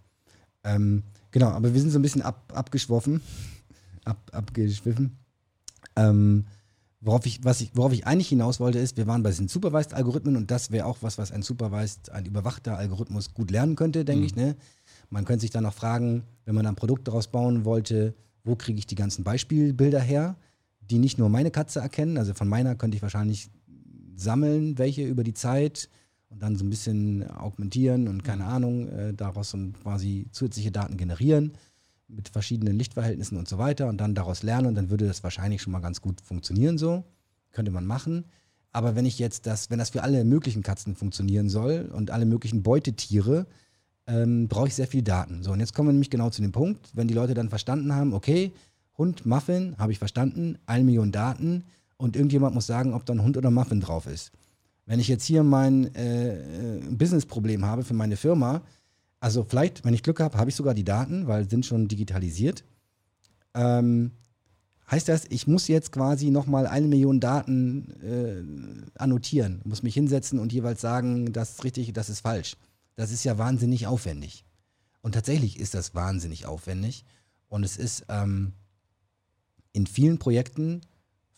Ähm, 0.63 1.03
genau, 1.31 1.49
aber 1.49 1.73
wir 1.73 1.81
sind 1.81 1.91
so 1.91 1.99
ein 1.99 2.03
bisschen 2.03 2.23
ab, 2.23 2.53
abgeschwoffen, 2.55 3.23
ab, 4.05 4.19
abgeschwiffen. 4.33 5.17
Ähm, 5.97 6.45
worauf, 7.01 7.25
ich, 7.25 7.43
was 7.43 7.61
ich, 7.63 7.71
worauf 7.75 7.93
ich 7.93 8.07
eigentlich 8.07 8.29
hinaus 8.29 8.61
wollte, 8.61 8.79
ist, 8.79 8.97
wir 8.97 9.07
waren 9.07 9.23
bei 9.23 9.31
diesen 9.31 9.49
Supervised-Algorithmen 9.49 10.37
und 10.37 10.51
das 10.51 10.71
wäre 10.71 10.87
auch 10.87 10.99
was, 11.01 11.17
was 11.17 11.33
ein 11.33 11.43
Supervised, 11.43 12.13
ein 12.13 12.27
überwachter 12.27 12.77
Algorithmus 12.77 13.33
gut 13.33 13.51
lernen 13.51 13.75
könnte, 13.75 14.05
denke 14.05 14.21
mhm. 14.21 14.27
ich. 14.27 14.37
Ne? 14.37 14.57
Man 15.09 15.25
könnte 15.25 15.41
sich 15.41 15.51
dann 15.51 15.67
auch 15.67 15.75
fragen, 15.75 16.25
wenn 16.45 16.55
man 16.55 16.67
ein 16.67 16.77
Produkt 16.77 17.09
daraus 17.09 17.29
bauen 17.29 17.65
wollte, 17.65 18.15
wo 18.45 18.57
kriege 18.57 18.79
ich 18.79 18.87
die 18.87 18.95
ganzen 18.95 19.25
Beispielbilder 19.25 20.01
her, 20.01 20.37
die 20.81 20.99
nicht 20.99 21.19
nur 21.19 21.29
meine 21.29 21.51
Katze 21.51 21.81
erkennen. 21.81 22.19
Also 22.19 22.35
von 22.35 22.49
meiner 22.49 22.75
könnte 22.75 22.97
ich 22.97 23.03
wahrscheinlich 23.03 23.51
sammeln, 24.17 24.79
welche 24.79 25.05
über 25.05 25.25
die 25.25 25.35
Zeit 25.35 25.89
und 26.29 26.43
dann 26.43 26.57
so 26.57 26.65
ein 26.65 26.71
bisschen 26.71 27.29
augmentieren 27.29 28.09
und 28.09 28.23
keine 28.23 28.47
Ahnung, 28.47 28.89
äh, 28.89 29.15
daraus 29.15 29.51
so 29.51 29.59
quasi 29.83 30.29
zusätzliche 30.31 30.71
Daten 30.71 30.97
generieren 30.97 31.53
mit 32.09 32.29
verschiedenen 32.29 32.77
Lichtverhältnissen 32.77 33.39
und 33.39 33.49
so 33.49 33.59
weiter 33.59 33.89
und 33.89 33.99
dann 33.99 34.15
daraus 34.15 34.43
lernen 34.43 34.67
und 34.67 34.75
dann 34.75 34.91
würde 34.91 35.07
das 35.07 35.23
wahrscheinlich 35.23 35.63
schon 35.63 35.73
mal 35.73 35.81
ganz 35.81 36.01
gut 36.01 36.21
funktionieren 36.21 36.79
so. 36.79 37.05
Könnte 37.53 37.73
man 37.73 37.85
machen. 37.85 38.27
Aber 38.73 38.95
wenn 38.95 39.07
ich 39.07 39.19
jetzt 39.19 39.47
das, 39.47 39.71
wenn 39.71 39.79
das 39.79 39.91
für 39.91 40.03
alle 40.03 40.25
möglichen 40.25 40.63
Katzen 40.63 40.95
funktionieren 40.95 41.49
soll 41.49 41.91
und 41.93 42.11
alle 42.13 42.27
möglichen 42.27 42.63
Beutetiere, 42.63 43.47
ähm, 44.11 44.49
brauche 44.49 44.69
ich 44.69 44.75
sehr 44.75 44.87
viel 44.87 45.03
Daten. 45.03 45.43
So, 45.43 45.53
und 45.53 45.61
jetzt 45.61 45.75
kommen 45.75 45.89
wir 45.89 45.93
nämlich 45.93 46.11
genau 46.11 46.31
zu 46.31 46.43
dem 46.43 46.53
Punkt, 46.53 46.91
wenn 46.95 47.09
die 47.09 47.15
Leute 47.15 47.35
dann 47.35 47.49
verstanden 47.49 47.95
haben, 47.95 48.13
okay, 48.13 48.53
Hund, 48.99 49.25
Muffin, 49.25 49.77
habe 49.79 49.93
ich 49.93 49.99
verstanden, 49.99 50.59
eine 50.67 50.85
Million 50.85 51.13
Daten 51.13 51.65
und 51.97 52.17
irgendjemand 52.17 52.55
muss 52.55 52.67
sagen, 52.67 52.93
ob 52.93 53.07
da 53.07 53.15
ein 53.15 53.23
Hund 53.23 53.37
oder 53.37 53.51
Muffin 53.51 53.81
drauf 53.81 54.07
ist. 54.07 54.33
Wenn 54.87 55.01
ich 55.01 55.09
jetzt 55.09 55.25
hier 55.25 55.43
mein 55.43 55.95
äh, 55.95 56.35
äh, 56.35 56.81
Business-Problem 56.91 57.65
habe 57.65 57.85
für 57.85 57.95
meine 57.95 58.17
Firma, 58.17 58.63
also 59.21 59.45
vielleicht, 59.49 59.85
wenn 59.85 59.95
ich 59.95 60.03
Glück 60.03 60.21
habe, 60.21 60.37
habe 60.37 60.51
ich 60.51 60.57
sogar 60.57 60.75
die 60.75 60.85
Daten, 60.85 61.27
weil 61.27 61.49
sind 61.49 61.65
schon 61.65 61.87
digitalisiert. 61.89 62.65
Ähm, 63.55 64.13
heißt 64.91 65.09
das, 65.09 65.27
ich 65.29 65.47
muss 65.47 65.69
jetzt 65.69 65.93
quasi 65.93 66.31
nochmal 66.31 66.67
eine 66.67 66.89
Million 66.89 67.21
Daten 67.21 67.93
äh, 68.03 68.99
annotieren, 68.99 69.61
muss 69.65 69.83
mich 69.83 69.95
hinsetzen 69.95 70.39
und 70.39 70.53
jeweils 70.53 70.81
sagen, 70.81 71.33
das 71.33 71.51
ist 71.53 71.65
richtig, 71.65 71.93
das 71.93 72.09
ist 72.09 72.21
falsch. 72.21 72.57
Das 73.01 73.13
ist 73.13 73.25
ja 73.25 73.39
wahnsinnig 73.39 73.87
aufwendig. 73.87 74.45
Und 75.01 75.13
tatsächlich 75.13 75.59
ist 75.59 75.73
das 75.73 75.95
wahnsinnig 75.95 76.45
aufwendig. 76.45 77.07
Und 77.49 77.65
es 77.65 77.79
ist 77.79 78.05
ähm, 78.11 78.53
in 79.73 79.87
vielen 79.87 80.19
Projekten 80.19 80.83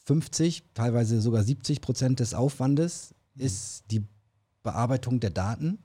50, 0.06 0.64
teilweise 0.74 1.20
sogar 1.20 1.44
70 1.44 1.80
Prozent 1.80 2.18
des 2.18 2.34
Aufwandes 2.34 3.14
mhm. 3.36 3.44
ist 3.44 3.84
die 3.92 4.02
Bearbeitung 4.64 5.20
der 5.20 5.30
Daten, 5.30 5.78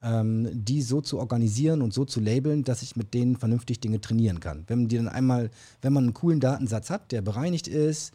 ähm, 0.00 0.48
die 0.50 0.80
so 0.80 1.02
zu 1.02 1.18
organisieren 1.18 1.82
und 1.82 1.92
so 1.92 2.06
zu 2.06 2.18
labeln, 2.18 2.64
dass 2.64 2.80
ich 2.80 2.96
mit 2.96 3.12
denen 3.12 3.36
vernünftig 3.36 3.80
Dinge 3.80 4.00
trainieren 4.00 4.40
kann. 4.40 4.64
Wenn 4.66 4.78
man 4.78 4.88
die 4.88 4.96
dann 4.96 5.08
einmal, 5.08 5.50
wenn 5.82 5.92
man 5.92 6.04
einen 6.04 6.14
coolen 6.14 6.40
Datensatz 6.40 6.88
hat, 6.88 7.12
der 7.12 7.20
bereinigt 7.20 7.68
ist, 7.68 8.14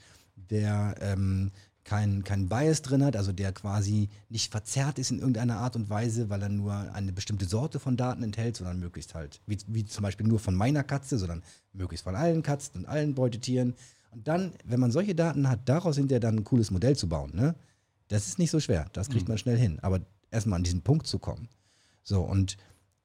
der 0.50 0.96
ähm, 1.00 1.52
kein, 1.88 2.26
kein 2.26 2.50
Bias 2.50 2.82
drin 2.82 3.04
hat, 3.04 3.16
also 3.16 3.32
der 3.32 3.54
quasi 3.54 4.10
nicht 4.28 4.52
verzerrt 4.52 5.00
ist 5.00 5.10
in 5.10 5.20
irgendeiner 5.20 5.58
Art 5.58 5.78
und 5.78 5.90
Weise, 5.90 6.30
weil 6.30 6.42
er 6.44 6.50
nur 6.50 6.74
eine 6.74 7.14
bestimmte 7.14 7.46
Sorte 7.46 7.80
von 7.80 7.96
Daten 7.96 8.24
enthält, 8.24 8.58
sondern 8.58 8.80
möglichst 8.80 9.16
halt, 9.16 9.40
wie, 9.48 9.58
wie 9.68 9.86
zum 9.86 10.04
Beispiel 10.04 10.28
nur 10.28 10.40
von 10.40 10.54
meiner 10.54 10.84
Katze, 10.84 11.18
sondern 11.18 11.44
möglichst 11.72 12.04
von 12.04 12.16
allen 12.16 12.44
Katzen 12.44 12.82
und 12.82 12.86
allen 12.88 13.16
Beutetieren. 13.16 13.74
Und 14.12 14.28
dann, 14.28 14.52
wenn 14.66 14.82
man 14.82 14.92
solche 14.92 15.16
Daten 15.16 15.48
hat, 15.48 15.62
daraus 15.70 15.96
hinterher 15.96 16.20
dann 16.20 16.40
ein 16.40 16.44
cooles 16.44 16.72
Modell 16.72 16.98
zu 16.98 17.08
bauen, 17.08 17.32
ne? 17.34 17.56
Das 18.10 18.28
ist 18.28 18.38
nicht 18.38 18.52
so 18.52 18.60
schwer, 18.60 18.88
das 18.92 19.10
kriegt 19.10 19.28
mhm. 19.28 19.34
man 19.34 19.38
schnell 19.38 19.58
hin. 19.58 19.80
Aber 19.82 20.02
erstmal 20.30 20.58
an 20.58 20.64
diesen 20.64 20.82
Punkt 20.82 21.08
zu 21.08 21.20
kommen. 21.20 21.48
So, 22.04 22.22
und 22.22 22.58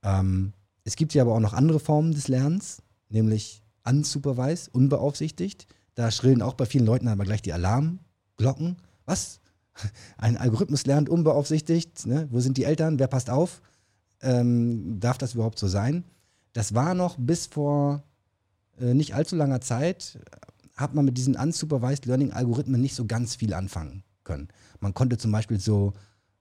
ähm, 0.03 0.55
es 0.83 0.97
gibt 0.97 1.15
ja 1.15 1.23
aber 1.23 1.35
auch 1.35 1.41
noch 1.41 1.53
andere 1.53 1.79
Formen 1.79 2.13
des 2.13 2.27
Lernens, 2.27 2.83
nämlich 3.09 3.63
unsupervised, 3.85 4.75
unbeaufsichtigt. 4.75 5.69
Da 5.95 6.11
schrillen 6.11 6.43
auch 6.43 6.55
bei 6.55 6.67
vielen 6.67 6.87
Leuten 6.87 7.07
aber 7.07 7.25
gleich 7.25 7.43
die 7.43 7.53
Alarm, 7.53 8.01
Glocken. 8.43 8.77
Was? 9.07 9.41
Ein 10.19 10.37
Algorithmus 10.37 10.85
lernt 10.85 11.09
unbeaufsichtigt. 11.09 12.07
Ne? 12.07 12.29
Wo 12.31 12.41
sind 12.41 12.57
die 12.59 12.65
Eltern? 12.65 12.99
Wer 12.99 13.07
passt 13.07 13.31
auf? 13.31 13.63
Ähm, 14.21 14.99
darf 15.01 15.17
das 15.17 15.35
überhaupt 15.35 15.59
so 15.59 15.69
sein? 15.69 16.05
Das 16.53 16.75
war 16.75 16.95
noch 16.95 17.17
bis 17.19 17.47
vor 17.47 18.03
äh, 18.81 18.95
nicht 18.95 19.15
allzu 19.15 19.37
langer 19.37 19.61
Zeit, 19.61 20.19
hat 20.77 20.95
man 20.95 21.05
mit 21.05 21.17
diesen 21.19 21.37
unsupervised 21.37 22.07
Learning 22.07 22.33
Algorithmen 22.33 22.81
nicht 22.81 22.95
so 22.95 23.07
ganz 23.07 23.37
viel 23.37 23.55
anfangen 23.55 24.03
können. 24.25 24.49
Man 24.81 24.95
konnte 24.95 25.19
zum 25.19 25.33
Beispiel 25.33 25.61
so 25.61 25.93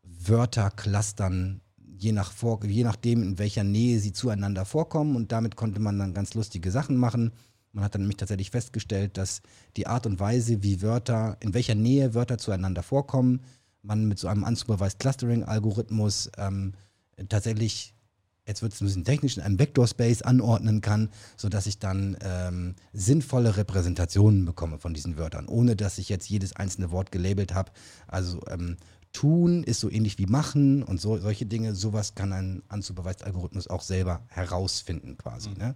Wörter 0.04 0.72
clustern, 0.72 1.62
je, 1.78 2.12
nach 2.12 2.32
vor, 2.32 2.64
je 2.66 2.84
nachdem, 2.84 3.22
in 3.22 3.40
welcher 3.40 3.64
Nähe 3.64 4.00
sie 4.00 4.14
zueinander 4.14 4.66
vorkommen. 4.66 5.16
Und 5.16 5.32
damit 5.32 5.56
konnte 5.56 5.80
man 5.80 6.00
dann 6.00 6.14
ganz 6.14 6.34
lustige 6.34 6.72
Sachen 6.72 6.98
machen. 6.98 7.32
Man 7.74 7.84
hat 7.84 7.96
dann 7.96 8.02
nämlich 8.02 8.18
tatsächlich 8.18 8.52
festgestellt, 8.52 9.18
dass 9.18 9.42
die 9.78 9.88
Art 9.88 10.06
und 10.06 10.20
Weise, 10.20 10.62
wie 10.64 10.82
Wörter, 10.82 11.38
in 11.40 11.54
welcher 11.54 11.76
Nähe 11.76 12.14
Wörter 12.14 12.38
zueinander 12.38 12.84
vorkommen, 12.84 13.42
man 13.84 14.06
mit 14.06 14.20
so 14.20 14.28
einem 14.28 14.44
Unsupervised 14.44 15.00
Clustering-Algorithmus 15.00 16.30
ähm, 16.38 16.74
tatsächlich, 17.30 17.94
jetzt 18.46 18.62
wird 18.62 18.74
es 18.74 18.82
ein 18.82 18.86
bisschen 18.86 19.06
technisch, 19.06 19.38
in 19.38 19.44
einem 19.44 19.60
Vector-Space 19.60 20.22
anordnen 20.22 20.82
kann, 20.82 21.10
sodass 21.38 21.66
ich 21.66 21.80
dann 21.80 22.18
ähm, 22.22 22.76
sinnvolle 22.94 23.58
Repräsentationen 23.58 24.46
bekomme 24.46 24.78
von 24.78 24.94
diesen 24.94 25.18
Wörtern, 25.18 25.48
ohne 25.48 25.76
dass 25.76 25.98
ich 25.98 26.10
jetzt 26.10 26.30
jedes 26.30 26.56
einzelne 26.56 26.92
Wort 26.92 27.12
gelabelt 27.12 27.54
habe. 27.54 27.72
Also 28.08 28.42
ähm, 28.50 28.78
tun 29.14 29.64
ist 29.64 29.80
so 29.80 29.90
ähnlich 29.90 30.18
wie 30.18 30.26
machen 30.26 30.84
und 30.84 31.00
so, 31.00 31.18
solche 31.18 31.46
Dinge, 31.46 31.76
sowas 31.76 32.16
kann 32.16 32.34
ein 32.34 32.64
Unsupervised 32.70 33.24
Algorithmus 33.24 33.68
auch 33.68 33.82
selber 33.82 34.22
herausfinden 34.28 35.18
quasi. 35.18 35.50
Mhm. 35.50 35.58
Ne? 35.58 35.76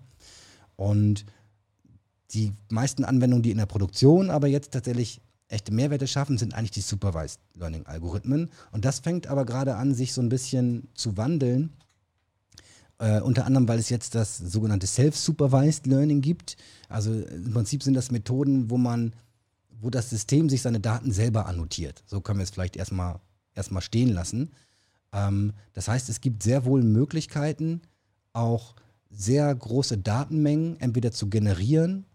Und 0.75 1.25
die 2.33 2.53
meisten 2.69 3.05
Anwendungen, 3.05 3.43
die 3.43 3.51
in 3.51 3.57
der 3.57 3.65
Produktion 3.65 4.29
aber 4.29 4.47
jetzt 4.47 4.71
tatsächlich 4.71 5.21
echte 5.47 5.73
Mehrwerte 5.73 6.07
schaffen, 6.07 6.37
sind 6.37 6.53
eigentlich 6.53 6.71
die 6.71 6.81
Supervised 6.81 7.39
Learning 7.53 7.85
Algorithmen. 7.85 8.49
Und 8.71 8.85
das 8.85 8.99
fängt 8.99 9.27
aber 9.27 9.45
gerade 9.45 9.75
an, 9.75 9.93
sich 9.93 10.13
so 10.13 10.21
ein 10.21 10.29
bisschen 10.29 10.87
zu 10.95 11.17
wandeln. 11.17 11.73
Äh, 12.97 13.21
unter 13.21 13.45
anderem, 13.45 13.67
weil 13.67 13.79
es 13.79 13.89
jetzt 13.89 14.15
das 14.15 14.37
sogenannte 14.37 14.87
Self-Supervised 14.87 15.85
Learning 15.85 16.21
gibt. 16.21 16.57
Also 16.89 17.13
im 17.13 17.53
Prinzip 17.53 17.83
sind 17.83 17.93
das 17.93 18.09
Methoden, 18.09 18.69
wo 18.69 18.77
man, 18.77 19.13
wo 19.81 19.89
das 19.89 20.09
System 20.09 20.49
sich 20.49 20.61
seine 20.61 20.79
Daten 20.79 21.11
selber 21.11 21.45
annotiert. 21.45 22.03
So 22.07 22.21
können 22.21 22.39
wir 22.39 22.43
es 22.43 22.51
vielleicht 22.51 22.77
erstmal 22.77 23.19
erstmal 23.53 23.81
stehen 23.81 24.13
lassen. 24.13 24.51
Ähm, 25.13 25.53
das 25.73 25.87
heißt, 25.87 26.09
es 26.09 26.21
gibt 26.21 26.41
sehr 26.41 26.65
wohl 26.65 26.83
Möglichkeiten, 26.83 27.81
auch 28.33 28.75
sehr 29.09 29.53
große 29.53 29.97
Datenmengen 29.97 30.79
entweder 30.79 31.11
zu 31.11 31.29
generieren 31.29 32.05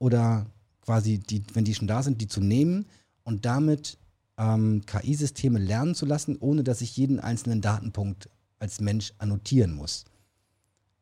oder 0.00 0.46
quasi, 0.80 1.18
die, 1.18 1.44
wenn 1.52 1.64
die 1.64 1.74
schon 1.74 1.86
da 1.86 2.02
sind, 2.02 2.20
die 2.20 2.26
zu 2.26 2.40
nehmen 2.40 2.86
und 3.22 3.44
damit 3.44 3.98
ähm, 4.36 4.82
KI-Systeme 4.86 5.60
lernen 5.60 5.94
zu 5.94 6.06
lassen, 6.06 6.36
ohne 6.40 6.64
dass 6.64 6.80
ich 6.80 6.96
jeden 6.96 7.20
einzelnen 7.20 7.60
Datenpunkt 7.60 8.28
als 8.58 8.80
Mensch 8.80 9.12
annotieren 9.18 9.72
muss. 9.72 10.06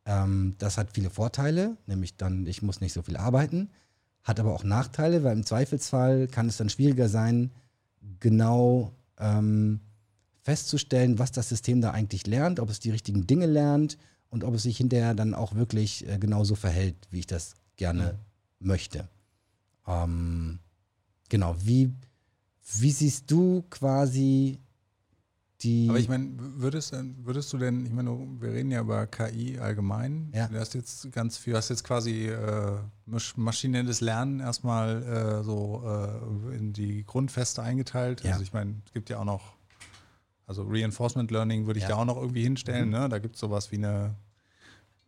Ähm, 0.04 0.56
das 0.58 0.76
hat 0.76 0.90
viele 0.92 1.10
Vorteile, 1.10 1.76
nämlich 1.86 2.16
dann, 2.16 2.46
ich 2.46 2.60
muss 2.60 2.80
nicht 2.80 2.92
so 2.92 3.02
viel 3.02 3.16
arbeiten, 3.16 3.70
hat 4.24 4.40
aber 4.40 4.52
auch 4.52 4.64
Nachteile, 4.64 5.22
weil 5.24 5.36
im 5.36 5.46
Zweifelsfall 5.46 6.26
kann 6.26 6.48
es 6.48 6.56
dann 6.56 6.68
schwieriger 6.68 7.08
sein, 7.08 7.52
genau 8.20 8.92
ähm, 9.18 9.80
festzustellen, 10.42 11.18
was 11.18 11.30
das 11.30 11.48
System 11.48 11.80
da 11.80 11.92
eigentlich 11.92 12.26
lernt, 12.26 12.58
ob 12.58 12.68
es 12.68 12.80
die 12.80 12.90
richtigen 12.90 13.26
Dinge 13.26 13.46
lernt 13.46 13.96
und 14.28 14.44
ob 14.44 14.54
es 14.54 14.64
sich 14.64 14.76
hinterher 14.76 15.14
dann 15.14 15.34
auch 15.34 15.54
wirklich 15.54 16.06
äh, 16.08 16.18
genauso 16.18 16.56
verhält, 16.56 16.96
wie 17.10 17.20
ich 17.20 17.26
das 17.26 17.54
gerne 17.76 18.18
möchte. 18.60 19.08
Ähm, 19.86 20.58
genau, 21.28 21.56
wie, 21.60 21.92
wie 22.78 22.90
siehst 22.90 23.30
du 23.30 23.64
quasi 23.70 24.58
die. 25.62 25.88
Aber 25.88 25.98
ich 25.98 26.08
meine, 26.08 26.30
würdest, 26.36 26.94
würdest 27.24 27.52
du 27.52 27.58
denn, 27.58 27.84
ich 27.86 27.92
meine, 27.92 28.10
wir 28.40 28.52
reden 28.52 28.70
ja 28.70 28.80
über 28.80 29.06
KI 29.06 29.58
allgemein. 29.58 30.30
Ja. 30.34 30.48
Du 30.48 30.58
hast 30.58 30.74
jetzt 30.74 31.10
ganz 31.12 31.36
viel, 31.36 31.54
hast 31.56 31.70
jetzt 31.70 31.84
quasi 31.84 32.28
äh, 32.28 32.78
maschinelles 33.36 34.00
Lernen 34.00 34.40
erstmal 34.40 35.02
äh, 35.02 35.42
so 35.42 35.82
äh, 35.84 36.56
in 36.56 36.72
die 36.72 37.04
Grundfeste 37.04 37.62
eingeteilt. 37.62 38.22
Ja. 38.22 38.32
Also 38.32 38.42
ich 38.42 38.52
meine, 38.52 38.76
es 38.86 38.92
gibt 38.92 39.10
ja 39.10 39.18
auch 39.18 39.24
noch, 39.24 39.56
also 40.46 40.64
Reinforcement 40.66 41.30
Learning 41.30 41.66
würde 41.66 41.78
ich 41.78 41.84
ja. 41.84 41.90
da 41.90 41.96
auch 41.96 42.04
noch 42.04 42.16
irgendwie 42.16 42.42
hinstellen. 42.42 42.86
Mhm. 42.86 42.94
Ne? 42.94 43.08
Da 43.08 43.18
gibt 43.18 43.34
es 43.34 43.40
sowas 43.40 43.72
wie 43.72 43.76
eine, 43.76 44.14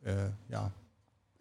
äh, 0.05 0.31
ja, 0.49 0.73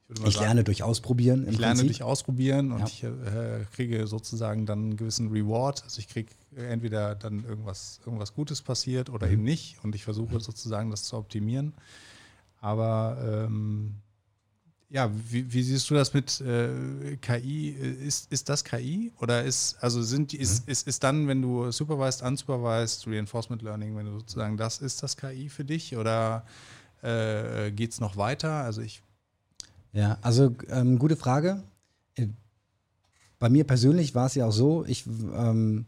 ich, 0.09 0.33
sagen, 0.33 0.45
lerne 0.45 0.63
durch 0.63 0.83
Ausprobieren. 0.83 1.47
ich 1.47 1.57
lerne 1.57 1.83
durch 1.83 2.01
Ausprobieren 2.01 2.71
und 2.71 2.79
ja. 2.79 2.87
ich 2.87 3.03
äh, 3.03 3.65
kriege 3.73 4.07
sozusagen 4.07 4.65
dann 4.65 4.79
einen 4.79 4.97
gewissen 4.97 5.29
Reward. 5.29 5.83
Also 5.83 5.99
ich 5.99 6.07
kriege 6.07 6.31
entweder 6.55 7.15
dann 7.15 7.43
irgendwas, 7.45 7.99
irgendwas 8.05 8.33
Gutes 8.33 8.61
passiert 8.61 9.09
oder 9.09 9.27
mhm. 9.27 9.33
eben 9.33 9.43
nicht 9.43 9.77
und 9.83 9.95
ich 9.95 10.03
versuche 10.03 10.39
sozusagen 10.39 10.89
das 10.89 11.03
zu 11.03 11.15
optimieren. 11.15 11.73
Aber 12.59 13.45
ähm, 13.45 13.95
ja, 14.89 15.11
wie, 15.29 15.53
wie, 15.53 15.61
siehst 15.61 15.87
du 15.91 15.93
das 15.93 16.15
mit 16.15 16.41
äh, 16.41 17.15
KI? 17.17 17.69
Ist, 17.69 18.31
ist 18.31 18.49
das 18.49 18.63
KI? 18.63 19.11
Oder 19.19 19.43
ist, 19.43 19.77
also 19.79 20.01
sind 20.01 20.33
ist, 20.33 20.65
mhm. 20.65 20.71
ist, 20.71 20.87
ist 20.87 21.03
dann, 21.03 21.27
wenn 21.27 21.43
du 21.43 21.71
supervised, 21.71 22.23
unsupervised, 22.23 23.05
Reinforcement 23.05 23.61
Learning, 23.61 23.95
wenn 23.95 24.07
du 24.07 24.13
sozusagen 24.13 24.57
das, 24.57 24.79
ist 24.79 25.03
das 25.03 25.15
KI 25.15 25.49
für 25.49 25.63
dich? 25.63 25.95
Oder 25.95 26.43
äh, 27.03 27.71
geht 27.71 27.91
es 27.91 27.99
noch 27.99 28.17
weiter? 28.17 28.63
Also 28.63 28.81
ich 28.81 29.03
ja, 29.93 30.17
also 30.21 30.55
ähm, 30.69 30.99
gute 30.99 31.15
Frage. 31.15 31.63
Äh, 32.15 32.27
bei 33.39 33.49
mir 33.49 33.63
persönlich 33.63 34.15
war 34.15 34.27
es 34.27 34.35
ja 34.35 34.45
auch 34.45 34.51
so, 34.51 34.85
ich 34.85 35.05
ähm, 35.07 35.85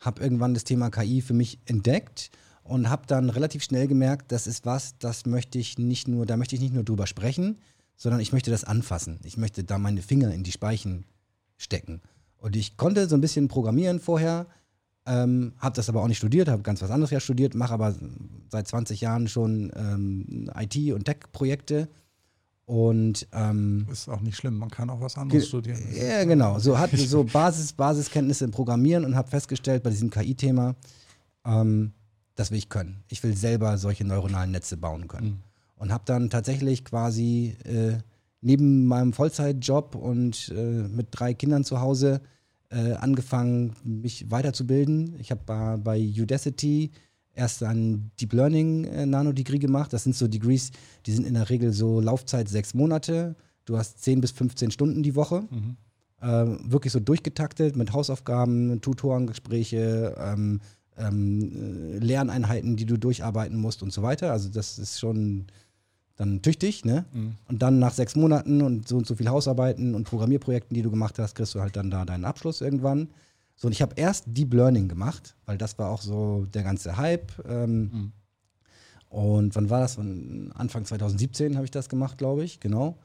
habe 0.00 0.22
irgendwann 0.22 0.54
das 0.54 0.64
Thema 0.64 0.90
KI 0.90 1.20
für 1.20 1.34
mich 1.34 1.58
entdeckt 1.66 2.30
und 2.62 2.90
habe 2.90 3.06
dann 3.06 3.30
relativ 3.30 3.62
schnell 3.62 3.86
gemerkt, 3.86 4.32
das 4.32 4.46
ist 4.46 4.66
was, 4.66 4.98
das 4.98 5.26
möchte 5.26 5.58
ich 5.58 5.78
nicht 5.78 6.08
nur, 6.08 6.26
da 6.26 6.36
möchte 6.36 6.56
ich 6.56 6.60
nicht 6.60 6.74
nur 6.74 6.84
drüber 6.84 7.06
sprechen, 7.06 7.58
sondern 7.96 8.20
ich 8.20 8.32
möchte 8.32 8.50
das 8.50 8.64
anfassen. 8.64 9.20
Ich 9.24 9.36
möchte 9.36 9.64
da 9.64 9.78
meine 9.78 10.02
Finger 10.02 10.32
in 10.32 10.42
die 10.42 10.52
Speichen 10.52 11.04
stecken. 11.56 12.02
Und 12.38 12.56
ich 12.56 12.76
konnte 12.76 13.08
so 13.08 13.16
ein 13.16 13.20
bisschen 13.20 13.48
programmieren 13.48 14.00
vorher, 14.00 14.46
ähm, 15.06 15.54
habe 15.58 15.76
das 15.76 15.88
aber 15.88 16.02
auch 16.02 16.08
nicht 16.08 16.18
studiert, 16.18 16.48
habe 16.48 16.62
ganz 16.62 16.82
was 16.82 16.90
anderes 16.90 17.10
ja 17.10 17.20
studiert, 17.20 17.54
mache 17.54 17.72
aber 17.72 17.94
seit 18.50 18.66
20 18.66 19.00
Jahren 19.00 19.28
schon 19.28 19.72
ähm, 19.74 20.50
IT- 20.54 20.92
und 20.92 21.04
Tech-Projekte 21.04 21.88
und 22.66 23.28
ähm, 23.32 23.86
ist 23.90 24.08
auch 24.08 24.20
nicht 24.20 24.36
schlimm, 24.36 24.58
man 24.58 24.70
kann 24.70 24.90
auch 24.90 25.00
was 25.00 25.16
anderes 25.16 25.46
studieren. 25.46 25.80
Ja, 25.94 26.24
genau. 26.24 26.58
So 26.58 26.76
hatte 26.78 26.96
so 26.98 27.22
Basis, 27.22 27.72
Basiskenntnisse 27.72 28.44
im 28.44 28.50
Programmieren 28.50 29.04
und 29.04 29.14
habe 29.14 29.28
festgestellt 29.28 29.84
bei 29.84 29.90
diesem 29.90 30.10
KI-Thema, 30.10 30.74
ähm, 31.44 31.92
das 32.34 32.50
will 32.50 32.58
ich 32.58 32.68
können. 32.68 33.04
Ich 33.08 33.22
will 33.22 33.36
selber 33.36 33.78
solche 33.78 34.04
neuronalen 34.04 34.50
Netze 34.50 34.76
bauen 34.76 35.06
können. 35.06 35.28
Mhm. 35.28 35.38
Und 35.76 35.92
habe 35.92 36.02
dann 36.06 36.28
tatsächlich 36.28 36.84
quasi 36.84 37.56
äh, 37.64 37.98
neben 38.40 38.86
meinem 38.86 39.12
Vollzeitjob 39.12 39.94
und 39.94 40.52
äh, 40.54 40.88
mit 40.88 41.08
drei 41.12 41.34
Kindern 41.34 41.64
zu 41.64 41.80
Hause 41.80 42.20
äh, 42.70 42.94
angefangen, 42.94 43.76
mich 43.84 44.30
weiterzubilden. 44.30 45.14
Ich 45.20 45.30
habe 45.30 45.42
bei, 45.46 45.76
bei 45.76 45.98
Udacity 45.98 46.90
erst 47.36 47.62
ein 47.62 48.10
Deep 48.20 48.32
Learning 48.32 48.84
äh, 48.84 49.06
Nano-Degree 49.06 49.58
gemacht. 49.58 49.92
Das 49.92 50.04
sind 50.04 50.16
so 50.16 50.26
Degrees, 50.26 50.70
die 51.06 51.12
sind 51.12 51.26
in 51.26 51.34
der 51.34 51.48
Regel 51.48 51.72
so 51.72 52.00
Laufzeit 52.00 52.48
sechs 52.48 52.74
Monate. 52.74 53.36
Du 53.64 53.76
hast 53.76 54.02
10 54.02 54.20
bis 54.20 54.30
15 54.32 54.70
Stunden 54.70 55.02
die 55.02 55.14
Woche. 55.14 55.42
Mhm. 55.50 55.76
Ähm, 56.22 56.60
wirklich 56.64 56.92
so 56.92 57.00
durchgetaktet 57.00 57.76
mit 57.76 57.92
Hausaufgaben, 57.92 58.80
Tutorengespräche, 58.80 60.16
ähm, 60.18 60.60
ähm, 60.96 61.52
äh, 61.94 61.98
Lerneinheiten, 61.98 62.76
die 62.76 62.86
du 62.86 62.96
durcharbeiten 62.96 63.58
musst 63.58 63.82
und 63.82 63.92
so 63.92 64.02
weiter. 64.02 64.32
Also 64.32 64.48
das 64.48 64.78
ist 64.78 64.98
schon 64.98 65.46
dann 66.16 66.40
tüchtig, 66.40 66.84
ne? 66.86 67.04
Mhm. 67.12 67.34
Und 67.48 67.60
dann 67.60 67.78
nach 67.78 67.92
sechs 67.92 68.16
Monaten 68.16 68.62
und 68.62 68.88
so 68.88 68.96
und 68.96 69.06
so 69.06 69.14
viel 69.14 69.28
Hausarbeiten 69.28 69.94
und 69.94 70.04
Programmierprojekten, 70.04 70.74
die 70.74 70.82
du 70.82 70.90
gemacht 70.90 71.18
hast, 71.18 71.34
kriegst 71.34 71.54
du 71.54 71.60
halt 71.60 71.76
dann 71.76 71.90
da 71.90 72.06
deinen 72.06 72.24
Abschluss 72.24 72.62
irgendwann. 72.62 73.10
So, 73.56 73.68
und 73.68 73.72
ich 73.72 73.82
habe 73.82 73.94
erst 73.96 74.24
Deep 74.26 74.52
Learning 74.52 74.88
gemacht, 74.88 75.34
weil 75.46 75.56
das 75.58 75.78
war 75.78 75.90
auch 75.90 76.02
so 76.02 76.46
der 76.46 76.62
ganze 76.62 76.96
Hype. 76.96 77.32
Ähm, 77.48 77.80
mhm. 77.80 78.12
Und 79.08 79.54
wann 79.56 79.70
war 79.70 79.80
das? 79.80 79.98
Anfang 79.98 80.84
2017 80.84 81.56
habe 81.56 81.64
ich 81.64 81.70
das 81.70 81.88
gemacht, 81.88 82.18
glaube 82.18 82.44
ich, 82.44 82.60
genau. 82.60 82.98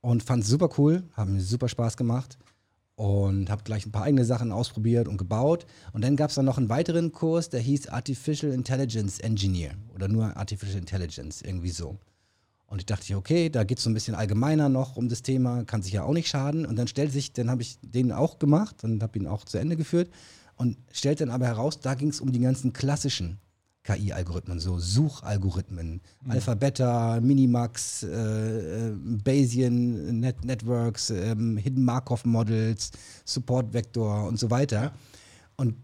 Und 0.00 0.22
fand 0.22 0.42
es 0.42 0.48
super 0.48 0.70
cool, 0.78 1.04
hat 1.12 1.28
mir 1.28 1.40
super 1.40 1.68
Spaß 1.68 1.96
gemacht 1.96 2.38
und 2.96 3.50
habe 3.50 3.64
gleich 3.64 3.84
ein 3.86 3.92
paar 3.92 4.04
eigene 4.04 4.24
Sachen 4.24 4.52
ausprobiert 4.52 5.08
und 5.08 5.16
gebaut. 5.16 5.66
Und 5.92 6.02
dann 6.02 6.16
gab 6.16 6.30
es 6.30 6.36
dann 6.36 6.44
noch 6.44 6.58
einen 6.58 6.68
weiteren 6.68 7.12
Kurs, 7.12 7.50
der 7.50 7.60
hieß 7.60 7.88
Artificial 7.88 8.52
Intelligence 8.52 9.18
Engineer 9.18 9.72
oder 9.94 10.08
nur 10.08 10.36
Artificial 10.36 10.78
Intelligence, 10.78 11.42
irgendwie 11.42 11.70
so. 11.70 11.98
Und 12.74 12.80
ich 12.80 12.86
dachte, 12.86 13.16
okay, 13.16 13.50
da 13.50 13.62
geht 13.62 13.78
es 13.78 13.84
so 13.84 13.90
ein 13.90 13.94
bisschen 13.94 14.16
allgemeiner 14.16 14.68
noch 14.68 14.96
um 14.96 15.08
das 15.08 15.22
Thema, 15.22 15.62
kann 15.62 15.80
sich 15.80 15.92
ja 15.92 16.02
auch 16.02 16.12
nicht 16.12 16.26
schaden. 16.26 16.66
Und 16.66 16.74
dann 16.74 16.88
stellt 16.88 17.12
sich, 17.12 17.32
dann 17.32 17.48
habe 17.48 17.62
ich 17.62 17.78
den 17.82 18.10
auch 18.10 18.40
gemacht 18.40 18.82
und 18.82 19.00
habe 19.00 19.16
ihn 19.16 19.28
auch 19.28 19.44
zu 19.44 19.58
Ende 19.58 19.76
geführt 19.76 20.10
und 20.56 20.76
stellt 20.90 21.20
dann 21.20 21.30
aber 21.30 21.46
heraus, 21.46 21.78
da 21.78 21.94
ging 21.94 22.08
es 22.08 22.20
um 22.20 22.32
die 22.32 22.40
ganzen 22.40 22.72
klassischen 22.72 23.38
KI-Algorithmen, 23.84 24.58
so 24.58 24.80
Suchalgorithmen, 24.80 26.00
mhm. 26.24 26.30
Alpha, 26.32 26.54
Beta, 26.56 27.20
Minimax, 27.20 28.02
äh, 28.02 28.88
äh, 28.88 28.92
Bayesian 29.22 30.18
Net 30.18 30.44
Networks, 30.44 31.10
äh, 31.10 31.28
Hidden 31.28 31.84
Markov 31.84 32.24
Models, 32.24 32.90
Support 33.24 33.72
Vector 33.72 34.26
und 34.26 34.36
so 34.36 34.50
weiter. 34.50 34.90
Und 35.54 35.76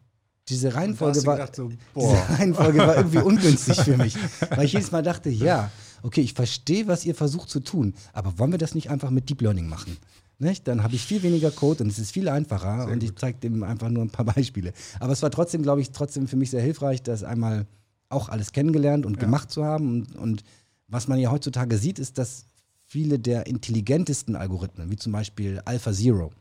diese 0.48 0.74
Reihenfolge, 0.74 1.24
war, 1.24 1.36
gedacht, 1.36 1.54
so, 1.54 1.70
diese 1.94 2.28
Reihenfolge 2.36 2.78
war 2.80 2.96
irgendwie 2.96 3.18
ungünstig 3.22 3.80
für 3.80 3.96
mich, 3.96 4.16
weil 4.56 4.64
ich 4.64 4.72
jedes 4.72 4.90
Mal 4.90 5.04
dachte, 5.04 5.30
ja, 5.30 5.70
okay, 6.02 6.20
ich 6.20 6.34
verstehe, 6.34 6.86
was 6.86 7.04
ihr 7.04 7.14
versucht 7.14 7.50
zu 7.50 7.60
tun, 7.60 7.94
aber 8.12 8.38
wollen 8.38 8.52
wir 8.52 8.58
das 8.58 8.74
nicht 8.74 8.90
einfach 8.90 9.10
mit 9.10 9.28
Deep 9.28 9.42
Learning 9.42 9.68
machen? 9.68 9.96
Nicht? 10.38 10.66
Dann 10.66 10.82
habe 10.82 10.94
ich 10.94 11.04
viel 11.04 11.22
weniger 11.22 11.50
Code 11.50 11.84
und 11.84 11.90
es 11.90 11.98
ist 11.98 12.12
viel 12.12 12.28
einfacher 12.28 12.84
sehr 12.84 12.92
und 12.92 13.02
ich 13.02 13.14
zeige 13.16 13.38
dem 13.38 13.62
einfach 13.62 13.90
nur 13.90 14.02
ein 14.02 14.10
paar 14.10 14.24
Beispiele. 14.34 14.72
Aber 14.98 15.12
es 15.12 15.22
war 15.22 15.30
trotzdem, 15.30 15.62
glaube 15.62 15.82
ich, 15.82 15.90
trotzdem 15.90 16.28
für 16.28 16.36
mich 16.36 16.50
sehr 16.50 16.62
hilfreich, 16.62 17.02
das 17.02 17.22
einmal 17.22 17.66
auch 18.08 18.28
alles 18.28 18.52
kennengelernt 18.52 19.04
und 19.04 19.14
ja. 19.14 19.20
gemacht 19.20 19.50
zu 19.50 19.64
haben. 19.64 19.90
Und, 19.90 20.16
und 20.16 20.44
was 20.88 21.08
man 21.08 21.18
ja 21.18 21.30
heutzutage 21.30 21.76
sieht, 21.76 21.98
ist, 21.98 22.16
dass 22.16 22.46
viele 22.86 23.18
der 23.18 23.46
intelligentesten 23.46 24.34
Algorithmen, 24.34 24.90
wie 24.90 24.96
zum 24.96 25.12
Beispiel 25.12 25.60
AlphaZero, 25.64 26.32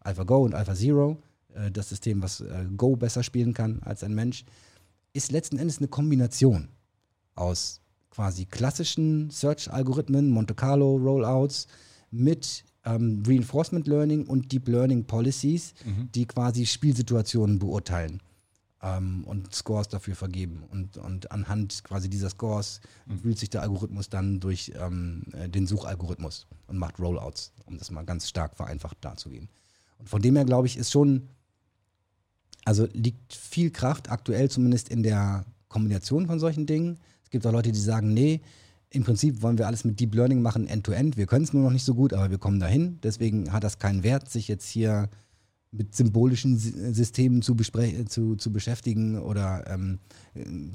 AlphaGo 0.00 0.44
und 0.44 0.54
AlphaZero, 0.54 1.18
äh, 1.54 1.70
das 1.70 1.90
System, 1.90 2.22
was 2.22 2.40
äh, 2.40 2.66
Go 2.76 2.96
besser 2.96 3.22
spielen 3.22 3.52
kann 3.52 3.82
als 3.82 4.02
ein 4.02 4.14
Mensch, 4.14 4.44
ist 5.12 5.30
letzten 5.30 5.58
Endes 5.58 5.78
eine 5.78 5.88
Kombination 5.88 6.68
aus 7.34 7.81
quasi 8.12 8.44
klassischen 8.44 9.30
Search-Algorithmen, 9.30 10.30
Monte 10.30 10.54
Carlo 10.54 10.96
Rollouts 10.96 11.66
mit 12.10 12.64
ähm, 12.84 13.22
Reinforcement 13.26 13.86
Learning 13.86 14.26
und 14.26 14.52
Deep 14.52 14.68
Learning 14.68 15.06
Policies, 15.06 15.72
mhm. 15.84 16.10
die 16.14 16.26
quasi 16.26 16.66
Spielsituationen 16.66 17.58
beurteilen 17.58 18.20
ähm, 18.82 19.24
und 19.24 19.54
Scores 19.54 19.88
dafür 19.88 20.14
vergeben. 20.14 20.64
Und, 20.70 20.98
und 20.98 21.32
anhand 21.32 21.84
quasi 21.84 22.10
dieser 22.10 22.28
Scores 22.28 22.80
mhm. 23.06 23.18
fühlt 23.18 23.38
sich 23.38 23.48
der 23.48 23.62
Algorithmus 23.62 24.10
dann 24.10 24.40
durch 24.40 24.72
ähm, 24.78 25.22
äh, 25.32 25.48
den 25.48 25.66
Suchalgorithmus 25.66 26.46
und 26.66 26.76
macht 26.76 26.98
Rollouts, 26.98 27.52
um 27.64 27.78
das 27.78 27.90
mal 27.90 28.04
ganz 28.04 28.28
stark 28.28 28.56
vereinfacht 28.56 28.98
darzugehen. 29.00 29.48
Und 29.98 30.10
von 30.10 30.20
dem 30.20 30.36
her, 30.36 30.44
glaube 30.44 30.66
ich, 30.66 30.76
ist 30.76 30.90
schon, 30.90 31.28
also 32.66 32.86
liegt 32.92 33.32
viel 33.32 33.70
Kraft 33.70 34.10
aktuell 34.10 34.50
zumindest 34.50 34.90
in 34.90 35.02
der 35.02 35.46
Kombination 35.68 36.26
von 36.26 36.38
solchen 36.38 36.66
Dingen. 36.66 36.98
Es 37.32 37.40
gibt 37.40 37.46
auch 37.46 37.52
Leute, 37.52 37.72
die 37.72 37.80
sagen, 37.80 38.12
nee, 38.12 38.42
im 38.90 39.04
Prinzip 39.04 39.40
wollen 39.40 39.56
wir 39.56 39.66
alles 39.66 39.84
mit 39.84 39.98
Deep 39.98 40.14
Learning 40.14 40.42
machen, 40.42 40.66
end-to-end. 40.66 41.14
-End. 41.14 41.16
Wir 41.16 41.24
können 41.24 41.44
es 41.44 41.54
nur 41.54 41.62
noch 41.62 41.70
nicht 41.70 41.86
so 41.86 41.94
gut, 41.94 42.12
aber 42.12 42.30
wir 42.30 42.36
kommen 42.36 42.60
dahin. 42.60 42.98
Deswegen 43.02 43.50
hat 43.54 43.64
das 43.64 43.78
keinen 43.78 44.02
Wert, 44.02 44.28
sich 44.28 44.48
jetzt 44.48 44.68
hier 44.68 45.08
mit 45.70 45.94
symbolischen 45.94 46.58
Systemen 46.58 47.40
zu, 47.40 47.56
zu, 47.56 48.36
zu 48.36 48.52
beschäftigen 48.52 49.18
oder 49.18 49.64
ähm, 49.66 49.98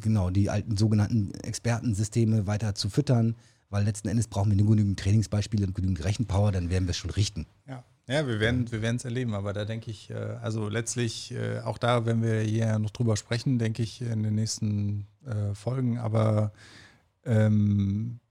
genau 0.02 0.32
die 0.32 0.50
alten 0.50 0.78
sogenannten 0.78 1.30
Expertensysteme 1.44 2.48
weiter 2.48 2.74
zu 2.74 2.90
füttern, 2.90 3.36
weil 3.70 3.84
letzten 3.84 4.08
Endes 4.08 4.28
brauchen 4.28 4.50
wir 4.50 4.58
genügend 4.58 5.00
Trainingsbeispiele 5.00 5.68
und 5.68 5.76
genügend 5.76 6.04
Rechenpower, 6.04 6.52
dann 6.52 6.72
werden 6.72 6.86
wir 6.86 6.92
es 6.92 6.98
schon 6.98 7.12
richten. 7.12 7.46
Ja. 7.68 7.84
Ja, 8.08 8.26
wir 8.26 8.40
werden 8.40 8.72
wir 8.72 8.82
es 8.82 9.04
erleben, 9.04 9.34
aber 9.34 9.52
da 9.52 9.66
denke 9.66 9.92
ich, 9.92 10.10
äh, 10.10 10.38
also 10.42 10.70
letztlich, 10.70 11.34
äh, 11.34 11.60
auch 11.60 11.78
da, 11.78 12.06
wenn 12.06 12.24
wir 12.24 12.40
hier 12.40 12.80
noch 12.80 12.92
drüber 12.92 13.18
sprechen, 13.18 13.60
denke 13.60 13.84
ich 13.84 14.02
in 14.02 14.24
den 14.24 14.36
nächsten 14.36 15.08
äh, 15.26 15.54
Folgen, 15.54 15.98
aber 15.98 16.54
ähm, 17.26 18.22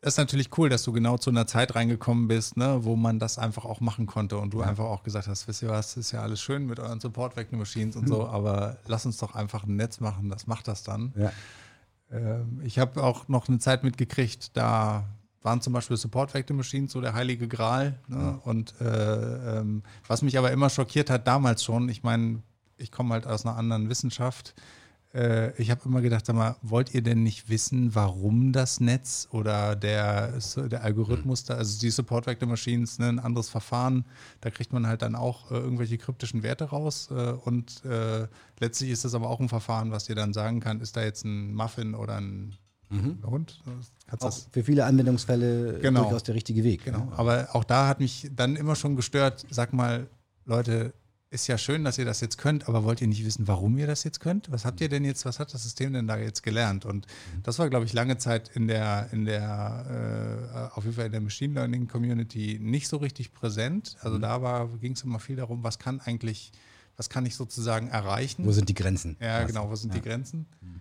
ist 0.00 0.18
natürlich 0.18 0.50
cool, 0.58 0.68
dass 0.68 0.82
du 0.82 0.90
genau 0.90 1.16
zu 1.18 1.30
einer 1.30 1.46
Zeit 1.46 1.76
reingekommen 1.76 2.26
bist, 2.26 2.56
ne, 2.56 2.80
wo 2.82 2.96
man 2.96 3.20
das 3.20 3.38
einfach 3.38 3.64
auch 3.64 3.80
machen 3.80 4.06
konnte 4.06 4.38
und 4.38 4.52
du 4.52 4.60
ja. 4.60 4.66
einfach 4.66 4.86
auch 4.86 5.04
gesagt 5.04 5.28
hast, 5.28 5.46
wisst 5.46 5.62
ihr 5.62 5.68
was, 5.68 5.96
ist 5.96 6.10
ja 6.10 6.22
alles 6.22 6.40
schön 6.40 6.66
mit 6.66 6.80
euren 6.80 6.98
Support 6.98 7.36
Vector 7.36 7.56
Machines 7.60 7.94
und 7.94 8.08
so, 8.08 8.26
aber 8.26 8.78
lass 8.88 9.06
uns 9.06 9.18
doch 9.18 9.36
einfach 9.36 9.62
ein 9.62 9.76
Netz 9.76 10.00
machen, 10.00 10.28
das 10.30 10.48
macht 10.48 10.66
das 10.66 10.82
dann. 10.82 11.14
Ja. 11.16 11.32
Ähm, 12.10 12.60
ich 12.64 12.80
habe 12.80 13.00
auch 13.00 13.28
noch 13.28 13.48
eine 13.48 13.60
Zeit 13.60 13.84
mitgekriegt, 13.84 14.56
da 14.56 15.04
waren 15.42 15.60
zum 15.60 15.72
Beispiel 15.72 15.96
Support 15.96 16.34
Vector 16.34 16.56
Machines 16.56 16.92
so 16.92 17.00
der 17.00 17.14
heilige 17.14 17.48
Gral. 17.48 17.98
Ne? 18.08 18.16
Ja. 18.16 18.40
Und 18.44 18.74
äh, 18.80 19.58
ähm, 19.58 19.82
was 20.06 20.22
mich 20.22 20.38
aber 20.38 20.50
immer 20.50 20.70
schockiert 20.70 21.10
hat, 21.10 21.26
damals 21.26 21.64
schon, 21.64 21.88
ich 21.88 22.02
meine, 22.02 22.42
ich 22.76 22.90
komme 22.90 23.14
halt 23.14 23.26
aus 23.26 23.44
einer 23.44 23.56
anderen 23.56 23.88
Wissenschaft, 23.88 24.54
äh, 25.14 25.52
ich 25.60 25.70
habe 25.70 25.82
immer 25.84 26.00
gedacht, 26.00 26.26
sag 26.26 26.36
mal, 26.36 26.56
wollt 26.62 26.94
ihr 26.94 27.02
denn 27.02 27.22
nicht 27.22 27.48
wissen, 27.48 27.94
warum 27.94 28.52
das 28.52 28.80
Netz 28.80 29.28
oder 29.30 29.76
der, 29.76 30.38
der 30.56 30.82
Algorithmus 30.82 31.44
da, 31.44 31.54
also 31.54 31.78
die 31.80 31.90
Support 31.90 32.26
Vector 32.26 32.48
Machines, 32.48 32.98
ne, 32.98 33.08
ein 33.08 33.18
anderes 33.18 33.48
Verfahren, 33.48 34.04
da 34.40 34.50
kriegt 34.50 34.72
man 34.72 34.86
halt 34.86 35.02
dann 35.02 35.14
auch 35.14 35.50
äh, 35.50 35.54
irgendwelche 35.54 35.98
kryptischen 35.98 36.42
Werte 36.42 36.64
raus 36.64 37.08
äh, 37.10 37.32
und 37.32 37.84
äh, 37.84 38.26
letztlich 38.58 38.90
ist 38.90 39.04
das 39.04 39.14
aber 39.14 39.28
auch 39.28 39.40
ein 39.40 39.48
Verfahren, 39.48 39.90
was 39.90 40.04
dir 40.04 40.14
dann 40.14 40.32
sagen 40.32 40.60
kann, 40.60 40.80
ist 40.80 40.96
da 40.96 41.02
jetzt 41.02 41.24
ein 41.24 41.54
Muffin 41.54 41.94
oder 41.94 42.16
ein 42.16 42.56
Mhm. 42.92 43.46
Kannst 44.06 44.24
auch 44.24 44.52
für 44.52 44.62
viele 44.62 44.84
Anwendungsfälle 44.84 45.78
genau. 45.80 46.02
durchaus 46.02 46.22
der 46.22 46.34
richtige 46.34 46.62
Weg. 46.62 46.84
Genau. 46.84 47.06
Ne? 47.06 47.12
Aber 47.16 47.48
auch 47.52 47.64
da 47.64 47.88
hat 47.88 48.00
mich 48.00 48.30
dann 48.34 48.56
immer 48.56 48.76
schon 48.76 48.96
gestört, 48.96 49.46
sag 49.50 49.72
mal, 49.72 50.06
Leute, 50.44 50.92
ist 51.30 51.46
ja 51.46 51.56
schön, 51.56 51.82
dass 51.82 51.96
ihr 51.96 52.04
das 52.04 52.20
jetzt 52.20 52.36
könnt, 52.36 52.68
aber 52.68 52.84
wollt 52.84 53.00
ihr 53.00 53.06
nicht 53.06 53.24
wissen, 53.24 53.48
warum 53.48 53.78
ihr 53.78 53.86
das 53.86 54.04
jetzt 54.04 54.20
könnt? 54.20 54.52
Was 54.52 54.66
habt 54.66 54.82
ihr 54.82 54.90
denn 54.90 55.02
jetzt, 55.02 55.24
was 55.24 55.38
hat 55.38 55.54
das 55.54 55.62
System 55.62 55.94
denn 55.94 56.06
da 56.06 56.18
jetzt 56.18 56.42
gelernt? 56.42 56.84
Und 56.84 57.06
das 57.42 57.58
war, 57.58 57.70
glaube 57.70 57.86
ich, 57.86 57.94
lange 57.94 58.18
Zeit 58.18 58.50
in 58.54 58.68
der, 58.68 59.08
in 59.12 59.24
der, 59.24 60.68
äh, 60.74 60.76
auf 60.76 60.84
jeden 60.84 60.94
Fall 60.94 61.06
in 61.06 61.12
der 61.12 61.22
Machine 61.22 61.54
Learning 61.54 61.88
Community 61.88 62.58
nicht 62.60 62.86
so 62.86 62.98
richtig 62.98 63.32
präsent. 63.32 63.96
Also 64.00 64.18
mhm. 64.18 64.22
da 64.22 64.68
ging 64.78 64.92
es 64.92 65.02
immer 65.04 65.20
viel 65.20 65.36
darum, 65.36 65.64
was 65.64 65.78
kann 65.78 66.00
eigentlich, 66.00 66.52
was 66.98 67.08
kann 67.08 67.24
ich 67.24 67.34
sozusagen 67.34 67.88
erreichen? 67.88 68.44
Wo 68.44 68.52
sind 68.52 68.68
die 68.68 68.74
Grenzen? 68.74 69.16
Ja, 69.18 69.42
genau, 69.44 69.70
wo 69.70 69.74
sind 69.74 69.94
ja. 69.94 70.00
die 70.00 70.06
Grenzen? 70.06 70.46
Mhm. 70.60 70.80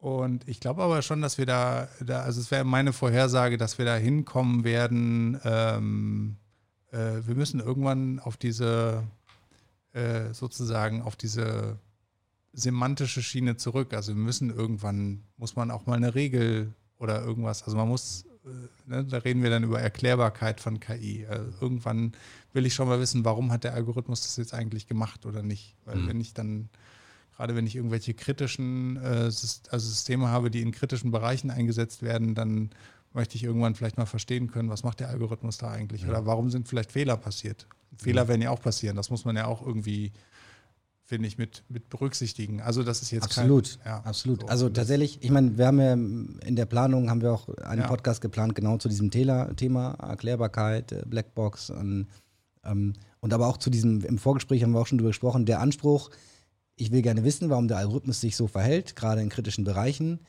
Und 0.00 0.48
ich 0.48 0.60
glaube 0.60 0.82
aber 0.82 1.02
schon, 1.02 1.20
dass 1.20 1.36
wir 1.36 1.46
da, 1.46 1.88
da 2.00 2.22
also 2.22 2.40
es 2.40 2.50
wäre 2.50 2.64
meine 2.64 2.92
Vorhersage, 2.92 3.58
dass 3.58 3.76
wir 3.76 3.84
da 3.84 3.96
hinkommen 3.96 4.64
werden. 4.64 5.38
Ähm, 5.44 6.36
äh, 6.90 7.20
wir 7.26 7.34
müssen 7.34 7.60
irgendwann 7.60 8.18
auf 8.18 8.38
diese 8.38 9.04
äh, 9.92 10.32
sozusagen 10.32 11.02
auf 11.02 11.16
diese 11.16 11.78
semantische 12.52 13.22
Schiene 13.22 13.56
zurück. 13.56 13.92
Also 13.92 14.14
wir 14.14 14.22
müssen 14.22 14.50
irgendwann, 14.50 15.22
muss 15.36 15.56
man 15.56 15.70
auch 15.70 15.86
mal 15.86 15.96
eine 15.96 16.14
Regel 16.14 16.72
oder 16.98 17.22
irgendwas, 17.22 17.62
also 17.64 17.76
man 17.76 17.88
muss, 17.88 18.24
äh, 18.44 18.90
ne, 18.90 19.04
da 19.04 19.18
reden 19.18 19.42
wir 19.42 19.50
dann 19.50 19.64
über 19.64 19.80
Erklärbarkeit 19.80 20.60
von 20.60 20.80
KI. 20.80 21.26
Also 21.28 21.50
irgendwann 21.60 22.12
will 22.52 22.66
ich 22.66 22.74
schon 22.74 22.88
mal 22.88 23.00
wissen, 23.00 23.24
warum 23.24 23.52
hat 23.52 23.64
der 23.64 23.74
Algorithmus 23.74 24.22
das 24.22 24.36
jetzt 24.36 24.54
eigentlich 24.54 24.86
gemacht 24.86 25.26
oder 25.26 25.42
nicht. 25.42 25.76
Weil 25.84 25.96
mhm. 25.96 26.08
wenn 26.08 26.20
ich 26.20 26.34
dann, 26.34 26.68
gerade 27.40 27.56
wenn 27.56 27.66
ich 27.66 27.74
irgendwelche 27.74 28.12
kritischen 28.12 28.96
äh, 28.96 29.30
also 29.70 29.78
Systeme 29.78 30.28
habe, 30.28 30.50
die 30.50 30.60
in 30.60 30.72
kritischen 30.72 31.10
Bereichen 31.10 31.50
eingesetzt 31.50 32.02
werden, 32.02 32.34
dann 32.34 32.68
möchte 33.14 33.36
ich 33.36 33.44
irgendwann 33.44 33.74
vielleicht 33.74 33.96
mal 33.96 34.04
verstehen 34.04 34.50
können, 34.50 34.68
was 34.68 34.84
macht 34.84 35.00
der 35.00 35.08
Algorithmus 35.08 35.56
da 35.56 35.70
eigentlich? 35.70 36.02
Ja. 36.02 36.10
Oder 36.10 36.26
warum 36.26 36.50
sind 36.50 36.68
vielleicht 36.68 36.92
Fehler 36.92 37.16
passiert? 37.16 37.66
Fehler 37.96 38.28
werden 38.28 38.42
ja 38.42 38.50
auch 38.50 38.60
passieren. 38.60 38.94
Das 38.94 39.08
muss 39.08 39.24
man 39.24 39.36
ja 39.36 39.46
auch 39.46 39.66
irgendwie, 39.66 40.12
finde 41.02 41.28
ich, 41.28 41.38
mit, 41.38 41.64
mit 41.70 41.88
berücksichtigen. 41.88 42.60
Also 42.60 42.82
das 42.82 43.00
ist 43.00 43.10
jetzt 43.10 43.24
absolut, 43.24 43.78
kein, 43.82 43.90
ja, 43.90 44.00
absolut. 44.00 44.42
So 44.42 44.46
also 44.46 44.68
tatsächlich, 44.68 45.24
ich 45.24 45.30
meine, 45.30 45.56
wir 45.56 45.66
haben 45.66 45.80
ja 45.80 45.94
in 45.94 46.56
der 46.56 46.66
Planung 46.66 47.08
haben 47.08 47.22
wir 47.22 47.32
auch 47.32 47.48
einen 47.60 47.80
ja. 47.80 47.88
Podcast 47.88 48.20
geplant 48.20 48.54
genau 48.54 48.76
zu 48.76 48.90
diesem 48.90 49.10
Thema, 49.10 49.54
Thema 49.54 49.94
Erklärbarkeit, 49.94 50.92
äh, 50.92 51.02
Blackbox 51.06 51.70
und, 51.70 52.06
ähm, 52.64 52.92
und 53.20 53.32
aber 53.32 53.46
auch 53.46 53.56
zu 53.56 53.70
diesem 53.70 54.04
im 54.04 54.18
Vorgespräch 54.18 54.62
haben 54.62 54.72
wir 54.72 54.80
auch 54.80 54.86
schon 54.86 54.98
darüber 54.98 55.10
gesprochen. 55.10 55.46
Der 55.46 55.60
Anspruch, 55.60 56.10
ich 56.80 56.90
will 56.90 57.02
gerne 57.02 57.24
wissen, 57.24 57.50
warum 57.50 57.68
der 57.68 57.78
Algorithmus 57.78 58.20
sich 58.20 58.36
so 58.36 58.46
verhält, 58.46 58.96
gerade 58.96 59.20
in 59.20 59.28
kritischen 59.28 59.64
Bereichen 59.64 60.20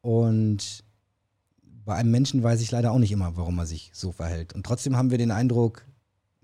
und 0.00 0.84
bei 1.84 1.94
einem 1.94 2.10
Menschen 2.10 2.42
weiß 2.42 2.60
ich 2.62 2.70
leider 2.70 2.92
auch 2.92 2.98
nicht 2.98 3.12
immer, 3.12 3.36
warum 3.36 3.58
er 3.58 3.66
sich 3.66 3.90
so 3.92 4.10
verhält. 4.10 4.54
Und 4.54 4.64
trotzdem 4.64 4.96
haben 4.96 5.10
wir 5.10 5.18
den 5.18 5.30
Eindruck, 5.30 5.84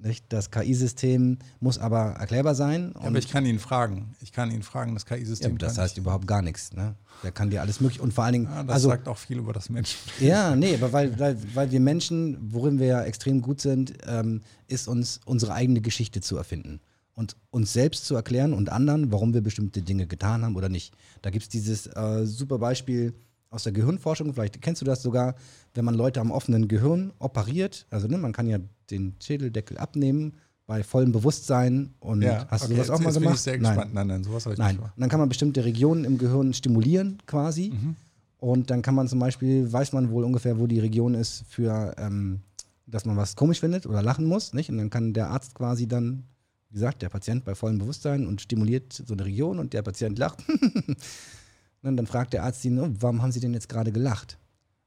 nicht? 0.03 0.25
Das 0.31 0.51
KI-System 0.51 1.39
muss 1.61 1.79
aber 1.79 2.13
erklärbar 2.13 2.55
sein. 2.55 2.93
Ja, 2.95 3.07
aber 3.07 3.19
ich 3.19 3.29
kann 3.29 3.45
ihn 3.45 3.59
fragen. 3.59 4.15
Ich 4.21 4.33
kann 4.33 4.51
ihn 4.51 4.63
fragen, 4.63 4.95
das 4.95 5.05
KI-System. 5.05 5.53
Ja, 5.53 5.59
das 5.59 5.79
heißt 5.79 5.95
ich. 5.95 6.03
überhaupt 6.03 6.27
gar 6.27 6.41
nichts. 6.41 6.73
Ne? 6.73 6.95
Der 7.23 7.33
kann 7.33 7.51
dir 7.51 7.61
alles 7.61 7.81
mögliche 7.81 8.03
und 8.03 8.15
vor 8.15 8.25
allen 8.25 8.33
Dingen. 8.33 8.45
Ja, 8.47 8.63
das 8.63 8.75
also, 8.75 8.89
sagt 8.89 9.09
auch 9.09 9.19
viel 9.19 9.39
über 9.39 9.53
das 9.53 9.69
Menschen. 9.69 9.99
Ja, 10.21 10.57
nee, 10.57 10.75
aber 10.75 10.93
weil, 10.93 11.19
weil, 11.19 11.37
weil 11.55 11.71
wir 11.71 11.81
Menschen, 11.81 12.39
worin 12.41 12.79
wir 12.79 12.87
ja 12.87 13.03
extrem 13.03 13.43
gut 13.43 13.61
sind, 13.61 13.93
ähm, 14.07 14.41
ist 14.69 14.89
uns 14.89 15.21
unsere 15.27 15.53
eigene 15.53 15.83
Geschichte 15.83 16.21
zu 16.23 16.37
erfinden. 16.37 16.81
Und 17.15 17.37
uns 17.51 17.73
selbst 17.73 18.07
zu 18.07 18.15
erklären 18.15 18.53
und 18.53 18.71
anderen, 18.71 19.13
warum 19.13 19.35
wir 19.35 19.41
bestimmte 19.41 19.83
Dinge 19.83 20.07
getan 20.07 20.45
haben 20.45 20.57
oder 20.57 20.69
nicht. 20.69 20.95
Da 21.23 21.31
gibt 21.31 21.43
es 21.45 21.49
dieses 21.49 21.87
äh, 21.87 22.27
super 22.27 22.59
Beispiel 22.59 23.15
aus 23.51 23.65
der 23.65 23.73
Gehirnforschung, 23.73 24.33
vielleicht 24.33 24.61
kennst 24.63 24.81
du 24.81 24.87
das 24.87 25.03
sogar, 25.03 25.35
wenn 25.75 25.85
man 25.85 25.95
Leute 25.95 26.21
am 26.21 26.31
offenen 26.31 26.69
Gehirn 26.69 27.13
operiert, 27.19 27.87
also 27.91 28.07
ne, 28.07 28.17
man 28.17 28.33
kann 28.33 28.47
ja 28.47 28.59
den 28.91 29.17
Schädeldeckel 29.21 29.77
abnehmen 29.77 30.35
bei 30.71 30.85
vollem 30.85 31.11
Bewusstsein 31.11 31.91
und 31.99 32.23
ja, 32.23 32.47
hast 32.49 32.63
okay, 32.63 32.75
du 32.75 32.77
sowas 32.77 32.91
auch 32.91 33.01
jetzt, 33.01 33.05
mal 33.05 33.13
gemacht? 33.13 33.25
Bin 33.25 33.35
ich 33.35 33.41
sehr 33.41 33.59
gespannt. 33.59 33.93
Nein, 33.93 34.07
nein, 34.07 34.23
sowas 34.23 34.45
habe 34.45 34.55
ich 34.55 34.59
Nein. 34.61 34.69
nicht 34.69 34.77
gemacht. 34.77 34.93
Und 34.97 35.01
dann 35.01 35.11
kann 35.11 35.19
man 35.19 35.29
bestimmte 35.29 35.65
Regionen 35.65 36.05
im 36.05 36.17
Gehirn 36.17 36.55
stimulieren 36.55 37.19
quasi. 37.27 37.71
Mhm. 37.71 37.97
Und 38.39 38.71
dann 38.71 38.81
kann 38.81 38.95
man 38.95 39.09
zum 39.09 39.19
Beispiel, 39.19 39.71
weiß 39.71 39.93
man 39.93 40.11
wohl 40.11 40.23
ungefähr, 40.23 40.61
wo 40.61 40.69
die 40.69 40.79
Region 40.79 41.15
ist 41.15 41.45
für, 41.49 41.93
ähm, 41.99 42.41
dass 42.87 43.05
man 43.05 43.17
was 43.17 43.35
komisch 43.35 43.59
findet 43.59 43.85
oder 43.85 44.01
lachen 44.01 44.27
muss. 44.27 44.55
Nicht? 44.55 44.71
Und 44.71 44.79
dann 44.79 44.91
kann 44.91 45.13
der 45.13 45.31
Arzt 45.31 45.57
quasi 45.57 45.89
dann, 45.89 46.23
wie 46.71 46.75
gesagt, 46.75 47.03
der 47.03 47.09
Patient 47.09 47.45
bei 47.45 47.55
vollem 47.55 47.79
Bewusstsein 47.79 48.27
und 48.27 48.41
stimuliert 48.41 48.93
so 48.93 49.13
eine 49.13 49.25
Region 49.25 49.59
und 49.59 49.73
der 49.73 49.83
Patient 49.83 50.19
lacht. 50.19 50.39
und 51.83 51.97
dann 51.97 52.07
fragt 52.07 52.33
der 52.33 52.45
Arzt 52.45 52.65
ihn, 52.65 52.79
oh, 52.79 52.89
warum 53.01 53.23
haben 53.23 53.33
Sie 53.33 53.41
denn 53.41 53.53
jetzt 53.53 53.69
gerade 53.69 53.91
gelacht? 53.91 54.39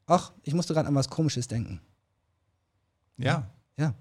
Ach, 0.06 0.32
ich 0.44 0.54
musste 0.54 0.74
gerade 0.74 0.88
an 0.88 0.96
was 0.96 1.10
Komisches 1.10 1.48
denken. 1.48 1.82
Ja. 3.18 3.50
Ja. 3.78 3.94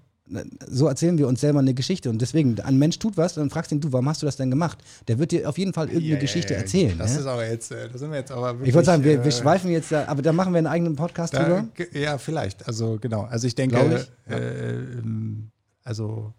So 0.67 0.87
erzählen 0.87 1.17
wir 1.17 1.27
uns 1.27 1.41
selber 1.41 1.59
eine 1.59 1.73
Geschichte. 1.73 2.09
Und 2.09 2.21
deswegen, 2.21 2.57
ein 2.61 2.79
Mensch 2.79 2.97
tut 2.99 3.17
was 3.17 3.35
und 3.37 3.43
dann 3.43 3.49
fragst 3.49 3.73
ihn, 3.73 3.81
du, 3.81 3.91
warum 3.91 4.07
hast 4.07 4.21
du 4.21 4.25
das 4.25 4.37
denn 4.37 4.49
gemacht? 4.49 4.77
Der 5.09 5.19
wird 5.19 5.31
dir 5.31 5.49
auf 5.49 5.57
jeden 5.57 5.73
Fall 5.73 5.87
irgendeine 5.87 6.13
Ja, 6.13 6.19
Geschichte 6.19 6.53
ja, 6.53 6.59
ja. 6.59 6.63
erzählen. 6.63 6.97
Das 6.97 7.13
ne? 7.13 7.19
ist 7.19 7.25
aber 7.25 7.45
jetzt, 7.45 7.71
äh, 7.71 7.89
da 7.89 7.97
sind 7.97 8.11
wir 8.11 8.19
jetzt 8.19 8.31
aber 8.31 8.53
wirklich, 8.53 8.69
ich 8.69 8.73
wollte 8.73 8.85
sagen, 8.85 9.03
wir, 9.03 9.21
wir 9.21 9.27
äh, 9.27 9.31
schweifen 9.31 9.69
jetzt 9.69 9.91
da, 9.91 10.05
aber 10.05 10.21
da 10.21 10.31
machen 10.31 10.53
wir 10.53 10.59
einen 10.59 10.67
eigenen 10.67 10.95
Podcast 10.95 11.33
da, 11.33 11.43
drüber. 11.43 11.67
Ja, 11.91 12.17
vielleicht. 12.17 12.65
Also 12.65 12.97
genau. 13.01 13.23
Also 13.23 13.47
ich 13.47 13.55
denke, 13.55 14.07
ich, 14.25 14.31
äh, 14.31 14.77
ähm, 14.79 15.51
also 15.83 16.33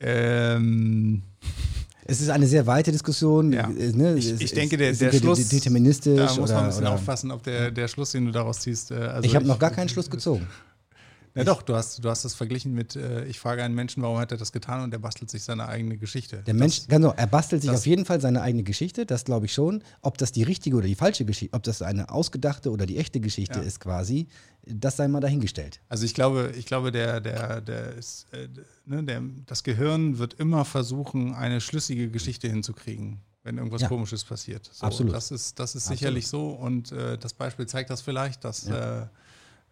ähm, 0.00 1.22
Es 2.10 2.22
ist 2.22 2.30
eine 2.30 2.46
sehr 2.46 2.66
weite 2.66 2.90
Diskussion. 2.90 3.52
Ja. 3.52 3.68
äh, 3.68 3.92
Ne? 3.92 4.14
Ich- 4.16 4.40
ich 4.40 4.52
denke, 4.52 4.78
der- 4.78 4.94
der 4.94 5.12
Schluss, 5.12 5.46
deterministisch 5.48 6.16
da 6.16 6.40
muss 6.40 6.50
man 6.50 6.60
ein 6.60 6.66
bisschen 6.68 6.82
oder 6.84 6.92
aufpassen, 6.94 7.30
ob 7.30 7.42
der, 7.42 7.70
der 7.70 7.86
Schluss, 7.86 8.12
den 8.12 8.24
du 8.26 8.32
daraus 8.32 8.60
ziehst. 8.60 8.90
Äh, 8.90 8.94
also 8.94 9.28
ich 9.28 9.36
habe 9.36 9.46
noch 9.46 9.58
gar 9.58 9.70
keinen 9.70 9.90
Schluss 9.90 10.08
gezogen. 10.08 10.46
Ja, 11.38 11.44
doch, 11.44 11.62
du 11.62 11.74
hast, 11.74 12.04
du 12.04 12.08
hast 12.10 12.24
das 12.24 12.34
verglichen 12.34 12.72
mit, 12.74 12.96
äh, 12.96 13.24
ich 13.26 13.38
frage 13.38 13.62
einen 13.62 13.74
Menschen, 13.74 14.02
warum 14.02 14.18
hat 14.18 14.30
er 14.32 14.38
das 14.38 14.52
getan 14.52 14.82
und 14.82 14.90
der 14.90 14.98
bastelt 14.98 15.30
sich 15.30 15.42
seine 15.42 15.66
eigene 15.68 15.96
Geschichte. 15.96 16.38
Der 16.46 16.54
Mensch, 16.54 16.82
genau, 16.88 17.12
er 17.16 17.26
bastelt 17.26 17.62
sich 17.62 17.70
das- 17.70 17.80
auf 17.80 17.86
jeden 17.86 18.04
Fall 18.04 18.20
seine 18.20 18.42
eigene 18.42 18.62
Geschichte, 18.64 19.06
das 19.06 19.24
glaube 19.24 19.46
ich 19.46 19.52
schon. 19.54 19.82
Ob 20.02 20.18
das 20.18 20.32
die 20.32 20.42
richtige 20.42 20.76
oder 20.76 20.86
die 20.86 20.94
falsche 20.94 21.24
Geschichte, 21.24 21.54
ob 21.56 21.62
das 21.62 21.80
eine 21.82 22.10
ausgedachte 22.10 22.70
oder 22.70 22.84
die 22.86 22.98
echte 22.98 23.20
Geschichte 23.20 23.58
Ja. 23.60 23.64
ist 23.64 23.80
quasi, 23.80 24.26
das 24.66 24.96
sei 24.96 25.08
mal 25.08 25.20
dahingestellt. 25.20 25.80
Also 25.88 26.04
ich 26.04 26.14
glaube, 26.14 26.52
ich 26.56 26.66
glaube, 26.66 26.92
der, 26.92 27.20
der, 27.20 27.60
der 27.60 27.94
ist, 27.94 28.26
äh, 28.32 28.48
ne, 28.84 29.02
der, 29.04 29.22
das 29.46 29.62
Gehirn 29.62 30.18
wird 30.18 30.34
immer 30.34 30.64
versuchen, 30.64 31.34
eine 31.34 31.60
schlüssige 31.60 32.10
Geschichte 32.10 32.48
hinzukriegen, 32.48 33.20
wenn 33.44 33.56
irgendwas 33.56 33.82
Ja. 33.82 33.88
Komisches 33.88 34.24
passiert. 34.24 34.68
So, 34.72 34.84
Absolut. 34.84 35.14
Das 35.14 35.30
ist, 35.30 35.58
das 35.58 35.74
ist 35.74 35.82
Absolut. 35.84 35.98
sicherlich 36.00 36.26
so 36.28 36.50
und 36.50 36.92
äh, 36.92 37.16
das 37.16 37.32
Beispiel 37.32 37.66
zeigt 37.66 37.88
das 37.90 38.02
vielleicht, 38.02 38.44
dass, 38.44 38.66
äh, 38.66 39.06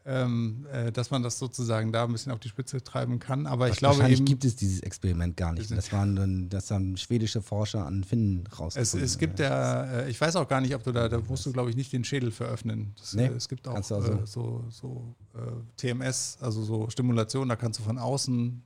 ähm, 0.09 0.67
äh, 0.73 0.93
dass 0.93 1.11
man 1.11 1.25
das 1.25 1.37
sozusagen 1.39 1.91
da 1.91 2.05
ein 2.05 2.13
bisschen 2.13 2.31
auf 2.31 2.39
die 2.39 2.49
Spitze 2.49 2.81
treiben 2.83 3.19
kann. 3.19 3.47
Aber 3.49 3.69
ich 3.69 3.77
glaube 3.77 3.97
Wahrscheinlich 3.97 4.21
eben, 4.21 4.25
gibt 4.27 4.45
es 4.45 4.55
dieses 4.55 4.81
Experiment 4.81 5.37
gar 5.37 5.53
nicht. 5.53 5.69
Es- 5.71 5.77
Das 5.77 5.93
waren 5.93 6.15
dann, 6.15 6.49
das 6.49 6.71
haben 6.71 6.97
schwedische 6.97 7.43
Forscher 7.43 7.85
an 7.85 8.05
Finnen 8.05 8.45
es, 8.51 8.59
rausgefunden. 8.61 9.05
es 9.05 9.19
gibt 9.19 9.41
ja, 9.41 9.83
äh, 9.85 10.09
ich 10.11 10.21
weiß 10.21 10.37
auch 10.37 10.47
gar 10.47 10.61
nicht, 10.61 10.75
ob 10.77 10.85
du 10.85 10.93
da, 10.93 11.09
da 11.09 11.19
musst 11.19 11.45
du 11.45 11.53
glaube 11.53 11.71
ich 11.71 11.77
nicht 11.77 11.93
den 11.93 12.05
Schädel 12.05 12.31
veröffnen. 12.31 12.95
Das, 12.99 13.15
Nee, 13.15 13.27
äh, 13.27 13.33
es 13.35 13.49
gibt 13.49 13.67
auch, 13.67 13.75
kannst 13.75 13.91
du 13.91 13.97
also- 13.97 14.13
äh, 14.13 14.27
so, 14.27 14.65
so 14.71 15.15
äh, 15.35 15.39
TMS, 15.77 16.39
also 16.41 16.63
so 16.63 16.89
Stimulation, 16.89 17.49
da 17.49 17.57
kannst 17.57 17.81
du 17.81 17.83
von 17.83 17.99
außen, 17.99 18.63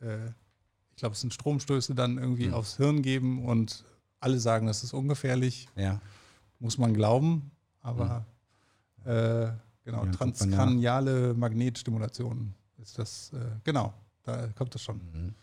äh, 0.00 0.26
ich 0.92 0.96
glaube 0.96 1.12
es 1.12 1.20
sind 1.20 1.34
Stromstöße 1.34 1.94
dann 1.94 2.16
irgendwie 2.16 2.46
Hm. 2.46 2.54
aufs 2.54 2.78
Hirn 2.78 3.02
geben 3.02 3.44
und 3.44 3.84
alle 4.20 4.40
sagen, 4.40 4.66
das 4.66 4.82
ist 4.82 4.94
ungefährlich, 4.94 5.68
ja. 5.76 6.00
muss 6.60 6.78
man 6.78 6.94
glauben, 6.94 7.50
aber 7.82 8.24
äh, 9.04 9.48
genau. 9.86 10.04
Ja, 10.04 10.10
transkraniale 10.10 11.32
Magnetstimulation 11.32 12.52
ist 12.82 12.98
das, 12.98 13.32
äh, 13.32 13.38
genau, 13.64 13.94
da 14.24 14.48
kommt 14.48 14.74
das 14.74 14.82
schon. 14.82 14.96
Mhm. 14.96 15.34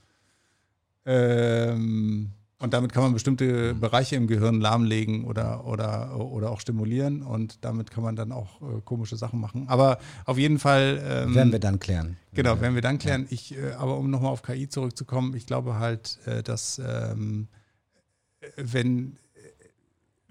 Ähm, 1.06 2.30
und 2.60 2.74
damit 2.74 2.94
kann 2.94 3.04
man 3.04 3.12
Mhm. 3.12 3.16
bestimmte 3.16 3.74
Bereiche 3.74 4.16
im 4.16 4.28
Gehirn 4.28 4.62
lahmlegen 4.62 5.26
oder, 5.26 5.66
oder, 5.66 6.18
oder 6.18 6.50
auch 6.52 6.62
stimulieren 6.62 7.22
und 7.22 7.58
damit 7.66 7.92
kann 7.92 8.04
man 8.04 8.16
dann 8.16 8.32
auch 8.32 8.62
äh, 8.62 8.80
komische 8.86 9.18
Sachen 9.18 9.40
machen. 9.42 9.68
Aber 9.68 9.98
auf 10.26 10.38
jeden 10.38 10.60
Fall. 10.60 11.02
Ähm, 11.06 11.36
Werden 11.36 11.52
wir 11.52 11.60
dann 11.60 11.80
klären. 11.80 12.16
Genau, 12.34 12.62
werden 12.62 12.76
wir 12.76 12.82
dann 12.82 13.00
klären. 13.00 13.28
Ich, 13.30 13.58
äh, 13.58 13.74
aber 13.74 13.98
um 13.98 14.10
nochmal 14.10 14.32
auf 14.32 14.44
KI 14.44 14.70
zurückzukommen, 14.70 15.36
ich 15.36 15.46
glaube 15.46 15.76
halt, 15.78 16.20
äh, 16.26 16.42
dass 16.42 16.80
ähm, 16.80 17.50
äh, 18.40 18.48
wenn, 18.56 19.18
äh, 19.34 19.40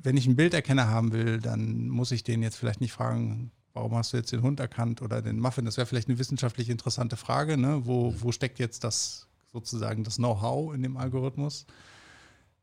wenn 0.02 0.16
ich 0.16 0.24
einen 0.24 0.36
Bilderkenner 0.36 0.88
haben 0.88 1.12
will, 1.12 1.38
dann 1.38 1.88
muss 1.90 2.12
ich 2.12 2.24
den 2.24 2.42
jetzt 2.42 2.56
vielleicht 2.56 2.80
nicht 2.80 2.92
fragen, 2.92 3.50
warum 3.74 3.94
hast 3.94 4.12
du 4.12 4.16
jetzt 4.16 4.32
den 4.32 4.42
Hund 4.42 4.60
erkannt 4.60 5.02
oder 5.02 5.22
den 5.22 5.38
Muffin? 5.38 5.64
Das 5.64 5.76
wäre 5.76 5.86
vielleicht 5.86 6.08
eine 6.08 6.18
wissenschaftlich 6.18 6.68
interessante 6.68 7.16
Frage. 7.16 7.56
Ne? 7.56 7.82
Wo, 7.84 8.14
wo 8.18 8.32
steckt 8.32 8.58
jetzt 8.58 8.84
das 8.84 9.26
sozusagen 9.52 10.04
das 10.04 10.16
Know-how 10.16 10.74
in 10.74 10.82
dem 10.82 10.96
Algorithmus? 10.96 11.66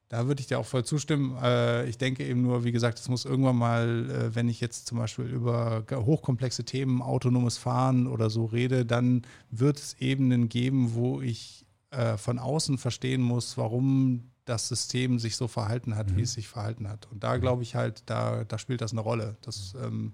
Da 0.10 0.26
würde 0.26 0.42
ich 0.42 0.48
dir 0.48 0.58
auch 0.58 0.66
voll 0.66 0.84
zustimmen. 0.84 1.38
Äh, 1.42 1.88
ich 1.88 2.00
denke 2.00 2.26
eben 2.26 2.42
nur, 2.42 2.64
wie 2.64 2.72
gesagt, 2.72 2.98
es 3.00 3.10
muss 3.10 3.26
irgendwann 3.26 3.58
mal, 3.58 4.10
äh, 4.10 4.36
wenn 4.36 4.50
ich 4.50 4.60
jetzt 4.60 4.88
zum 4.88 4.98
Beispiel 4.98 5.26
über 5.26 5.86
hochkomplexe 5.94 6.64
Themen, 6.64 7.04
autonomes 7.04 7.58
Fahren 7.58 8.08
oder 8.08 8.32
so 8.32 8.46
rede, 8.46 8.86
dann 8.86 9.22
wird 9.52 9.78
es 9.78 9.96
Ebenen 10.00 10.50
geben, 10.50 10.96
wo 10.96 11.22
ich 11.22 11.68
äh, 11.92 12.18
von 12.18 12.40
außen 12.40 12.80
verstehen 12.80 13.22
muss, 13.22 13.56
warum 13.58 14.32
das 14.46 14.68
System 14.68 15.20
sich 15.20 15.36
so 15.36 15.48
verhalten 15.48 15.96
hat, 15.96 16.18
wie 16.18 16.24
es 16.24 16.34
sich 16.34 16.48
verhalten 16.48 16.90
hat. 16.90 17.08
Und 17.12 17.24
da 17.24 17.38
glaube 17.38 17.62
ich 17.62 17.76
halt, 17.76 18.02
da, 18.08 18.46
da 18.46 18.58
spielt 18.58 18.82
das 18.82 18.94
eine 18.94 19.02
Rolle. 19.02 19.38
Das, 19.42 19.76
ähm, 19.80 20.14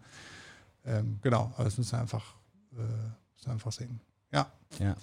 ähm, 0.86 1.20
genau, 1.22 1.52
aber 1.56 1.64
das 1.66 1.78
müssen 1.78 1.92
wir 1.94 2.00
einfach, 2.02 2.36
äh, 2.74 2.78
müssen 2.78 3.46
wir 3.46 3.52
einfach 3.54 3.72
sehen. 3.72 4.00
Ja. 4.32 4.52
Ja. 4.80 4.96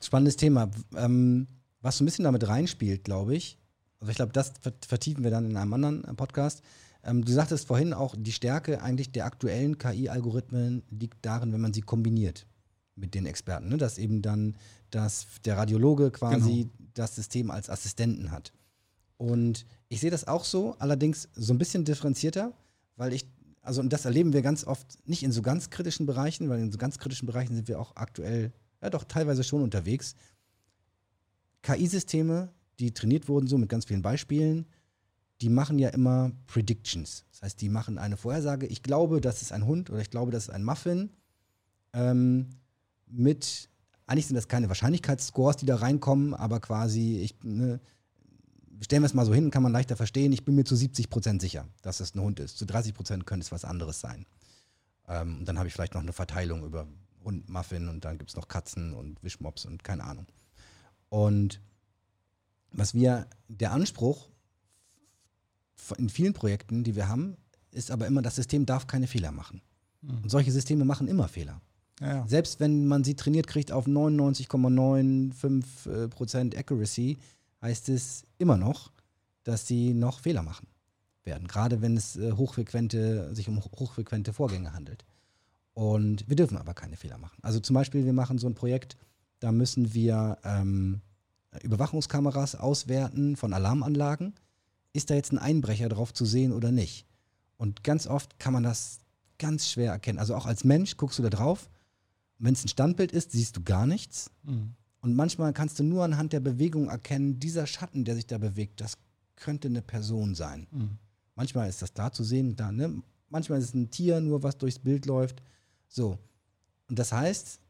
Spannendes 0.00 0.36
Thema. 0.36 0.70
Ähm, 0.96 1.46
was 1.80 1.98
so 1.98 2.04
ein 2.04 2.06
bisschen 2.06 2.24
damit 2.24 2.46
reinspielt, 2.46 3.04
glaube 3.04 3.34
ich, 3.34 3.58
also 4.00 4.10
ich 4.10 4.16
glaube, 4.16 4.32
das 4.32 4.52
ver- 4.60 4.72
vertiefen 4.86 5.22
wir 5.24 5.30
dann 5.30 5.48
in 5.48 5.56
einem 5.56 5.72
anderen 5.72 6.04
äh, 6.04 6.14
Podcast. 6.14 6.62
Ähm, 7.04 7.24
du 7.24 7.32
sagtest 7.32 7.66
vorhin 7.66 7.92
auch, 7.92 8.14
die 8.16 8.32
Stärke 8.32 8.82
eigentlich 8.82 9.10
der 9.12 9.26
aktuellen 9.26 9.78
KI-Algorithmen 9.78 10.82
liegt 10.90 11.24
darin, 11.24 11.52
wenn 11.52 11.60
man 11.60 11.72
sie 11.72 11.80
kombiniert 11.82 12.46
mit 12.94 13.14
den 13.14 13.26
Experten. 13.26 13.68
Ne? 13.68 13.76
Dass 13.76 13.98
eben 13.98 14.22
dann 14.22 14.56
dass 14.90 15.26
der 15.44 15.56
Radiologe 15.56 16.10
quasi 16.10 16.68
das 16.94 17.14
System 17.16 17.50
als 17.50 17.70
Assistenten 17.70 18.30
hat. 18.30 18.52
Und 19.16 19.64
ich 19.88 20.00
sehe 20.00 20.10
das 20.10 20.26
auch 20.28 20.44
so, 20.44 20.76
allerdings 20.78 21.28
so 21.34 21.54
ein 21.54 21.58
bisschen 21.58 21.84
differenzierter, 21.84 22.52
weil 22.96 23.12
ich, 23.14 23.24
also 23.62 23.80
und 23.80 23.92
das 23.92 24.04
erleben 24.04 24.32
wir 24.32 24.42
ganz 24.42 24.64
oft 24.64 25.08
nicht 25.08 25.22
in 25.22 25.32
so 25.32 25.40
ganz 25.40 25.70
kritischen 25.70 26.04
Bereichen, 26.04 26.48
weil 26.48 26.60
in 26.60 26.72
so 26.72 26.78
ganz 26.78 26.98
kritischen 26.98 27.26
Bereichen 27.26 27.54
sind 27.54 27.68
wir 27.68 27.80
auch 27.80 27.94
aktuell, 27.96 28.52
ja 28.82 28.90
doch 28.90 29.04
teilweise 29.04 29.44
schon 29.44 29.62
unterwegs. 29.62 30.14
KI-Systeme, 31.62 32.52
die 32.80 32.92
trainiert 32.92 33.28
wurden, 33.28 33.46
so 33.46 33.56
mit 33.56 33.68
ganz 33.68 33.84
vielen 33.84 34.02
Beispielen, 34.02 34.66
die 35.40 35.48
machen 35.48 35.78
ja 35.78 35.90
immer 35.90 36.32
Predictions. 36.46 37.24
Das 37.30 37.42
heißt, 37.42 37.60
die 37.60 37.68
machen 37.68 37.98
eine 37.98 38.16
Vorhersage. 38.16 38.66
Ich 38.66 38.82
glaube, 38.82 39.20
das 39.20 39.42
ist 39.42 39.52
ein 39.52 39.66
Hund 39.66 39.90
oder 39.90 40.00
ich 40.00 40.10
glaube, 40.10 40.32
das 40.32 40.44
ist 40.44 40.50
ein 40.50 40.64
Muffin. 40.64 41.10
Ähm, 41.92 42.48
mit, 43.06 43.68
eigentlich 44.06 44.26
sind 44.26 44.36
das 44.36 44.48
keine 44.48 44.68
Wahrscheinlichkeitsscores, 44.68 45.56
die 45.56 45.66
da 45.66 45.76
reinkommen, 45.76 46.34
aber 46.34 46.58
quasi, 46.60 47.18
ich, 47.18 47.36
ne, 47.44 47.80
stellen 48.82 49.02
wir 49.02 49.06
es 49.06 49.14
mal 49.14 49.24
so 49.24 49.32
hin, 49.32 49.50
kann 49.50 49.62
man 49.62 49.72
leichter 49.72 49.96
verstehen. 49.96 50.32
Ich 50.32 50.44
bin 50.44 50.54
mir 50.54 50.64
zu 50.64 50.76
70 50.76 51.08
Prozent 51.08 51.40
sicher, 51.40 51.66
dass 51.82 52.00
es 52.00 52.14
ein 52.14 52.20
Hund 52.20 52.40
ist. 52.40 52.58
Zu 52.58 52.66
30 52.66 52.94
Prozent 52.94 53.26
könnte 53.26 53.44
es 53.44 53.52
was 53.52 53.64
anderes 53.64 54.00
sein. 54.00 54.26
Ähm, 55.08 55.38
und 55.38 55.46
dann 55.46 55.58
habe 55.58 55.68
ich 55.68 55.74
vielleicht 55.74 55.94
noch 55.94 56.02
eine 56.02 56.12
Verteilung 56.12 56.64
über 56.64 56.86
Hund, 57.24 57.48
Muffin 57.48 57.88
und 57.88 58.04
dann 58.04 58.18
gibt 58.18 58.30
es 58.30 58.36
noch 58.36 58.48
Katzen 58.48 58.92
und 58.92 59.22
Wischmops 59.22 59.64
und 59.64 59.84
keine 59.84 60.04
Ahnung. 60.04 60.26
Und 61.08 61.60
was 62.72 62.94
wir, 62.94 63.26
der 63.48 63.72
Anspruch 63.72 64.28
in 65.98 66.08
vielen 66.08 66.32
Projekten, 66.32 66.84
die 66.84 66.96
wir 66.96 67.08
haben, 67.08 67.36
ist 67.70 67.90
aber 67.90 68.06
immer, 68.06 68.22
das 68.22 68.36
System 68.36 68.64
darf 68.66 68.86
keine 68.86 69.06
Fehler 69.06 69.32
machen. 69.32 69.60
Und 70.02 70.30
solche 70.30 70.50
Systeme 70.50 70.84
machen 70.84 71.06
immer 71.06 71.28
Fehler. 71.28 71.60
Ja, 72.00 72.16
ja. 72.16 72.26
Selbst 72.26 72.58
wenn 72.58 72.86
man 72.86 73.04
sie 73.04 73.14
trainiert 73.14 73.46
kriegt 73.46 73.70
auf 73.70 73.86
99,95% 73.86 76.54
äh, 76.54 76.58
Accuracy, 76.58 77.18
heißt 77.62 77.88
es 77.88 78.24
immer 78.38 78.56
noch, 78.56 78.92
dass 79.44 79.66
sie 79.66 79.94
noch 79.94 80.20
Fehler 80.20 80.42
machen 80.42 80.66
werden. 81.24 81.46
Gerade 81.48 81.80
wenn 81.80 81.96
es 81.96 82.16
äh, 82.16 82.32
hochfrequente, 82.32 83.34
sich 83.34 83.48
um 83.48 83.64
ho- 83.64 83.70
hochfrequente 83.78 84.32
Vorgänge 84.32 84.72
handelt. 84.72 85.04
Und 85.74 86.28
wir 86.28 86.36
dürfen 86.36 86.58
aber 86.58 86.74
keine 86.74 86.96
Fehler 86.96 87.18
machen. 87.18 87.38
Also 87.42 87.60
zum 87.60 87.74
Beispiel, 87.74 88.04
wir 88.04 88.12
machen 88.12 88.38
so 88.38 88.46
ein 88.46 88.54
Projekt, 88.54 88.96
da 89.40 89.52
müssen 89.52 89.94
wir 89.94 90.38
ähm, 90.44 91.00
Überwachungskameras 91.62 92.54
auswerten 92.56 93.36
von 93.36 93.52
Alarmanlagen. 93.52 94.34
Ist 94.92 95.10
da 95.10 95.14
jetzt 95.14 95.32
ein 95.32 95.38
Einbrecher 95.38 95.88
drauf 95.88 96.12
zu 96.12 96.24
sehen 96.26 96.52
oder 96.52 96.70
nicht? 96.72 97.06
Und 97.56 97.84
ganz 97.84 98.06
oft 98.06 98.38
kann 98.38 98.52
man 98.52 98.62
das 98.62 98.98
ganz 99.38 99.68
schwer 99.70 99.92
erkennen. 99.92 100.18
Also 100.18 100.34
auch 100.34 100.46
als 100.46 100.64
Mensch 100.64 100.96
guckst 100.96 101.18
du 101.18 101.22
da 101.22 101.30
drauf. 101.30 101.70
Wenn 102.38 102.54
es 102.54 102.64
ein 102.64 102.68
Standbild 102.68 103.12
ist, 103.12 103.32
siehst 103.32 103.56
du 103.56 103.62
gar 103.62 103.86
nichts. 103.86 104.30
Mhm. 104.42 104.74
Und 105.02 105.16
manchmal 105.16 105.52
kannst 105.52 105.78
du 105.80 105.82
nur 105.82 106.04
anhand 106.04 106.32
der 106.32 106.40
Bewegung 106.40 106.88
erkennen, 106.88 107.40
dieser 107.40 107.66
Schatten, 107.66 108.04
der 108.04 108.14
sich 108.14 108.26
da 108.26 108.38
bewegt, 108.38 108.80
das 108.80 108.96
könnte 109.34 109.66
eine 109.68 109.82
Person 109.82 110.34
sein. 110.34 110.68
Mhm. 110.70 110.98
Manchmal 111.34 111.68
ist 111.68 111.82
das 111.82 111.92
da 111.92 112.12
zu 112.12 112.22
sehen, 112.22 112.54
da, 112.56 112.70
ne? 112.70 113.02
Manchmal 113.28 113.58
ist 113.58 113.66
es 113.66 113.74
ein 113.74 113.90
Tier, 113.90 114.20
nur 114.20 114.42
was 114.42 114.58
durchs 114.58 114.78
Bild 114.78 115.06
läuft. 115.06 115.42
So. 115.88 116.18
Und 116.88 116.98
das 116.98 117.12
heißt, 117.12 117.60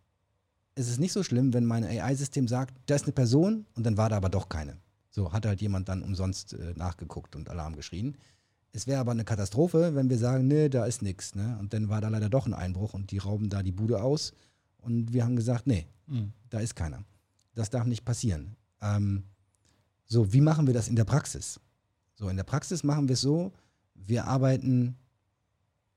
es 0.74 0.88
ist 0.88 1.00
nicht 1.00 1.12
so 1.12 1.22
schlimm, 1.22 1.54
wenn 1.54 1.64
mein 1.64 1.84
AI-System 1.84 2.48
sagt, 2.48 2.74
da 2.86 2.96
ist 2.96 3.04
eine 3.04 3.12
Person 3.12 3.64
und 3.74 3.84
dann 3.84 3.96
war 3.96 4.09
da 4.09 4.16
aber 4.16 4.28
doch 4.28 4.48
keine. 4.48 4.76
So 5.10 5.32
hat 5.32 5.46
halt 5.46 5.60
jemand 5.60 5.88
dann 5.88 6.02
umsonst 6.02 6.54
äh, 6.54 6.74
nachgeguckt 6.74 7.36
und 7.36 7.48
Alarm 7.48 7.76
geschrien. 7.76 8.16
Es 8.72 8.86
wäre 8.86 9.00
aber 9.00 9.12
eine 9.12 9.24
Katastrophe, 9.24 9.94
wenn 9.94 10.10
wir 10.10 10.18
sagen, 10.18 10.48
nee, 10.48 10.68
da 10.68 10.84
ist 10.84 11.02
nichts. 11.02 11.34
Ne? 11.34 11.56
Und 11.60 11.72
dann 11.72 11.88
war 11.88 12.00
da 12.00 12.09
leider 12.09 12.28
doch 12.28 12.46
ein 12.46 12.54
Einbruch 12.54 12.94
und 12.94 13.10
die 13.10 13.18
rauben 13.18 13.48
da 13.48 13.62
die 13.62 13.72
Bude 13.72 14.02
aus. 14.02 14.32
Und 14.78 15.12
wir 15.12 15.24
haben 15.24 15.36
gesagt, 15.36 15.66
nee, 15.66 15.86
mhm. 16.06 16.32
da 16.50 16.60
ist 16.60 16.74
keiner. 16.74 17.04
Das 17.54 17.70
darf 17.70 17.86
nicht 17.86 18.04
passieren. 18.04 18.56
Ähm, 18.80 19.24
so, 20.06 20.32
wie 20.32 20.40
machen 20.40 20.66
wir 20.66 20.74
das 20.74 20.88
in 20.88 20.96
der 20.96 21.04
Praxis? 21.04 21.60
So, 22.14 22.28
in 22.28 22.36
der 22.36 22.44
Praxis 22.44 22.84
machen 22.84 23.08
wir 23.08 23.14
es 23.14 23.20
so, 23.20 23.52
wir 23.94 24.26
arbeiten 24.26 24.96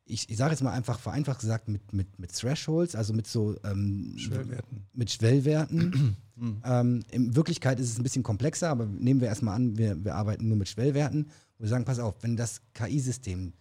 ich, 0.06 0.30
ich 0.30 0.38
sage 0.38 0.52
jetzt 0.52 0.62
mal 0.62 0.72
einfach 0.72 1.00
vereinfacht 1.00 1.40
gesagt, 1.40 1.68
mit, 1.68 1.94
mit, 1.94 2.20
mit 2.20 2.32
Thresholds, 2.32 2.96
also 2.96 3.14
mit 3.14 3.28
so 3.28 3.56
ähm, 3.64 4.14
Schwellwerten. 4.18 4.86
Mit 4.94 5.10
Schwellwerten. 5.10 6.16
ähm, 6.64 7.04
in 7.12 7.36
Wirklichkeit 7.36 7.80
ist 7.80 7.90
es 7.90 7.98
ein 7.98 8.04
bisschen 8.04 8.24
komplexer, 8.24 8.70
aber 8.70 8.86
nehmen 8.86 9.20
wir 9.20 9.28
erstmal 9.28 9.56
an, 9.56 9.78
wir, 9.78 10.04
wir 10.04 10.16
arbeiten 10.16 10.48
nur 10.48 10.58
mit 10.58 10.70
Schwellwerten. 10.70 11.24
Und 11.24 11.32
wir 11.60 11.70
sagen, 11.70 11.86
pass 11.86 12.00
auf, 12.00 12.16
wenn 12.22 12.38
das 12.38 12.62
KI-System, 12.74 13.54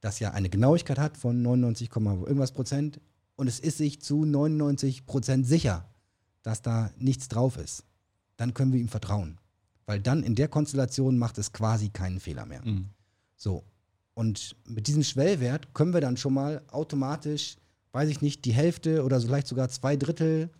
das 0.00 0.18
ja 0.20 0.32
eine 0.32 0.50
Genauigkeit 0.50 0.98
hat 0.98 1.16
von 1.16 1.40
99, 1.40 1.90
irgendwas 1.94 2.52
Prozent, 2.52 3.00
und 3.36 3.48
es 3.48 3.58
ist 3.58 3.78
sich 3.78 4.00
zu 4.00 4.24
99 4.24 5.06
Prozent 5.06 5.46
sicher, 5.46 5.88
dass 6.46 6.62
da 6.62 6.92
nichts 6.96 7.26
drauf 7.26 7.56
ist, 7.56 7.82
dann 8.36 8.54
können 8.54 8.72
wir 8.72 8.78
ihm 8.78 8.88
vertrauen. 8.88 9.38
Weil 9.84 10.00
dann 10.00 10.22
in 10.22 10.36
der 10.36 10.46
Konstellation 10.46 11.18
macht 11.18 11.38
es 11.38 11.52
quasi 11.52 11.88
keinen 11.88 12.20
Fehler 12.20 12.46
mehr. 12.46 12.64
Mhm. 12.64 12.90
So, 13.34 13.64
und 14.14 14.54
mit 14.64 14.86
diesem 14.86 15.02
Schwellwert 15.02 15.74
können 15.74 15.92
wir 15.92 16.00
dann 16.00 16.16
schon 16.16 16.34
mal 16.34 16.62
automatisch, 16.68 17.56
weiß 17.90 18.08
ich 18.08 18.20
nicht, 18.20 18.44
die 18.44 18.52
Hälfte 18.52 19.02
oder 19.02 19.20
vielleicht 19.20 19.48
sogar 19.48 19.68
zwei 19.70 19.96
Drittel 19.96 20.50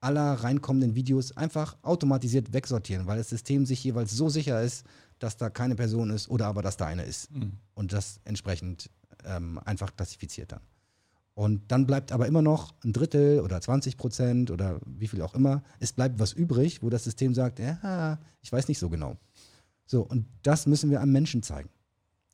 aller 0.00 0.34
reinkommenden 0.34 0.94
Videos 0.94 1.34
einfach 1.34 1.78
automatisiert 1.80 2.52
wegsortieren, 2.52 3.06
weil 3.06 3.16
das 3.16 3.30
System 3.30 3.64
sich 3.64 3.82
jeweils 3.82 4.12
so 4.12 4.28
sicher 4.28 4.60
ist, 4.60 4.84
dass 5.18 5.38
da 5.38 5.48
keine 5.48 5.74
Person 5.74 6.10
ist 6.10 6.28
oder 6.28 6.46
aber 6.46 6.60
dass 6.60 6.76
da 6.76 6.84
eine 6.86 7.04
ist. 7.04 7.30
Mhm. 7.30 7.52
Und 7.72 7.94
das 7.94 8.20
entsprechend 8.24 8.90
ähm, 9.24 9.58
einfach 9.64 9.96
klassifiziert 9.96 10.52
dann. 10.52 10.60
Und 11.34 11.62
dann 11.72 11.86
bleibt 11.86 12.12
aber 12.12 12.26
immer 12.26 12.42
noch 12.42 12.74
ein 12.84 12.92
Drittel 12.92 13.40
oder 13.40 13.60
20 13.60 13.96
Prozent 13.96 14.50
oder 14.52 14.80
wie 14.86 15.08
viel 15.08 15.20
auch 15.20 15.34
immer. 15.34 15.64
Es 15.80 15.92
bleibt 15.92 16.20
was 16.20 16.32
übrig, 16.32 16.82
wo 16.82 16.90
das 16.90 17.04
System 17.04 17.34
sagt, 17.34 17.58
ja, 17.58 18.18
ich 18.40 18.52
weiß 18.52 18.68
nicht 18.68 18.78
so 18.78 18.88
genau. 18.88 19.16
So, 19.86 20.02
und 20.02 20.26
das 20.42 20.66
müssen 20.66 20.90
wir 20.90 21.00
am 21.00 21.10
Menschen 21.10 21.42
zeigen. 21.42 21.70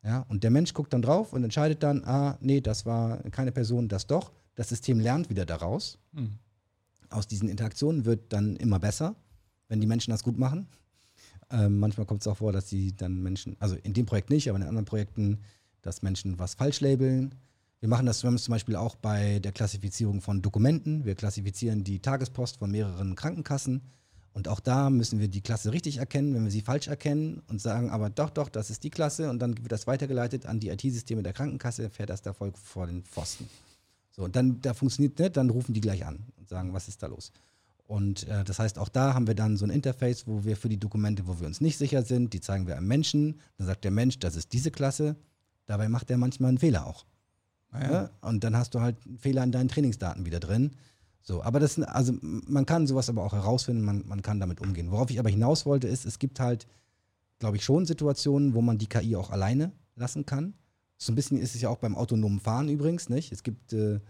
Ja, 0.03 0.21
und 0.29 0.45
der 0.45 0.51
Mensch 0.51 0.73
guckt 0.73 0.93
dann 0.93 1.03
drauf 1.03 1.33
und 1.33 1.45
entscheidet 1.45 1.83
dann, 1.83 2.05
ah, 2.05 2.39
nee, 2.41 2.61
das 2.61 2.87
war 2.87 3.19
keine 3.31 3.53
Person, 3.53 3.89
das 3.89 4.07
doch. 4.07 4.33
Das 4.55 4.69
System 4.69 4.99
lernt 4.99 5.29
wieder 5.29 5.45
daraus. 5.45 5.99
Mhm. 6.13 6.39
Aus 7.11 7.27
diesen 7.27 7.49
Interaktionen 7.49 8.05
wird 8.05 8.33
dann 8.33 8.57
immer 8.57 8.79
besser, 8.79 9.15
wenn 9.69 9.81
die 9.81 9.87
Menschen 9.87 10.11
das 10.11 10.23
gut 10.23 10.39
machen. 10.39 10.69
Ähm, 11.51 11.79
manchmal 11.79 12.07
kommt 12.07 12.23
es 12.23 12.27
auch 12.29 12.39
vor, 12.39 12.53
dass 12.53 12.69
sie 12.69 12.95
dann 12.95 13.23
Menschen, 13.23 13.57
also 13.59 13.77
in 13.83 13.93
dem 13.93 14.07
Projekt 14.07 14.31
nicht, 14.31 14.49
aber 14.49 14.57
in 14.57 14.63
anderen 14.63 14.85
Projekten, 14.85 15.41
dass 15.83 16.03
Menschen 16.03 16.39
was 16.39 16.55
falsch 16.55 16.81
labeln. 16.81 17.35
Wir 17.81 17.89
machen 17.89 18.05
das 18.05 18.19
zum 18.19 18.37
Beispiel 18.49 18.77
auch 18.77 18.95
bei 18.95 19.39
der 19.39 19.53
Klassifizierung 19.53 20.21
von 20.21 20.43
Dokumenten. 20.43 21.07
Wir 21.07 21.15
klassifizieren 21.15 21.83
die 21.83 22.01
Tagespost 22.01 22.59
von 22.59 22.71
mehreren 22.71 23.15
Krankenkassen 23.15 23.81
und 24.33 24.49
auch 24.49 24.61
da 24.61 24.91
müssen 24.91 25.19
wir 25.19 25.29
die 25.29 25.41
Klasse 25.41 25.73
richtig 25.73 25.97
erkennen, 25.97 26.35
wenn 26.35 26.45
wir 26.45 26.51
sie 26.51 26.61
falsch 26.61 26.89
erkennen 26.89 27.43
und 27.49 27.61
sagen, 27.61 27.91
aber 27.91 28.11
doch, 28.11 28.31
doch, 28.31 28.49
das 28.49 28.71
ist 28.71 28.85
die 28.85 28.91
Klasse 28.91 29.29
und 29.31 29.41
dann 29.41 29.57
wird 29.59 29.73
das 29.73 29.87
weitergeleitet 29.87 30.47
an 30.47 30.61
die 30.61 30.69
IT-Systeme 30.69 31.23
der 31.23 31.33
Krankenkasse, 31.33 31.91
fährt 31.91 32.11
das 32.11 32.23
da 32.23 32.33
voll 32.33 32.53
vor 32.53 32.87
den 32.87 33.03
Pfosten. 33.03 33.49
So, 34.13 34.25
und 34.25 34.37
dann, 34.37 34.61
da 34.61 34.75
funktioniert 34.75 35.19
nicht, 35.19 35.37
dann 35.37 35.51
rufen 35.51 35.73
die 35.73 35.81
gleich 35.81 36.05
an 36.05 36.21
und 36.37 36.49
sagen, 36.49 36.73
was 36.73 36.87
ist 36.87 37.03
da 37.03 37.07
los? 37.07 37.33
Und 37.87 38.29
äh, 38.29 38.45
das 38.45 38.61
heißt, 38.61 38.79
auch 38.79 38.89
da 38.89 39.15
haben 39.15 39.27
wir 39.27 39.35
dann 39.35 39.57
so 39.57 39.65
ein 39.65 39.71
Interface, 39.71 40.27
wo 40.27 40.45
wir 40.45 40.57
für 40.57 40.69
die 40.69 40.79
Dokumente, 40.79 41.27
wo 41.27 41.41
wir 41.41 41.47
uns 41.47 41.61
nicht 41.61 41.77
sicher 41.77 42.03
sind, 42.03 42.33
die 42.33 42.41
zeigen 42.41 42.69
wir 42.69 42.77
einem 42.77 42.87
Menschen. 42.87 43.41
Dann 43.59 43.67
sagt 43.67 43.83
der 43.83 43.91
Mensch, 43.91 44.21
das 44.21 44.37
ist 44.37 44.53
diese 44.53 44.71
Klasse. 44.71 45.17
Dabei 45.67 45.89
macht 45.89 46.09
er 46.11 46.19
manchmal 46.19 46.51
einen 46.51 46.59
Fehler 46.59 46.87
auch. 46.87 47.05
Ja. 47.73 47.93
Ja? 47.93 48.11
Und 48.21 48.45
dann 48.45 48.57
hast 48.57 48.75
du 48.75 48.81
halt 48.81 48.97
einen 49.07 49.19
Fehler 49.19 49.45
in 49.45 49.53
deinen 49.53 49.69
Trainingsdaten 49.69 50.27
wieder 50.27 50.41
drin. 50.41 50.73
So, 51.23 51.43
aber 51.43 51.61
das, 51.61 51.79
also 51.79 52.15
man 52.21 52.67
kann 52.67 52.87
sowas 52.87 53.09
aber 53.09 53.23
auch 53.23 53.33
herausfinden, 53.33 53.85
man, 53.85 54.05
man 54.07 54.23
kann 54.23 54.41
damit 54.41 54.61
umgehen. 54.61 54.91
Worauf 54.91 55.11
ich 55.11 55.19
aber 55.19 55.29
hinaus 55.29 55.67
wollte, 55.67 55.87
ist, 55.87 56.07
es 56.07 56.19
gibt 56.19 56.41
halt, 56.41 56.67
glaube 57.39 57.57
ich, 57.57 57.65
schon 57.65 57.87
Situationen, 57.87 58.55
wo 58.55 58.63
man 58.63 58.79
die 58.79 58.89
KI 58.89 59.17
auch 59.17 59.31
alleine 59.31 59.73
lassen 59.97 60.25
kann. 60.25 60.55
So 60.97 61.13
ein 61.13 61.17
bisschen 61.17 61.39
ist 61.39 61.55
es 61.55 61.61
ja 61.61 61.69
auch 61.69 61.79
beim 61.79 61.95
autonomen 61.95 62.41
Fahren 62.41 62.69
übrigens, 62.69 63.09
nicht? 63.09 63.33
Es 63.33 63.43
gibt 63.43 63.73
äh, 63.73 64.01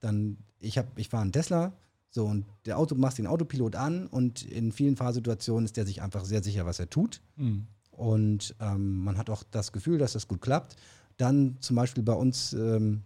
dann, 0.00 0.38
ich 0.60 0.78
habe, 0.78 0.88
ich 0.96 1.08
fahre 1.08 1.22
einen 1.22 1.32
Tesla, 1.32 1.72
so 2.10 2.26
und 2.26 2.46
der 2.64 2.78
Auto 2.78 2.94
macht 2.94 3.18
den 3.18 3.26
Autopilot 3.26 3.76
an 3.76 4.06
und 4.06 4.42
in 4.42 4.72
vielen 4.72 4.96
Fahrsituationen 4.96 5.64
ist 5.64 5.76
der 5.76 5.86
sich 5.86 6.00
einfach 6.00 6.24
sehr 6.24 6.42
sicher, 6.42 6.64
was 6.64 6.78
er 6.78 6.88
tut. 6.88 7.20
Mhm. 7.36 7.66
Und 7.90 8.54
ähm, 8.60 9.04
man 9.04 9.18
hat 9.18 9.28
auch 9.28 9.42
das 9.50 9.72
Gefühl, 9.72 9.98
dass 9.98 10.12
das 10.12 10.28
gut 10.28 10.40
klappt. 10.40 10.76
Dann 11.18 11.58
zum 11.60 11.76
Beispiel 11.76 12.02
bei 12.02 12.14
uns 12.14 12.54
ähm, 12.54 13.02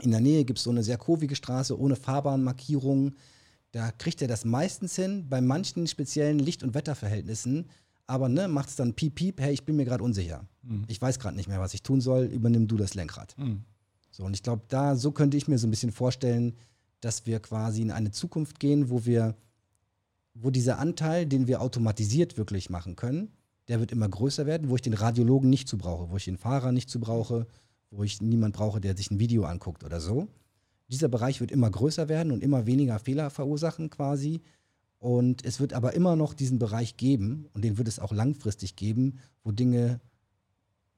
in 0.00 0.10
der 0.10 0.20
Nähe 0.20 0.44
gibt 0.44 0.58
es 0.58 0.64
so 0.64 0.70
eine 0.70 0.82
sehr 0.82 0.98
kurvige 0.98 1.36
Straße 1.36 1.78
ohne 1.78 1.96
Fahrbahnmarkierung. 1.96 3.14
Da 3.72 3.90
kriegt 3.92 4.22
er 4.22 4.28
das 4.28 4.44
meistens 4.44 4.96
hin, 4.96 5.28
bei 5.28 5.40
manchen 5.40 5.86
speziellen 5.86 6.38
Licht- 6.38 6.62
und 6.62 6.74
Wetterverhältnissen. 6.74 7.66
Aber 8.06 8.28
ne, 8.28 8.46
macht 8.48 8.68
es 8.68 8.76
dann 8.76 8.94
piep, 8.94 9.16
piep, 9.16 9.40
hey, 9.40 9.52
ich 9.52 9.64
bin 9.64 9.76
mir 9.76 9.84
gerade 9.84 10.04
unsicher. 10.04 10.46
Mhm. 10.62 10.84
Ich 10.86 11.02
weiß 11.02 11.18
gerade 11.18 11.36
nicht 11.36 11.48
mehr, 11.48 11.60
was 11.60 11.74
ich 11.74 11.82
tun 11.82 12.00
soll, 12.00 12.24
übernimm 12.26 12.68
du 12.68 12.76
das 12.76 12.94
Lenkrad. 12.94 13.36
Mhm. 13.36 13.64
So, 14.12 14.24
und 14.24 14.34
ich 14.34 14.42
glaube, 14.42 14.62
da, 14.68 14.96
so 14.96 15.10
könnte 15.10 15.36
ich 15.36 15.48
mir 15.48 15.58
so 15.58 15.66
ein 15.66 15.70
bisschen 15.70 15.92
vorstellen, 15.92 16.54
dass 17.00 17.26
wir 17.26 17.40
quasi 17.40 17.82
in 17.82 17.90
eine 17.90 18.12
Zukunft 18.12 18.60
gehen, 18.60 18.88
wo 18.90 19.04
wir, 19.04 19.34
wo 20.34 20.50
dieser 20.50 20.78
Anteil, 20.78 21.26
den 21.26 21.46
wir 21.46 21.60
automatisiert 21.60 22.38
wirklich 22.38 22.70
machen 22.70 22.96
können, 22.96 23.32
der 23.68 23.80
wird 23.80 23.92
immer 23.92 24.08
größer 24.08 24.46
werden, 24.46 24.68
wo 24.68 24.76
ich 24.76 24.82
den 24.82 24.94
Radiologen 24.94 25.50
nicht 25.50 25.68
zu 25.68 25.78
brauche, 25.78 26.10
wo 26.10 26.16
ich 26.16 26.24
den 26.24 26.38
Fahrer 26.38 26.72
nicht 26.72 26.88
zu 26.88 27.00
brauche, 27.00 27.46
wo 27.90 28.02
ich 28.02 28.20
niemand 28.20 28.54
brauche, 28.54 28.80
der 28.80 28.96
sich 28.96 29.10
ein 29.10 29.18
Video 29.18 29.44
anguckt 29.44 29.84
oder 29.84 30.00
so. 30.00 30.28
Dieser 30.88 31.08
Bereich 31.08 31.40
wird 31.40 31.50
immer 31.50 31.70
größer 31.70 32.08
werden 32.08 32.32
und 32.32 32.42
immer 32.42 32.66
weniger 32.66 32.98
Fehler 32.98 33.30
verursachen 33.30 33.90
quasi. 33.90 34.40
Und 34.98 35.44
es 35.44 35.60
wird 35.60 35.72
aber 35.72 35.94
immer 35.94 36.16
noch 36.16 36.32
diesen 36.32 36.58
Bereich 36.58 36.96
geben, 36.96 37.48
und 37.52 37.62
den 37.62 37.76
wird 37.76 37.88
es 37.88 37.98
auch 37.98 38.12
langfristig 38.12 38.76
geben, 38.76 39.18
wo 39.42 39.52
Dinge 39.52 40.00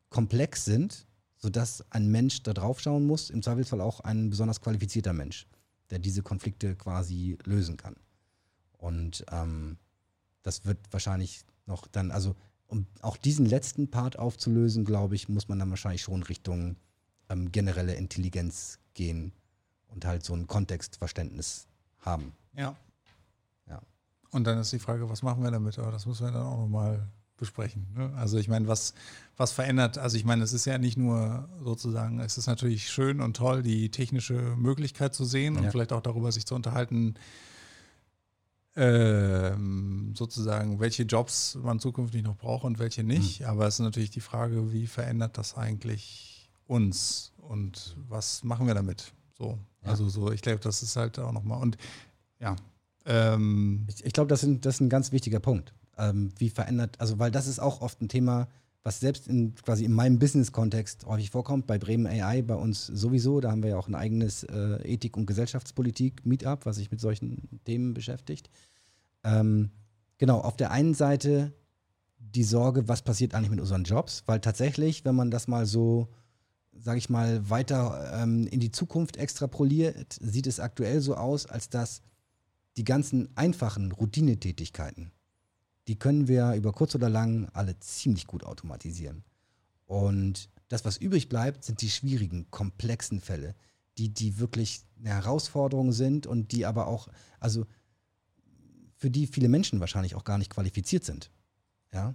komplex 0.09 0.65
sind, 0.65 1.07
sodass 1.37 1.85
ein 1.91 2.09
Mensch 2.11 2.43
da 2.43 2.53
drauf 2.53 2.81
schauen 2.81 3.07
muss, 3.07 3.31
im 3.31 3.43
Zweifelsfall 3.43 3.81
auch 3.81 4.01
ein 4.01 4.31
besonders 4.31 4.61
qualifizierter 4.61 5.13
Mensch, 5.13 5.47
der 5.91 5.99
diese 5.99 6.23
Konflikte 6.23 6.77
quasi 6.77 7.39
lösen 7.45 7.77
kann. 7.77 7.97
Und 8.77 9.25
ähm, 9.33 9.79
das 10.43 10.65
wird 10.65 10.79
wahrscheinlich 10.91 11.45
noch 11.67 11.87
dann, 11.87 12.11
also 12.11 12.37
um 12.69 12.87
auch 13.01 13.17
diesen 13.17 13.47
letzten 13.47 13.91
Part 13.91 14.19
aufzulösen, 14.19 14.85
glaube 14.85 15.15
ich, 15.15 15.29
muss 15.29 15.49
man 15.49 15.59
dann 15.59 15.71
wahrscheinlich 15.71 16.03
schon 16.03 16.23
Richtung 16.23 16.77
ähm, 17.29 17.51
generelle 17.51 17.95
Intelligenz 17.95 18.79
gehen 18.95 19.33
und 19.89 20.05
halt 20.05 20.25
so 20.25 20.35
ein 20.35 20.47
Kontextverständnis 20.47 21.67
haben. 22.01 22.35
Ja. 22.55 22.77
Ja. 23.69 23.81
Und 24.31 24.45
dann 24.45 24.59
ist 24.59 24.73
die 24.73 24.79
Frage, 24.79 25.09
was 25.09 25.23
machen 25.23 25.43
wir 25.43 25.51
damit? 25.51 25.79
Aber 25.79 25.91
das 25.91 26.07
müssen 26.07 26.27
wir 26.27 26.33
dann 26.33 26.47
auch 26.47 26.59
nochmal 26.59 27.09
besprechen. 27.39 27.87
Ne? 27.97 28.13
Also 28.17 28.37
ich 28.37 28.49
meine, 28.49 28.69
was, 28.69 28.95
was 29.37 29.53
verändert, 29.53 29.97
also 29.97 30.17
ich 30.17 30.25
meine, 30.25 30.45
es 30.45 30.53
ist 30.53 30.67
ja 30.67 30.77
nicht 30.77 30.99
nur 30.99 31.49
sozusagen, 31.63 32.21
es 32.21 32.37
ist 32.37 32.49
natürlich 32.49 32.91
schön 32.91 33.21
und 33.21 33.37
toll, 33.37 33.63
die 33.63 33.91
technische 33.91 34.35
Möglichkeit 34.57 35.15
zu 35.15 35.25
sehen 35.25 35.57
und 35.57 35.71
vielleicht 35.71 35.93
auch 35.93 36.03
darüber 36.03 36.33
sich 36.33 36.47
zu 36.47 36.55
unterhalten, 36.55 37.15
sozusagen, 40.15 40.79
welche 40.79 41.03
Jobs 41.03 41.59
man 41.63 41.81
zukünftig 41.81 42.23
noch 42.23 42.37
braucht 42.37 42.65
und 42.65 42.79
welche 42.79 43.03
nicht. 43.03 43.41
Mhm. 43.41 43.47
Aber 43.47 43.67
es 43.67 43.75
ist 43.75 43.81
natürlich 43.81 44.11
die 44.11 44.21
Frage, 44.21 44.73
wie 44.73 44.87
verändert 44.87 45.37
das 45.37 45.57
eigentlich 45.57 46.51
uns 46.67 47.33
und 47.39 47.97
was 48.09 48.45
machen 48.45 48.67
wir 48.67 48.75
damit? 48.75 49.13
So, 49.37 49.59
ja. 49.83 49.91
also 49.91 50.09
so, 50.09 50.31
ich 50.31 50.43
glaube, 50.43 50.61
das 50.61 50.83
ist 50.83 50.97
halt 50.97 51.19
auch 51.19 51.33
nochmal 51.33 51.61
und 51.61 51.77
ja. 52.41 52.57
Ähm, 53.05 53.87
ich, 53.89 54.05
ich 54.05 54.13
glaube, 54.13 54.29
das, 54.29 54.47
das 54.61 54.75
ist 54.75 54.81
ein 54.81 54.91
ganz 54.91 55.13
wichtiger 55.13 55.41
Punkt. 55.41 55.73
Ähm, 55.97 56.31
wie 56.39 56.51
verändert, 56.51 57.01
also 57.01 57.19
weil 57.19 57.31
das 57.31 57.47
ist 57.47 57.59
auch 57.59 57.81
oft 57.81 58.01
ein 58.01 58.09
Thema, 58.09 58.49
was 58.85 59.01
selbst 59.01 59.29
in 59.29 59.55
quasi 59.55 59.85
in 59.85 59.93
meinem 59.93 60.19
Business-Kontext 60.19 61.07
häufig 61.07 61.31
vorkommt, 61.31 61.67
bei 61.67 61.79
Bremen 61.79 62.07
AI, 62.07 62.43
bei 62.43 62.55
uns 62.55 62.87
sowieso, 62.87 63.41
da 63.41 63.51
haben 63.51 63.63
wir 63.63 63.71
ja 63.71 63.79
auch 63.79 63.89
ein 63.89 63.95
eigenes 63.95 64.45
äh, 64.45 64.79
Ethik- 64.85 65.17
und 65.17 65.27
Gesellschaftspolitik-Meetup, 65.27 66.65
was 66.65 66.77
sich 66.77 66.91
mit 66.91 67.01
solchen 67.01 67.61
Themen 67.65 67.95
beschäftigt. 67.95 68.49
Ähm, 69.25 69.71
genau, 70.17 70.41
auf 70.41 70.57
der 70.57 70.71
einen 70.71 70.95
Seite 70.95 71.53
die 72.19 72.45
Sorge, 72.45 72.89
was 72.89 73.03
passiert 73.03 73.35
eigentlich 73.35 73.51
mit 73.51 73.61
unseren 73.61 73.85
Jobs, 73.85 74.23
weil 74.27 74.41
tatsächlich, 74.41 75.05
wenn 75.05 75.15
man 75.15 75.31
das 75.31 75.49
mal 75.49 75.67
so, 75.67 76.09
sage 76.73 76.99
ich 76.99 77.11
mal, 77.11 77.49
weiter 77.49 78.11
ähm, 78.15 78.47
in 78.47 78.61
die 78.61 78.71
Zukunft 78.71 79.17
extrapoliert, 79.17 80.19
sieht 80.21 80.47
es 80.47 80.61
aktuell 80.61 81.01
so 81.01 81.15
aus, 81.15 81.47
als 81.47 81.69
dass 81.69 82.03
die 82.77 82.85
ganzen 82.85 83.29
einfachen 83.37 83.93
Routinetätigkeiten, 83.93 85.11
die 85.89 85.97
können 85.97 86.29
wir 86.29 86.53
über 86.53 86.73
kurz 86.73 86.95
oder 86.95 87.09
lang 87.09 87.49
alle 87.55 87.79
ziemlich 87.81 88.27
gut 88.27 88.45
automatisieren. 88.45 89.25
Und 89.87 90.51
das, 90.69 90.85
was 90.85 90.99
übrig 90.99 91.31
bleibt, 91.31 91.65
sind 91.65 91.81
die 91.81 91.89
schwierigen, 91.89 92.51
komplexen 92.51 93.21
Fälle, 93.21 93.55
die, 93.97 94.11
die 94.11 94.39
wirklich 94.39 94.83
eine 94.99 95.09
Herausforderung 95.09 95.93
sind 95.93 96.27
und 96.27 96.53
die 96.53 96.67
aber 96.67 96.87
auch, 96.87 97.09
also 97.41 97.67
für 98.97 99.11
die 99.11 99.27
viele 99.27 99.49
Menschen 99.49 99.81
wahrscheinlich 99.81 100.15
auch 100.15 100.25
gar 100.25 100.37
nicht 100.37 100.51
qualifiziert 100.51 101.05
sind. 101.05 101.31
Ja. 101.93 102.15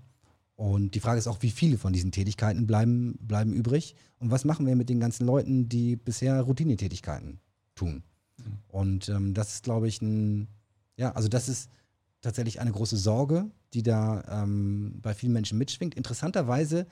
Und 0.56 0.94
die 0.94 1.00
Frage 1.00 1.18
ist 1.18 1.28
auch, 1.28 1.42
wie 1.42 1.50
viele 1.50 1.80
von 1.80 1.94
diesen 1.94 2.12
Tätigkeiten 2.12 2.68
bleiben, 2.68 3.18
bleiben 3.20 3.54
übrig 3.54 3.96
und 4.20 4.30
was 4.30 4.46
machen 4.46 4.68
wir 4.68 4.76
mit 4.76 4.88
den 4.88 5.00
ganzen 5.00 5.26
Leuten, 5.26 5.68
die 5.68 5.96
bisher 5.96 6.40
Routinetätigkeiten 6.42 7.40
tun. 7.74 8.04
Mhm. 8.38 8.58
Und 8.68 9.10
ähm, 9.10 9.34
das 9.34 9.56
ist, 9.56 9.64
glaube 9.64 9.88
ich, 9.88 10.00
ein, 10.00 10.48
ja, 10.96 11.12
also 11.14 11.28
das 11.28 11.50
ist 11.50 11.72
tatsächlich 12.24 12.60
eine 12.60 12.72
große 12.72 12.98
Sorge, 12.98 13.52
die 13.74 13.84
da 13.84 14.24
ähm, 14.28 15.00
bei 15.02 15.14
vielen 15.14 15.34
Menschen 15.34 15.60
mitschwingt. 15.60 15.94
Interessanterweise 15.94 16.88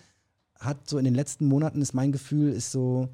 hat 0.60 0.88
so 0.88 1.00
in 1.00 1.06
den 1.06 1.16
letzten 1.16 1.48
Monaten 1.48 1.82
ist 1.82 1.94
mein 1.94 2.12
Gefühl, 2.12 2.52
ist 2.52 2.72
so 2.72 3.10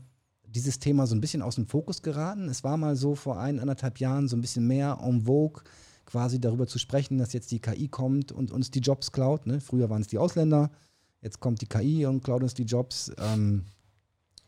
dieses 0.45 0.79
Thema 0.79 1.07
so 1.07 1.15
ein 1.15 1.21
bisschen 1.21 1.41
aus 1.41 1.55
dem 1.55 1.67
Fokus 1.67 2.01
geraten. 2.01 2.49
Es 2.49 2.63
war 2.63 2.75
mal 2.75 2.95
so 2.95 3.15
vor 3.15 3.39
ein, 3.39 3.59
anderthalb 3.59 3.99
Jahren 3.99 4.27
so 4.27 4.35
ein 4.35 4.41
bisschen 4.41 4.67
mehr 4.67 4.99
en 5.01 5.21
vogue, 5.21 5.63
quasi 6.05 6.41
darüber 6.41 6.67
zu 6.67 6.79
sprechen, 6.79 7.17
dass 7.17 7.33
jetzt 7.33 7.51
die 7.51 7.59
KI 7.59 7.87
kommt 7.87 8.31
und 8.31 8.51
uns 8.51 8.71
die 8.71 8.79
Jobs 8.79 9.11
klaut. 9.11 9.45
Ne? 9.45 9.61
Früher 9.61 9.89
waren 9.89 10.01
es 10.01 10.07
die 10.07 10.17
Ausländer, 10.17 10.71
jetzt 11.21 11.39
kommt 11.39 11.61
die 11.61 11.67
KI 11.67 12.05
und 12.05 12.23
klaut 12.23 12.43
uns 12.43 12.53
die 12.53 12.63
Jobs. 12.63 13.11
Ähm, 13.19 13.65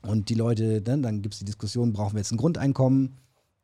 und 0.02 0.30
die 0.30 0.36
Leute, 0.36 0.82
ne, 0.86 1.00
dann 1.00 1.22
gibt 1.22 1.36
es 1.36 1.40
die 1.40 1.46
Diskussion, 1.46 1.94
brauchen 1.94 2.14
wir 2.14 2.20
jetzt 2.20 2.32
ein 2.32 2.38
Grundeinkommen, 2.38 3.18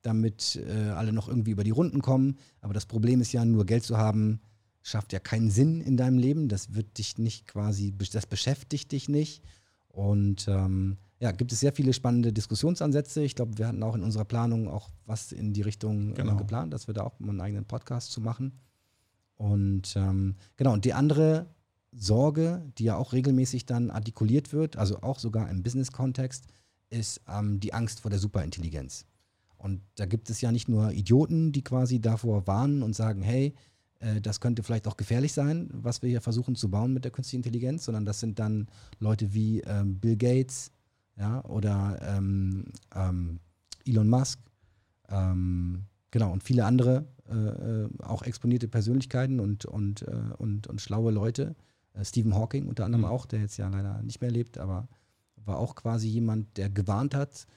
damit 0.06 0.60
äh, 0.68 0.90
alle 0.90 1.14
noch 1.14 1.28
irgendwie 1.28 1.52
über 1.52 1.64
die 1.64 1.72
Runden 1.72 2.02
kommen. 2.02 2.38
Aber 2.62 2.74
das 2.74 2.86
Problem 2.86 3.22
ist 3.22 3.32
ja, 3.34 3.44
nur 3.44 3.66
Geld 3.66 3.84
zu 3.84 3.98
haben, 3.98 4.40
schafft 4.82 5.14
ja 5.14 5.20
keinen 5.20 5.50
Sinn 5.50 5.82
in 5.82 5.98
deinem 5.98 6.18
Leben. 6.18 6.48
Das 6.48 6.76
wird 6.76 6.98
dich 6.98 7.18
nicht 7.18 7.48
quasi, 7.48 7.94
das 8.12 8.28
beschäftigt 8.28 8.92
dich 8.92 9.10
nicht. 9.10 9.44
Und 9.88 10.48
ähm, 10.48 10.98
ja, 11.20 11.32
gibt 11.32 11.52
es 11.52 11.60
sehr 11.60 11.74
viele 11.74 11.94
spannende 11.94 12.34
Diskussionsansätze. 12.34 13.24
Ich 13.24 13.36
glaube, 13.36 13.58
wir 13.58 13.68
hatten 13.68 13.82
auch 13.82 13.96
in 13.96 14.04
unserer 14.04 14.26
Planung 14.26 14.68
auch 14.68 14.90
was 15.06 15.32
in 15.32 15.54
die 15.54 15.62
Richtung 15.62 16.12
äh, 16.12 16.16
genau. 16.16 16.36
geplant, 16.36 16.74
dass 16.74 16.88
wir 16.88 16.94
da 16.94 17.04
auch 17.04 17.20
mal 17.20 17.30
einen 17.30 17.42
eigenen 17.42 17.66
Podcast 17.66 18.12
zu 18.12 18.22
machen. 18.22 18.60
Und 19.38 19.96
ähm, 19.96 20.36
genau, 20.56 20.74
und 20.74 20.86
die 20.86 20.94
andere 20.94 21.48
Sorge, 21.92 22.62
die 22.78 22.86
ja 22.86 22.98
auch 22.98 23.14
regelmäßig 23.14 23.66
dann 23.66 23.90
artikuliert 23.90 24.54
wird, 24.54 24.78
also 24.78 25.02
auch 25.02 25.20
sogar 25.20 25.50
im 25.50 25.64
Business-Kontext, 25.64 26.46
ist 26.90 27.22
ähm, 27.28 27.60
die 27.60 27.74
Angst 27.74 28.02
vor 28.02 28.12
der 28.12 28.20
Superintelligenz. 28.20 29.06
Und 29.66 29.82
da 29.96 30.06
gibt 30.06 30.30
es 30.30 30.42
ja 30.42 30.52
nicht 30.52 30.70
nur 30.70 30.92
Idioten, 30.92 31.52
die 31.52 31.64
quasi 31.64 32.00
davor 32.00 32.46
warnen 32.46 32.84
und 32.84 32.96
sagen, 32.96 33.24
hey, 33.24 33.56
äh, 33.98 34.22
das 34.22 34.40
könnte 34.40 34.62
vielleicht 34.62 34.88
auch 34.88 34.96
gefährlich 34.96 35.34
sein, 35.34 35.72
was 35.74 36.04
wir 36.04 36.10
hier 36.10 36.22
versuchen 36.22 36.56
zu 36.56 36.70
bauen 36.70 36.94
mit 36.94 37.04
der 37.04 37.12
künstlichen 37.12 37.40
Intelligenz, 37.40 37.86
sondern 37.86 38.06
das 38.06 38.20
sind 38.20 38.38
dann 38.38 38.68
Leute 39.00 39.34
wie 39.34 39.62
ähm, 39.62 39.98
Bill 40.00 40.18
Gates 40.18 40.72
ja, 41.18 41.44
oder 41.46 41.98
ähm, 42.04 42.66
ähm, 42.94 43.40
Elon 43.88 44.08
Musk, 44.08 44.40
ähm, 45.10 45.86
genau, 46.12 46.32
und 46.32 46.44
viele 46.44 46.64
andere, 46.64 47.08
äh, 47.28 47.34
äh, 47.36 47.90
auch 48.04 48.22
exponierte 48.22 48.68
Persönlichkeiten 48.68 49.40
und, 49.40 49.66
und, 49.66 50.04
äh, 50.04 50.12
und, 50.38 50.68
und 50.68 50.80
schlaue 50.80 51.12
Leute. 51.12 51.56
Äh, 51.94 52.06
Stephen 52.06 52.36
Hawking 52.36 52.68
unter 52.68 52.86
anderem 52.86 53.06
mhm. 53.06 53.12
auch, 53.12 53.26
der 53.26 53.40
jetzt 53.40 53.58
ja 53.58 53.68
leider 53.70 54.04
nicht 54.04 54.22
mehr 54.22 54.30
lebt, 54.30 54.60
aber 54.60 54.88
war 55.44 55.58
auch 55.58 55.74
quasi 55.74 56.08
jemand, 56.08 56.56
der 56.58 56.70
gewarnt 56.70 57.16
hat, 57.16 57.48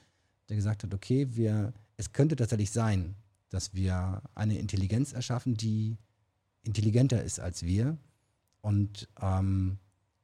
der 0.49 0.55
gesagt 0.55 0.83
hat, 0.83 0.91
okay, 0.95 1.27
wir, 1.35 1.71
es 1.99 2.13
könnte 2.13 2.37
tatsächlich 2.37 2.71
sein, 2.71 3.15
dass 3.49 3.73
wir 3.73 4.21
eine 4.33 4.57
Intelligenz 4.57 5.11
erschaffen, 5.11 5.55
die 5.55 5.97
intelligenter 6.63 7.21
ist 7.21 7.41
als 7.41 7.63
wir. 7.63 7.97
Und 8.61 9.09
ähm, 9.21 9.79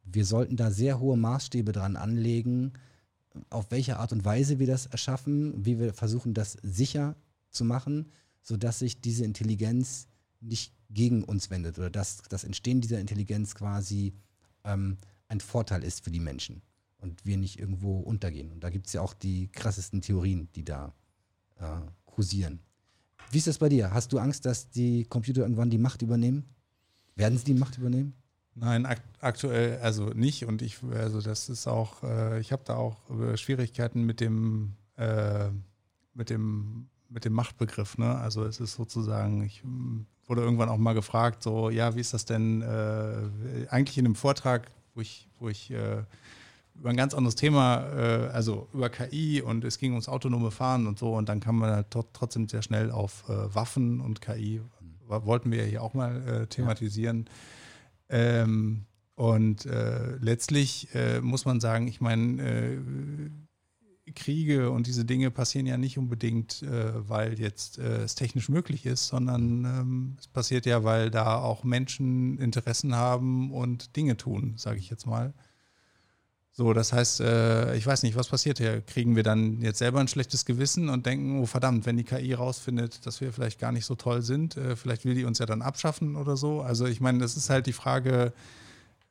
wir 0.05 0.23
sollten 0.23 0.55
da 0.55 0.71
sehr 0.71 1.01
hohe 1.01 1.17
Maßstäbe 1.17 1.73
dran 1.73 1.97
anlegen, 1.97 2.73
auf 3.49 3.71
welche 3.71 3.99
Art 3.99 4.13
und 4.13 4.23
Weise 4.23 4.57
wir 4.59 4.67
das 4.67 4.85
erschaffen, 4.85 5.65
wie 5.65 5.77
wir 5.77 5.93
versuchen, 5.93 6.33
das 6.33 6.53
sicher 6.63 7.17
zu 7.49 7.65
machen, 7.65 8.09
sodass 8.41 8.79
sich 8.79 9.01
diese 9.01 9.25
Intelligenz 9.25 10.07
nicht 10.39 10.73
gegen 10.89 11.25
uns 11.25 11.49
wendet 11.49 11.77
oder 11.77 11.89
dass 11.89 12.21
das 12.29 12.45
Entstehen 12.45 12.79
dieser 12.79 13.01
Intelligenz 13.01 13.53
quasi 13.53 14.13
ähm, 14.63 14.97
ein 15.27 15.41
Vorteil 15.41 15.83
ist 15.83 16.05
für 16.05 16.11
die 16.11 16.21
Menschen 16.21 16.61
und 16.99 17.25
wir 17.25 17.35
nicht 17.35 17.59
irgendwo 17.59 17.99
untergehen. 17.99 18.53
Und 18.53 18.63
da 18.63 18.69
gibt 18.69 18.87
es 18.87 18.93
ja 18.93 19.01
auch 19.01 19.13
die 19.13 19.49
krassesten 19.49 19.99
Theorien, 19.99 20.47
die 20.55 20.63
da 20.63 20.93
äh, 21.59 21.65
kursieren. 22.05 22.59
Wie 23.31 23.37
ist 23.37 23.47
das 23.47 23.57
bei 23.57 23.69
dir? 23.69 23.91
Hast 23.91 24.13
du 24.13 24.19
Angst, 24.19 24.45
dass 24.45 24.69
die 24.69 25.05
Computer 25.05 25.41
irgendwann 25.41 25.69
die 25.69 25.77
Macht 25.77 26.01
übernehmen? 26.01 26.45
Werden 27.15 27.37
sie 27.37 27.45
die 27.45 27.53
Macht 27.53 27.77
übernehmen? 27.77 28.13
Nein, 28.55 28.85
ak 28.85 29.01
aktuell 29.19 29.79
also 29.79 30.09
nicht. 30.09 30.45
Und 30.45 30.61
ich, 30.61 30.77
also 30.93 31.21
das 31.21 31.49
ist 31.49 31.67
auch, 31.67 32.03
äh, 32.03 32.39
ich 32.39 32.51
habe 32.51 32.63
da 32.65 32.75
auch 32.75 32.97
äh, 33.09 33.35
Schwierigkeiten 33.35 34.05
mit 34.05 34.21
dem, 34.21 34.75
äh, 34.95 35.49
mit 36.13 36.29
dem, 36.29 36.87
mit 37.09 37.25
dem 37.25 37.33
Machtbegriff. 37.33 37.97
Ne? 37.97 38.15
Also 38.15 38.45
es 38.45 38.59
ist 38.59 38.75
sozusagen, 38.75 39.43
ich 39.43 39.63
hm, 39.63 40.05
wurde 40.25 40.41
irgendwann 40.41 40.69
auch 40.69 40.77
mal 40.77 40.93
gefragt, 40.93 41.43
so, 41.43 41.69
ja, 41.69 41.95
wie 41.95 41.99
ist 41.99 42.13
das 42.13 42.25
denn 42.25 42.61
äh, 42.61 43.67
eigentlich 43.69 43.97
in 43.97 44.05
einem 44.05 44.15
Vortrag, 44.15 44.71
wo 44.93 45.01
ich, 45.01 45.27
wo 45.39 45.49
ich 45.49 45.71
äh, 45.71 46.03
über 46.79 46.89
ein 46.89 46.97
ganz 46.97 47.13
anderes 47.13 47.35
Thema, 47.35 47.83
äh, 47.95 48.29
also 48.31 48.67
über 48.73 48.89
KI 48.89 49.41
und 49.41 49.63
es 49.63 49.77
ging 49.77 49.91
ums 49.91 50.07
autonome 50.07 50.51
Fahren 50.51 50.87
und 50.87 50.99
so 50.99 51.15
und 51.15 51.29
dann 51.29 51.39
kam 51.39 51.59
man 51.59 51.71
halt 51.71 51.87
trotzdem 52.13 52.47
sehr 52.47 52.61
schnell 52.61 52.91
auf 52.91 53.27
äh, 53.29 53.53
Waffen 53.55 54.01
und 54.01 54.21
KI, 54.21 54.61
wollten 55.07 55.51
wir 55.51 55.59
ja 55.59 55.65
hier 55.65 55.83
auch 55.83 55.93
mal 55.93 56.27
äh, 56.27 56.47
thematisieren. 56.47 57.25
Ja. 58.09 58.17
Ähm, 58.17 58.85
und 59.15 59.65
äh, 59.65 60.17
letztlich 60.17 60.93
äh, 60.93 61.21
muss 61.21 61.45
man 61.45 61.61
sagen, 61.61 61.87
ich 61.87 62.01
meine, 62.01 62.41
äh, 62.41 62.77
Kriege 64.13 64.69
und 64.69 64.85
diese 64.85 65.03
Dinge 65.03 65.31
passieren 65.31 65.65
ja 65.65 65.77
nicht 65.77 65.97
unbedingt, 65.97 66.63
weil 66.63 67.39
jetzt 67.39 67.79
es 67.79 68.13
technisch 68.13 68.49
möglich 68.49 68.85
ist, 68.85 69.07
sondern 69.07 69.65
ähm, 69.65 70.15
es 70.19 70.27
passiert 70.27 70.67
ja, 70.67 70.83
weil 70.83 71.09
da 71.09 71.39
auch 71.39 71.63
Menschen 71.63 72.37
Interessen 72.37 72.93
haben 72.93 73.51
und 73.51 73.95
Dinge 73.95 74.15
tun, 74.15 74.53
sage 74.57 74.77
ich 74.77 74.91
jetzt 74.91 75.07
mal. 75.07 75.33
So, 76.57 76.71
das 76.71 76.93
heißt, 76.93 77.19
äh, 77.19 77.75
ich 77.75 77.85
weiß 77.85 78.03
nicht, 78.03 78.15
was 78.15 78.29
passiert 78.29 78.59
hier? 78.59 78.79
Kriegen 78.79 79.17
wir 79.17 79.23
dann 79.23 79.59
jetzt 79.59 79.79
selber 79.79 79.99
ein 79.99 80.07
schlechtes 80.07 80.45
Gewissen 80.45 80.87
und 80.87 81.05
denken, 81.05 81.41
oh 81.41 81.45
verdammt, 81.45 81.85
wenn 81.85 81.97
die 81.97 82.05
KI 82.05 82.33
rausfindet, 82.33 83.05
dass 83.05 83.19
wir 83.19 83.33
vielleicht 83.33 83.59
gar 83.59 83.73
nicht 83.73 83.85
so 83.85 83.95
toll 83.95 84.21
sind, 84.21 84.55
äh, 84.55 84.77
vielleicht 84.77 85.03
will 85.03 85.15
die 85.15 85.25
uns 85.25 85.39
ja 85.39 85.45
dann 85.45 85.61
abschaffen 85.61 86.15
oder 86.15 86.37
so. 86.37 86.61
Also 86.61 86.85
ich 86.85 87.01
meine, 87.01 87.19
das 87.19 87.35
ist 87.35 87.49
halt 87.49 87.65
die 87.65 87.73
Frage, 87.73 88.31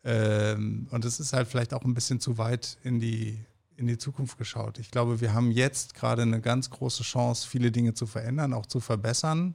ähm, 0.05 0.87
und 0.91 1.05
es 1.05 1.21
ist 1.21 1.35
halt 1.35 1.47
vielleicht 1.47 1.75
auch 1.75 1.85
ein 1.85 1.93
bisschen 1.93 2.19
zu 2.19 2.39
weit 2.39 2.79
in 2.83 2.99
die, 2.99 3.39
in 3.77 3.89
die 3.89 3.99
Zukunft 3.99 4.39
geschaut. 4.39 4.79
Ich 4.79 4.91
glaube, 4.91 5.21
wir 5.21 5.35
haben 5.35 5.51
jetzt 5.51 5.93
gerade 5.93 6.23
eine 6.23 6.41
ganz 6.41 6.71
große 6.71 7.03
Chance, 7.03 7.47
viele 7.47 7.71
Dinge 7.71 7.93
zu 7.93 8.07
verändern, 8.07 8.55
auch 8.55 8.65
zu 8.65 8.81
verbessern. 8.81 9.55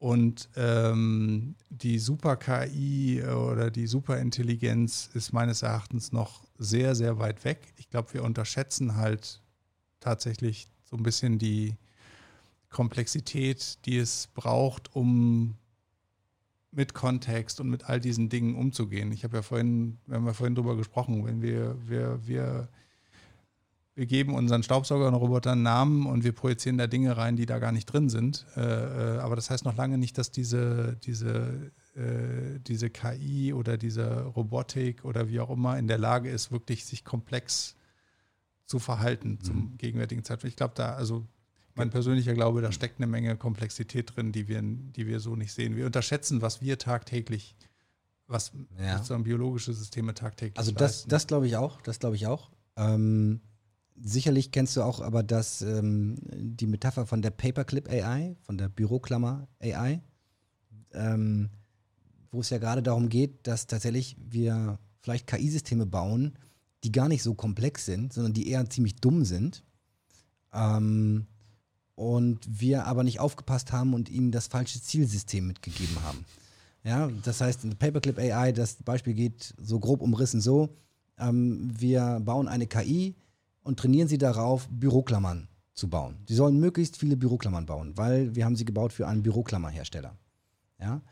Und 0.00 0.48
ähm, 0.56 1.54
die 1.70 2.00
Super-KI 2.00 3.22
oder 3.22 3.70
die 3.70 3.86
Superintelligenz 3.86 5.08
ist 5.14 5.32
meines 5.32 5.62
Erachtens 5.62 6.10
noch 6.10 6.42
sehr, 6.62 6.94
sehr 6.94 7.18
weit 7.18 7.44
weg. 7.44 7.72
Ich 7.76 7.90
glaube, 7.90 8.14
wir 8.14 8.24
unterschätzen 8.24 8.96
halt 8.96 9.40
tatsächlich 10.00 10.68
so 10.84 10.96
ein 10.96 11.02
bisschen 11.02 11.38
die 11.38 11.76
Komplexität, 12.70 13.84
die 13.84 13.98
es 13.98 14.28
braucht, 14.34 14.94
um 14.94 15.56
mit 16.70 16.94
Kontext 16.94 17.60
und 17.60 17.68
mit 17.68 17.84
all 17.84 18.00
diesen 18.00 18.30
Dingen 18.30 18.54
umzugehen. 18.54 19.12
Ich 19.12 19.24
habe 19.24 19.36
ja 19.36 19.42
vorhin, 19.42 19.98
wir 20.06 20.16
haben 20.16 20.26
ja 20.26 20.32
vorhin 20.32 20.54
drüber 20.54 20.76
gesprochen, 20.76 21.24
wenn 21.26 21.42
wir, 21.42 21.76
wir, 21.86 22.26
wir 22.26 22.68
wir 23.94 24.06
geben 24.06 24.34
unseren 24.34 24.62
Staubsaugern-Robotern 24.62 25.62
Namen 25.62 26.06
und 26.06 26.24
wir 26.24 26.32
projizieren 26.32 26.78
da 26.78 26.86
Dinge 26.86 27.16
rein, 27.16 27.36
die 27.36 27.46
da 27.46 27.58
gar 27.58 27.72
nicht 27.72 27.86
drin 27.86 28.08
sind. 28.08 28.46
Äh, 28.56 28.60
äh, 28.60 29.18
aber 29.18 29.36
das 29.36 29.50
heißt 29.50 29.64
noch 29.64 29.76
lange 29.76 29.98
nicht, 29.98 30.16
dass 30.16 30.30
diese, 30.30 30.96
diese, 31.04 31.72
äh, 31.94 32.58
diese 32.60 32.90
KI 32.90 33.52
oder 33.52 33.76
diese 33.76 34.22
Robotik 34.22 35.04
oder 35.04 35.28
wie 35.28 35.40
auch 35.40 35.50
immer 35.50 35.78
in 35.78 35.86
der 35.86 35.98
Lage 35.98 36.30
ist, 36.30 36.50
wirklich 36.50 36.84
sich 36.84 37.04
komplex 37.04 37.76
zu 38.66 38.78
verhalten 38.78 39.40
zum 39.40 39.56
mhm. 39.56 39.78
gegenwärtigen 39.78 40.24
Zeitpunkt. 40.24 40.52
Ich 40.52 40.56
glaube, 40.56 40.74
da, 40.74 40.94
also 40.94 41.26
mein 41.74 41.90
persönlicher 41.90 42.34
Glaube, 42.34 42.60
da 42.60 42.70
steckt 42.70 42.98
eine 42.98 43.06
Menge 43.06 43.36
Komplexität 43.36 44.14
drin, 44.14 44.32
die 44.32 44.48
wir, 44.48 44.60
die 44.62 45.06
wir 45.06 45.20
so 45.20 45.36
nicht 45.36 45.52
sehen. 45.52 45.76
Wir 45.76 45.86
unterschätzen, 45.86 46.42
was 46.42 46.60
wir 46.60 46.78
tagtäglich, 46.78 47.56
was 48.26 48.52
ja. 48.78 48.96
sozusagen 48.98 49.24
biologische 49.24 49.72
Systeme 49.72 50.14
tagtäglich 50.14 50.58
Also 50.58 50.72
das, 50.72 51.06
das 51.06 51.26
glaube 51.26 51.46
ich 51.46 51.56
auch, 51.56 51.80
das 51.82 51.98
glaube 51.98 52.16
ich 52.16 52.26
auch. 52.26 52.50
Ähm, 52.76 53.40
Sicherlich 54.04 54.50
kennst 54.50 54.76
du 54.76 54.82
auch 54.82 55.00
aber 55.00 55.22
das, 55.22 55.62
ähm, 55.62 56.16
die 56.22 56.66
Metapher 56.66 57.06
von 57.06 57.22
der 57.22 57.30
Paperclip 57.30 57.88
AI, 57.88 58.36
von 58.40 58.56
der 58.56 58.68
Büroklammer 58.68 59.48
AI, 59.60 60.00
ähm, 60.92 61.50
wo 62.32 62.40
es 62.40 62.50
ja 62.50 62.58
gerade 62.58 62.82
darum 62.82 63.08
geht, 63.08 63.46
dass 63.46 63.66
tatsächlich 63.66 64.16
wir 64.18 64.78
vielleicht 65.00 65.26
KI-Systeme 65.26 65.86
bauen, 65.86 66.32
die 66.82 66.90
gar 66.90 67.08
nicht 67.08 67.22
so 67.22 67.34
komplex 67.34 67.84
sind, 67.84 68.12
sondern 68.12 68.32
die 68.32 68.48
eher 68.48 68.68
ziemlich 68.68 68.96
dumm 68.96 69.24
sind. 69.24 69.62
Ähm, 70.52 71.26
und 71.94 72.40
wir 72.48 72.86
aber 72.86 73.04
nicht 73.04 73.20
aufgepasst 73.20 73.70
haben 73.70 73.94
und 73.94 74.08
ihm 74.08 74.32
das 74.32 74.48
falsche 74.48 74.80
Zielsystem 74.80 75.46
mitgegeben 75.46 76.02
haben. 76.02 76.24
Ja, 76.84 77.08
das 77.22 77.40
heißt, 77.40 77.64
in 77.64 77.76
Paperclip 77.76 78.18
AI, 78.18 78.50
das 78.52 78.74
Beispiel 78.76 79.14
geht 79.14 79.54
so 79.60 79.78
grob 79.78 80.00
umrissen 80.00 80.40
so, 80.40 80.70
ähm, 81.18 81.70
wir 81.78 82.20
bauen 82.24 82.48
eine 82.48 82.66
KI 82.66 83.14
und 83.62 83.78
trainieren 83.78 84.08
sie 84.08 84.18
darauf, 84.18 84.68
Büroklammern 84.68 85.48
zu 85.74 85.88
bauen. 85.88 86.16
Sie 86.26 86.34
sollen 86.34 86.58
möglichst 86.58 86.96
viele 86.96 87.16
Büroklammern 87.16 87.66
bauen, 87.66 87.96
weil 87.96 88.34
wir 88.34 88.44
haben 88.44 88.56
sie 88.56 88.64
gebaut 88.64 88.92
für 88.92 89.06
einen 89.06 89.22
Büroklammerhersteller. 89.22 90.16
Ja? 90.80 91.02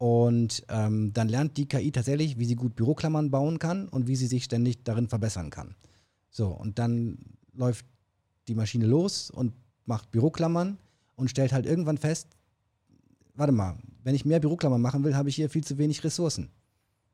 Und 0.00 0.64
ähm, 0.70 1.12
dann 1.12 1.28
lernt 1.28 1.58
die 1.58 1.68
KI 1.68 1.92
tatsächlich, 1.92 2.38
wie 2.38 2.46
sie 2.46 2.54
gut 2.54 2.74
Büroklammern 2.74 3.30
bauen 3.30 3.58
kann 3.58 3.86
und 3.86 4.06
wie 4.06 4.16
sie 4.16 4.28
sich 4.28 4.44
ständig 4.44 4.82
darin 4.82 5.08
verbessern 5.08 5.50
kann. 5.50 5.74
So, 6.30 6.46
und 6.46 6.78
dann 6.78 7.18
läuft 7.52 7.84
die 8.48 8.54
Maschine 8.54 8.86
los 8.86 9.30
und 9.30 9.52
macht 9.84 10.10
Büroklammern 10.10 10.78
und 11.16 11.28
stellt 11.28 11.52
halt 11.52 11.66
irgendwann 11.66 11.98
fest, 11.98 12.28
warte 13.34 13.52
mal, 13.52 13.76
wenn 14.02 14.14
ich 14.14 14.24
mehr 14.24 14.40
Büroklammern 14.40 14.80
machen 14.80 15.04
will, 15.04 15.16
habe 15.16 15.28
ich 15.28 15.36
hier 15.36 15.50
viel 15.50 15.64
zu 15.64 15.76
wenig 15.76 16.02
Ressourcen. 16.02 16.48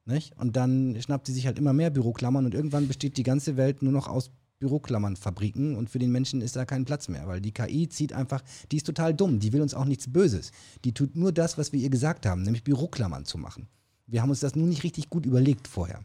Nicht? 0.05 0.39
Und 0.39 0.55
dann 0.55 0.97
schnappt 1.01 1.27
sie 1.27 1.33
sich 1.33 1.49
halt 1.49 1.59
immer 1.59 1.73
mehr 1.73 1.91
Büroklammern 1.91 2.45
und 2.45 2.55
irgendwann 2.55 2.87
besteht 2.87 3.17
die 3.17 3.25
ganze 3.25 3.57
Welt 3.57 3.83
nur 3.83 3.93
noch 3.93 4.07
aus 4.07 4.31
Büroklammernfabriken 4.59 5.77
und 5.77 5.91
für 5.91 5.99
den 5.99 6.11
Menschen 6.11 6.41
ist 6.41 6.57
da 6.57 6.65
kein 6.65 6.85
Platz 6.85 7.09
mehr, 7.09 7.27
weil 7.27 7.41
die 7.41 7.53
KI 7.53 7.89
zieht 7.89 8.12
einfach, 8.12 8.43
die 8.73 8.77
ist 8.78 8.87
total 8.87 9.15
dumm, 9.15 9.39
die 9.39 9.53
will 9.53 9.61
uns 9.61 9.74
auch 9.74 9.85
nichts 9.85 10.11
Böses. 10.11 10.51
Die 10.85 10.93
tut 10.93 11.16
nur 11.16 11.33
das, 11.33 11.59
was 11.59 11.73
wir 11.73 11.81
ihr 11.81 11.91
gesagt 11.91 12.27
haben, 12.27 12.43
nämlich 12.43 12.65
Büroklammern 12.65 13.24
zu 13.24 13.39
machen. 13.39 13.69
Wir 14.07 14.23
haben 14.23 14.31
uns 14.31 14.41
das 14.41 14.57
nur 14.57 14.66
nicht 14.66 14.85
richtig 14.85 15.11
gut 15.11 15.27
überlegt 15.27 15.69
vorher. 15.69 16.01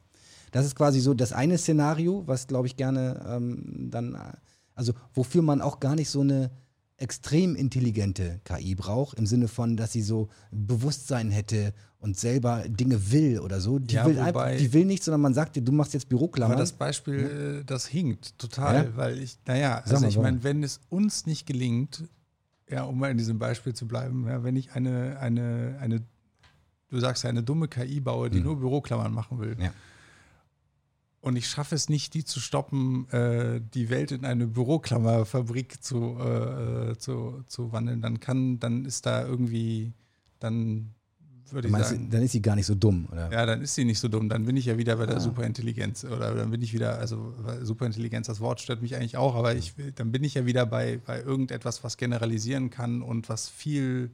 Das 0.52 0.65
ist 0.65 0.76
quasi 0.76 0.99
so 0.99 1.14
das 1.14 1.32
eine 1.32 1.57
Szenario, 1.57 2.23
was 2.26 2.48
glaube 2.48 2.68
ich 2.68 2.76
gerne 2.76 3.23
ähm, 3.28 3.90
dann, 3.90 4.18
also 4.76 4.94
wofür 5.14 5.41
man 5.41 5.61
auch 5.61 5.80
gar 5.80 5.95
nicht 5.95 6.10
so 6.10 6.22
eine 6.22 6.52
extrem 7.02 7.56
intelligente 7.56 8.40
KI 8.44 8.76
braucht, 8.76 9.18
im 9.18 9.26
Sinne 9.26 9.48
von, 9.48 9.76
dass 9.76 9.91
sie 9.91 10.02
so 10.02 10.30
Bewusstsein 10.52 11.32
hätte 11.32 11.73
und 11.99 12.18
selber 12.18 12.64
Dinge 12.68 13.11
will 13.11 13.40
oder 13.40 13.60
so. 13.60 13.80
Die, 13.80 13.95
ja, 13.95 14.06
will, 14.06 14.18
wobei, 14.18 14.57
die 14.57 14.72
will 14.73 14.86
nicht, 14.86 15.03
sondern 15.03 15.22
man 15.22 15.34
sagt 15.34 15.56
dir, 15.56 15.61
du 15.61 15.72
machst 15.72 15.94
jetzt 15.94 16.10
Büroklammern. 16.10 16.53
Aber 16.53 16.61
das 16.61 16.73
Beispiel, 16.73 17.57
ja. 17.57 17.64
das 17.64 17.88
hinkt 17.88 18.38
total, 18.38 18.86
ja? 18.86 18.98
weil 18.98 19.19
ich, 19.19 19.38
naja, 19.45 19.82
also 19.86 20.06
ich 20.06 20.18
meine, 20.18 20.44
wenn 20.44 20.64
es 20.64 20.80
uns 20.90 21.26
nicht 21.26 21.45
gelingt, 21.45 22.03
ja, 22.69 22.84
um 22.84 22.99
mal 22.99 23.11
in 23.11 23.18
diesem 23.18 23.40
Beispiel 23.40 23.73
zu 23.73 23.88
bleiben, 23.88 24.26
ja, 24.28 24.44
wenn 24.44 24.56
ich 24.56 24.72
eine, 24.73 25.18
eine, 25.19 25.78
eine, 25.80 26.02
du 26.90 26.99
sagst 26.99 27.23
ja, 27.23 27.30
eine 27.30 27.44
dumme 27.44 27.68
KI 27.68 27.99
baue, 27.99 28.30
die 28.30 28.40
mhm. 28.40 28.45
nur 28.45 28.60
Büroklammern 28.60 29.14
machen 29.14 29.40
will, 29.40 29.57
ja 29.60 29.73
und 31.22 31.35
ich 31.35 31.48
schaffe 31.48 31.76
es 31.76 31.88
nicht, 31.88 32.14
die 32.15 32.26
zu 32.26 32.39
stoppen, 32.39 33.07
äh, 33.10 33.61
die 33.73 33.89
Welt 33.89 34.11
in 34.11 34.26
eine 34.26 34.48
Büroklammerfabrik 34.48 35.84
zu, 35.84 36.18
äh, 36.19 36.98
zu, 36.98 37.43
zu 37.48 37.72
wandeln, 37.72 38.02
dann 38.02 38.19
kann, 38.19 38.60
dann 38.60 38.85
ist 38.85 39.06
da 39.06 39.26
irgendwie, 39.26 39.93
dann 40.39 40.95
würde 41.52 41.68
ich 41.68 41.76
sagen. 41.76 42.10
dann 42.10 42.23
ist 42.23 42.31
sie 42.31 42.41
gar 42.41 42.56
nicht 42.56 42.65
so 42.65 42.76
dumm, 42.76 43.07
oder? 43.11 43.31
Ja, 43.31 43.45
dann 43.45 43.61
ist 43.61 43.76
sie 43.76 43.85
nicht 43.85 43.99
so 43.99 44.07
dumm. 44.07 44.30
Dann 44.30 44.45
bin 44.45 44.56
ich 44.57 44.65
ja 44.65 44.77
wieder 44.77 44.95
bei 44.95 45.06
der 45.06 45.18
ah. 45.18 45.19
Superintelligenz. 45.19 46.06
Oder 46.06 46.34
dann 46.34 46.49
bin 46.49 46.61
ich 46.61 46.73
wieder, 46.73 46.98
also 46.98 47.34
Superintelligenz, 47.61 48.27
das 48.27 48.39
Wort 48.39 48.61
stört 48.61 48.81
mich 48.81 48.95
eigentlich 48.95 49.18
auch, 49.18 49.35
aber 49.35 49.53
ich, 49.56 49.73
dann 49.95 50.11
bin 50.11 50.23
ich 50.23 50.35
ja 50.35 50.45
wieder 50.45 50.65
bei, 50.65 50.99
bei 51.06 51.22
irgendetwas, 51.22 51.84
was 51.84 51.98
generalisieren 51.98 52.69
kann 52.69 53.02
und 53.02 53.30
was 53.30 53.49
viel 53.49 54.11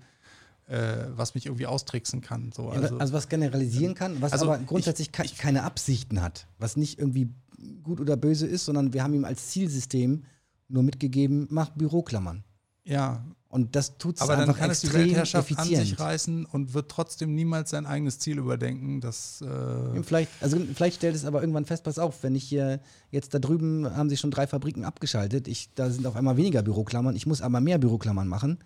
äh, 0.67 1.05
was 1.15 1.33
mich 1.33 1.45
irgendwie 1.45 1.65
austricksen 1.65 2.21
kann. 2.21 2.51
So, 2.51 2.69
also, 2.69 2.97
also, 2.97 3.13
was 3.13 3.29
generalisieren 3.29 3.95
kann, 3.95 4.21
was 4.21 4.33
also 4.33 4.45
aber 4.51 4.57
grundsätzlich 4.59 5.11
ich, 5.17 5.31
ich, 5.31 5.37
keine 5.37 5.63
Absichten 5.63 6.21
hat, 6.21 6.47
was 6.59 6.75
nicht 6.77 6.99
irgendwie 6.99 7.29
gut 7.83 7.99
oder 8.01 8.17
böse 8.17 8.45
ist, 8.45 8.65
sondern 8.65 8.93
wir 8.93 9.03
haben 9.03 9.13
ihm 9.13 9.25
als 9.25 9.49
Zielsystem 9.49 10.25
nur 10.67 10.83
mitgegeben, 10.83 11.47
mach 11.49 11.69
Büroklammern. 11.69 12.43
Ja. 12.83 13.23
Und 13.49 13.77
das 13.77 13.97
tut 13.97 14.17
es 14.17 14.21
Aber 14.21 14.35
dann 14.35 14.53
kann 14.53 14.69
es 14.69 14.81
die 14.81 14.91
Weltherrschaft 14.91 15.49
effizient. 15.51 15.79
an 15.79 15.85
sich 15.85 15.99
reißen 15.99 16.45
und 16.45 16.73
wird 16.73 16.91
trotzdem 16.91 17.33
niemals 17.33 17.69
sein 17.69 17.85
eigenes 17.85 18.19
Ziel 18.19 18.37
überdenken. 18.37 18.99
Das, 18.99 19.41
äh 19.41 20.03
vielleicht, 20.03 20.29
also 20.41 20.57
vielleicht 20.75 20.97
stellt 20.97 21.15
es 21.15 21.23
aber 21.23 21.39
irgendwann 21.39 21.63
fest, 21.63 21.85
pass 21.85 21.97
auf, 21.97 22.23
wenn 22.23 22.35
ich 22.35 22.43
hier 22.43 22.81
jetzt 23.09 23.33
da 23.33 23.39
drüben 23.39 23.95
haben 23.95 24.09
sie 24.09 24.17
schon 24.17 24.31
drei 24.31 24.47
Fabriken 24.47 24.83
abgeschaltet, 24.83 25.47
ich, 25.47 25.73
da 25.75 25.89
sind 25.89 26.05
auf 26.05 26.17
einmal 26.17 26.35
weniger 26.35 26.61
Büroklammern, 26.61 27.15
ich 27.15 27.25
muss 27.25 27.41
aber 27.41 27.61
mehr 27.61 27.77
Büroklammern 27.77 28.27
machen 28.27 28.59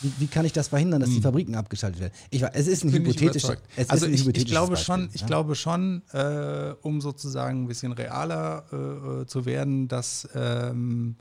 wie, 0.00 0.12
wie, 0.18 0.26
kann 0.26 0.44
ich 0.44 0.52
das 0.52 0.68
verhindern, 0.68 1.00
dass 1.00 1.10
die 1.10 1.16
hm. 1.16 1.22
Fabriken 1.22 1.54
abgeschaltet 1.54 2.00
werden? 2.00 2.12
Ich, 2.30 2.42
es 2.42 2.66
ist 2.66 2.84
ein 2.84 2.92
hypothetisches. 2.92 3.56
Es 3.76 3.90
also 3.90 4.06
ich, 4.06 4.26
ich, 4.26 4.46
glaube 4.46 4.76
schon, 4.76 5.08
ich 5.12 5.22
ja? 5.22 5.26
glaube 5.26 5.54
schon, 5.54 6.02
äh, 6.12 6.74
um 6.82 7.00
sozusagen 7.00 7.64
ein 7.64 7.68
bisschen 7.68 7.92
realer 7.92 8.64
äh, 8.72 8.76
äh, 8.76 9.26
zu 9.26 9.46
werden, 9.46 9.88
dass 9.88 10.28
ähm, 10.34 11.16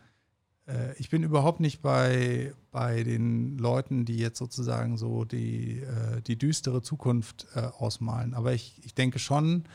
äh, 0.68 0.94
ich 0.98 1.10
bin 1.10 1.24
überhaupt 1.24 1.60
nicht 1.60 1.82
bei, 1.82 2.54
bei 2.72 3.04
den 3.04 3.58
Leuten, 3.58 4.06
die 4.06 4.18
jetzt 4.18 4.38
sozusagen 4.38 4.98
so 4.98 5.26
die, 5.26 5.80
äh, 5.80 6.22
die 6.22 6.38
düstere 6.38 6.82
Zukunft 6.82 7.48
äh, 7.56 7.62
ausmalen. 7.62 8.34
Aber 8.34 8.54
ich, 8.54 8.82
ich 8.84 8.94
denke 8.94 9.20
schon, 9.20 9.66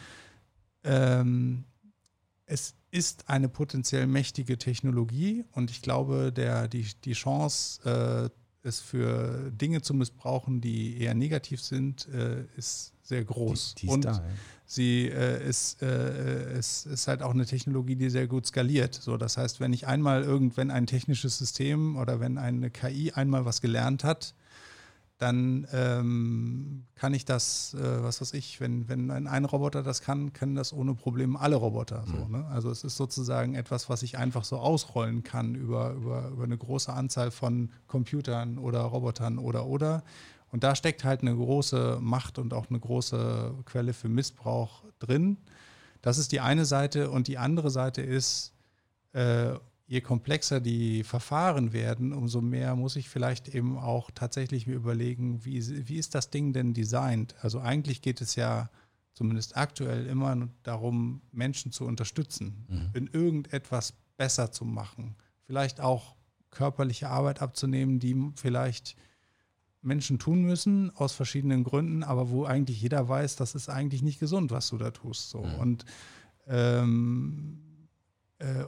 ähm, 0.85 1.65
es 2.47 2.75
ist 2.91 3.29
eine 3.29 3.49
potenziell 3.49 4.07
mächtige 4.07 4.59
Technologie 4.59 5.45
und 5.53 5.71
ich 5.71 5.83
glaube, 5.83 6.33
der, 6.33 6.67
die, 6.67 6.87
die 7.05 7.13
Chance 7.13 8.31
es 8.63 8.81
für 8.81 9.51
Dinge 9.51 9.83
zu 9.83 9.95
missbrauchen, 9.95 10.61
die 10.61 10.99
eher 11.01 11.15
negativ 11.15 11.63
sind, 11.63 12.09
äh, 12.09 12.45
ist 12.57 12.93
sehr 13.03 13.25
groß. 13.25 13.75
Die, 13.77 13.87
die 13.87 13.93
und 13.93 14.05
da, 14.05 14.13
ja. 14.13 14.23
sie 14.67 15.09
äh, 15.09 15.47
ist, 15.49 15.83
äh, 15.83 16.59
ist, 16.59 16.87
ist 16.87 17.09
halt 17.09 17.23
auch 17.23 17.33
eine 17.33 17.47
Technologie, 17.47 17.97
die 17.97 18.11
sehr 18.11 18.27
gut 18.27 18.47
skaliert. 18.47 18.95
So, 18.95 19.17
das 19.17 19.37
heißt, 19.37 19.61
wenn 19.61 19.73
ich 19.73 19.87
einmal 19.87 20.23
irgendwann 20.23 20.71
ein 20.71 20.87
technisches 20.87 21.39
System 21.39 21.97
oder 21.97 22.21
wenn 22.21 22.39
eine 22.39 22.71
KI 22.71 23.13
einmal 23.13 23.45
was 23.45 23.61
gelernt 23.61 24.05
hat, 24.05 24.35
dann 25.21 25.67
ähm, 25.73 26.87
kann 26.95 27.13
ich 27.13 27.27
das, 27.27 27.75
äh, 27.75 28.03
was 28.03 28.23
weiß 28.23 28.33
ich, 28.33 28.59
wenn, 28.59 28.89
wenn 28.89 29.11
ein, 29.11 29.27
ein, 29.27 29.45
Roboter 29.45 29.83
das 29.83 30.01
kann, 30.01 30.33
können 30.33 30.55
das 30.55 30.73
ohne 30.73 30.95
Probleme 30.95 31.39
alle 31.39 31.57
Roboter. 31.57 32.05
So, 32.07 32.25
mhm. 32.25 32.33
ne? 32.33 32.47
Also 32.47 32.71
es 32.71 32.85
ist 32.85 32.97
sozusagen 32.97 33.55
etwas, 33.55 33.91
was 33.91 34.03
ich 34.03 34.17
einfach 34.17 34.45
so 34.45 34.57
ausrollen 34.57 35.23
kann 35.23 35.55
über, 35.55 35.93
über, 35.93 36.29
über 36.29 36.45
eine 36.45 36.57
große 36.57 36.91
Anzahl 36.91 37.31
von 37.31 37.71
Computern 37.87 38.57
oder 38.57 38.81
Robotern 38.81 39.37
oder 39.37 39.67
oder. 39.67 40.03
Und 40.53 40.65
da 40.65 40.75
steckt 40.75 41.05
halt 41.05 41.21
eine 41.21 41.37
große 41.37 41.99
Macht 42.01 42.39
und 42.39 42.55
auch 42.55 42.71
eine 42.71 42.81
große 42.81 43.57
Quelle 43.67 43.93
für 43.93 44.09
Missbrauch 44.09 44.85
drin. 45.01 45.37
Das 46.01 46.17
ist 46.17 46.33
die 46.33 46.41
eine 46.41 46.65
Seite. 46.65 47.11
Und 47.11 47.29
die 47.29 47.37
andere 47.37 47.69
Seite 47.69 48.01
ist, 48.01 48.55
äh, 49.13 49.53
je 49.91 50.01
komplexer 50.01 50.61
die 50.61 51.03
Verfahren 51.03 51.73
werden, 51.73 52.13
umso 52.13 52.41
mehr 52.41 52.77
muss 52.77 52.95
ich 52.95 53.09
vielleicht 53.09 53.49
eben 53.49 53.77
auch 53.77 54.13
tatsächlich 54.13 54.69
mir 54.69 54.77
überlegen, 54.77 55.45
wie, 55.45 55.89
wie 55.89 55.97
ist 55.97 56.15
das 56.15 56.31
Ding 56.31 56.53
denn 56.53 56.75
designt? 56.75 57.35
Also 57.43 57.59
eigentlich 57.59 58.01
geht 58.01 58.21
es 58.21 58.37
ja 58.37 58.71
zumindest 59.15 59.57
aktuell 59.57 60.07
immer 60.07 60.49
darum, 60.63 61.23
Menschen 61.33 61.73
zu 61.73 61.87
unterstützen, 61.87 62.67
mhm. 62.69 62.91
in 62.93 63.07
irgendetwas 63.09 63.95
besser 64.17 64.53
zu 64.53 64.65
machen. 64.65 65.17
Vielleicht 65.43 65.81
auch 65.81 66.15
körperliche 66.51 67.09
Arbeit 67.09 67.43
abzunehmen, 67.43 67.99
die 67.99 68.31
vielleicht 68.37 68.95
Menschen 69.83 70.21
tun 70.21 70.43
müssen 70.43 70.95
aus 70.95 71.15
verschiedenen 71.15 71.65
Gründen, 71.65 72.05
aber 72.05 72.31
wo 72.31 72.45
eigentlich 72.45 72.81
jeder 72.81 73.09
weiß, 73.09 73.35
das 73.35 73.57
ist 73.57 73.69
eigentlich 73.69 74.03
nicht 74.03 74.21
gesund, 74.21 74.53
was 74.53 74.69
du 74.69 74.79
da 74.79 74.93
tust. 74.93 75.31
So. 75.31 75.43
Mhm. 75.43 75.55
Und 75.57 75.85
ähm, 76.47 77.59
äh, 77.67 77.70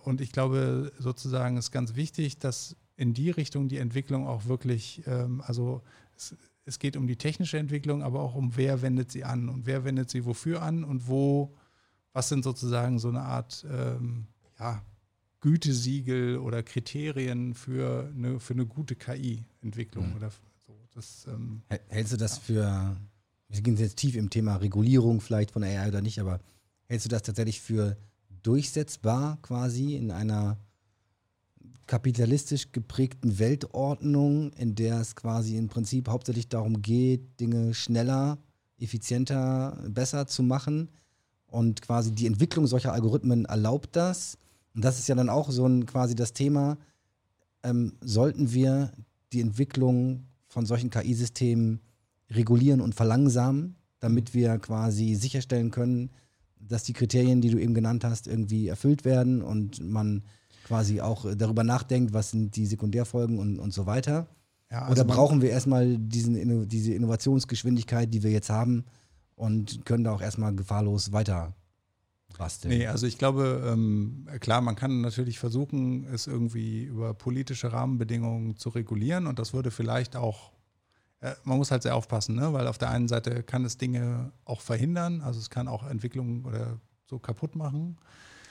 und 0.04 0.20
ich 0.20 0.32
glaube, 0.32 0.92
sozusagen 0.98 1.56
ist 1.56 1.70
ganz 1.70 1.94
wichtig, 1.94 2.38
dass 2.38 2.76
in 2.96 3.14
die 3.14 3.30
Richtung 3.30 3.68
die 3.68 3.78
Entwicklung 3.78 4.26
auch 4.26 4.46
wirklich, 4.46 5.02
ähm, 5.06 5.42
also 5.46 5.82
es, 6.16 6.36
es 6.64 6.78
geht 6.78 6.96
um 6.96 7.06
die 7.06 7.16
technische 7.16 7.58
Entwicklung, 7.58 8.02
aber 8.02 8.20
auch 8.20 8.34
um 8.34 8.56
wer 8.56 8.82
wendet 8.82 9.10
sie 9.10 9.24
an 9.24 9.48
und 9.48 9.66
wer 9.66 9.84
wendet 9.84 10.10
sie 10.10 10.24
wofür 10.24 10.62
an 10.62 10.84
und 10.84 11.08
wo, 11.08 11.54
was 12.12 12.28
sind 12.28 12.44
sozusagen 12.44 12.98
so 12.98 13.08
eine 13.08 13.22
Art 13.22 13.66
ähm, 13.68 14.26
ja, 14.58 14.82
Gütesiegel 15.40 16.38
oder 16.38 16.62
Kriterien 16.62 17.54
für 17.54 18.10
eine, 18.14 18.38
für 18.38 18.54
eine 18.54 18.66
gute 18.66 18.94
KI-Entwicklung 18.94 20.10
mhm. 20.10 20.16
oder 20.16 20.30
so. 20.30 20.76
Das, 20.94 21.26
ähm, 21.28 21.62
Hältst 21.88 22.12
du 22.12 22.16
das 22.16 22.38
für, 22.38 22.96
wir 23.48 23.62
gehen 23.62 23.76
jetzt 23.76 23.96
tief 23.96 24.14
im 24.14 24.30
Thema 24.30 24.56
Regulierung 24.56 25.20
vielleicht 25.20 25.50
von 25.50 25.64
AI 25.64 25.88
oder 25.88 26.00
nicht, 26.00 26.20
aber 26.20 26.38
hältst 26.86 27.06
du 27.06 27.10
das 27.10 27.22
tatsächlich 27.22 27.60
für 27.60 27.96
durchsetzbar 28.42 29.38
quasi 29.42 29.96
in 29.96 30.10
einer 30.10 30.58
kapitalistisch 31.86 32.72
geprägten 32.72 33.38
Weltordnung, 33.38 34.52
in 34.54 34.74
der 34.74 35.00
es 35.00 35.16
quasi 35.16 35.56
im 35.56 35.68
Prinzip 35.68 36.08
hauptsächlich 36.08 36.48
darum 36.48 36.82
geht, 36.82 37.40
Dinge 37.40 37.74
schneller, 37.74 38.38
effizienter, 38.78 39.78
besser 39.88 40.26
zu 40.26 40.42
machen. 40.42 40.88
Und 41.46 41.82
quasi 41.82 42.12
die 42.12 42.26
Entwicklung 42.26 42.66
solcher 42.66 42.92
Algorithmen 42.92 43.44
erlaubt 43.44 43.94
das. 43.94 44.38
Und 44.74 44.84
das 44.84 44.98
ist 44.98 45.08
ja 45.08 45.14
dann 45.14 45.28
auch 45.28 45.50
so 45.50 45.66
ein 45.66 45.84
quasi 45.84 46.14
das 46.14 46.32
Thema, 46.32 46.78
ähm, 47.62 47.92
sollten 48.00 48.52
wir 48.52 48.92
die 49.32 49.40
Entwicklung 49.40 50.24
von 50.48 50.66
solchen 50.66 50.90
KI-Systemen 50.90 51.80
regulieren 52.30 52.80
und 52.80 52.94
verlangsamen, 52.94 53.76
damit 54.00 54.34
wir 54.34 54.58
quasi 54.58 55.14
sicherstellen 55.14 55.70
können, 55.70 56.10
dass 56.68 56.84
die 56.84 56.92
Kriterien, 56.92 57.40
die 57.40 57.50
du 57.50 57.58
eben 57.58 57.74
genannt 57.74 58.04
hast, 58.04 58.26
irgendwie 58.26 58.68
erfüllt 58.68 59.04
werden 59.04 59.42
und 59.42 59.80
man 59.80 60.22
quasi 60.64 61.00
auch 61.00 61.26
darüber 61.36 61.64
nachdenkt, 61.64 62.12
was 62.12 62.30
sind 62.30 62.56
die 62.56 62.66
Sekundärfolgen 62.66 63.38
und, 63.38 63.58
und 63.58 63.72
so 63.72 63.86
weiter. 63.86 64.28
Ja, 64.70 64.82
also 64.82 65.02
Oder 65.02 65.04
brauchen 65.04 65.42
wir 65.42 65.50
erstmal 65.50 65.98
diesen, 65.98 66.68
diese 66.68 66.94
Innovationsgeschwindigkeit, 66.94 68.12
die 68.12 68.22
wir 68.22 68.30
jetzt 68.30 68.48
haben 68.48 68.84
und 69.34 69.84
können 69.84 70.04
da 70.04 70.12
auch 70.12 70.22
erstmal 70.22 70.54
gefahrlos 70.54 71.12
weiter 71.12 71.54
basteln? 72.38 72.76
Nee, 72.76 72.86
also 72.86 73.06
ich 73.06 73.18
glaube, 73.18 73.62
ähm, 73.70 74.26
klar, 74.40 74.60
man 74.60 74.76
kann 74.76 75.00
natürlich 75.00 75.38
versuchen, 75.38 76.04
es 76.04 76.26
irgendwie 76.26 76.84
über 76.84 77.14
politische 77.14 77.72
Rahmenbedingungen 77.72 78.56
zu 78.56 78.70
regulieren 78.70 79.26
und 79.26 79.38
das 79.38 79.52
würde 79.52 79.70
vielleicht 79.70 80.16
auch, 80.16 80.52
äh, 80.52 80.61
man 81.44 81.58
muss 81.58 81.70
halt 81.70 81.82
sehr 81.82 81.94
aufpassen, 81.94 82.34
ne? 82.34 82.52
weil 82.52 82.66
auf 82.66 82.78
der 82.78 82.90
einen 82.90 83.08
Seite 83.08 83.42
kann 83.42 83.64
es 83.64 83.78
Dinge 83.78 84.32
auch 84.44 84.60
verhindern, 84.60 85.20
also 85.20 85.38
es 85.38 85.50
kann 85.50 85.68
auch 85.68 85.88
Entwicklungen 85.88 86.44
oder 86.44 86.80
so 87.06 87.18
kaputt 87.18 87.56
machen. 87.56 87.96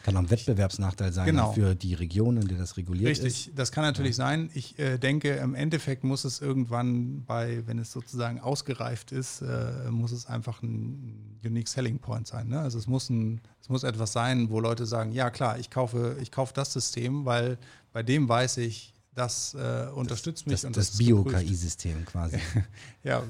Kann 0.03 0.15
auch 0.15 0.22
ein 0.22 0.31
Wettbewerbsnachteil 0.31 1.14
sein 1.14 1.27
genau. 1.27 1.52
für 1.52 1.76
die 1.76 1.93
Regionen, 1.93 2.48
die 2.48 2.57
das 2.57 2.76
reguliert 2.76 3.10
Richtig, 3.10 3.27
ist. 3.27 3.38
Richtig, 3.38 3.56
das 3.56 3.72
kann 3.72 3.84
natürlich 3.84 4.18
ja. 4.18 4.26
sein. 4.26 4.49
Ich 4.56 4.80
äh, 4.80 4.98
denke, 4.98 5.34
im 5.34 5.53
Endeffekt 5.53 6.03
muss 6.03 6.23
es 6.23 6.41
irgendwann 6.41 7.23
bei, 7.26 7.61
wenn 7.68 7.77
es 7.77 7.91
sozusagen 7.91 8.39
ausgereift 8.39 9.11
ist, 9.11 9.41
äh, 9.41 9.91
muss 9.91 10.11
es 10.11 10.26
einfach 10.26 10.64
ein 10.64 11.39
Unique 11.45 11.68
Selling 11.68 11.99
Point 11.99 12.26
sein. 12.27 12.48
Ne? 12.48 12.60
Also 12.60 12.80
es 12.80 12.88
muss, 12.88 13.11
ein, 13.11 13.41
es 13.61 13.69
muss 13.69 13.84
etwas 13.84 14.11
sein, 14.11 14.49
wo 14.49 14.60
Leute 14.60 14.88
sagen, 14.88 15.11
ja 15.11 15.30
klar, 15.30 15.60
ich 15.60 15.69
kaufe, 15.69 16.18
ich 16.19 16.31
kaufe 16.31 16.53
das 16.56 16.73
System, 16.73 17.26
weil 17.26 17.60
bei 17.93 18.02
dem 18.02 18.27
weiß 18.27 18.57
ich, 18.57 18.95
das 19.14 19.54
äh, 19.54 19.88
unterstützt 19.94 20.48
mich. 20.48 20.54
Das, 20.54 20.66
und 20.66 20.78
das, 20.78 20.92
das 20.92 20.98
Bio-KI-System 20.98 22.06
quasi. 22.06 22.40
ja, 23.04 23.24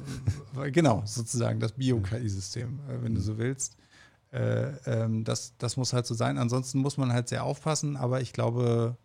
genau, 0.72 1.04
sozusagen 1.06 1.60
das 1.60 1.72
Bio-KI-System, 1.72 2.80
äh, 2.88 3.04
wenn 3.04 3.16
du 3.16 3.22
so 3.22 3.38
willst. 3.38 3.78
Äh, 4.32 4.72
ähm, 4.86 5.24
das, 5.24 5.58
das 5.58 5.78
muss 5.78 5.94
halt 5.94 6.06
so 6.06 6.14
sein. 6.14 6.38
Ansonsten 6.38 6.80
muss 6.80 6.98
man 6.98 7.12
halt 7.12 7.30
sehr 7.30 7.44
aufpassen, 7.44 7.98
aber 7.98 8.22
ich 8.22 8.32
glaube, 8.32 8.98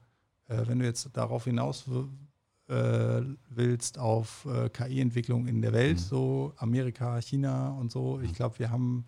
äh, 0.49 0.63
wenn 0.67 0.79
du 0.79 0.85
jetzt 0.85 1.09
darauf 1.15 1.45
hinaus 1.45 1.85
äh, 2.69 3.23
willst, 3.49 3.99
auf 3.99 4.47
äh, 4.47 4.69
KI-Entwicklung 4.69 5.47
in 5.47 5.63
der 5.63 5.73
Welt, 5.73 5.97
mhm. 5.97 6.03
so 6.03 6.53
Amerika, 6.59 7.21
China 7.21 7.71
und 7.71 7.91
so, 7.91 8.21
ich 8.21 8.33
mhm. 8.33 8.35
glaube, 8.35 8.59
wir 8.59 8.71
haben, 8.71 9.07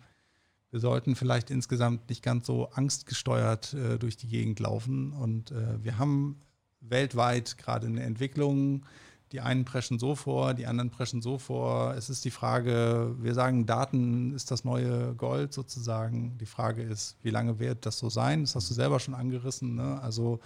wir 0.71 0.79
sollten 0.79 1.15
vielleicht 1.15 1.51
insgesamt 1.51 2.09
nicht 2.09 2.23
ganz 2.23 2.47
so 2.47 2.69
angstgesteuert 2.69 3.73
äh, 3.73 3.99
durch 3.99 4.17
die 4.17 4.27
Gegend 4.27 4.59
laufen. 4.59 5.13
Und 5.13 5.51
äh, 5.51 5.83
wir 5.83 5.99
haben 5.99 6.41
weltweit 6.81 7.57
gerade 7.57 7.87
eine 7.87 8.03
Entwicklung, 8.03 8.85
die 9.31 9.41
einen 9.41 9.63
preschen 9.63 9.99
so 9.99 10.15
vor, 10.15 10.53
die 10.53 10.65
anderen 10.65 10.89
preschen 10.89 11.21
so 11.21 11.37
vor. 11.37 11.93
Es 11.95 12.09
ist 12.09 12.25
die 12.25 12.31
Frage, 12.31 13.15
wir 13.19 13.33
sagen, 13.33 13.65
Daten 13.65 14.33
ist 14.33 14.49
das 14.49 14.63
neue 14.63 15.13
Gold 15.13 15.53
sozusagen. 15.53 16.37
Die 16.39 16.47
Frage 16.47 16.81
ist, 16.81 17.17
wie 17.21 17.29
lange 17.29 17.59
wird 17.59 17.85
das 17.85 17.99
so 17.99 18.09
sein? 18.09 18.41
Das 18.41 18.55
hast 18.55 18.69
du 18.69 18.73
selber 18.73 18.99
schon 18.99 19.13
angerissen. 19.13 19.75
Ne? 19.75 20.01
Also 20.01 20.39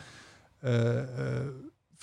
äh, 0.62 0.70
äh, 0.70 1.52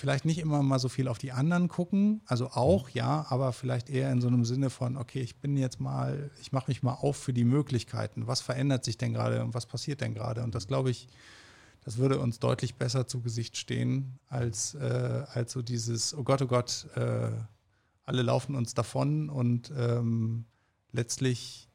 vielleicht 0.01 0.25
nicht 0.25 0.39
immer 0.39 0.63
mal 0.63 0.79
so 0.79 0.89
viel 0.89 1.07
auf 1.07 1.19
die 1.19 1.31
anderen 1.31 1.67
gucken, 1.67 2.21
also 2.25 2.47
auch 2.47 2.89
ja, 2.89 3.27
aber 3.29 3.53
vielleicht 3.53 3.87
eher 3.87 4.11
in 4.11 4.19
so 4.19 4.27
einem 4.27 4.45
Sinne 4.45 4.71
von, 4.71 4.97
okay, 4.97 5.19
ich 5.19 5.35
bin 5.35 5.55
jetzt 5.57 5.79
mal, 5.79 6.31
ich 6.41 6.51
mache 6.51 6.71
mich 6.71 6.81
mal 6.81 6.93
auf 6.93 7.17
für 7.17 7.33
die 7.33 7.43
Möglichkeiten. 7.43 8.25
Was 8.25 8.41
verändert 8.41 8.83
sich 8.83 8.97
denn 8.97 9.13
gerade 9.13 9.43
und 9.43 9.53
was 9.53 9.67
passiert 9.67 10.01
denn 10.01 10.15
gerade? 10.15 10.41
Und 10.41 10.55
das 10.55 10.67
glaube 10.67 10.89
ich, 10.89 11.07
das 11.83 11.97
würde 11.97 12.19
uns 12.19 12.39
deutlich 12.39 12.75
besser 12.75 13.07
zu 13.07 13.21
Gesicht 13.21 13.57
stehen, 13.57 14.19
als, 14.27 14.75
äh, 14.75 15.23
als 15.33 15.51
so 15.51 15.61
dieses, 15.61 16.15
oh 16.15 16.23
Gott, 16.23 16.41
oh 16.41 16.47
Gott, 16.47 16.87
äh, 16.95 17.31
alle 18.03 18.21
laufen 18.21 18.55
uns 18.55 18.73
davon 18.73 19.29
und 19.29 19.71
ähm, 19.77 20.45
letztlich, 20.91 21.67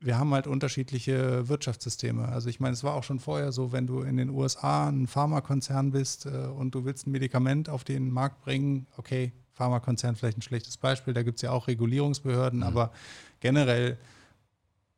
wir 0.00 0.18
haben 0.18 0.32
halt 0.34 0.46
unterschiedliche 0.46 1.48
Wirtschaftssysteme. 1.48 2.28
Also 2.28 2.48
ich 2.48 2.60
meine, 2.60 2.74
es 2.74 2.84
war 2.84 2.94
auch 2.94 3.04
schon 3.04 3.18
vorher 3.18 3.50
so, 3.50 3.72
wenn 3.72 3.86
du 3.86 4.02
in 4.02 4.16
den 4.16 4.30
USA 4.30 4.88
ein 4.88 5.06
Pharmakonzern 5.06 5.90
bist 5.90 6.26
äh, 6.26 6.30
und 6.30 6.74
du 6.74 6.84
willst 6.84 7.06
ein 7.06 7.12
Medikament 7.12 7.68
auf 7.68 7.84
den 7.84 8.10
Markt 8.10 8.40
bringen, 8.42 8.86
okay, 8.96 9.32
Pharmakonzern 9.52 10.16
vielleicht 10.16 10.38
ein 10.38 10.42
schlechtes 10.42 10.76
Beispiel, 10.76 11.14
da 11.14 11.22
gibt 11.22 11.38
es 11.38 11.42
ja 11.42 11.50
auch 11.50 11.68
Regulierungsbehörden, 11.68 12.60
mhm. 12.60 12.66
aber 12.66 12.92
generell 13.40 13.98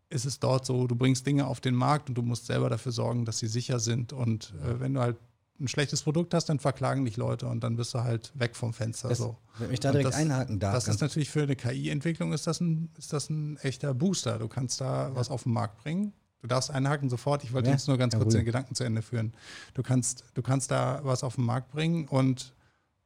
ist 0.08 0.24
es 0.24 0.38
dort 0.38 0.66
so, 0.66 0.86
du 0.86 0.94
bringst 0.94 1.26
Dinge 1.26 1.46
auf 1.46 1.60
den 1.60 1.74
Markt 1.74 2.08
und 2.08 2.14
du 2.16 2.22
musst 2.22 2.46
selber 2.46 2.70
dafür 2.70 2.92
sorgen, 2.92 3.24
dass 3.24 3.38
sie 3.38 3.48
sicher 3.48 3.80
sind. 3.80 4.12
Und 4.12 4.54
äh, 4.64 4.80
wenn 4.80 4.94
du 4.94 5.00
halt 5.00 5.16
ein 5.58 5.68
schlechtes 5.68 6.02
Produkt 6.02 6.34
hast, 6.34 6.46
dann 6.46 6.58
verklagen 6.58 7.04
dich 7.04 7.16
Leute 7.16 7.46
und 7.46 7.60
dann 7.64 7.76
bist 7.76 7.94
du 7.94 8.00
halt 8.00 8.32
weg 8.34 8.54
vom 8.56 8.72
Fenster. 8.72 9.08
Das, 9.08 9.18
so. 9.18 9.36
Wenn 9.58 9.72
ich 9.72 9.80
da 9.80 9.90
direkt 9.90 10.08
das, 10.08 10.16
einhaken 10.16 10.60
darf. 10.60 10.74
Das 10.74 10.88
ist 10.88 11.00
natürlich 11.00 11.30
für 11.30 11.42
eine 11.42 11.56
KI-Entwicklung 11.56 12.32
ist 12.32 12.46
das 12.46 12.60
ein, 12.60 12.90
ist 12.98 13.12
das 13.12 13.30
ein 13.30 13.56
echter 13.58 13.94
Booster. 13.94 14.38
Du 14.38 14.48
kannst 14.48 14.80
da 14.80 15.08
ja. 15.08 15.14
was 15.14 15.30
auf 15.30 15.44
den 15.44 15.52
Markt 15.52 15.78
bringen. 15.78 16.12
Du 16.42 16.48
darfst 16.48 16.70
einhaken 16.70 17.08
sofort. 17.08 17.42
Ich 17.42 17.52
wollte 17.52 17.68
ja. 17.68 17.74
jetzt 17.74 17.88
nur 17.88 17.96
ganz 17.96 18.12
ja, 18.12 18.18
kurz 18.18 18.34
ruhig. 18.34 18.42
den 18.42 18.46
Gedanken 18.46 18.74
zu 18.74 18.84
Ende 18.84 19.02
führen. 19.02 19.32
Du 19.74 19.82
kannst, 19.82 20.24
du 20.34 20.42
kannst 20.42 20.70
da 20.70 21.00
was 21.02 21.24
auf 21.24 21.36
den 21.36 21.44
Markt 21.44 21.70
bringen 21.70 22.06
und 22.06 22.54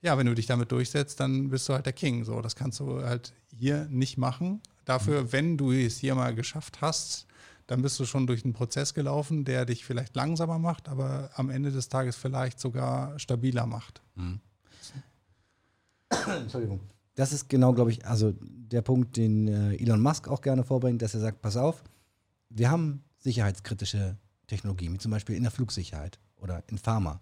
ja, 0.02 0.16
wenn 0.16 0.26
du 0.26 0.34
dich 0.34 0.46
damit 0.46 0.72
durchsetzt, 0.72 1.20
dann 1.20 1.48
bist 1.50 1.68
du 1.68 1.74
halt 1.74 1.86
der 1.86 1.92
King. 1.92 2.24
So, 2.24 2.40
das 2.40 2.56
kannst 2.56 2.80
du 2.80 3.02
halt 3.02 3.32
hier 3.54 3.86
nicht 3.90 4.16
machen. 4.16 4.60
Dafür, 4.84 5.22
mhm. 5.22 5.32
wenn 5.32 5.56
du 5.56 5.72
es 5.72 5.98
hier 5.98 6.14
mal 6.14 6.34
geschafft 6.34 6.80
hast, 6.80 7.26
dann 7.66 7.82
bist 7.82 8.00
du 8.00 8.04
schon 8.04 8.26
durch 8.26 8.44
einen 8.44 8.52
Prozess 8.54 8.94
gelaufen, 8.94 9.44
der 9.44 9.64
dich 9.64 9.84
vielleicht 9.84 10.16
langsamer 10.16 10.58
macht, 10.58 10.88
aber 10.88 11.30
am 11.34 11.50
Ende 11.50 11.70
des 11.70 11.88
Tages 11.88 12.16
vielleicht 12.16 12.58
sogar 12.58 13.18
stabiler 13.18 13.66
macht. 13.66 14.02
Mhm. 14.16 14.40
Entschuldigung. 16.26 16.80
Das 17.14 17.32
ist 17.32 17.48
genau, 17.48 17.72
glaube 17.72 17.90
ich, 17.90 18.06
also 18.06 18.34
der 18.40 18.82
Punkt, 18.82 19.16
den 19.16 19.46
äh, 19.46 19.74
Elon 19.74 20.00
Musk 20.00 20.26
auch 20.28 20.40
gerne 20.40 20.64
vorbringt, 20.64 21.02
dass 21.02 21.14
er 21.14 21.20
sagt, 21.20 21.42
pass 21.42 21.56
auf, 21.56 21.84
wir 22.48 22.70
haben 22.70 23.04
sicherheitskritische 23.18 24.16
Technologien, 24.46 24.94
wie 24.94 24.98
zum 24.98 25.10
Beispiel 25.10 25.36
in 25.36 25.42
der 25.42 25.52
Flugsicherheit 25.52 26.18
oder 26.38 26.64
in 26.68 26.78
Pharma. 26.78 27.20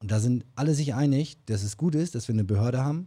Und 0.00 0.10
da 0.10 0.18
sind 0.18 0.44
alle 0.54 0.74
sich 0.74 0.94
einig, 0.94 1.38
dass 1.46 1.62
es 1.62 1.76
gut 1.76 1.94
ist, 1.94 2.14
dass 2.14 2.28
wir 2.28 2.34
eine 2.34 2.44
Behörde 2.44 2.82
haben, 2.82 3.06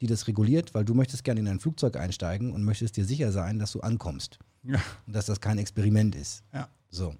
die 0.00 0.06
das 0.06 0.26
reguliert, 0.26 0.74
weil 0.74 0.84
du 0.84 0.94
möchtest 0.94 1.24
gerne 1.24 1.40
in 1.40 1.48
ein 1.48 1.60
Flugzeug 1.60 1.96
einsteigen 1.96 2.52
und 2.52 2.62
möchtest 2.64 2.96
dir 2.96 3.04
sicher 3.04 3.32
sein, 3.32 3.58
dass 3.58 3.72
du 3.72 3.80
ankommst. 3.80 4.38
Ja. 4.62 4.80
Und 5.06 5.14
dass 5.14 5.26
das 5.26 5.40
kein 5.40 5.58
Experiment 5.58 6.14
ist. 6.14 6.42
Ja. 6.52 6.68
So. 6.90 7.14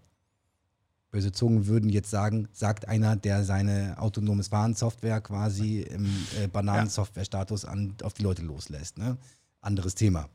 Böse 1.11 1.31
Zungen 1.31 1.69
würden 1.69 1.91
jetzt 1.91 2.11
sagen, 2.11 2.49
sagt 2.53 2.89
einer, 2.89 3.15
der 3.15 3.45
seine 3.45 3.97
autonomes 3.99 4.49
Fahren-Software 4.49 5.21
quasi 5.21 5.83
im 5.83 6.07
äh, 6.41 6.49
Bananen-Software-Status 6.49 7.67
auf 8.03 8.15
die 8.15 8.23
Leute 8.23 8.43
loslässt. 8.43 8.99
Ne? 8.99 9.17
Anderes 9.61 9.95
Thema. 9.95 10.29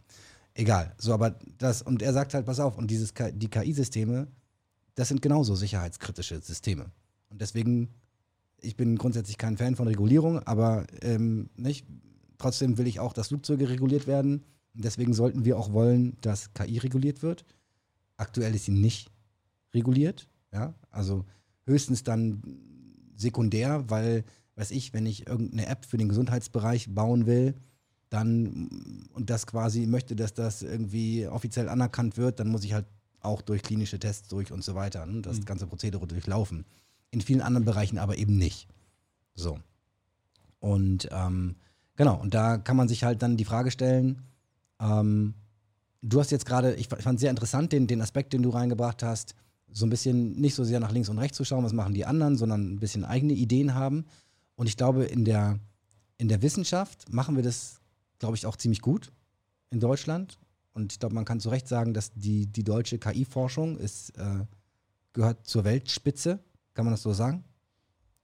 Egal. 0.53 0.93
So, 0.97 1.13
aber 1.13 1.37
das, 1.57 1.81
und 1.81 2.01
er 2.01 2.13
sagt 2.13 2.33
halt, 2.33 2.45
pass 2.45 2.59
auf, 2.59 2.77
und 2.77 2.89
dieses, 2.89 3.13
die 3.13 3.49
KI-Systeme, 3.49 4.27
das 4.95 5.09
sind 5.09 5.21
genauso 5.21 5.55
sicherheitskritische 5.55 6.39
Systeme. 6.41 6.85
Und 7.29 7.41
deswegen, 7.41 7.89
ich 8.61 8.75
bin 8.75 8.97
grundsätzlich 8.97 9.37
kein 9.37 9.57
Fan 9.57 9.75
von 9.75 9.87
Regulierung, 9.87 10.39
aber 10.39 10.85
ähm, 11.01 11.49
nicht, 11.55 11.85
Trotzdem 12.39 12.77
will 12.77 12.87
ich 12.87 12.99
auch, 12.99 13.13
dass 13.13 13.27
Flugzeuge 13.27 13.69
reguliert 13.69 14.07
werden. 14.07 14.45
Und 14.73 14.85
deswegen 14.85 15.13
sollten 15.13 15.45
wir 15.45 15.59
auch 15.59 15.73
wollen, 15.73 16.17
dass 16.21 16.53
KI 16.53 16.79
reguliert 16.79 17.21
wird. 17.21 17.45
Aktuell 18.17 18.55
ist 18.55 18.65
sie 18.65 18.71
nicht 18.71 19.11
reguliert. 19.73 20.27
Ja? 20.51 20.73
Also 20.89 21.25
höchstens 21.65 22.03
dann 22.03 22.41
sekundär, 23.15 23.83
weil, 23.89 24.23
weiß 24.55 24.71
ich, 24.71 24.93
wenn 24.93 25.05
ich 25.05 25.27
irgendeine 25.27 25.67
App 25.67 25.85
für 25.85 25.97
den 25.97 26.07
Gesundheitsbereich 26.07 26.95
bauen 26.95 27.25
will, 27.25 27.55
dann 28.09 29.09
und 29.13 29.29
das 29.29 29.45
quasi 29.45 29.85
möchte, 29.85 30.15
dass 30.15 30.33
das 30.33 30.63
irgendwie 30.63 31.27
offiziell 31.27 31.67
anerkannt 31.67 32.17
wird, 32.17 32.39
dann 32.39 32.47
muss 32.47 32.63
ich 32.63 32.73
halt 32.73 32.87
auch 33.19 33.41
durch 33.41 33.61
klinische 33.61 33.99
Tests 33.99 34.29
durch 34.29 34.51
und 34.51 34.63
so 34.63 34.75
weiter, 34.75 35.05
ne? 35.05 35.21
das 35.21 35.41
mhm. 35.41 35.45
ganze 35.45 35.67
Prozedere 35.67 36.07
durchlaufen. 36.07 36.65
In 37.11 37.21
vielen 37.21 37.41
anderen 37.41 37.65
Bereichen 37.65 37.97
aber 37.97 38.17
eben 38.17 38.37
nicht. 38.37 38.67
So. 39.33 39.59
Und 40.59 41.09
ähm, 41.11 41.55
Genau, 41.99 42.15
und 42.15 42.33
da 42.33 42.57
kann 42.57 42.77
man 42.77 42.87
sich 42.87 43.03
halt 43.03 43.21
dann 43.21 43.35
die 43.35 43.43
Frage 43.43 43.71
stellen, 43.71 44.21
ähm, 44.79 45.33
du 46.01 46.21
hast 46.21 46.31
jetzt 46.31 46.45
gerade, 46.45 46.73
ich 46.75 46.87
fand 46.87 47.19
sehr 47.19 47.29
interessant, 47.29 47.73
den, 47.73 47.87
den 47.87 48.01
Aspekt, 48.01 48.31
den 48.31 48.41
du 48.41 48.51
reingebracht 48.51 49.03
hast, 49.03 49.35
so 49.69 49.85
ein 49.85 49.89
bisschen 49.89 50.39
nicht 50.39 50.55
so 50.55 50.63
sehr 50.63 50.79
nach 50.79 50.93
links 50.93 51.09
und 51.09 51.19
rechts 51.19 51.35
zu 51.35 51.43
schauen, 51.43 51.65
was 51.65 51.73
machen 51.73 51.93
die 51.93 52.05
anderen, 52.05 52.37
sondern 52.37 52.71
ein 52.71 52.79
bisschen 52.79 53.03
eigene 53.03 53.33
Ideen 53.33 53.75
haben. 53.75 54.05
Und 54.55 54.67
ich 54.67 54.77
glaube, 54.77 55.03
in 55.03 55.25
der, 55.25 55.59
in 56.17 56.29
der 56.29 56.41
Wissenschaft 56.41 57.11
machen 57.11 57.35
wir 57.35 57.43
das, 57.43 57.81
glaube 58.17 58.37
ich, 58.37 58.45
auch 58.45 58.55
ziemlich 58.55 58.79
gut 58.79 59.11
in 59.69 59.81
Deutschland. 59.81 60.39
Und 60.71 60.93
ich 60.93 60.99
glaube, 61.01 61.15
man 61.15 61.25
kann 61.25 61.41
zu 61.41 61.49
Recht 61.49 61.67
sagen, 61.67 61.93
dass 61.93 62.13
die, 62.13 62.47
die 62.47 62.63
deutsche 62.63 62.97
KI-Forschung 62.97 63.77
äh, 63.77 64.45
gehört 65.11 65.45
zur 65.45 65.65
Weltspitze. 65.65 66.39
Kann 66.79 66.85
man 66.85 66.93
das 66.93 67.01
so 67.01 67.11
sagen? 67.11 67.43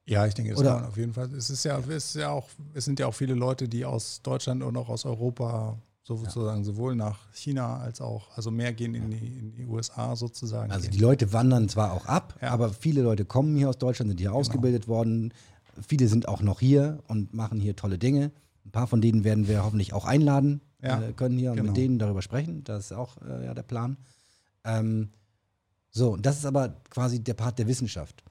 Ja, 0.05 0.25
ich 0.25 0.33
denke, 0.33 0.51
das 0.51 0.61
Oder? 0.61 0.69
kann 0.69 0.81
man 0.81 0.89
auf 0.89 0.95
jeden 0.95 1.13
Fall. 1.13 1.29
Es 1.33 1.49
ist 1.49 1.65
ja, 1.65 1.77
es 1.77 1.87
ist 1.87 2.15
ja 2.15 2.29
auch, 2.29 2.47
es 2.73 2.85
sind 2.85 3.01
ja 3.01 3.07
auch 3.07 3.13
viele 3.13 3.33
Leute, 3.33 3.67
die 3.67 3.83
aus 3.83 4.21
Deutschland 4.21 4.63
und 4.63 4.77
auch 4.77 4.87
aus 4.87 5.03
Europa 5.03 5.77
sozusagen 6.03 6.59
ja. 6.59 6.63
sowohl 6.63 6.95
nach 6.95 7.19
China 7.33 7.79
als 7.79 7.99
auch, 7.99 8.29
also 8.37 8.51
mehr 8.51 8.71
gehen 8.71 8.95
in 8.95 9.11
die, 9.11 9.17
in 9.17 9.51
die 9.51 9.65
USA 9.65 10.15
sozusagen. 10.15 10.71
Also 10.71 10.89
die 10.89 10.99
Leute 10.99 11.33
wandern 11.33 11.67
zwar 11.67 11.91
auch 11.91 12.05
ab, 12.05 12.37
ja. 12.41 12.51
aber 12.51 12.69
viele 12.71 13.01
Leute 13.01 13.25
kommen 13.25 13.57
hier 13.57 13.67
aus 13.67 13.77
Deutschland, 13.77 14.09
sind 14.11 14.19
hier 14.21 14.29
genau. 14.29 14.39
ausgebildet 14.39 14.87
worden. 14.87 15.33
Viele 15.85 16.07
sind 16.07 16.29
auch 16.29 16.41
noch 16.41 16.61
hier 16.61 16.99
und 17.09 17.33
machen 17.33 17.59
hier 17.59 17.75
tolle 17.75 17.97
Dinge. 17.97 18.31
Ein 18.65 18.71
paar 18.71 18.87
von 18.87 19.01
denen 19.01 19.25
werden 19.25 19.49
wir 19.49 19.65
hoffentlich 19.65 19.91
auch 19.91 20.05
einladen, 20.05 20.61
ja. 20.81 21.01
äh, 21.01 21.11
können 21.11 21.37
hier 21.37 21.51
genau. 21.51 21.63
mit 21.63 21.75
denen 21.75 21.99
darüber 21.99 22.21
sprechen. 22.21 22.63
Das 22.63 22.85
ist 22.85 22.91
auch 22.93 23.17
äh, 23.21 23.47
ja, 23.47 23.53
der 23.53 23.63
Plan. 23.63 23.97
Ähm, 24.63 25.09
so, 25.89 26.17
das 26.17 26.37
ist 26.37 26.45
aber 26.45 26.75
quasi 26.89 27.23
der 27.23 27.35
Part 27.35 27.57
der 27.57 27.67
Wissenschaft. 27.67 28.24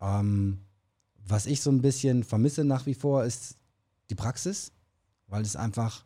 Ähm, 0.00 0.58
Was 1.26 1.46
ich 1.46 1.60
so 1.60 1.70
ein 1.70 1.82
bisschen 1.82 2.24
vermisse 2.24 2.64
nach 2.64 2.86
wie 2.86 2.94
vor 2.94 3.24
ist 3.24 3.56
die 4.08 4.14
Praxis, 4.14 4.72
weil 5.26 5.42
es 5.42 5.56
einfach 5.56 6.04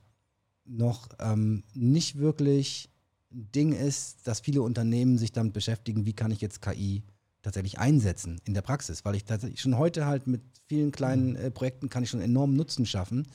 noch 0.64 1.08
ähm, 1.18 1.62
nicht 1.74 2.18
wirklich 2.18 2.90
ein 3.32 3.50
Ding 3.52 3.72
ist, 3.72 4.26
dass 4.26 4.40
viele 4.40 4.62
Unternehmen 4.62 5.18
sich 5.18 5.32
damit 5.32 5.52
beschäftigen, 5.52 6.06
wie 6.06 6.12
kann 6.12 6.30
ich 6.30 6.40
jetzt 6.40 6.62
KI 6.62 7.02
tatsächlich 7.42 7.78
einsetzen 7.78 8.40
in 8.44 8.54
der 8.54 8.62
Praxis, 8.62 9.04
weil 9.04 9.14
ich 9.14 9.24
tatsächlich 9.24 9.60
schon 9.60 9.76
heute 9.76 10.06
halt 10.06 10.26
mit 10.26 10.42
vielen 10.66 10.92
kleinen 10.92 11.30
mhm. 11.30 11.36
äh, 11.36 11.50
Projekten 11.50 11.88
kann 11.88 12.02
ich 12.02 12.10
schon 12.10 12.20
enormen 12.20 12.56
Nutzen 12.56 12.86
schaffen 12.86 13.26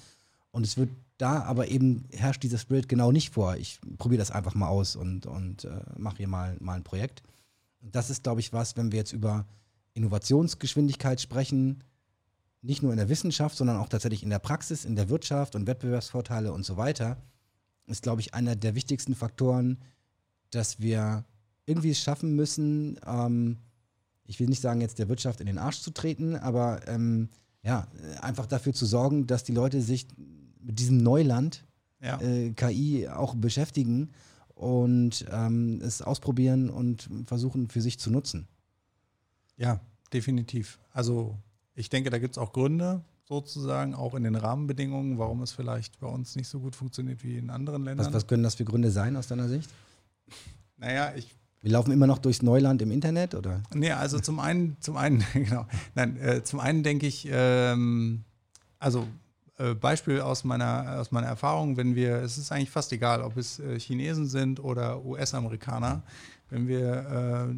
und 0.52 0.66
es 0.66 0.78
wird 0.78 0.90
da 1.18 1.44
aber 1.44 1.68
eben 1.68 2.06
herrscht 2.12 2.44
dieser 2.44 2.58
Spirit 2.58 2.88
genau 2.88 3.12
nicht 3.12 3.32
vor. 3.32 3.58
Ich 3.58 3.80
probiere 3.98 4.20
das 4.20 4.32
einfach 4.32 4.56
mal 4.56 4.70
aus 4.70 4.96
und, 4.96 5.26
und 5.26 5.66
äh, 5.66 5.82
mache 5.98 6.18
hier 6.18 6.28
mal, 6.28 6.56
mal 6.60 6.76
ein 6.76 6.84
Projekt. 6.84 7.22
Und 7.82 7.96
das 7.96 8.10
ist, 8.10 8.24
glaube 8.24 8.40
ich, 8.40 8.54
was, 8.54 8.78
wenn 8.78 8.92
wir 8.92 9.00
jetzt 9.00 9.12
über 9.12 9.46
Innovationsgeschwindigkeit 9.94 11.22
sprechen, 11.22 11.84
nicht 12.62 12.84
nur 12.84 12.92
in 12.92 12.98
der 12.98 13.10
Wissenschaft, 13.10 13.56
sondern 13.56 13.78
auch 13.78 13.90
tatsächlich 13.90 14.24
in 14.24 14.30
der 14.30 14.40
Praxis, 14.40 14.86
in 14.86 14.96
der 14.96 15.10
Wirtschaft 15.10 15.56
und 15.56 15.68
Wettbewerbsvorteile 15.68 16.52
und 16.52 16.66
so 16.66 16.78
weiter, 16.78 17.18
ist, 17.88 18.04
glaube 18.04 18.22
ich, 18.22 18.34
einer 18.34 18.56
der 18.56 18.76
wichtigsten 18.76 19.16
Faktoren, 19.16 19.80
dass 20.52 20.80
wir 20.80 21.26
irgendwie 21.66 21.92
es 21.92 22.00
schaffen 22.00 22.36
müssen, 22.36 23.00
ähm, 23.06 23.58
ich 24.26 24.40
will 24.40 24.48
nicht 24.48 24.62
sagen, 24.62 24.82
jetzt 24.82 25.00
der 25.00 25.10
Wirtschaft 25.10 25.42
in 25.42 25.48
den 25.48 25.58
Arsch 25.58 25.80
zu 25.80 25.92
treten, 25.92 26.36
aber 26.36 26.88
ähm, 26.88 27.30
ja, 27.64 27.88
einfach 28.22 28.46
dafür 28.46 28.74
zu 28.74 28.86
sorgen, 28.86 29.26
dass 29.26 29.44
die 29.44 29.54
Leute 29.54 29.82
sich 29.82 30.08
mit 30.60 30.80
diesem 30.80 30.98
Neuland 30.98 31.66
ja. 32.02 32.22
äh, 32.22 32.52
KI 32.52 33.08
auch 33.08 33.36
beschäftigen 33.36 34.12
und 34.54 35.26
ähm, 35.32 35.82
es 35.82 36.02
ausprobieren 36.02 36.70
und 36.70 37.10
versuchen 37.26 37.70
für 37.70 37.82
sich 37.82 38.00
zu 38.00 38.12
nutzen. 38.12 38.48
Ja, 39.60 39.80
definitiv. 40.12 40.80
Also 40.92 41.38
ich 41.76 41.90
denke, 41.90 42.10
da 42.10 42.18
gibt 42.18 42.36
es 42.36 42.38
auch 42.38 42.54
Gründe, 42.54 43.04
sozusagen, 43.26 43.94
auch 43.94 44.16
in 44.16 44.24
den 44.24 44.36
Rahmenbedingungen, 44.36 45.20
warum 45.20 45.44
es 45.44 45.52
vielleicht 45.52 46.00
bei 46.00 46.08
uns 46.08 46.36
nicht 46.36 46.48
so 46.48 46.60
gut 46.60 46.76
funktioniert 46.76 47.24
wie 47.24 47.38
in 47.38 47.52
anderen 47.52 47.84
Ländern. 47.84 48.08
Was, 48.08 48.14
was 48.14 48.28
können 48.28 48.42
das 48.42 48.56
für 48.56 48.66
Gründe 48.66 48.90
sein 48.90 49.16
aus 49.16 49.28
deiner 49.28 49.48
Sicht? 49.48 49.70
Naja, 50.78 51.14
ich. 51.16 51.36
Wir 51.62 51.72
laufen 51.72 51.92
immer 51.92 52.08
noch 52.08 52.20
durchs 52.20 52.42
Neuland 52.42 52.82
im 52.82 52.90
Internet, 52.90 53.36
oder? 53.36 53.62
Nee, 53.74 53.92
also 53.92 54.18
zum 54.20 54.40
einen, 54.40 54.78
zum 54.80 54.96
einen, 54.98 55.24
genau. 55.34 55.68
Nein, 55.94 56.18
äh, 56.18 56.44
zum 56.44 56.60
einen 56.62 56.84
denke 56.84 57.06
ich, 57.06 57.28
ähm, 57.30 58.24
also 58.80 59.06
äh, 59.58 59.76
Beispiel 59.76 60.22
aus 60.22 60.46
meiner, 60.46 61.00
aus 61.00 61.12
meiner 61.12 61.28
Erfahrung, 61.28 61.76
wenn 61.76 61.96
wir, 61.96 62.16
es 62.16 62.38
ist 62.38 62.52
eigentlich 62.52 62.72
fast 62.72 62.94
egal, 62.94 63.22
ob 63.22 63.36
es 63.36 63.60
äh, 63.60 63.78
Chinesen 63.78 64.26
sind 64.26 64.62
oder 64.62 65.04
US-Amerikaner, 65.06 66.02
wenn 66.50 66.68
wir 66.68 67.50
äh, 67.50 67.54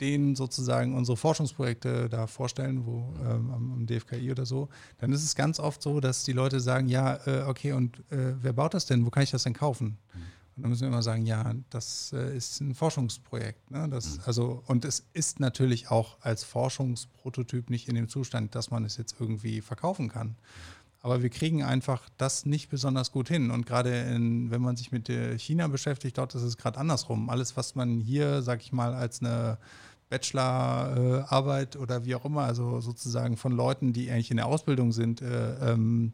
denen 0.00 0.34
sozusagen 0.36 0.94
unsere 0.94 1.16
Forschungsprojekte 1.16 2.08
da 2.08 2.26
vorstellen, 2.26 2.86
wo 2.86 3.14
ähm, 3.20 3.50
am, 3.50 3.86
DFKI 3.86 4.30
oder 4.30 4.46
so, 4.46 4.68
dann 4.98 5.12
ist 5.12 5.24
es 5.24 5.34
ganz 5.34 5.60
oft 5.60 5.82
so, 5.82 6.00
dass 6.00 6.24
die 6.24 6.32
Leute 6.32 6.60
sagen, 6.60 6.88
ja, 6.88 7.18
äh, 7.26 7.42
okay, 7.46 7.72
und 7.72 7.98
äh, 8.10 8.34
wer 8.40 8.52
baut 8.52 8.74
das 8.74 8.86
denn? 8.86 9.06
Wo 9.06 9.10
kann 9.10 9.22
ich 9.22 9.30
das 9.30 9.44
denn 9.44 9.54
kaufen? 9.54 9.98
Mhm. 10.14 10.20
Und 10.56 10.62
dann 10.62 10.70
müssen 10.70 10.82
wir 10.82 10.88
immer 10.88 11.02
sagen, 11.02 11.26
ja, 11.26 11.52
das 11.68 12.14
äh, 12.14 12.34
ist 12.34 12.60
ein 12.62 12.74
Forschungsprojekt. 12.74 13.70
Ne? 13.70 13.88
Das, 13.90 14.16
mhm. 14.16 14.22
also, 14.24 14.62
und 14.66 14.86
es 14.86 15.06
ist 15.12 15.38
natürlich 15.38 15.90
auch 15.90 16.16
als 16.22 16.44
Forschungsprototyp 16.44 17.68
nicht 17.68 17.88
in 17.88 17.94
dem 17.94 18.08
Zustand, 18.08 18.54
dass 18.54 18.70
man 18.70 18.84
es 18.86 18.96
jetzt 18.96 19.16
irgendwie 19.20 19.60
verkaufen 19.60 20.08
kann. 20.08 20.36
Aber 21.06 21.22
wir 21.22 21.30
kriegen 21.30 21.62
einfach 21.62 22.08
das 22.16 22.46
nicht 22.46 22.68
besonders 22.68 23.12
gut 23.12 23.28
hin. 23.28 23.52
Und 23.52 23.64
gerade 23.64 23.92
wenn 23.92 24.60
man 24.60 24.74
sich 24.74 24.90
mit 24.90 25.08
China 25.38 25.68
beschäftigt, 25.68 26.18
dort 26.18 26.34
ist 26.34 26.42
es 26.42 26.56
gerade 26.56 26.80
andersrum. 26.80 27.30
Alles, 27.30 27.56
was 27.56 27.76
man 27.76 28.00
hier, 28.00 28.42
sag 28.42 28.60
ich 28.60 28.72
mal, 28.72 28.92
als 28.92 29.20
eine 29.20 29.58
Bachelorarbeit 30.08 31.76
äh, 31.76 31.78
oder 31.78 32.04
wie 32.04 32.16
auch 32.16 32.24
immer, 32.24 32.42
also 32.42 32.80
sozusagen 32.80 33.36
von 33.36 33.52
Leuten, 33.52 33.92
die 33.92 34.10
eigentlich 34.10 34.32
in 34.32 34.38
der 34.38 34.46
Ausbildung 34.46 34.90
sind, 34.90 35.22
äh, 35.22 35.72
ähm, 35.72 36.12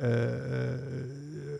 äh, 0.00 0.06
äh 0.06 1.58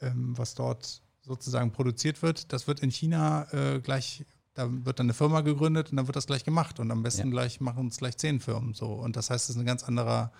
ähm, 0.00 0.38
was 0.38 0.54
dort 0.54 1.02
sozusagen 1.22 1.72
produziert 1.72 2.22
wird, 2.22 2.52
das 2.52 2.68
wird 2.68 2.78
in 2.80 2.90
China 2.90 3.48
äh, 3.52 3.80
gleich 3.80 4.24
da 4.54 4.68
wird 4.70 5.00
dann 5.00 5.06
eine 5.06 5.14
Firma 5.14 5.40
gegründet 5.40 5.90
und 5.90 5.96
dann 5.96 6.06
wird 6.06 6.14
das 6.14 6.26
gleich 6.26 6.44
gemacht 6.44 6.78
und 6.78 6.90
am 6.92 7.02
besten 7.02 7.28
ja. 7.28 7.30
gleich 7.30 7.60
machen 7.60 7.88
es 7.88 7.96
gleich 7.96 8.16
zehn 8.16 8.38
Firmen 8.38 8.74
so 8.74 8.92
und 8.92 9.16
das 9.16 9.30
heißt, 9.30 9.48
es 9.48 9.56
ist 9.56 9.60
ein 9.60 9.66
ganz 9.66 9.82
anderer 9.84 10.30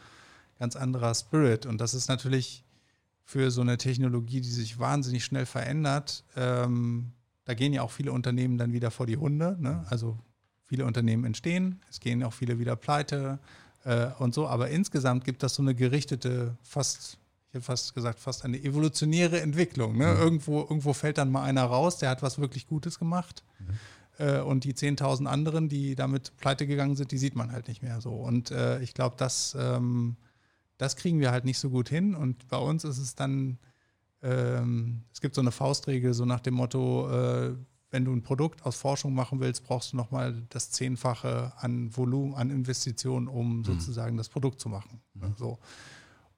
ganz 0.62 0.76
anderer 0.76 1.12
Spirit. 1.12 1.66
Und 1.66 1.80
das 1.80 1.92
ist 1.92 2.06
natürlich 2.08 2.64
für 3.24 3.50
so 3.50 3.62
eine 3.62 3.78
Technologie, 3.78 4.40
die 4.40 4.50
sich 4.50 4.78
wahnsinnig 4.78 5.24
schnell 5.24 5.44
verändert, 5.44 6.22
ähm, 6.36 7.10
da 7.44 7.54
gehen 7.54 7.72
ja 7.72 7.82
auch 7.82 7.90
viele 7.90 8.12
Unternehmen 8.12 8.58
dann 8.58 8.72
wieder 8.72 8.92
vor 8.92 9.06
die 9.06 9.16
Hunde. 9.16 9.56
Ne? 9.58 9.84
Also 9.90 10.16
viele 10.64 10.84
Unternehmen 10.84 11.24
entstehen, 11.24 11.80
es 11.90 11.98
gehen 11.98 12.22
auch 12.22 12.32
viele 12.32 12.60
wieder 12.60 12.76
pleite 12.76 13.40
äh, 13.84 14.06
und 14.20 14.34
so. 14.34 14.46
Aber 14.46 14.68
insgesamt 14.68 15.24
gibt 15.24 15.42
das 15.42 15.56
so 15.56 15.62
eine 15.62 15.74
gerichtete, 15.74 16.56
fast, 16.62 17.18
ich 17.48 17.54
hätte 17.54 17.64
fast 17.64 17.92
gesagt, 17.96 18.20
fast 18.20 18.44
eine 18.44 18.62
evolutionäre 18.62 19.40
Entwicklung. 19.40 19.96
Ne? 19.96 20.14
Mhm. 20.14 20.20
Irgendwo, 20.20 20.60
irgendwo 20.60 20.92
fällt 20.92 21.18
dann 21.18 21.32
mal 21.32 21.42
einer 21.42 21.64
raus, 21.64 21.98
der 21.98 22.08
hat 22.08 22.22
was 22.22 22.38
wirklich 22.38 22.68
Gutes 22.68 23.00
gemacht. 23.00 23.42
Mhm. 23.58 24.24
Äh, 24.24 24.40
und 24.42 24.62
die 24.62 24.74
10.000 24.74 25.26
anderen, 25.26 25.68
die 25.68 25.96
damit 25.96 26.36
pleite 26.36 26.68
gegangen 26.68 26.94
sind, 26.94 27.10
die 27.10 27.18
sieht 27.18 27.34
man 27.34 27.50
halt 27.50 27.66
nicht 27.66 27.82
mehr 27.82 28.00
so. 28.00 28.12
Und 28.12 28.52
äh, 28.52 28.80
ich 28.80 28.94
glaube, 28.94 29.16
das 29.18 29.56
ähm, 29.58 30.16
das 30.82 30.96
kriegen 30.96 31.20
wir 31.20 31.30
halt 31.30 31.44
nicht 31.44 31.60
so 31.60 31.70
gut 31.70 31.88
hin. 31.88 32.16
Und 32.16 32.48
bei 32.48 32.56
uns 32.56 32.82
ist 32.82 32.98
es 32.98 33.14
dann, 33.14 33.58
ähm, 34.20 35.04
es 35.12 35.20
gibt 35.20 35.36
so 35.36 35.40
eine 35.40 35.52
Faustregel, 35.52 36.12
so 36.12 36.24
nach 36.24 36.40
dem 36.40 36.54
Motto, 36.54 37.08
äh, 37.08 37.54
wenn 37.92 38.04
du 38.04 38.12
ein 38.12 38.22
Produkt 38.22 38.66
aus 38.66 38.76
Forschung 38.76 39.14
machen 39.14 39.38
willst, 39.38 39.62
brauchst 39.62 39.92
du 39.92 39.96
nochmal 39.96 40.42
das 40.48 40.72
Zehnfache 40.72 41.52
an 41.56 41.96
Volumen, 41.96 42.34
an 42.34 42.50
Investitionen, 42.50 43.28
um 43.28 43.58
mhm. 43.58 43.64
sozusagen 43.64 44.16
das 44.16 44.28
Produkt 44.28 44.60
zu 44.60 44.68
machen. 44.68 45.00
Mhm. 45.14 45.34
So. 45.36 45.58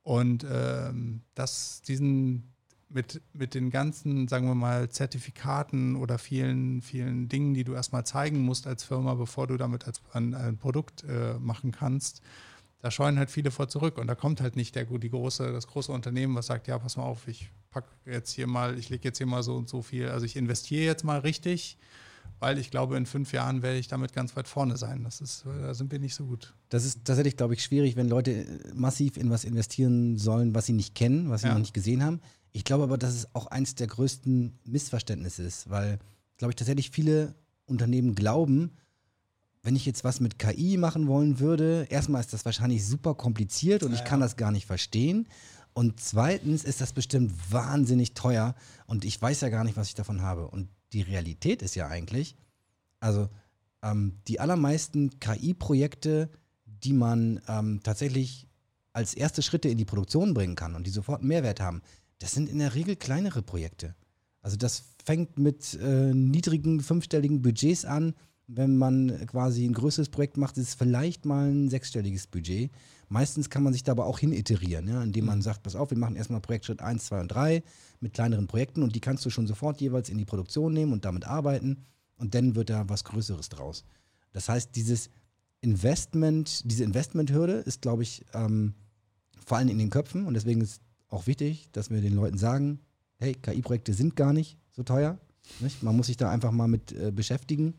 Und 0.03 0.45
ähm, 0.51 1.23
das, 1.35 1.81
diesen, 1.81 2.53
mit, 2.91 3.23
mit 3.33 3.55
den 3.55 3.71
ganzen, 3.71 4.29
sagen 4.29 4.47
wir 4.47 4.55
mal, 4.55 4.91
Zertifikaten 4.91 5.97
oder 5.97 6.19
vielen, 6.19 6.83
vielen 6.83 7.31
Dingen, 7.31 7.55
die 7.55 7.65
du 7.65 7.73
erstmal 7.73 8.05
zeigen 8.05 8.41
musst 8.41 8.67
als 8.67 8.85
Firma, 8.85 9.15
bevor 9.15 9.47
du 9.47 9.57
damit 9.57 9.87
als, 9.87 10.03
ein, 10.13 10.35
ein 10.35 10.59
Produkt 10.59 11.03
äh, 11.05 11.39
machen 11.39 11.73
kannst, 11.73 12.21
da 12.85 12.91
scheuen 12.91 13.19
halt 13.19 13.31
viele 13.31 13.51
vor 13.51 13.67
zurück 13.67 13.97
und 13.97 14.09
da 14.09 14.15
kommt 14.15 14.43
halt 14.43 14.57
nicht 14.57 14.75
der, 14.75 14.85
die 14.85 15.09
große, 15.09 15.51
das 15.53 15.67
große 15.69 15.91
Unternehmen, 15.91 16.35
was 16.35 16.49
sagt, 16.49 16.69
ja, 16.69 16.79
pass 16.79 16.99
mal 16.99 17.05
auf, 17.05 17.27
ich 17.29 17.49
packe 17.71 17.89
jetzt 18.05 18.31
hier 18.33 18.47
mal, 18.47 18.79
ich 18.79 18.91
lege 18.91 19.05
jetzt 19.05 19.17
hier 19.17 19.27
mal 19.27 19.43
so 19.43 19.57
und 19.57 19.71
so 19.71 19.81
viel, 19.81 20.11
also 20.11 20.27
ich 20.27 20.37
investiere 20.37 20.85
jetzt 20.85 21.03
mal 21.03 21.21
richtig, 21.21 21.79
weil 22.41 22.59
ich 22.59 22.71
glaube, 22.71 22.99
in 22.99 23.07
fünf 23.07 23.33
Jahren 23.33 23.63
werde 23.63 23.79
ich 23.79 23.89
damit 23.89 24.13
ganz 24.13 24.37
weit 24.37 24.49
vorne 24.49 24.77
sein. 24.77 25.03
Das 25.03 25.23
ist, 25.23 25.47
da 25.47 25.73
sind 25.73 25.93
wir 25.93 25.99
nicht 25.99 26.15
so 26.15 26.27
gut. 26.27 26.53
Das 26.69 26.85
ist 26.85 27.07
tatsächlich, 27.07 27.39
glaube 27.39 27.55
ich, 27.55 27.65
schwierig, 27.65 27.97
wenn 27.97 28.07
Leute 28.07 28.45
massiv 28.75 29.17
in 29.17 29.31
was 29.31 29.45
investieren 29.45 30.19
sollen, 30.19 30.55
was 30.55 30.67
sie 30.67 30.75
nicht 30.75 30.95
kennen, 30.95 31.31
was 31.31 31.41
sie 31.41 31.47
ja. 31.47 31.55
noch 31.55 31.61
nicht 31.61 31.73
gesehen 31.73 32.05
haben. 32.05 32.21
Ich 32.53 32.65
glaube 32.65 32.83
aber, 32.83 32.99
dass 32.99 33.15
es 33.15 33.35
auch 33.35 33.47
eins 33.47 33.77
der 33.77 33.87
größten 33.87 34.59
Missverständnisse 34.67 35.43
ist, 35.43 35.71
weil, 35.71 36.01
glaube 36.37 36.53
ich, 36.53 36.57
tatsächlich 36.57 36.91
viele 36.91 37.35
Unternehmen 37.65 38.15
glauben, 38.15 38.73
wenn 39.65 39.77
ich 39.77 39.87
jetzt 39.87 40.05
was 40.05 40.21
mit 40.21 40.39
KI 40.39 40.77
machen 40.77 41.09
wollen 41.09 41.41
würde, 41.41 41.87
erstmal 41.89 42.21
ist 42.21 42.35
das 42.35 42.45
wahrscheinlich 42.45 42.87
super 42.87 43.15
kompliziert 43.15 43.83
und 43.83 43.93
ja, 43.93 43.99
ich 43.99 44.05
kann 44.05 44.21
das 44.21 44.37
gar 44.37 44.53
nicht 44.53 44.67
verstehen. 44.67 45.27
Und 45.73 45.99
zweitens 45.99 46.65
ist 46.65 46.83
das 46.83 46.93
bestimmt 46.93 47.33
wahnsinnig 47.51 48.13
teuer 48.13 48.55
und 48.87 49.05
ich 49.05 49.21
weiß 49.21 49.41
ja 49.41 49.49
gar 49.49 49.65
nicht, 49.65 49.77
was 49.77 49.89
ich 49.89 49.95
davon 49.95 50.21
habe. 50.21 50.49
Und 50.49 50.69
die 50.93 51.01
Realität 51.01 51.63
ist 51.63 51.75
ja 51.75 51.89
eigentlich, 51.89 52.37
also 53.01 53.29
ähm, 53.83 54.19
die 54.29 54.39
allermeisten 54.39 55.19
KI-Projekte, 55.19 56.29
die 56.67 56.93
man 56.93 57.41
ähm, 57.49 57.81
tatsächlich 57.83 58.47
als 58.93 59.15
erste 59.15 59.43
Schritte 59.43 59.71
in 59.71 59.79
die 59.79 59.87
Produktion 59.87 60.35
bringen 60.35 60.57
kann 60.57 60.75
und 60.75 60.87
die 60.87 60.91
sofort 60.91 61.21
einen 61.21 61.29
Mehrwert 61.29 61.61
haben, 61.61 61.81
das 62.19 62.33
sind 62.33 62.51
in 62.51 62.59
der 62.59 62.75
Regel 62.75 62.97
kleinere 62.97 63.43
Projekte. 63.43 63.97
Also 64.43 64.59
das 64.59 64.85
fängt 65.03 65.39
mit 65.39 65.75
äh, 65.83 66.13
niedrigen 66.13 66.81
fünfstelligen 66.81 67.41
Budgets 67.41 67.87
an 67.87 68.15
wenn 68.47 68.77
man 68.77 69.27
quasi 69.27 69.65
ein 69.65 69.73
größeres 69.73 70.09
Projekt 70.09 70.37
macht, 70.37 70.59
ist 70.59 70.69
es 70.69 70.75
vielleicht 70.75 71.25
mal 71.25 71.51
ein 71.51 71.69
sechsstelliges 71.69 72.27
Budget. 72.27 72.71
Meistens 73.09 73.49
kann 73.51 73.63
man 73.63 73.73
sich 73.73 73.85
da 73.85 73.93
aber 73.93 74.07
auch 74.07 74.19
hin 74.19 74.33
iterieren, 74.33 74.89
ja, 74.89 75.03
indem 75.03 75.27
man 75.27 75.39
mhm. 75.39 75.43
sagt, 75.43 75.63
pass 75.63 75.77
auf, 75.77 75.91
wir 75.91 75.99
machen 75.99 76.17
erstmal 76.17 76.41
Projektschritt 76.41 76.81
1, 76.81 77.07
2 77.07 77.21
und 77.21 77.29
3 77.29 77.63
mit 78.01 78.13
kleineren 78.13 78.47
Projekten 78.47 78.83
und 78.83 78.95
die 78.95 79.01
kannst 79.01 79.25
du 79.25 79.31
schon 79.31 79.47
sofort 79.47 79.81
jeweils 79.81 80.09
in 80.09 80.19
die 80.19 80.25
Produktion 80.25 80.73
nehmen 80.73 80.93
und 80.93 81.05
damit 81.05 81.27
arbeiten 81.27 81.85
und 82.17 82.35
dann 82.35 82.55
wird 82.55 82.71
da 82.71 82.89
was 82.89 83.05
Größeres 83.05 83.49
draus. 83.49 83.85
Das 84.33 84.49
heißt, 84.49 84.75
dieses 84.75 85.11
Investment, 85.61 86.71
diese 86.71 86.85
Investmenthürde 86.85 87.55
ist, 87.55 87.83
glaube 87.83 88.03
ich, 88.03 88.25
ähm, 88.35 88.75
vor 89.47 89.59
allem 89.59 89.69
in 89.69 89.79
den 89.79 89.91
Köpfen 89.91 90.27
und 90.27 90.35
deswegen 90.35 90.61
ist 90.61 90.83
auch 91.09 91.27
wichtig, 91.27 91.69
dass 91.73 91.91
wir 91.91 92.01
den 92.01 92.15
Leuten 92.15 92.39
sagen, 92.39 92.81
hey, 93.19 93.35
KI-Projekte 93.35 93.95
sind 93.95 94.17
gar 94.17 94.33
nicht 94.33 94.59
so 94.73 94.83
teuer. 94.83 95.19
Nicht? 95.61 95.83
Man 95.83 95.97
muss 95.97 96.07
sich 96.07 96.17
da 96.17 96.31
einfach 96.31 96.51
mal 96.51 96.69
mit 96.69 96.93
äh, 96.93 97.13
beschäftigen 97.13 97.75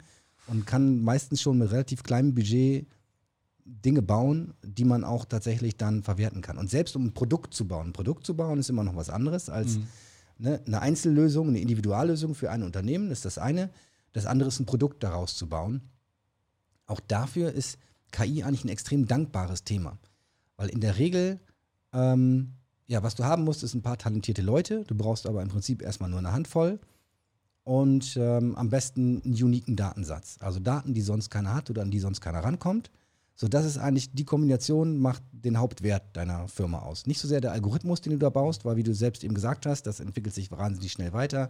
und 0.48 0.66
kann 0.66 1.02
meistens 1.02 1.42
schon 1.42 1.58
mit 1.58 1.72
relativ 1.72 2.04
kleinem 2.04 2.34
Budget 2.34 2.88
Dinge 3.66 4.04
bauen, 4.04 4.54
die 4.64 4.86
man 4.86 5.04
auch 5.04 5.26
tatsächlich 5.26 5.76
dann 5.76 6.04
verwerten 6.04 6.42
kann. 6.42 6.58
Und 6.58 6.70
selbst 6.70 6.96
um 6.96 7.06
ein 7.06 7.14
Produkt 7.14 7.54
zu 7.54 7.68
bauen, 7.68 7.88
ein 7.88 7.94
Produkt 7.94 8.26
zu 8.26 8.36
bauen 8.36 8.60
ist 8.60 8.70
immer 8.70 8.84
noch 8.84 8.96
was 8.96 9.10
anderes 9.10 9.50
als 9.50 9.78
mhm. 9.78 9.88
ne, 10.38 10.62
eine 10.68 10.82
Einzellösung, 10.82 11.50
eine 11.50 11.60
Individuallösung 11.60 12.36
für 12.36 12.52
ein 12.52 12.62
Unternehmen, 12.62 13.10
ist 13.10 13.26
das 13.26 13.40
eine. 13.40 13.72
Das 14.14 14.28
andere 14.28 14.50
ist 14.50 14.60
ein 14.60 14.68
Produkt 14.68 15.04
daraus 15.04 15.36
zu 15.36 15.50
bauen. 15.50 15.82
Auch 16.86 17.00
dafür 17.00 17.52
ist 17.52 17.80
KI 18.12 18.44
eigentlich 18.44 18.64
ein 18.66 18.70
extrem 18.70 19.08
dankbares 19.08 19.64
Thema. 19.64 19.98
Weil 20.58 20.70
in 20.70 20.80
der 20.80 21.00
Regel, 21.00 21.40
ähm, 21.92 22.54
ja, 22.86 23.02
was 23.02 23.16
du 23.16 23.24
haben 23.24 23.44
musst, 23.44 23.64
ist 23.64 23.74
ein 23.74 23.82
paar 23.82 23.98
talentierte 23.98 24.44
Leute. 24.44 24.84
Du 24.84 24.94
brauchst 24.94 25.26
aber 25.26 25.42
im 25.42 25.50
Prinzip 25.50 25.82
erstmal 25.82 26.12
nur 26.12 26.20
eine 26.20 26.32
Handvoll 26.32 26.80
und 27.66 28.16
ähm, 28.16 28.56
am 28.56 28.70
besten 28.70 29.22
einen 29.26 29.34
uniken 29.34 29.76
Datensatz. 29.76 30.38
Also 30.40 30.60
Daten, 30.60 30.94
die 30.94 31.02
sonst 31.02 31.30
keiner 31.30 31.54
hat 31.54 31.70
oder 31.70 31.82
an 31.82 31.92
die 31.92 32.00
sonst 32.00 32.22
keiner 32.22 32.40
rankommt. 32.40 32.92
So, 33.34 33.48
das 33.50 33.66
ist 33.66 33.78
eigentlich 33.78 34.14
die 34.14 34.24
Kombination, 34.24 35.00
macht 35.00 35.24
den 35.32 35.58
Hauptwert 35.58 36.16
deiner 36.16 36.48
Firma 36.48 36.80
aus. 36.80 37.08
Nicht 37.08 37.20
so 37.20 37.28
sehr 37.28 37.42
der 37.42 37.52
Algorithmus, 37.52 38.00
den 38.00 38.14
du 38.14 38.20
da 38.20 38.30
baust, 38.30 38.64
weil, 38.64 38.78
wie 38.78 38.84
du 38.84 38.94
selbst 38.94 39.24
eben 39.24 39.34
gesagt 39.34 39.66
hast, 39.66 39.88
das 39.88 40.00
entwickelt 40.00 40.34
sich 40.34 40.52
wahnsinnig 40.52 40.92
schnell 40.92 41.12
weiter. 41.12 41.50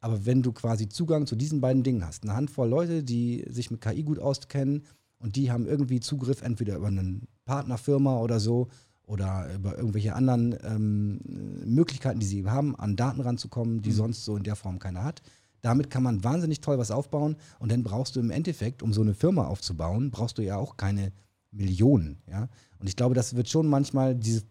Aber 0.00 0.26
wenn 0.26 0.42
du 0.42 0.52
quasi 0.52 0.88
Zugang 0.88 1.26
zu 1.26 1.34
diesen 1.34 1.60
beiden 1.60 1.82
Dingen 1.82 2.06
hast, 2.06 2.22
eine 2.22 2.36
Handvoll 2.36 2.68
Leute, 2.68 3.02
die 3.02 3.44
sich 3.48 3.70
mit 3.70 3.80
KI 3.80 4.02
gut 4.04 4.20
auskennen 4.20 4.84
und 5.18 5.34
die 5.34 5.50
haben 5.50 5.66
irgendwie 5.66 5.98
Zugriff 5.98 6.42
entweder 6.42 6.76
über 6.76 6.88
eine 6.88 7.20
Partnerfirma 7.46 8.20
oder 8.20 8.38
so 8.38 8.68
oder 9.06 9.52
über 9.54 9.76
irgendwelche 9.76 10.14
anderen 10.14 10.56
ähm, 10.62 11.20
Möglichkeiten, 11.64 12.20
die 12.20 12.26
sie 12.26 12.44
haben, 12.44 12.76
an 12.76 12.94
Daten 12.94 13.22
ranzukommen, 13.22 13.80
die 13.80 13.90
mhm. 13.90 13.94
sonst 13.94 14.24
so 14.24 14.36
in 14.36 14.42
der 14.42 14.54
Form 14.54 14.78
keiner 14.78 15.02
hat. 15.02 15.22
Damit 15.60 15.90
kann 15.90 16.02
man 16.02 16.22
wahnsinnig 16.22 16.60
toll 16.60 16.78
was 16.78 16.90
aufbauen 16.90 17.36
und 17.58 17.72
dann 17.72 17.82
brauchst 17.82 18.16
du 18.16 18.20
im 18.20 18.30
Endeffekt, 18.30 18.82
um 18.82 18.92
so 18.92 19.00
eine 19.00 19.14
Firma 19.14 19.46
aufzubauen, 19.46 20.10
brauchst 20.10 20.38
du 20.38 20.42
ja 20.42 20.56
auch 20.56 20.76
keine 20.76 21.12
Millionen. 21.50 22.18
Ja? 22.30 22.48
Und 22.78 22.88
ich 22.88 22.96
glaube, 22.96 23.14
das 23.14 23.34
wird 23.34 23.48
schon 23.48 23.66
manchmal 23.66 24.14
diese, 24.14 24.42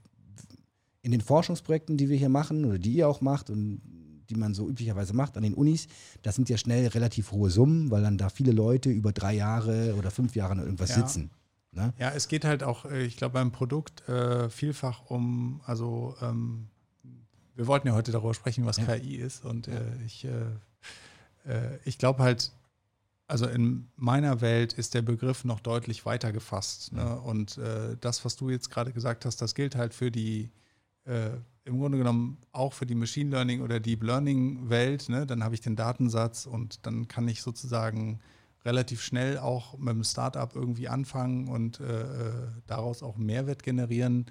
in 1.01 1.11
den 1.11 1.21
Forschungsprojekten, 1.21 1.97
die 1.97 2.09
wir 2.09 2.17
hier 2.17 2.29
machen 2.29 2.65
oder 2.65 2.77
die 2.77 2.93
ihr 2.93 3.07
auch 3.07 3.21
macht 3.21 3.49
und 3.49 3.81
die 4.29 4.35
man 4.35 4.53
so 4.53 4.67
üblicherweise 4.67 5.13
macht 5.13 5.37
an 5.37 5.43
den 5.43 5.53
Unis, 5.53 5.87
das 6.21 6.35
sind 6.35 6.49
ja 6.49 6.57
schnell 6.57 6.87
relativ 6.87 7.31
hohe 7.31 7.49
Summen, 7.49 7.91
weil 7.91 8.01
dann 8.01 8.17
da 8.17 8.29
viele 8.29 8.51
Leute 8.51 8.89
über 8.89 9.13
drei 9.13 9.33
Jahre 9.33 9.95
oder 9.97 10.11
fünf 10.11 10.35
Jahre 10.35 10.61
irgendwas 10.61 10.89
ja. 10.89 10.95
sitzen. 10.97 11.31
Ne? 11.71 11.93
Ja, 11.99 12.09
es 12.11 12.27
geht 12.27 12.43
halt 12.43 12.63
auch, 12.63 12.85
äh, 12.85 13.03
ich 13.03 13.17
glaube, 13.17 13.33
beim 13.33 13.51
Produkt 13.51 14.07
äh, 14.09 14.49
vielfach 14.49 15.09
um, 15.09 15.61
also 15.65 16.15
ähm, 16.21 16.67
wir 17.55 17.67
wollten 17.67 17.87
ja 17.87 17.93
heute 17.93 18.11
darüber 18.11 18.33
sprechen, 18.33 18.65
was 18.65 18.77
ja. 18.77 18.85
KI 18.85 19.15
ist 19.15 19.45
und 19.45 19.67
äh, 19.67 19.81
ich, 20.05 20.25
äh, 20.25 20.45
äh, 21.47 21.77
ich 21.85 21.97
glaube 21.97 22.23
halt, 22.23 22.51
also 23.27 23.45
in 23.45 23.87
meiner 23.95 24.41
Welt 24.41 24.73
ist 24.73 24.93
der 24.93 25.01
Begriff 25.01 25.43
noch 25.43 25.59
deutlich 25.59 26.05
weiter 26.05 26.31
gefasst. 26.31 26.93
Ne? 26.93 27.19
Und 27.19 27.57
äh, 27.57 27.97
das, 27.99 28.23
was 28.23 28.35
du 28.35 28.49
jetzt 28.49 28.69
gerade 28.69 28.93
gesagt 28.93 29.25
hast, 29.25 29.41
das 29.41 29.55
gilt 29.55 29.75
halt 29.75 29.93
für 29.93 30.11
die 30.11 30.49
im 31.67 31.79
Grunde 31.79 31.97
genommen 31.97 32.37
auch 32.51 32.73
für 32.73 32.85
die 32.85 32.95
Machine 32.95 33.29
Learning 33.29 33.61
oder 33.61 33.79
Deep 33.79 34.03
Learning 34.03 34.69
Welt. 34.69 35.09
Ne? 35.09 35.25
Dann 35.25 35.43
habe 35.43 35.53
ich 35.53 35.61
den 35.61 35.75
Datensatz 35.75 36.45
und 36.45 36.85
dann 36.85 37.07
kann 37.07 37.27
ich 37.27 37.41
sozusagen 37.41 38.19
relativ 38.65 39.01
schnell 39.01 39.37
auch 39.37 39.77
mit 39.77 39.89
einem 39.89 40.03
Startup 40.03 40.53
irgendwie 40.55 40.87
anfangen 40.87 41.47
und 41.47 41.79
äh, 41.79 42.01
äh 42.01 42.31
daraus 42.67 43.03
auch 43.03 43.17
Mehrwert 43.17 43.63
generieren. 43.63 44.25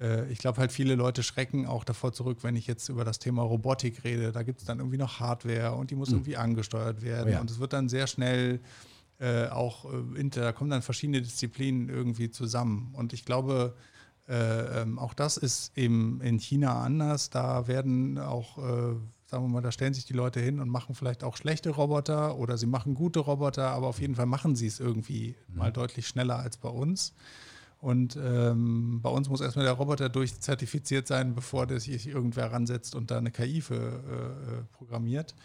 Äh, 0.00 0.30
ich 0.30 0.38
glaube 0.38 0.58
halt, 0.58 0.72
viele 0.72 0.94
Leute 0.94 1.22
schrecken 1.22 1.66
auch 1.66 1.84
davor 1.84 2.12
zurück, 2.12 2.38
wenn 2.42 2.56
ich 2.56 2.66
jetzt 2.66 2.88
über 2.88 3.04
das 3.04 3.18
Thema 3.18 3.42
Robotik 3.42 4.04
rede. 4.04 4.32
Da 4.32 4.42
gibt 4.42 4.60
es 4.60 4.66
dann 4.66 4.78
irgendwie 4.78 4.98
noch 4.98 5.20
Hardware 5.20 5.74
und 5.74 5.90
die 5.90 5.94
muss 5.94 6.10
mhm. 6.10 6.16
irgendwie 6.16 6.36
angesteuert 6.36 7.02
werden. 7.02 7.28
Oh 7.28 7.32
ja. 7.32 7.40
Und 7.40 7.50
es 7.50 7.58
wird 7.58 7.72
dann 7.72 7.88
sehr 7.88 8.06
schnell 8.06 8.60
äh, 9.18 9.46
auch, 9.48 9.86
äh, 9.92 10.24
da 10.28 10.52
kommen 10.52 10.70
dann 10.70 10.82
verschiedene 10.82 11.22
Disziplinen 11.22 11.88
irgendwie 11.88 12.30
zusammen. 12.30 12.92
Und 12.94 13.12
ich 13.12 13.24
glaube, 13.24 13.74
äh, 14.28 14.82
ähm, 14.82 14.98
auch 14.98 15.14
das 15.14 15.36
ist 15.36 15.76
eben 15.78 16.20
in 16.20 16.38
China 16.38 16.82
anders. 16.82 17.30
Da 17.30 17.68
werden 17.68 18.18
auch, 18.18 18.58
äh, 18.58 18.96
sagen 19.26 19.44
wir 19.44 19.48
mal, 19.48 19.62
da 19.62 19.72
stellen 19.72 19.94
sich 19.94 20.04
die 20.04 20.12
Leute 20.12 20.40
hin 20.40 20.60
und 20.60 20.68
machen 20.68 20.94
vielleicht 20.94 21.24
auch 21.24 21.36
schlechte 21.36 21.70
Roboter 21.70 22.36
oder 22.36 22.58
sie 22.58 22.66
machen 22.66 22.94
gute 22.94 23.20
Roboter, 23.20 23.70
aber 23.70 23.86
auf 23.86 24.00
jeden 24.00 24.16
Fall 24.16 24.26
machen 24.26 24.56
sie 24.56 24.66
es 24.66 24.80
irgendwie 24.80 25.36
mhm. 25.48 25.58
mal 25.58 25.72
deutlich 25.72 26.08
schneller 26.08 26.38
als 26.38 26.56
bei 26.56 26.68
uns. 26.68 27.14
Und 27.86 28.16
ähm, 28.16 28.98
bei 29.00 29.10
uns 29.10 29.28
muss 29.28 29.40
erstmal 29.40 29.64
der 29.64 29.74
Roboter 29.74 30.08
durchzertifiziert 30.08 31.06
sein, 31.06 31.36
bevor 31.36 31.68
der 31.68 31.78
sich 31.78 32.08
irgendwer 32.08 32.50
ransetzt 32.50 32.96
und 32.96 33.12
da 33.12 33.18
eine 33.18 33.30
KI 33.30 33.60
für 33.60 33.76
äh, 33.76 33.78
äh 33.78 34.62
programmiert. 34.72 35.36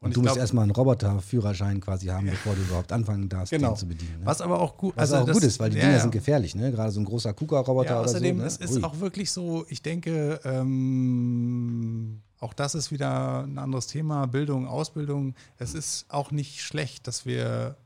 Und, 0.00 0.08
und 0.08 0.16
du 0.16 0.22
musst 0.22 0.38
erstmal 0.38 0.64
einen 0.64 0.72
Roboterführerschein 0.72 1.80
quasi 1.80 2.08
haben, 2.08 2.26
bevor 2.26 2.56
du 2.56 2.62
überhaupt 2.62 2.90
anfangen 2.90 3.28
darfst, 3.28 3.52
genau. 3.52 3.74
den 3.74 3.76
zu 3.76 3.86
bedienen. 3.86 4.18
Ne? 4.18 4.26
Was 4.26 4.40
aber 4.40 4.60
auch 4.60 4.76
gut, 4.76 4.96
Was 4.96 5.12
also 5.12 5.30
auch 5.30 5.34
gut 5.34 5.44
ist, 5.44 5.60
weil 5.60 5.70
die 5.70 5.76
ja, 5.76 5.84
Dinger 5.84 6.00
sind 6.00 6.10
gefährlich, 6.10 6.56
ne? 6.56 6.72
Gerade 6.72 6.90
so 6.90 6.98
ein 6.98 7.04
großer 7.04 7.32
KUKA-Roboter 7.32 7.90
ja, 7.90 8.00
oder 8.00 8.08
so. 8.08 8.16
Außerdem, 8.16 8.38
ne? 8.38 8.44
es 8.44 8.56
ist 8.56 8.78
Ui. 8.78 8.82
auch 8.82 8.98
wirklich 8.98 9.30
so, 9.30 9.64
ich 9.68 9.82
denke, 9.82 10.40
ähm, 10.42 12.22
auch 12.40 12.54
das 12.54 12.74
ist 12.74 12.90
wieder 12.90 13.44
ein 13.44 13.58
anderes 13.58 13.86
Thema, 13.86 14.26
Bildung, 14.26 14.66
Ausbildung. 14.66 15.36
Es 15.58 15.74
ist 15.74 16.06
auch 16.08 16.32
nicht 16.32 16.60
schlecht, 16.60 17.06
dass 17.06 17.24
wir, 17.24 17.76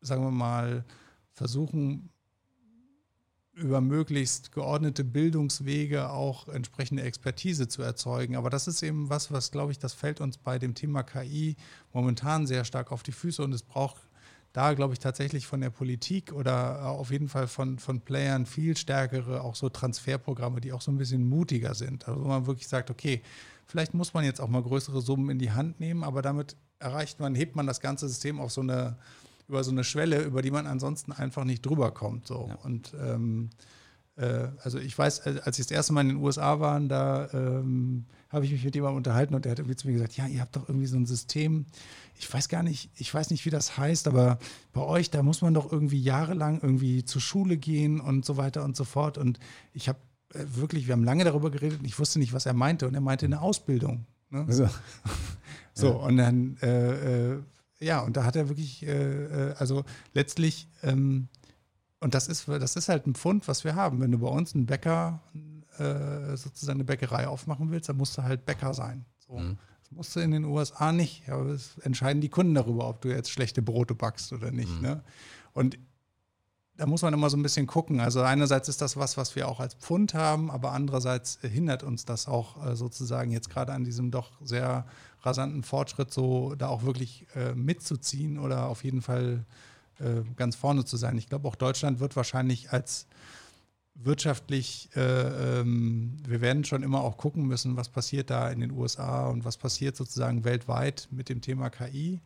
sagen 0.00 0.24
wir 0.24 0.32
mal, 0.32 0.84
versuchen, 1.34 2.10
über 3.56 3.80
möglichst 3.80 4.52
geordnete 4.52 5.02
Bildungswege 5.02 6.10
auch 6.10 6.46
entsprechende 6.48 7.02
Expertise 7.02 7.68
zu 7.68 7.82
erzeugen. 7.82 8.36
Aber 8.36 8.50
das 8.50 8.68
ist 8.68 8.82
eben 8.82 9.08
was, 9.08 9.32
was, 9.32 9.50
glaube 9.50 9.72
ich, 9.72 9.78
das 9.78 9.94
fällt 9.94 10.20
uns 10.20 10.36
bei 10.36 10.58
dem 10.58 10.74
Thema 10.74 11.02
KI 11.02 11.56
momentan 11.92 12.46
sehr 12.46 12.64
stark 12.64 12.92
auf 12.92 13.02
die 13.02 13.12
Füße 13.12 13.42
und 13.42 13.52
es 13.52 13.62
braucht 13.62 13.96
da, 14.52 14.74
glaube 14.74 14.92
ich, 14.92 14.98
tatsächlich 14.98 15.46
von 15.46 15.60
der 15.60 15.70
Politik 15.70 16.32
oder 16.32 16.86
auf 16.86 17.10
jeden 17.10 17.28
Fall 17.28 17.46
von, 17.46 17.78
von 17.78 18.00
Playern 18.00 18.46
viel 18.46 18.76
stärkere, 18.76 19.42
auch 19.42 19.54
so 19.54 19.68
Transferprogramme, 19.68 20.60
die 20.60 20.72
auch 20.72 20.80
so 20.80 20.90
ein 20.90 20.98
bisschen 20.98 21.28
mutiger 21.28 21.74
sind. 21.74 22.06
Also 22.08 22.24
wo 22.24 22.28
man 22.28 22.46
wirklich 22.46 22.68
sagt, 22.68 22.90
okay, 22.90 23.22
vielleicht 23.66 23.94
muss 23.94 24.14
man 24.14 24.24
jetzt 24.24 24.40
auch 24.40 24.48
mal 24.48 24.62
größere 24.62 25.00
Summen 25.00 25.30
in 25.30 25.38
die 25.38 25.52
Hand 25.52 25.80
nehmen, 25.80 26.04
aber 26.04 26.22
damit 26.22 26.56
erreicht 26.78 27.20
man, 27.20 27.34
hebt 27.34 27.56
man 27.56 27.66
das 27.66 27.80
ganze 27.80 28.08
System 28.08 28.38
auf 28.38 28.52
so 28.52 28.60
eine 28.60 28.96
über 29.48 29.62
so 29.64 29.70
eine 29.70 29.84
Schwelle, 29.84 30.22
über 30.22 30.42
die 30.42 30.50
man 30.50 30.66
ansonsten 30.66 31.12
einfach 31.12 31.44
nicht 31.44 31.64
drüber 31.64 31.92
kommt. 31.92 32.26
So. 32.26 32.46
Ja. 32.48 32.54
Und 32.64 32.94
ähm, 33.00 33.50
äh, 34.16 34.48
also 34.62 34.78
ich 34.78 34.96
weiß, 34.96 35.20
als 35.22 35.58
ich 35.58 35.66
das 35.66 35.70
erste 35.70 35.92
Mal 35.92 36.02
in 36.02 36.08
den 36.08 36.16
USA 36.16 36.58
war, 36.58 36.80
da 36.80 37.28
ähm, 37.32 38.06
habe 38.30 38.44
ich 38.44 38.52
mich 38.52 38.64
mit 38.64 38.74
jemandem 38.74 38.96
unterhalten 38.96 39.34
und 39.34 39.44
der 39.44 39.52
hat 39.52 39.58
irgendwie 39.58 39.76
zu 39.76 39.86
mir 39.86 39.94
gesagt, 39.94 40.16
ja, 40.16 40.26
ihr 40.26 40.40
habt 40.40 40.56
doch 40.56 40.68
irgendwie 40.68 40.86
so 40.86 40.96
ein 40.96 41.06
System, 41.06 41.66
ich 42.18 42.32
weiß 42.32 42.48
gar 42.48 42.62
nicht, 42.62 42.90
ich 42.96 43.12
weiß 43.12 43.30
nicht, 43.30 43.44
wie 43.44 43.50
das 43.50 43.76
heißt, 43.76 44.08
aber 44.08 44.38
bei 44.72 44.80
euch, 44.80 45.10
da 45.10 45.22
muss 45.22 45.42
man 45.42 45.54
doch 45.54 45.70
irgendwie 45.70 46.00
jahrelang 46.00 46.60
irgendwie 46.60 47.04
zur 47.04 47.20
Schule 47.20 47.56
gehen 47.56 48.00
und 48.00 48.24
so 48.24 48.36
weiter 48.36 48.64
und 48.64 48.76
so 48.76 48.84
fort. 48.84 49.18
Und 49.18 49.38
ich 49.74 49.88
habe 49.88 49.98
äh, 50.34 50.44
wirklich, 50.48 50.86
wir 50.86 50.92
haben 50.92 51.04
lange 51.04 51.24
darüber 51.24 51.50
geredet 51.50 51.80
und 51.80 51.84
ich 51.84 51.98
wusste 51.98 52.18
nicht, 52.18 52.32
was 52.32 52.46
er 52.46 52.54
meinte. 52.54 52.88
Und 52.88 52.94
er 52.94 53.00
meinte 53.00 53.26
eine 53.26 53.40
Ausbildung. 53.40 54.06
Ne? 54.30 54.44
Also. 54.48 54.68
so, 55.74 55.86
ja. 55.90 55.92
und 55.94 56.16
dann 56.16 56.56
äh, 56.62 57.34
äh 57.34 57.42
ja, 57.80 58.00
und 58.00 58.16
da 58.16 58.24
hat 58.24 58.36
er 58.36 58.48
wirklich, 58.48 58.84
äh, 58.86 59.50
äh, 59.50 59.54
also 59.58 59.84
letztlich, 60.14 60.68
ähm, 60.82 61.28
und 62.00 62.14
das 62.14 62.28
ist, 62.28 62.48
das 62.48 62.76
ist 62.76 62.88
halt 62.88 63.06
ein 63.06 63.14
Pfund, 63.14 63.48
was 63.48 63.64
wir 63.64 63.74
haben. 63.74 64.00
Wenn 64.00 64.12
du 64.12 64.18
bei 64.18 64.28
uns 64.28 64.54
einen 64.54 64.66
Bäcker, 64.66 65.20
äh, 65.78 66.36
sozusagen 66.36 66.78
eine 66.78 66.84
Bäckerei 66.84 67.26
aufmachen 67.26 67.70
willst, 67.70 67.88
dann 67.88 67.96
musst 67.96 68.16
du 68.16 68.22
halt 68.22 68.46
Bäcker 68.46 68.74
sein. 68.74 69.04
So. 69.18 69.38
Mhm. 69.38 69.58
Das 69.82 69.92
musst 69.92 70.16
du 70.16 70.20
in 70.20 70.32
den 70.32 70.44
USA 70.44 70.90
nicht, 70.92 71.28
aber 71.28 71.46
es 71.46 71.78
entscheiden 71.78 72.20
die 72.20 72.28
Kunden 72.28 72.54
darüber, 72.54 72.88
ob 72.88 73.02
du 73.02 73.08
jetzt 73.08 73.30
schlechte 73.30 73.62
Brote 73.62 73.94
backst 73.94 74.32
oder 74.32 74.50
nicht. 74.50 74.74
Mhm. 74.76 74.82
Ne? 74.82 75.04
Und 75.52 75.78
da 76.76 76.86
muss 76.86 77.02
man 77.02 77.14
immer 77.14 77.30
so 77.30 77.36
ein 77.36 77.42
bisschen 77.42 77.66
gucken. 77.66 78.00
Also 78.00 78.22
einerseits 78.22 78.68
ist 78.68 78.80
das 78.82 78.96
was, 78.96 79.16
was 79.16 79.36
wir 79.36 79.48
auch 79.48 79.60
als 79.60 79.74
Pfund 79.74 80.14
haben, 80.14 80.50
aber 80.50 80.72
andererseits 80.72 81.38
hindert 81.40 81.82
uns 81.82 82.04
das 82.04 82.26
auch 82.26 82.66
äh, 82.66 82.76
sozusagen 82.76 83.30
jetzt 83.30 83.48
gerade 83.48 83.72
an 83.72 83.84
diesem 83.84 84.10
doch 84.10 84.32
sehr 84.42 84.86
rasanten 85.26 85.62
Fortschritt 85.62 86.12
so 86.12 86.54
da 86.54 86.68
auch 86.68 86.84
wirklich 86.84 87.26
äh, 87.34 87.54
mitzuziehen 87.54 88.38
oder 88.38 88.68
auf 88.68 88.84
jeden 88.84 89.02
Fall 89.02 89.44
äh, 89.98 90.22
ganz 90.36 90.56
vorne 90.56 90.84
zu 90.84 90.96
sein. 90.96 91.18
Ich 91.18 91.28
glaube, 91.28 91.48
auch 91.48 91.56
Deutschland 91.56 92.00
wird 92.00 92.16
wahrscheinlich 92.16 92.70
als 92.72 93.06
wirtschaftlich, 93.94 94.90
äh, 94.94 95.60
ähm, 95.60 96.16
wir 96.26 96.40
werden 96.40 96.64
schon 96.64 96.82
immer 96.82 97.02
auch 97.02 97.16
gucken 97.16 97.46
müssen, 97.46 97.76
was 97.76 97.88
passiert 97.88 98.30
da 98.30 98.50
in 98.50 98.60
den 98.60 98.70
USA 98.70 99.28
und 99.28 99.44
was 99.44 99.56
passiert 99.56 99.96
sozusagen 99.96 100.44
weltweit 100.44 101.08
mit 101.10 101.28
dem 101.28 101.40
Thema 101.40 101.70
KI. 101.70 102.20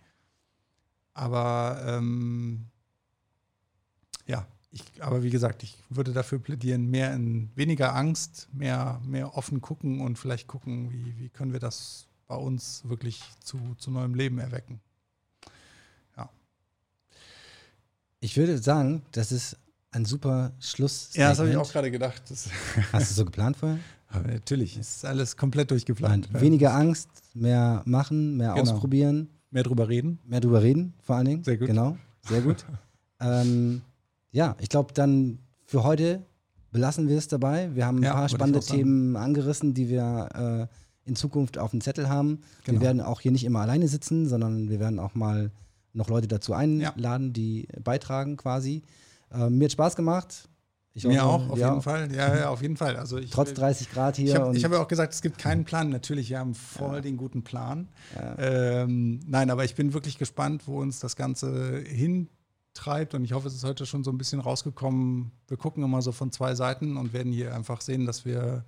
Aber 1.14 1.82
ähm, 1.86 2.66
ja, 4.26 4.46
ich, 4.72 4.82
aber 5.00 5.22
wie 5.22 5.30
gesagt, 5.30 5.62
ich 5.62 5.76
würde 5.88 6.12
dafür 6.12 6.38
plädieren, 6.38 6.90
mehr 6.90 7.14
in 7.14 7.50
weniger 7.56 7.94
Angst, 7.94 8.48
mehr, 8.52 9.00
mehr 9.04 9.36
offen 9.36 9.60
gucken 9.60 10.00
und 10.00 10.18
vielleicht 10.18 10.46
gucken, 10.46 10.90
wie, 10.92 11.18
wie 11.18 11.28
können 11.28 11.52
wir 11.52 11.60
das 11.60 12.09
bei 12.30 12.36
uns 12.36 12.82
wirklich 12.84 13.20
zu, 13.42 13.58
zu 13.76 13.90
neuem 13.90 14.14
Leben 14.14 14.38
erwecken. 14.38 14.80
Ja. 16.16 16.30
Ich 18.20 18.36
würde 18.36 18.56
sagen, 18.58 19.02
das 19.10 19.32
ist 19.32 19.56
ein 19.90 20.04
super 20.04 20.52
Schluss. 20.60 21.10
Ja, 21.14 21.30
das 21.30 21.40
habe 21.40 21.50
ich 21.50 21.56
auch 21.56 21.70
gerade 21.72 21.90
gedacht. 21.90 22.22
Das 22.28 22.48
Hast 22.92 23.10
du 23.10 23.14
so 23.16 23.24
geplant 23.24 23.56
vorher? 23.56 23.80
Aber 24.10 24.28
natürlich, 24.28 24.76
es 24.76 24.98
ist 24.98 25.04
alles 25.04 25.36
komplett 25.36 25.72
durchgeplant. 25.72 26.28
Nein, 26.32 26.40
weniger 26.40 26.72
Angst, 26.72 27.08
mehr 27.34 27.82
machen, 27.84 28.36
mehr 28.36 28.54
genau. 28.54 28.62
ausprobieren. 28.62 29.28
Mehr 29.50 29.64
drüber 29.64 29.88
reden. 29.88 30.20
Mehr 30.24 30.40
drüber 30.40 30.62
reden, 30.62 30.94
vor 31.02 31.16
allen 31.16 31.26
Dingen. 31.26 31.42
Sehr 31.42 31.56
gut. 31.56 31.66
Genau, 31.66 31.96
sehr 32.28 32.42
gut. 32.42 32.64
ähm, 33.20 33.82
ja, 34.30 34.54
ich 34.60 34.68
glaube, 34.68 34.94
dann 34.94 35.40
für 35.66 35.82
heute 35.82 36.24
belassen 36.70 37.08
wir 37.08 37.18
es 37.18 37.26
dabei. 37.26 37.74
Wir 37.74 37.86
haben 37.86 37.98
ein 37.98 38.04
ja, 38.04 38.12
paar 38.12 38.28
spannende 38.28 38.60
Themen 38.60 39.16
angerissen, 39.16 39.74
die 39.74 39.88
wir 39.88 40.68
äh, 40.70 40.74
in 41.10 41.16
Zukunft 41.16 41.58
auf 41.58 41.72
dem 41.72 41.82
Zettel 41.82 42.08
haben. 42.08 42.40
Genau. 42.64 42.80
Wir 42.80 42.86
werden 42.86 43.00
auch 43.02 43.20
hier 43.20 43.32
nicht 43.32 43.44
immer 43.44 43.60
alleine 43.60 43.88
sitzen, 43.88 44.28
sondern 44.28 44.70
wir 44.70 44.80
werden 44.80 44.98
auch 44.98 45.14
mal 45.14 45.50
noch 45.92 46.08
Leute 46.08 46.28
dazu 46.28 46.54
einladen, 46.54 47.26
ja. 47.26 47.32
die 47.32 47.68
beitragen 47.82 48.36
quasi. 48.36 48.82
Äh, 49.32 49.50
mir 49.50 49.64
hat 49.64 49.72
Spaß 49.72 49.96
gemacht. 49.96 50.48
Ich 50.92 51.04
Mir 51.04 51.24
auch, 51.24 51.50
auf 51.50 51.58
ja. 51.58 51.68
jeden 51.70 51.82
Fall. 51.82 52.12
Ja, 52.12 52.36
ja, 52.36 52.48
auf 52.50 52.62
jeden 52.62 52.76
Fall. 52.76 52.96
Also 52.96 53.18
ich, 53.18 53.30
Trotz 53.30 53.54
30 53.54 53.92
Grad 53.92 54.16
hier. 54.16 54.26
Ich 54.26 54.34
habe 54.34 54.58
hab 54.58 54.72
ja 54.72 54.82
auch 54.82 54.88
gesagt, 54.88 55.14
es 55.14 55.22
gibt 55.22 55.38
keinen 55.38 55.64
Plan. 55.64 55.88
Natürlich, 55.88 56.30
wir 56.30 56.40
haben 56.40 56.54
voll 56.54 56.96
ja. 56.96 57.00
den 57.00 57.16
guten 57.16 57.44
Plan. 57.44 57.88
Ähm, 58.38 59.20
nein, 59.26 59.50
aber 59.50 59.64
ich 59.64 59.76
bin 59.76 59.92
wirklich 59.92 60.18
gespannt, 60.18 60.66
wo 60.66 60.80
uns 60.80 60.98
das 60.98 61.14
Ganze 61.14 61.80
hintreibt. 61.86 63.14
Und 63.14 63.24
ich 63.24 63.32
hoffe, 63.34 63.46
es 63.46 63.54
ist 63.54 63.62
heute 63.62 63.86
schon 63.86 64.02
so 64.02 64.10
ein 64.10 64.18
bisschen 64.18 64.40
rausgekommen. 64.40 65.30
Wir 65.46 65.56
gucken 65.56 65.84
immer 65.84 66.02
so 66.02 66.10
von 66.10 66.32
zwei 66.32 66.56
Seiten 66.56 66.96
und 66.96 67.12
werden 67.12 67.32
hier 67.32 67.54
einfach 67.54 67.82
sehen, 67.82 68.04
dass 68.04 68.24
wir 68.24 68.64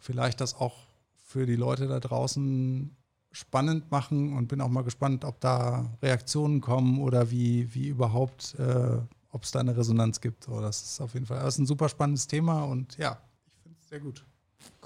vielleicht 0.00 0.40
das 0.40 0.54
auch 0.54 0.86
für 1.26 1.44
die 1.44 1.56
Leute 1.56 1.88
da 1.88 2.00
draußen 2.00 2.96
spannend 3.32 3.90
machen 3.90 4.34
und 4.34 4.46
bin 4.46 4.60
auch 4.60 4.68
mal 4.68 4.84
gespannt, 4.84 5.24
ob 5.24 5.40
da 5.40 5.90
Reaktionen 6.00 6.60
kommen 6.60 7.00
oder 7.00 7.30
wie, 7.30 7.74
wie 7.74 7.88
überhaupt 7.88 8.54
äh, 8.58 8.98
ob 9.30 9.42
es 9.42 9.50
da 9.50 9.60
eine 9.60 9.76
Resonanz 9.76 10.22
gibt. 10.22 10.48
Oh, 10.48 10.60
das 10.62 10.82
ist 10.82 11.00
auf 11.00 11.12
jeden 11.12 11.26
Fall 11.26 11.40
das 11.40 11.54
ist 11.54 11.58
ein 11.58 11.66
super 11.66 11.90
spannendes 11.90 12.26
Thema 12.26 12.64
und 12.64 12.96
ja, 12.96 13.18
ich 13.46 13.62
finde 13.62 13.78
es 13.78 13.88
sehr 13.88 14.00
gut. 14.00 14.24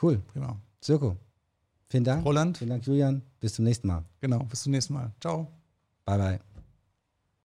Cool. 0.01 0.19
Prima. 0.33 0.57
Zirko. 0.81 1.17
Vielen 1.89 2.05
Dank. 2.05 2.25
Roland. 2.25 2.59
Vielen 2.59 2.71
Dank, 2.71 2.87
Julian. 2.87 3.23
Bis 3.39 3.55
zum 3.55 3.65
nächsten 3.65 3.87
Mal. 3.87 4.05
Genau, 4.21 4.39
bis 4.45 4.63
zum 4.63 4.73
nächsten 4.73 4.95
Mal. 4.95 5.13
Ciao. 5.21 5.47
Bye, 6.05 6.19
bye. 6.19 6.50